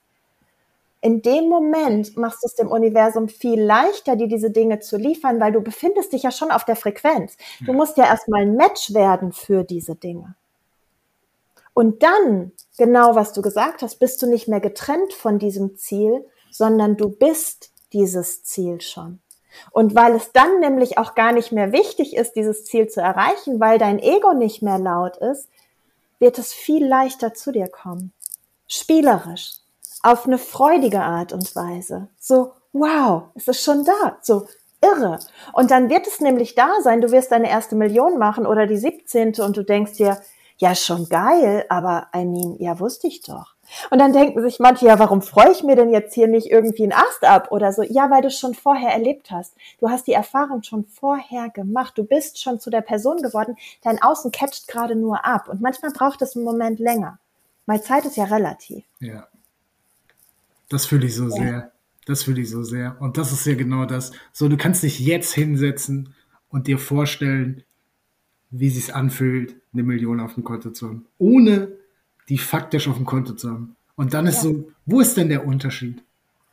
In 1.02 1.22
dem 1.22 1.49
Moment 1.49 2.18
machst 2.18 2.41
du 2.41 2.48
es 2.48 2.56
dem 2.56 2.72
Universum 2.72 3.30
viel 3.30 3.62
leichter, 3.62 4.16
dir 4.16 4.28
diese 4.28 4.49
Dinge 4.49 4.80
zu 4.80 4.98
liefern, 4.98 5.40
weil 5.40 5.52
du 5.52 5.62
befindest 5.62 6.14
dich 6.14 6.24
ja 6.24 6.32
schon 6.32 6.49
auf 6.49 6.66
der 6.66 6.76
Frequenz. 6.76 7.38
Du 7.64 7.74
musst 7.74 7.98
ja 7.98 8.06
erstmal 8.06 8.41
ein 8.41 8.56
Match 8.56 8.91
werden 8.91 9.32
für 9.32 9.64
diese 9.64 9.94
Dinge. 9.94 10.34
Und 11.76 12.02
dann, 12.02 12.53
genau 12.77 13.15
was 13.15 13.34
du 13.34 13.41
gesagt 13.41 13.81
hast, 13.81 13.99
bist 13.99 14.22
du 14.22 14.27
nicht 14.27 14.47
mehr 14.47 14.60
getrennt 14.60 15.14
von 15.14 15.39
diesem 15.39 15.76
Ziel, 15.77 16.26
sondern 16.52 16.97
du 16.97 17.10
bist 17.10 17.72
dieses 17.93 18.43
Ziel 18.43 18.81
schon. 18.81 19.19
Und 19.72 19.95
weil 19.95 20.15
es 20.15 20.31
dann 20.31 20.60
nämlich 20.60 20.97
auch 20.97 21.15
gar 21.15 21.31
nicht 21.31 21.52
mehr 21.52 21.72
wichtig 21.72 22.15
ist, 22.15 22.34
dieses 22.34 22.65
Ziel 22.65 22.88
zu 22.88 23.02
erreichen, 23.02 23.60
weil 23.60 23.77
dein 23.77 23.99
Ego 23.99 24.34
nicht 24.34 24.61
mehr 24.61 24.80
laut 24.80 25.18
ist, 25.18 25.47
wird 26.19 26.38
es 26.38 26.53
viel 26.53 26.85
leichter 26.85 27.34
zu 27.34 27.52
dir 27.52 27.68
kommen. 27.68 28.14
Spielerisch, 28.68 29.60
auf 30.02 30.26
eine 30.26 30.38
freudige 30.38 31.02
Art 31.02 31.34
und 31.34 31.56
Weise. 31.56 32.10
So, 32.19 32.53
wow, 32.73 33.23
es 33.35 33.47
ist 33.47 33.64
schon 33.64 33.85
da. 33.85 34.18
So, 34.22 34.47
irre. 34.81 35.19
Und 35.53 35.72
dann 35.72 35.89
wird 35.89 36.07
es 36.07 36.19
nämlich 36.19 36.56
da 36.56 36.81
sein, 36.81 37.02
du 37.02 37.11
wirst 37.11 37.31
deine 37.31 37.49
erste 37.49 37.76
Million 37.76 38.18
machen 38.18 38.45
oder 38.45 38.68
die 38.68 38.77
17. 38.77 39.35
und 39.39 39.57
du 39.57 39.64
denkst 39.64 39.93
dir, 39.93 40.19
ja, 40.57 40.73
schon 40.73 41.10
geil, 41.10 41.65
aber 41.69 42.07
I 42.15 42.26
mean, 42.26 42.56
ja, 42.60 42.80
wusste 42.80 43.07
ich 43.07 43.22
doch. 43.22 43.56
Und 43.90 43.99
dann 43.99 44.14
denken 44.14 44.41
sich 44.41 44.60
manche, 44.60 44.86
ja, 44.86 44.99
warum 44.99 45.22
freue 45.22 45.52
ich 45.52 45.64
mir 45.64 45.76
denn 45.76 45.90
jetzt 45.90 46.14
hier 46.14 46.27
nicht 46.27 46.48
irgendwie 46.48 46.84
einen 46.84 46.94
Ast 46.94 47.23
ab 47.23 47.52
oder 47.52 47.73
so? 47.73 47.84
Ja, 47.84 48.10
weil 48.10 48.22
du 48.22 48.27
es 48.27 48.40
schon 48.40 48.53
vorher 48.53 48.91
erlebt 48.91 49.32
hast. 49.32 49.53
Du 49.80 49.90
hast 49.90 50.07
die 50.07 50.14
Erfahrung 50.14 50.64
schon 50.64 50.86
vorher 50.86 51.49
gemacht. 51.49 51.98
Du 51.98 52.03
bist 52.03 52.41
schon 52.41 52.60
zu 52.60 52.69
der 52.69 52.82
Person 52.82 53.22
geworden. 53.22 53.57
Dein 53.82 54.02
Außen 54.02 54.32
catcht 54.32 54.68
gerade 54.68 54.95
nur 54.95 55.26
ab. 55.26 55.49
Und 55.49 55.61
manchmal 55.61 55.91
braucht 55.91 56.22
es 56.22 56.36
einen 56.36 56.45
Moment 56.45 56.80
länger. 56.80 57.19
Weil 57.65 57.82
Zeit 57.82 58.06
ist 58.06 58.18
ja 58.18 58.26
relativ. 58.26 58.84
Ja. 58.99 59.27
Das 60.69 60.86
fühle 60.86 61.07
ich 61.07 61.15
so 61.15 61.23
ja. 61.23 61.30
sehr. 61.32 61.72
Das 62.06 62.23
fühle 62.23 62.41
ich 62.41 62.49
so 62.49 62.64
sehr. 62.64 62.95
Und 62.99 63.18
das 63.18 63.32
ist 63.32 63.45
ja 63.45 63.56
genau 63.56 63.86
das. 63.86 64.11
So, 64.32 64.48
du 64.48 64.57
kannst 64.57 64.84
dich 64.84 64.99
jetzt 64.99 65.34
hinsetzen 65.34 66.14
und 66.49 66.68
dir 66.68 66.77
vorstellen, 66.77 67.65
wie 68.60 68.69
sich's 68.69 68.90
anfühlt, 68.90 69.56
eine 69.73 69.84
Million 69.84 70.19
auf 70.19 70.36
dem 70.36 70.44
Konto 70.44 70.72
zu 70.72 70.88
haben. 70.88 71.06
Ohne 71.18 71.73
die 72.30 72.38
faktisch 72.38 72.88
auf 72.88 72.95
dem 72.95 73.06
Konto 73.06 73.34
zu 73.34 73.49
haben. 73.49 73.76
Und 73.95 74.14
dann 74.14 74.27
ist 74.27 74.38
ja. 74.38 74.44
so, 74.44 74.72
wo 74.86 74.99
ist 74.99 75.15
denn 75.18 75.30
der 75.30 75.45
Unterschied? 75.45 76.02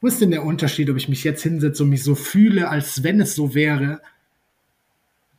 Wo 0.01 0.09
ist 0.09 0.20
denn 0.20 0.33
der 0.33 0.45
Unterschied, 0.45 0.91
ob 0.91 0.97
ich 0.97 1.09
mich 1.09 1.23
jetzt 1.24 1.43
hinsetze 1.43 1.85
und 1.85 1.91
mich 1.91 2.03
so 2.03 2.15
fühle, 2.15 2.69
als 2.69 3.05
wenn 3.05 3.20
es 3.20 3.35
so 3.35 3.55
wäre? 3.55 4.01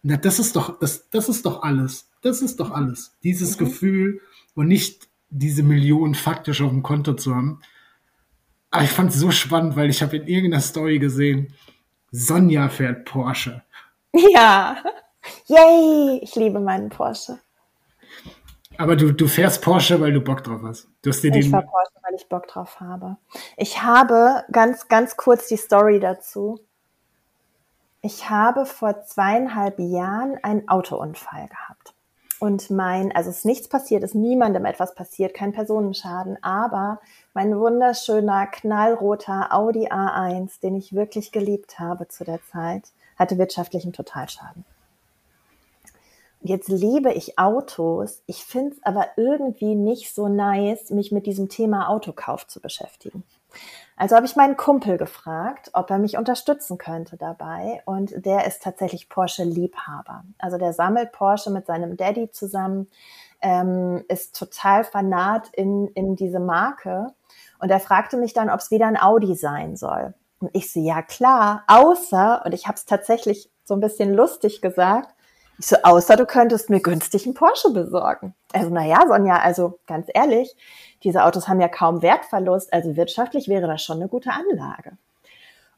Na, 0.03 0.17
das 0.17 0.39
ist 0.39 0.55
doch, 0.55 0.79
das, 0.79 1.09
das 1.09 1.29
ist 1.29 1.45
doch 1.45 1.63
alles. 1.63 2.09
Das 2.21 2.41
ist 2.41 2.59
doch 2.59 2.71
alles. 2.71 3.15
Dieses 3.23 3.59
mhm. 3.59 3.65
Gefühl 3.65 4.21
und 4.55 4.67
nicht 4.67 5.09
diese 5.29 5.63
Millionen 5.63 6.15
faktisch 6.15 6.61
auf 6.61 6.69
dem 6.69 6.83
Konto 6.83 7.13
zu 7.13 7.35
haben. 7.35 7.59
Aber 8.71 8.83
ich 8.83 8.89
fand 8.89 9.11
es 9.11 9.17
so 9.17 9.31
spannend, 9.31 9.75
weil 9.75 9.89
ich 9.89 10.01
habe 10.01 10.17
in 10.17 10.27
irgendeiner 10.27 10.61
Story 10.61 10.99
gesehen, 10.99 11.53
Sonja 12.11 12.69
fährt 12.69 13.05
Porsche. 13.05 13.63
Ja. 14.33 14.77
Yay! 15.47 16.19
Ich 16.21 16.35
liebe 16.35 16.59
meinen 16.59 16.89
Porsche. 16.89 17.39
Aber 18.77 18.95
du, 18.95 19.11
du 19.11 19.27
fährst 19.27 19.61
Porsche, 19.61 19.99
weil 20.01 20.13
du 20.13 20.21
Bock 20.21 20.43
drauf 20.43 20.61
hast. 20.63 20.87
Du 21.01 21.09
hast 21.09 21.21
dir 21.21 21.35
ich 21.35 21.49
fahre 21.49 21.65
Porsche, 21.65 21.93
weil 22.01 22.15
ich 22.15 22.27
Bock 22.27 22.47
drauf 22.47 22.79
habe. 22.79 23.17
Ich 23.57 23.83
habe 23.83 24.43
ganz, 24.51 24.87
ganz 24.87 25.15
kurz 25.15 25.47
die 25.47 25.57
Story 25.57 25.99
dazu. 25.99 26.59
Ich 28.01 28.29
habe 28.29 28.65
vor 28.65 29.03
zweieinhalb 29.03 29.79
Jahren 29.79 30.37
einen 30.43 30.67
Autounfall 30.67 31.47
gehabt. 31.47 31.93
Und 32.39 32.69
mein, 32.69 33.15
also 33.15 33.29
es 33.29 33.37
ist 33.37 33.45
nichts 33.45 33.69
passiert, 33.69 34.03
ist 34.03 34.15
niemandem 34.15 34.65
etwas 34.65 34.95
passiert, 34.95 35.33
kein 35.33 35.53
Personenschaden, 35.53 36.37
aber 36.43 36.99
mein 37.33 37.57
wunderschöner, 37.57 38.47
knallroter 38.47 39.53
Audi 39.53 39.87
A1, 39.87 40.59
den 40.59 40.75
ich 40.75 40.93
wirklich 40.93 41.31
geliebt 41.31 41.79
habe 41.79 42.09
zu 42.09 42.25
der 42.25 42.43
Zeit, 42.51 42.91
hatte 43.15 43.37
wirtschaftlichen 43.37 43.93
Totalschaden. 43.93 44.65
Jetzt 46.45 46.67
liebe 46.67 47.13
ich 47.13 47.39
Autos. 47.39 48.21
Ich 48.25 48.43
finde 48.43 48.75
es 48.75 48.83
aber 48.83 49.07
irgendwie 49.15 49.75
nicht 49.75 50.13
so 50.13 50.27
nice, 50.27 50.89
mich 50.89 51.13
mit 51.13 51.25
diesem 51.25 51.47
Thema 51.47 51.87
Autokauf 51.87 52.45
zu 52.47 52.59
beschäftigen. 52.59 53.23
Also 53.95 54.17
habe 54.17 54.25
ich 54.25 54.35
meinen 54.35 54.57
Kumpel 54.57 54.97
gefragt, 54.97 55.69
ob 55.71 55.89
er 55.89 55.99
mich 55.99 56.17
unterstützen 56.17 56.77
könnte 56.77 57.15
dabei. 57.15 57.81
Und 57.85 58.25
der 58.25 58.45
ist 58.45 58.61
tatsächlich 58.61 59.07
Porsche-Liebhaber. 59.07 60.25
Also 60.37 60.57
der 60.57 60.73
sammelt 60.73 61.13
Porsche 61.13 61.49
mit 61.49 61.65
seinem 61.65 61.95
Daddy 61.95 62.29
zusammen, 62.29 62.89
ähm, 63.41 64.03
ist 64.09 64.37
total 64.37 64.83
fanat 64.83 65.47
in, 65.53 65.87
in 65.93 66.17
diese 66.17 66.41
Marke. 66.41 67.13
Und 67.59 67.69
er 67.69 67.79
fragte 67.79 68.17
mich 68.17 68.33
dann, 68.33 68.49
ob 68.49 68.59
es 68.59 68.69
wieder 68.69 68.87
ein 68.87 69.01
Audi 69.01 69.35
sein 69.35 69.77
soll. 69.77 70.13
Und 70.39 70.49
ich 70.51 70.73
so, 70.73 70.81
ja 70.81 71.03
klar, 71.03 71.63
außer, 71.67 72.41
und 72.45 72.53
ich 72.53 72.67
habe 72.67 72.75
es 72.75 72.85
tatsächlich 72.85 73.49
so 73.63 73.75
ein 73.75 73.79
bisschen 73.79 74.13
lustig 74.13 74.61
gesagt, 74.61 75.15
ich 75.59 75.67
so, 75.67 75.75
außer 75.83 76.15
du 76.15 76.25
könntest 76.25 76.69
mir 76.69 76.79
günstig 76.79 77.25
einen 77.25 77.35
Porsche 77.35 77.71
besorgen. 77.71 78.33
Also, 78.53 78.69
naja, 78.69 79.03
Sonja, 79.07 79.39
also 79.39 79.79
ganz 79.87 80.07
ehrlich, 80.13 80.55
diese 81.03 81.23
Autos 81.23 81.47
haben 81.47 81.61
ja 81.61 81.67
kaum 81.67 82.01
Wertverlust, 82.01 82.73
also 82.73 82.95
wirtschaftlich 82.95 83.47
wäre 83.47 83.67
das 83.67 83.81
schon 83.81 83.97
eine 83.97 84.07
gute 84.07 84.31
Anlage. 84.31 84.97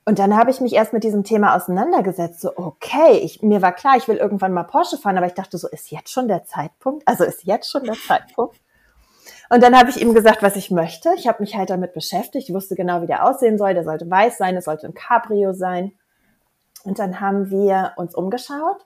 Und 0.05 0.19
dann 0.19 0.37
habe 0.37 0.51
ich 0.51 0.61
mich 0.61 0.73
erst 0.73 0.93
mit 0.93 1.03
diesem 1.03 1.23
Thema 1.23 1.55
auseinandergesetzt. 1.55 2.39
So, 2.39 2.55
okay, 2.55 3.17
ich, 3.23 3.41
mir 3.41 3.63
war 3.63 3.71
klar, 3.71 3.97
ich 3.97 4.07
will 4.07 4.17
irgendwann 4.17 4.53
mal 4.53 4.63
Porsche 4.63 4.97
fahren, 4.97 5.17
aber 5.17 5.25
ich 5.25 5.33
dachte 5.33 5.57
so, 5.57 5.67
ist 5.67 5.89
jetzt 5.89 6.11
schon 6.11 6.27
der 6.27 6.45
Zeitpunkt? 6.45 7.07
Also 7.07 7.23
ist 7.23 7.43
jetzt 7.43 7.71
schon 7.71 7.83
der 7.83 7.95
Zeitpunkt? 7.95 8.55
Und 9.49 9.63
dann 9.63 9.77
habe 9.77 9.89
ich 9.89 9.99
ihm 9.99 10.13
gesagt, 10.13 10.43
was 10.43 10.55
ich 10.55 10.69
möchte. 10.69 11.09
Ich 11.17 11.27
habe 11.27 11.41
mich 11.41 11.55
halt 11.55 11.71
damit 11.71 11.93
beschäftigt. 11.93 12.49
Ich 12.49 12.53
wusste 12.53 12.75
genau, 12.75 13.01
wie 13.01 13.07
der 13.07 13.25
aussehen 13.25 13.57
soll. 13.57 13.73
Der 13.73 13.83
sollte 13.83 14.09
weiß 14.09 14.37
sein, 14.37 14.55
es 14.55 14.65
sollte 14.65 14.85
ein 14.85 14.93
Cabrio 14.93 15.53
sein. 15.53 15.93
Und 16.83 16.99
dann 16.99 17.19
haben 17.19 17.49
wir 17.49 17.93
uns 17.95 18.13
umgeschaut 18.13 18.85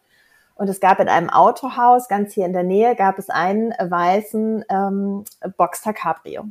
und 0.60 0.68
es 0.70 0.82
gab 0.82 1.00
in 1.00 1.08
einem 1.08 1.30
Autohaus 1.30 2.10
ganz 2.10 2.34
hier 2.34 2.46
in 2.46 2.52
der 2.52 2.64
Nähe, 2.64 2.94
gab 2.94 3.18
es 3.18 3.30
einen 3.30 3.72
weißen 3.72 4.66
ähm, 4.70 5.24
Boxster 5.56 5.94
Cabrio. 5.94 6.50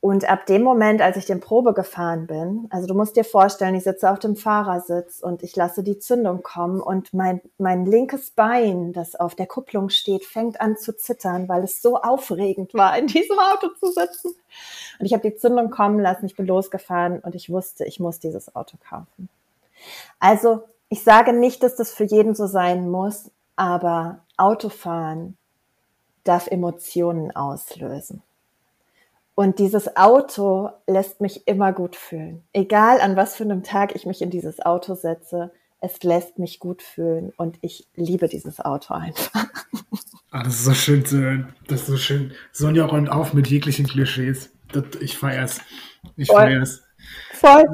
Und 0.00 0.26
ab 0.26 0.46
dem 0.46 0.62
Moment, 0.62 1.02
als 1.02 1.18
ich 1.18 1.26
den 1.26 1.40
Probe 1.40 1.74
gefahren 1.74 2.26
bin, 2.26 2.68
also 2.70 2.86
du 2.86 2.94
musst 2.94 3.16
dir 3.16 3.24
vorstellen, 3.24 3.74
ich 3.74 3.84
sitze 3.84 4.10
auf 4.10 4.18
dem 4.18 4.34
Fahrersitz 4.34 5.20
und 5.20 5.42
ich 5.42 5.54
lasse 5.56 5.82
die 5.82 5.98
Zündung 5.98 6.42
kommen 6.42 6.80
und 6.80 7.12
mein, 7.12 7.42
mein 7.58 7.84
linkes 7.84 8.30
Bein, 8.30 8.94
das 8.94 9.14
auf 9.14 9.34
der 9.34 9.46
Kupplung 9.46 9.90
steht, 9.90 10.24
fängt 10.24 10.62
an 10.62 10.78
zu 10.78 10.96
zittern, 10.96 11.50
weil 11.50 11.64
es 11.64 11.82
so 11.82 12.00
aufregend 12.00 12.72
war, 12.72 12.96
in 12.96 13.08
diesem 13.08 13.38
Auto 13.38 13.68
zu 13.78 13.92
sitzen. 13.92 14.34
Und 14.98 15.04
ich 15.04 15.12
habe 15.12 15.28
die 15.28 15.36
Zündung 15.36 15.70
kommen 15.70 16.00
lassen, 16.00 16.24
ich 16.24 16.36
bin 16.36 16.46
losgefahren 16.46 17.20
und 17.20 17.34
ich 17.34 17.50
wusste, 17.50 17.84
ich 17.84 18.00
muss 18.00 18.20
dieses 18.20 18.56
Auto 18.56 18.78
kaufen. 18.88 19.28
Also 20.18 20.62
ich 20.88 21.02
sage 21.02 21.32
nicht, 21.32 21.62
dass 21.62 21.76
das 21.76 21.92
für 21.92 22.04
jeden 22.04 22.34
so 22.34 22.46
sein 22.46 22.90
muss, 22.90 23.30
aber 23.56 24.24
Autofahren 24.36 25.36
darf 26.24 26.46
Emotionen 26.48 27.34
auslösen. 27.34 28.22
Und 29.34 29.58
dieses 29.58 29.96
Auto 29.96 30.70
lässt 30.86 31.20
mich 31.20 31.46
immer 31.46 31.72
gut 31.72 31.94
fühlen. 31.94 32.42
Egal 32.52 33.00
an 33.00 33.16
was 33.16 33.36
für 33.36 33.44
einem 33.44 33.62
Tag 33.62 33.94
ich 33.94 34.06
mich 34.06 34.22
in 34.22 34.30
dieses 34.30 34.64
Auto 34.64 34.94
setze, 34.94 35.52
es 35.80 36.02
lässt 36.02 36.38
mich 36.38 36.58
gut 36.58 36.82
fühlen 36.82 37.32
und 37.36 37.58
ich 37.60 37.86
liebe 37.94 38.28
dieses 38.28 38.60
Auto 38.60 38.94
einfach. 38.94 39.46
Ah, 40.32 40.42
das 40.42 40.54
ist 40.54 40.64
so 40.64 40.74
schön 40.74 41.06
zu 41.06 41.18
hören. 41.18 41.54
Das 41.66 41.82
ist 41.82 41.86
so 41.86 41.96
schön. 41.96 42.32
Sonja 42.52 42.84
räumt 42.84 43.08
auf 43.08 43.32
mit 43.32 43.46
jeglichen 43.46 43.86
Klischees. 43.86 44.50
Das, 44.70 44.84
ich 45.00 45.16
feier's. 45.16 45.60
Ich 46.16 46.26
Voll. 46.26 46.42
feier's. 46.42 46.82
Voll. 47.32 47.64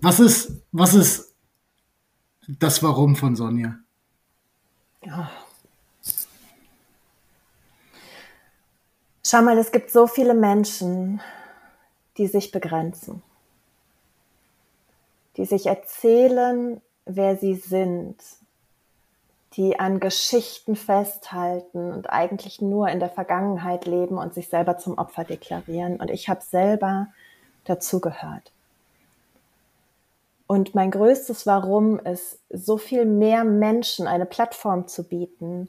Was 0.00 0.20
ist, 0.20 0.62
was 0.70 0.94
ist 0.94 1.23
das 2.48 2.82
Warum 2.82 3.16
von 3.16 3.36
Sonja. 3.36 3.76
Ja. 5.02 5.30
Schau 9.24 9.42
mal, 9.42 9.58
es 9.58 9.72
gibt 9.72 9.90
so 9.90 10.06
viele 10.06 10.34
Menschen, 10.34 11.20
die 12.18 12.26
sich 12.26 12.50
begrenzen, 12.50 13.22
die 15.36 15.44
sich 15.44 15.66
erzählen, 15.66 16.80
wer 17.06 17.36
sie 17.36 17.54
sind, 17.54 18.16
die 19.54 19.78
an 19.78 20.00
Geschichten 20.00 20.76
festhalten 20.76 21.92
und 21.92 22.10
eigentlich 22.10 22.60
nur 22.60 22.88
in 22.88 23.00
der 23.00 23.10
Vergangenheit 23.10 23.86
leben 23.86 24.18
und 24.18 24.34
sich 24.34 24.48
selber 24.48 24.78
zum 24.78 24.98
Opfer 24.98 25.24
deklarieren. 25.24 25.96
Und 26.00 26.10
ich 26.10 26.28
habe 26.28 26.42
selber 26.42 27.08
dazugehört. 27.64 28.53
Und 30.46 30.74
mein 30.74 30.90
größtes 30.90 31.46
Warum 31.46 31.98
ist, 31.98 32.38
so 32.50 32.76
viel 32.76 33.06
mehr 33.06 33.44
Menschen 33.44 34.06
eine 34.06 34.26
Plattform 34.26 34.86
zu 34.86 35.04
bieten, 35.04 35.68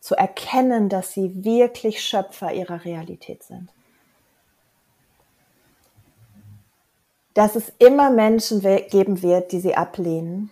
zu 0.00 0.14
erkennen, 0.14 0.88
dass 0.88 1.12
sie 1.12 1.44
wirklich 1.44 2.02
Schöpfer 2.02 2.52
ihrer 2.52 2.84
Realität 2.84 3.42
sind. 3.42 3.68
Dass 7.34 7.56
es 7.56 7.72
immer 7.78 8.10
Menschen 8.10 8.60
geben 8.60 9.22
wird, 9.22 9.52
die 9.52 9.60
sie 9.60 9.74
ablehnen 9.74 10.50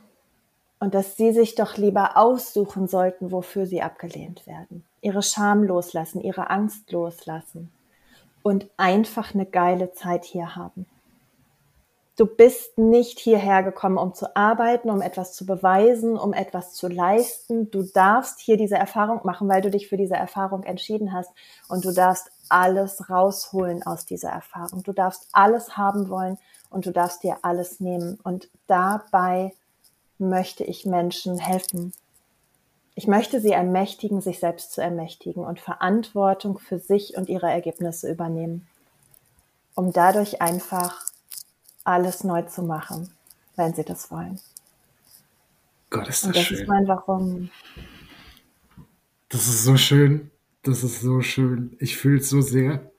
und 0.79 0.95
dass 0.95 1.17
sie 1.17 1.33
sich 1.33 1.55
doch 1.55 1.77
lieber 1.77 2.17
aussuchen 2.17 2.87
sollten, 2.87 3.33
wofür 3.33 3.67
sie 3.67 3.83
abgelehnt 3.83 4.47
werden. 4.47 4.85
Ihre 5.01 5.23
Scham 5.23 5.65
loslassen, 5.65 6.21
ihre 6.21 6.51
Angst 6.51 6.91
loslassen 6.93 7.73
und 8.43 8.69
einfach 8.77 9.35
eine 9.35 9.47
geile 9.47 9.93
Zeit 9.93 10.25
hier 10.25 10.55
haben. 10.55 10.87
Du 12.17 12.25
bist 12.25 12.79
nicht 12.79 13.19
hierher 13.19 13.63
gekommen, 13.63 13.99
um 13.99 14.15
zu 14.15 14.35
arbeiten, 14.35 14.89
um 14.89 15.03
etwas 15.03 15.35
zu 15.35 15.45
beweisen, 15.45 16.17
um 16.17 16.33
etwas 16.33 16.73
zu 16.73 16.89
leisten. 16.89 17.71
Du 17.71 17.83
darfst 17.83 18.41
hier 18.41 18.57
diese 18.57 18.77
Erfahrung 18.77 19.21
machen, 19.25 19.49
weil 19.51 19.61
du 19.61 19.71
dich 19.71 19.89
für 19.89 19.99
diese 19.99 20.15
Erfahrung 20.15 20.63
entschieden 20.63 21.13
hast. 21.13 21.31
Und 21.69 21.85
du 21.85 21.93
darfst 21.93 22.31
alles 22.49 23.11
rausholen 23.11 23.83
aus 23.83 24.07
dieser 24.07 24.31
Erfahrung. 24.31 24.83
Du 24.83 24.95
darfst 24.95 25.29
alles 25.33 25.77
haben 25.77 26.09
wollen 26.09 26.39
und 26.71 26.87
du 26.87 26.91
darfst 26.91 27.23
dir 27.23 27.37
alles 27.43 27.81
nehmen. 27.81 28.19
Und 28.23 28.49
dabei 28.67 29.53
möchte 30.17 30.65
ich 30.65 30.87
Menschen 30.87 31.37
helfen. 31.37 31.93
Ich 32.95 33.07
möchte 33.07 33.43
sie 33.43 33.53
ermächtigen, 33.53 34.23
sich 34.23 34.41
selbst 34.41 34.73
zu 34.73 34.81
ermächtigen 34.81 35.45
und 35.45 35.61
Verantwortung 35.61 36.59
für 36.59 36.79
sich 36.79 37.19
und 37.19 37.29
ihre 37.29 37.51
Ergebnisse 37.51 38.11
übernehmen, 38.11 38.67
um 39.75 39.93
dadurch 39.93 40.41
einfach 40.41 41.05
alles 41.87 42.25
neu 42.25 42.43
zu 42.43 42.63
machen, 42.63 43.11
wenn 43.57 43.75
sie 43.75 43.85
das 43.85 44.11
wollen. 44.11 44.41
Gott, 45.91 46.09
ist 46.09 46.23
das, 46.23 46.29
Und 46.29 46.37
das 46.37 46.45
schön. 46.45 46.59
ist 46.59 46.69
mein 46.69 46.89
Warum. 46.89 47.51
Das 49.29 49.47
ist 49.47 49.65
so 49.65 49.77
schön. 49.77 50.31
Das 50.63 50.83
ist 50.83 51.01
so 51.01 51.21
schön. 51.23 51.77
Ich 51.79 51.97
fühle 51.97 52.19
es 52.19 52.29
so 52.29 52.41
sehr. 52.41 52.91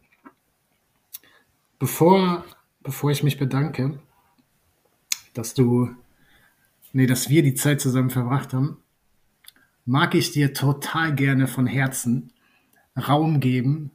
Bevor, 1.80 2.46
bevor 2.82 3.12
ich 3.12 3.24
mich 3.24 3.38
bedanke, 3.38 4.00
dass 5.34 5.54
du, 5.54 5.90
nee, 6.94 7.06
dass 7.06 7.30
wir 7.30 7.44
die 7.44 7.56
Zeit 7.56 7.82
zusammen 7.82 8.10
verbracht 8.10 8.54
haben, 8.54 8.82
mag 9.86 10.16
ich 10.16 10.32
dir 10.32 10.54
total 10.54 11.14
gerne 11.14 11.48
von 11.48 11.68
Herzen 11.68 12.32
Raum 12.98 13.40
geben, 13.42 13.92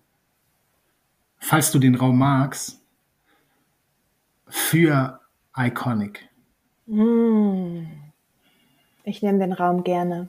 falls 1.39 1.73
du 1.73 1.78
den 1.78 1.94
Raum 1.97 2.19
magst, 2.19 2.81
für 4.52 5.18
Iconic. 5.56 6.28
Hm. 6.86 7.88
Ich 9.02 9.22
nehme 9.22 9.38
den 9.38 9.54
Raum 9.54 9.82
gerne. 9.82 10.28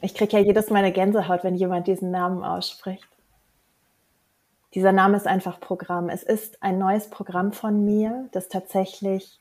Ich 0.00 0.14
kriege 0.14 0.38
ja 0.38 0.44
jedes 0.44 0.70
Mal 0.70 0.78
eine 0.78 0.92
Gänsehaut, 0.92 1.42
wenn 1.42 1.56
jemand 1.56 1.88
diesen 1.88 2.12
Namen 2.12 2.44
ausspricht. 2.44 3.08
Dieser 4.74 4.92
Name 4.92 5.16
ist 5.16 5.26
einfach 5.26 5.58
Programm. 5.58 6.08
Es 6.08 6.22
ist 6.22 6.62
ein 6.62 6.78
neues 6.78 7.10
Programm 7.10 7.50
von 7.52 7.84
mir, 7.84 8.28
das 8.30 8.46
tatsächlich 8.48 9.40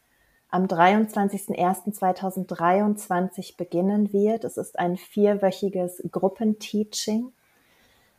am 0.49 0.65
23.01.2023 0.65 3.57
beginnen 3.57 4.11
wird. 4.11 4.43
Es 4.43 4.57
ist 4.57 4.79
ein 4.79 4.97
vierwöchiges 4.97 6.01
Gruppenteaching. 6.11 7.31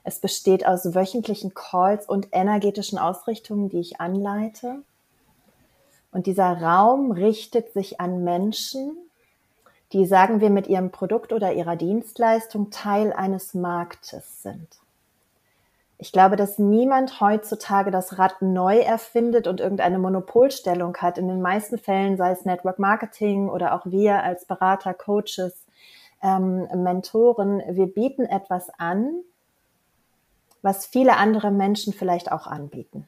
Es 0.05 0.21
besteht 0.21 0.67
aus 0.67 0.95
wöchentlichen 0.95 1.55
Calls 1.55 2.07
und 2.07 2.29
energetischen 2.31 2.99
Ausrichtungen, 2.99 3.71
die 3.71 3.81
ich 3.81 4.01
anleite. 4.01 4.83
Und 6.13 6.27
dieser 6.27 6.61
Raum 6.61 7.11
richtet 7.11 7.73
sich 7.73 8.01
an 8.01 8.23
Menschen, 8.23 8.97
die, 9.93 10.05
sagen 10.07 10.41
wir, 10.41 10.51
mit 10.51 10.67
ihrem 10.69 10.91
Produkt 10.91 11.33
oder 11.33 11.55
ihrer 11.55 11.77
Dienstleistung 11.77 12.71
Teil 12.71 13.13
eines 13.13 13.55
Marktes 13.55 14.43
sind. 14.43 14.69
Ich 15.97 16.13
glaube, 16.13 16.37
dass 16.37 16.59
niemand 16.59 17.21
heutzutage 17.21 17.91
das 17.91 18.19
Rad 18.19 18.43
neu 18.43 18.79
erfindet 18.79 19.47
und 19.47 19.61
irgendeine 19.61 19.99
Monopolstellung 19.99 20.97
hat. 20.99 21.17
In 21.17 21.29
den 21.29 21.41
meisten 21.41 21.79
Fällen, 21.79 22.17
sei 22.17 22.33
es 22.33 22.45
Network 22.45 22.79
Marketing 22.79 23.49
oder 23.49 23.75
auch 23.75 23.87
wir 23.87 24.23
als 24.23 24.45
Berater, 24.45 24.93
Coaches, 24.93 25.65
ähm, 26.23 26.69
Mentoren, 26.75 27.63
wir 27.71 27.87
bieten 27.87 28.27
etwas 28.27 28.69
an, 28.79 29.23
was 30.65 30.87
viele 30.87 31.19
andere 31.19 31.51
Menschen 31.51 31.93
vielleicht 31.93 32.33
auch 32.33 32.47
anbieten. 32.47 33.07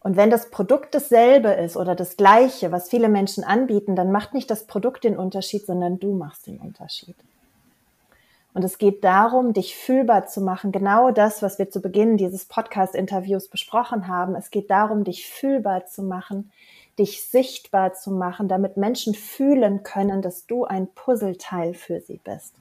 Und 0.00 0.16
wenn 0.16 0.30
das 0.30 0.50
Produkt 0.50 0.94
dasselbe 0.94 1.48
ist 1.48 1.76
oder 1.76 1.94
das 1.94 2.16
gleiche, 2.16 2.70
was 2.70 2.88
viele 2.88 3.08
Menschen 3.08 3.42
anbieten, 3.42 3.96
dann 3.96 4.12
macht 4.12 4.34
nicht 4.34 4.50
das 4.50 4.66
Produkt 4.66 5.04
den 5.04 5.16
Unterschied, 5.16 5.66
sondern 5.66 5.98
du 5.98 6.12
machst 6.14 6.46
den 6.46 6.58
Unterschied. 6.58 7.16
Und 8.54 8.64
es 8.64 8.78
geht 8.78 9.02
darum, 9.02 9.52
dich 9.54 9.76
fühlbar 9.76 10.26
zu 10.26 10.40
machen. 10.40 10.72
Genau 10.72 11.10
das, 11.10 11.42
was 11.42 11.58
wir 11.58 11.70
zu 11.70 11.80
Beginn 11.80 12.16
dieses 12.16 12.44
Podcast-Interviews 12.46 13.48
besprochen 13.48 14.08
haben. 14.08 14.34
Es 14.34 14.50
geht 14.50 14.70
darum, 14.70 15.04
dich 15.04 15.26
fühlbar 15.26 15.86
zu 15.86 16.02
machen, 16.02 16.52
dich 16.98 17.24
sichtbar 17.24 17.94
zu 17.94 18.10
machen, 18.10 18.48
damit 18.48 18.76
Menschen 18.76 19.14
fühlen 19.14 19.84
können, 19.84 20.22
dass 20.22 20.46
du 20.46 20.64
ein 20.64 20.88
Puzzleteil 20.88 21.72
für 21.74 22.00
sie 22.00 22.20
bist. 22.22 22.54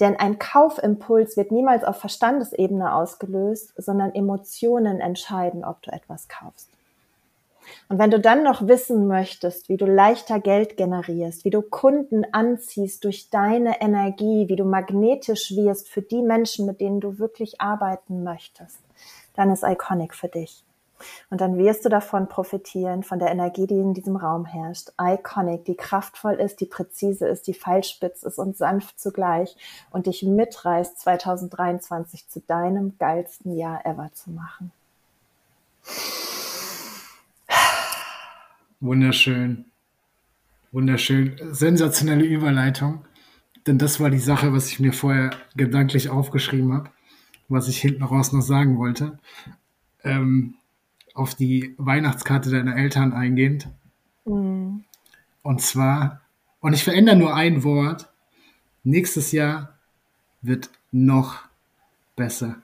Denn 0.00 0.16
ein 0.16 0.38
Kaufimpuls 0.38 1.36
wird 1.36 1.52
niemals 1.52 1.84
auf 1.84 1.98
Verstandesebene 1.98 2.94
ausgelöst, 2.94 3.74
sondern 3.76 4.14
Emotionen 4.14 5.00
entscheiden, 5.00 5.64
ob 5.64 5.82
du 5.82 5.92
etwas 5.92 6.26
kaufst. 6.28 6.70
Und 7.88 7.98
wenn 7.98 8.10
du 8.10 8.18
dann 8.18 8.42
noch 8.42 8.66
wissen 8.66 9.06
möchtest, 9.06 9.68
wie 9.68 9.76
du 9.76 9.84
leichter 9.84 10.40
Geld 10.40 10.76
generierst, 10.76 11.44
wie 11.44 11.50
du 11.50 11.62
Kunden 11.62 12.24
anziehst 12.32 13.04
durch 13.04 13.30
deine 13.30 13.80
Energie, 13.80 14.48
wie 14.48 14.56
du 14.56 14.64
magnetisch 14.64 15.52
wirst 15.54 15.88
für 15.88 16.02
die 16.02 16.22
Menschen, 16.22 16.66
mit 16.66 16.80
denen 16.80 17.00
du 17.00 17.18
wirklich 17.18 17.60
arbeiten 17.60 18.24
möchtest, 18.24 18.78
dann 19.36 19.50
ist 19.50 19.62
Iconic 19.62 20.14
für 20.14 20.28
dich. 20.28 20.64
Und 21.30 21.40
dann 21.40 21.58
wirst 21.58 21.84
du 21.84 21.88
davon 21.88 22.28
profitieren, 22.28 23.02
von 23.02 23.18
der 23.18 23.30
Energie, 23.30 23.66
die 23.66 23.78
in 23.78 23.94
diesem 23.94 24.16
Raum 24.16 24.44
herrscht. 24.46 24.90
Iconic, 25.00 25.64
die 25.64 25.76
kraftvoll 25.76 26.34
ist, 26.34 26.60
die 26.60 26.66
präzise 26.66 27.26
ist, 27.28 27.46
die 27.46 27.54
feilspitz 27.54 28.22
ist 28.22 28.38
und 28.38 28.56
sanft 28.56 29.00
zugleich 29.00 29.56
und 29.90 30.06
dich 30.06 30.22
mitreißt, 30.22 30.98
2023 30.98 32.28
zu 32.28 32.40
deinem 32.40 32.96
geilsten 32.98 33.56
Jahr 33.56 33.84
ever 33.84 34.10
zu 34.14 34.30
machen. 34.30 34.72
Wunderschön. 38.80 39.66
Wunderschön. 40.72 41.36
Sensationelle 41.50 42.24
Überleitung. 42.24 43.04
Denn 43.66 43.78
das 43.78 44.00
war 44.00 44.10
die 44.10 44.18
Sache, 44.18 44.52
was 44.52 44.68
ich 44.68 44.80
mir 44.80 44.92
vorher 44.92 45.30
gedanklich 45.54 46.08
aufgeschrieben 46.08 46.72
habe, 46.72 46.90
was 47.48 47.68
ich 47.68 47.78
hinten 47.78 48.02
raus 48.02 48.32
noch 48.32 48.40
sagen 48.40 48.78
wollte. 48.78 49.18
Ähm, 50.02 50.54
auf 51.14 51.34
die 51.34 51.74
Weihnachtskarte 51.78 52.50
deiner 52.50 52.76
Eltern 52.76 53.12
eingehend. 53.12 53.68
Mhm. 54.24 54.84
Und 55.42 55.60
zwar, 55.60 56.20
und 56.60 56.72
ich 56.72 56.84
verändere 56.84 57.16
nur 57.16 57.34
ein 57.34 57.64
Wort, 57.64 58.08
nächstes 58.84 59.32
Jahr 59.32 59.78
wird 60.42 60.70
noch 60.90 61.44
besser. 62.16 62.56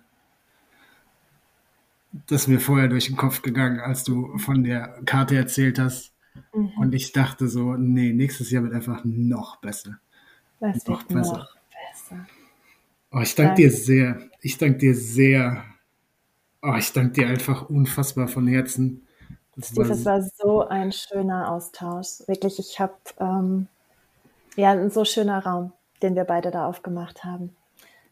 Das 2.26 2.42
ist 2.42 2.48
mir 2.48 2.60
vorher 2.60 2.88
durch 2.88 3.06
den 3.06 3.16
Kopf 3.16 3.42
gegangen, 3.42 3.80
als 3.80 4.04
du 4.04 4.38
von 4.38 4.64
der 4.64 5.00
Karte 5.04 5.36
erzählt 5.36 5.78
hast. 5.78 6.12
Mhm. 6.54 6.70
Und 6.78 6.94
ich 6.94 7.12
dachte 7.12 7.48
so, 7.48 7.74
nee, 7.74 8.12
nächstes 8.12 8.50
Jahr 8.50 8.62
wird 8.62 8.74
einfach 8.74 9.02
noch 9.04 9.56
besser. 9.56 9.98
Das 10.60 10.86
noch 10.86 11.00
wird 11.00 11.08
besser. 11.08 11.38
noch 11.38 11.56
besser. 11.90 12.26
Oh, 13.12 13.20
ich 13.20 13.34
danke 13.34 13.54
dir 13.54 13.70
sehr. 13.70 14.30
Ich 14.40 14.58
danke 14.58 14.78
dir 14.78 14.94
sehr 14.94 15.64
Oh, 16.68 16.74
ich 16.76 16.92
danke 16.92 17.12
dir 17.12 17.28
einfach 17.28 17.70
unfassbar 17.70 18.26
von 18.26 18.48
Herzen. 18.48 19.06
Das 19.54 19.68
Steve, 19.68 19.88
war, 19.88 19.94
es 19.94 20.04
war 20.04 20.22
so 20.22 20.66
ein 20.66 20.90
schöner 20.90 21.52
Austausch. 21.52 22.26
Wirklich, 22.26 22.58
ich 22.58 22.80
habe 22.80 22.94
ähm, 23.20 23.68
ja 24.56 24.72
ein 24.72 24.90
so 24.90 25.04
schöner 25.04 25.38
Raum, 25.46 25.72
den 26.02 26.16
wir 26.16 26.24
beide 26.24 26.50
da 26.50 26.66
aufgemacht 26.66 27.22
haben. 27.22 27.54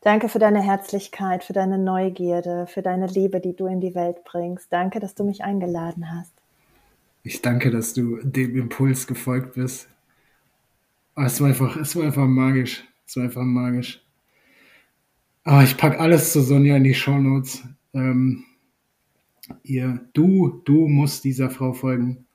Danke 0.03 0.29
für 0.29 0.39
deine 0.39 0.63
Herzlichkeit, 0.63 1.43
für 1.43 1.53
deine 1.53 1.79
Neugierde, 1.79 2.69
für 2.69 2.81
deine 2.81 3.09
Liebe, 3.09 3.41
die 3.41 3.57
du 3.57 3.67
in 3.67 3.81
die 3.81 3.97
Welt 3.97 4.23
bringst. 4.23 4.73
Danke, 4.73 5.01
dass 5.01 5.17
du 5.17 5.25
mich 5.25 5.43
eingeladen 5.43 6.13
hast. 6.15 6.33
Ich 7.25 7.43
danke, 7.43 7.73
dass 7.73 7.93
du 7.93 8.19
dem 8.23 8.57
Impuls 8.57 9.09
gefolgt 9.09 9.55
bist. 9.55 9.89
Oh, 11.17 11.23
es 11.23 11.41
war 11.41 11.49
einfach, 11.49 11.77
es 11.77 11.97
war 11.97 12.05
einfach 12.05 12.27
magisch. 12.27 12.85
Es 13.05 13.17
war 13.17 13.25
einfach 13.25 13.43
magisch. 13.43 14.01
Oh, 15.45 15.61
ich 15.61 15.77
packe 15.77 15.99
alles 15.99 16.33
zu 16.33 16.41
Sonja 16.41 16.77
in 16.77 16.85
die 16.85 16.95
Show 16.95 17.19
Notes 17.19 17.65
ähm, 17.95 18.45
ihr, 19.63 20.01
du, 20.13 20.61
du 20.65 20.89
musst 20.89 21.25
dieser 21.25 21.51
Frau 21.51 21.73
folgen. 21.73 22.27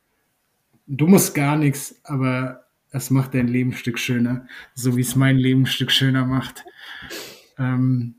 Du 0.88 1.08
musst 1.08 1.36
gar 1.36 1.58
nichts, 1.58 2.00
aber 2.04 2.66
es 2.92 3.12
macht 3.12 3.34
dein 3.34 3.48
Leben 3.48 3.72
ein 3.72 3.78
Stück 3.78 4.00
schöner, 4.00 4.48
so 4.74 4.98
wie 4.98 5.02
es 5.02 5.16
mein 5.16 5.38
Leben 5.38 5.64
ein 5.64 5.68
Stück 5.68 5.92
schöner 5.92 6.26
macht. 6.26 6.66
Ähm, 7.58 8.16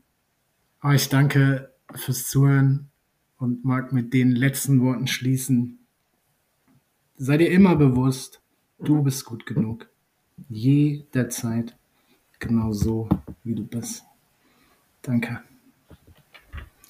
aber 0.79 0.95
ich 0.95 1.09
danke 1.09 1.73
fürs 1.93 2.29
Zuhören 2.29 2.89
und 3.37 3.65
mag 3.65 3.91
mit 3.91 4.13
den 4.13 4.31
letzten 4.31 4.81
Worten 4.81 5.07
schließen. 5.07 5.79
Sei 7.17 7.37
dir 7.37 7.51
immer 7.51 7.75
bewusst, 7.75 8.41
du 8.79 9.03
bist 9.03 9.25
gut 9.25 9.45
genug. 9.45 9.89
Jederzeit 10.49 11.75
genau 12.39 12.71
so, 12.71 13.09
wie 13.43 13.55
du 13.55 13.65
bist. 13.65 14.03
Danke. 15.01 15.41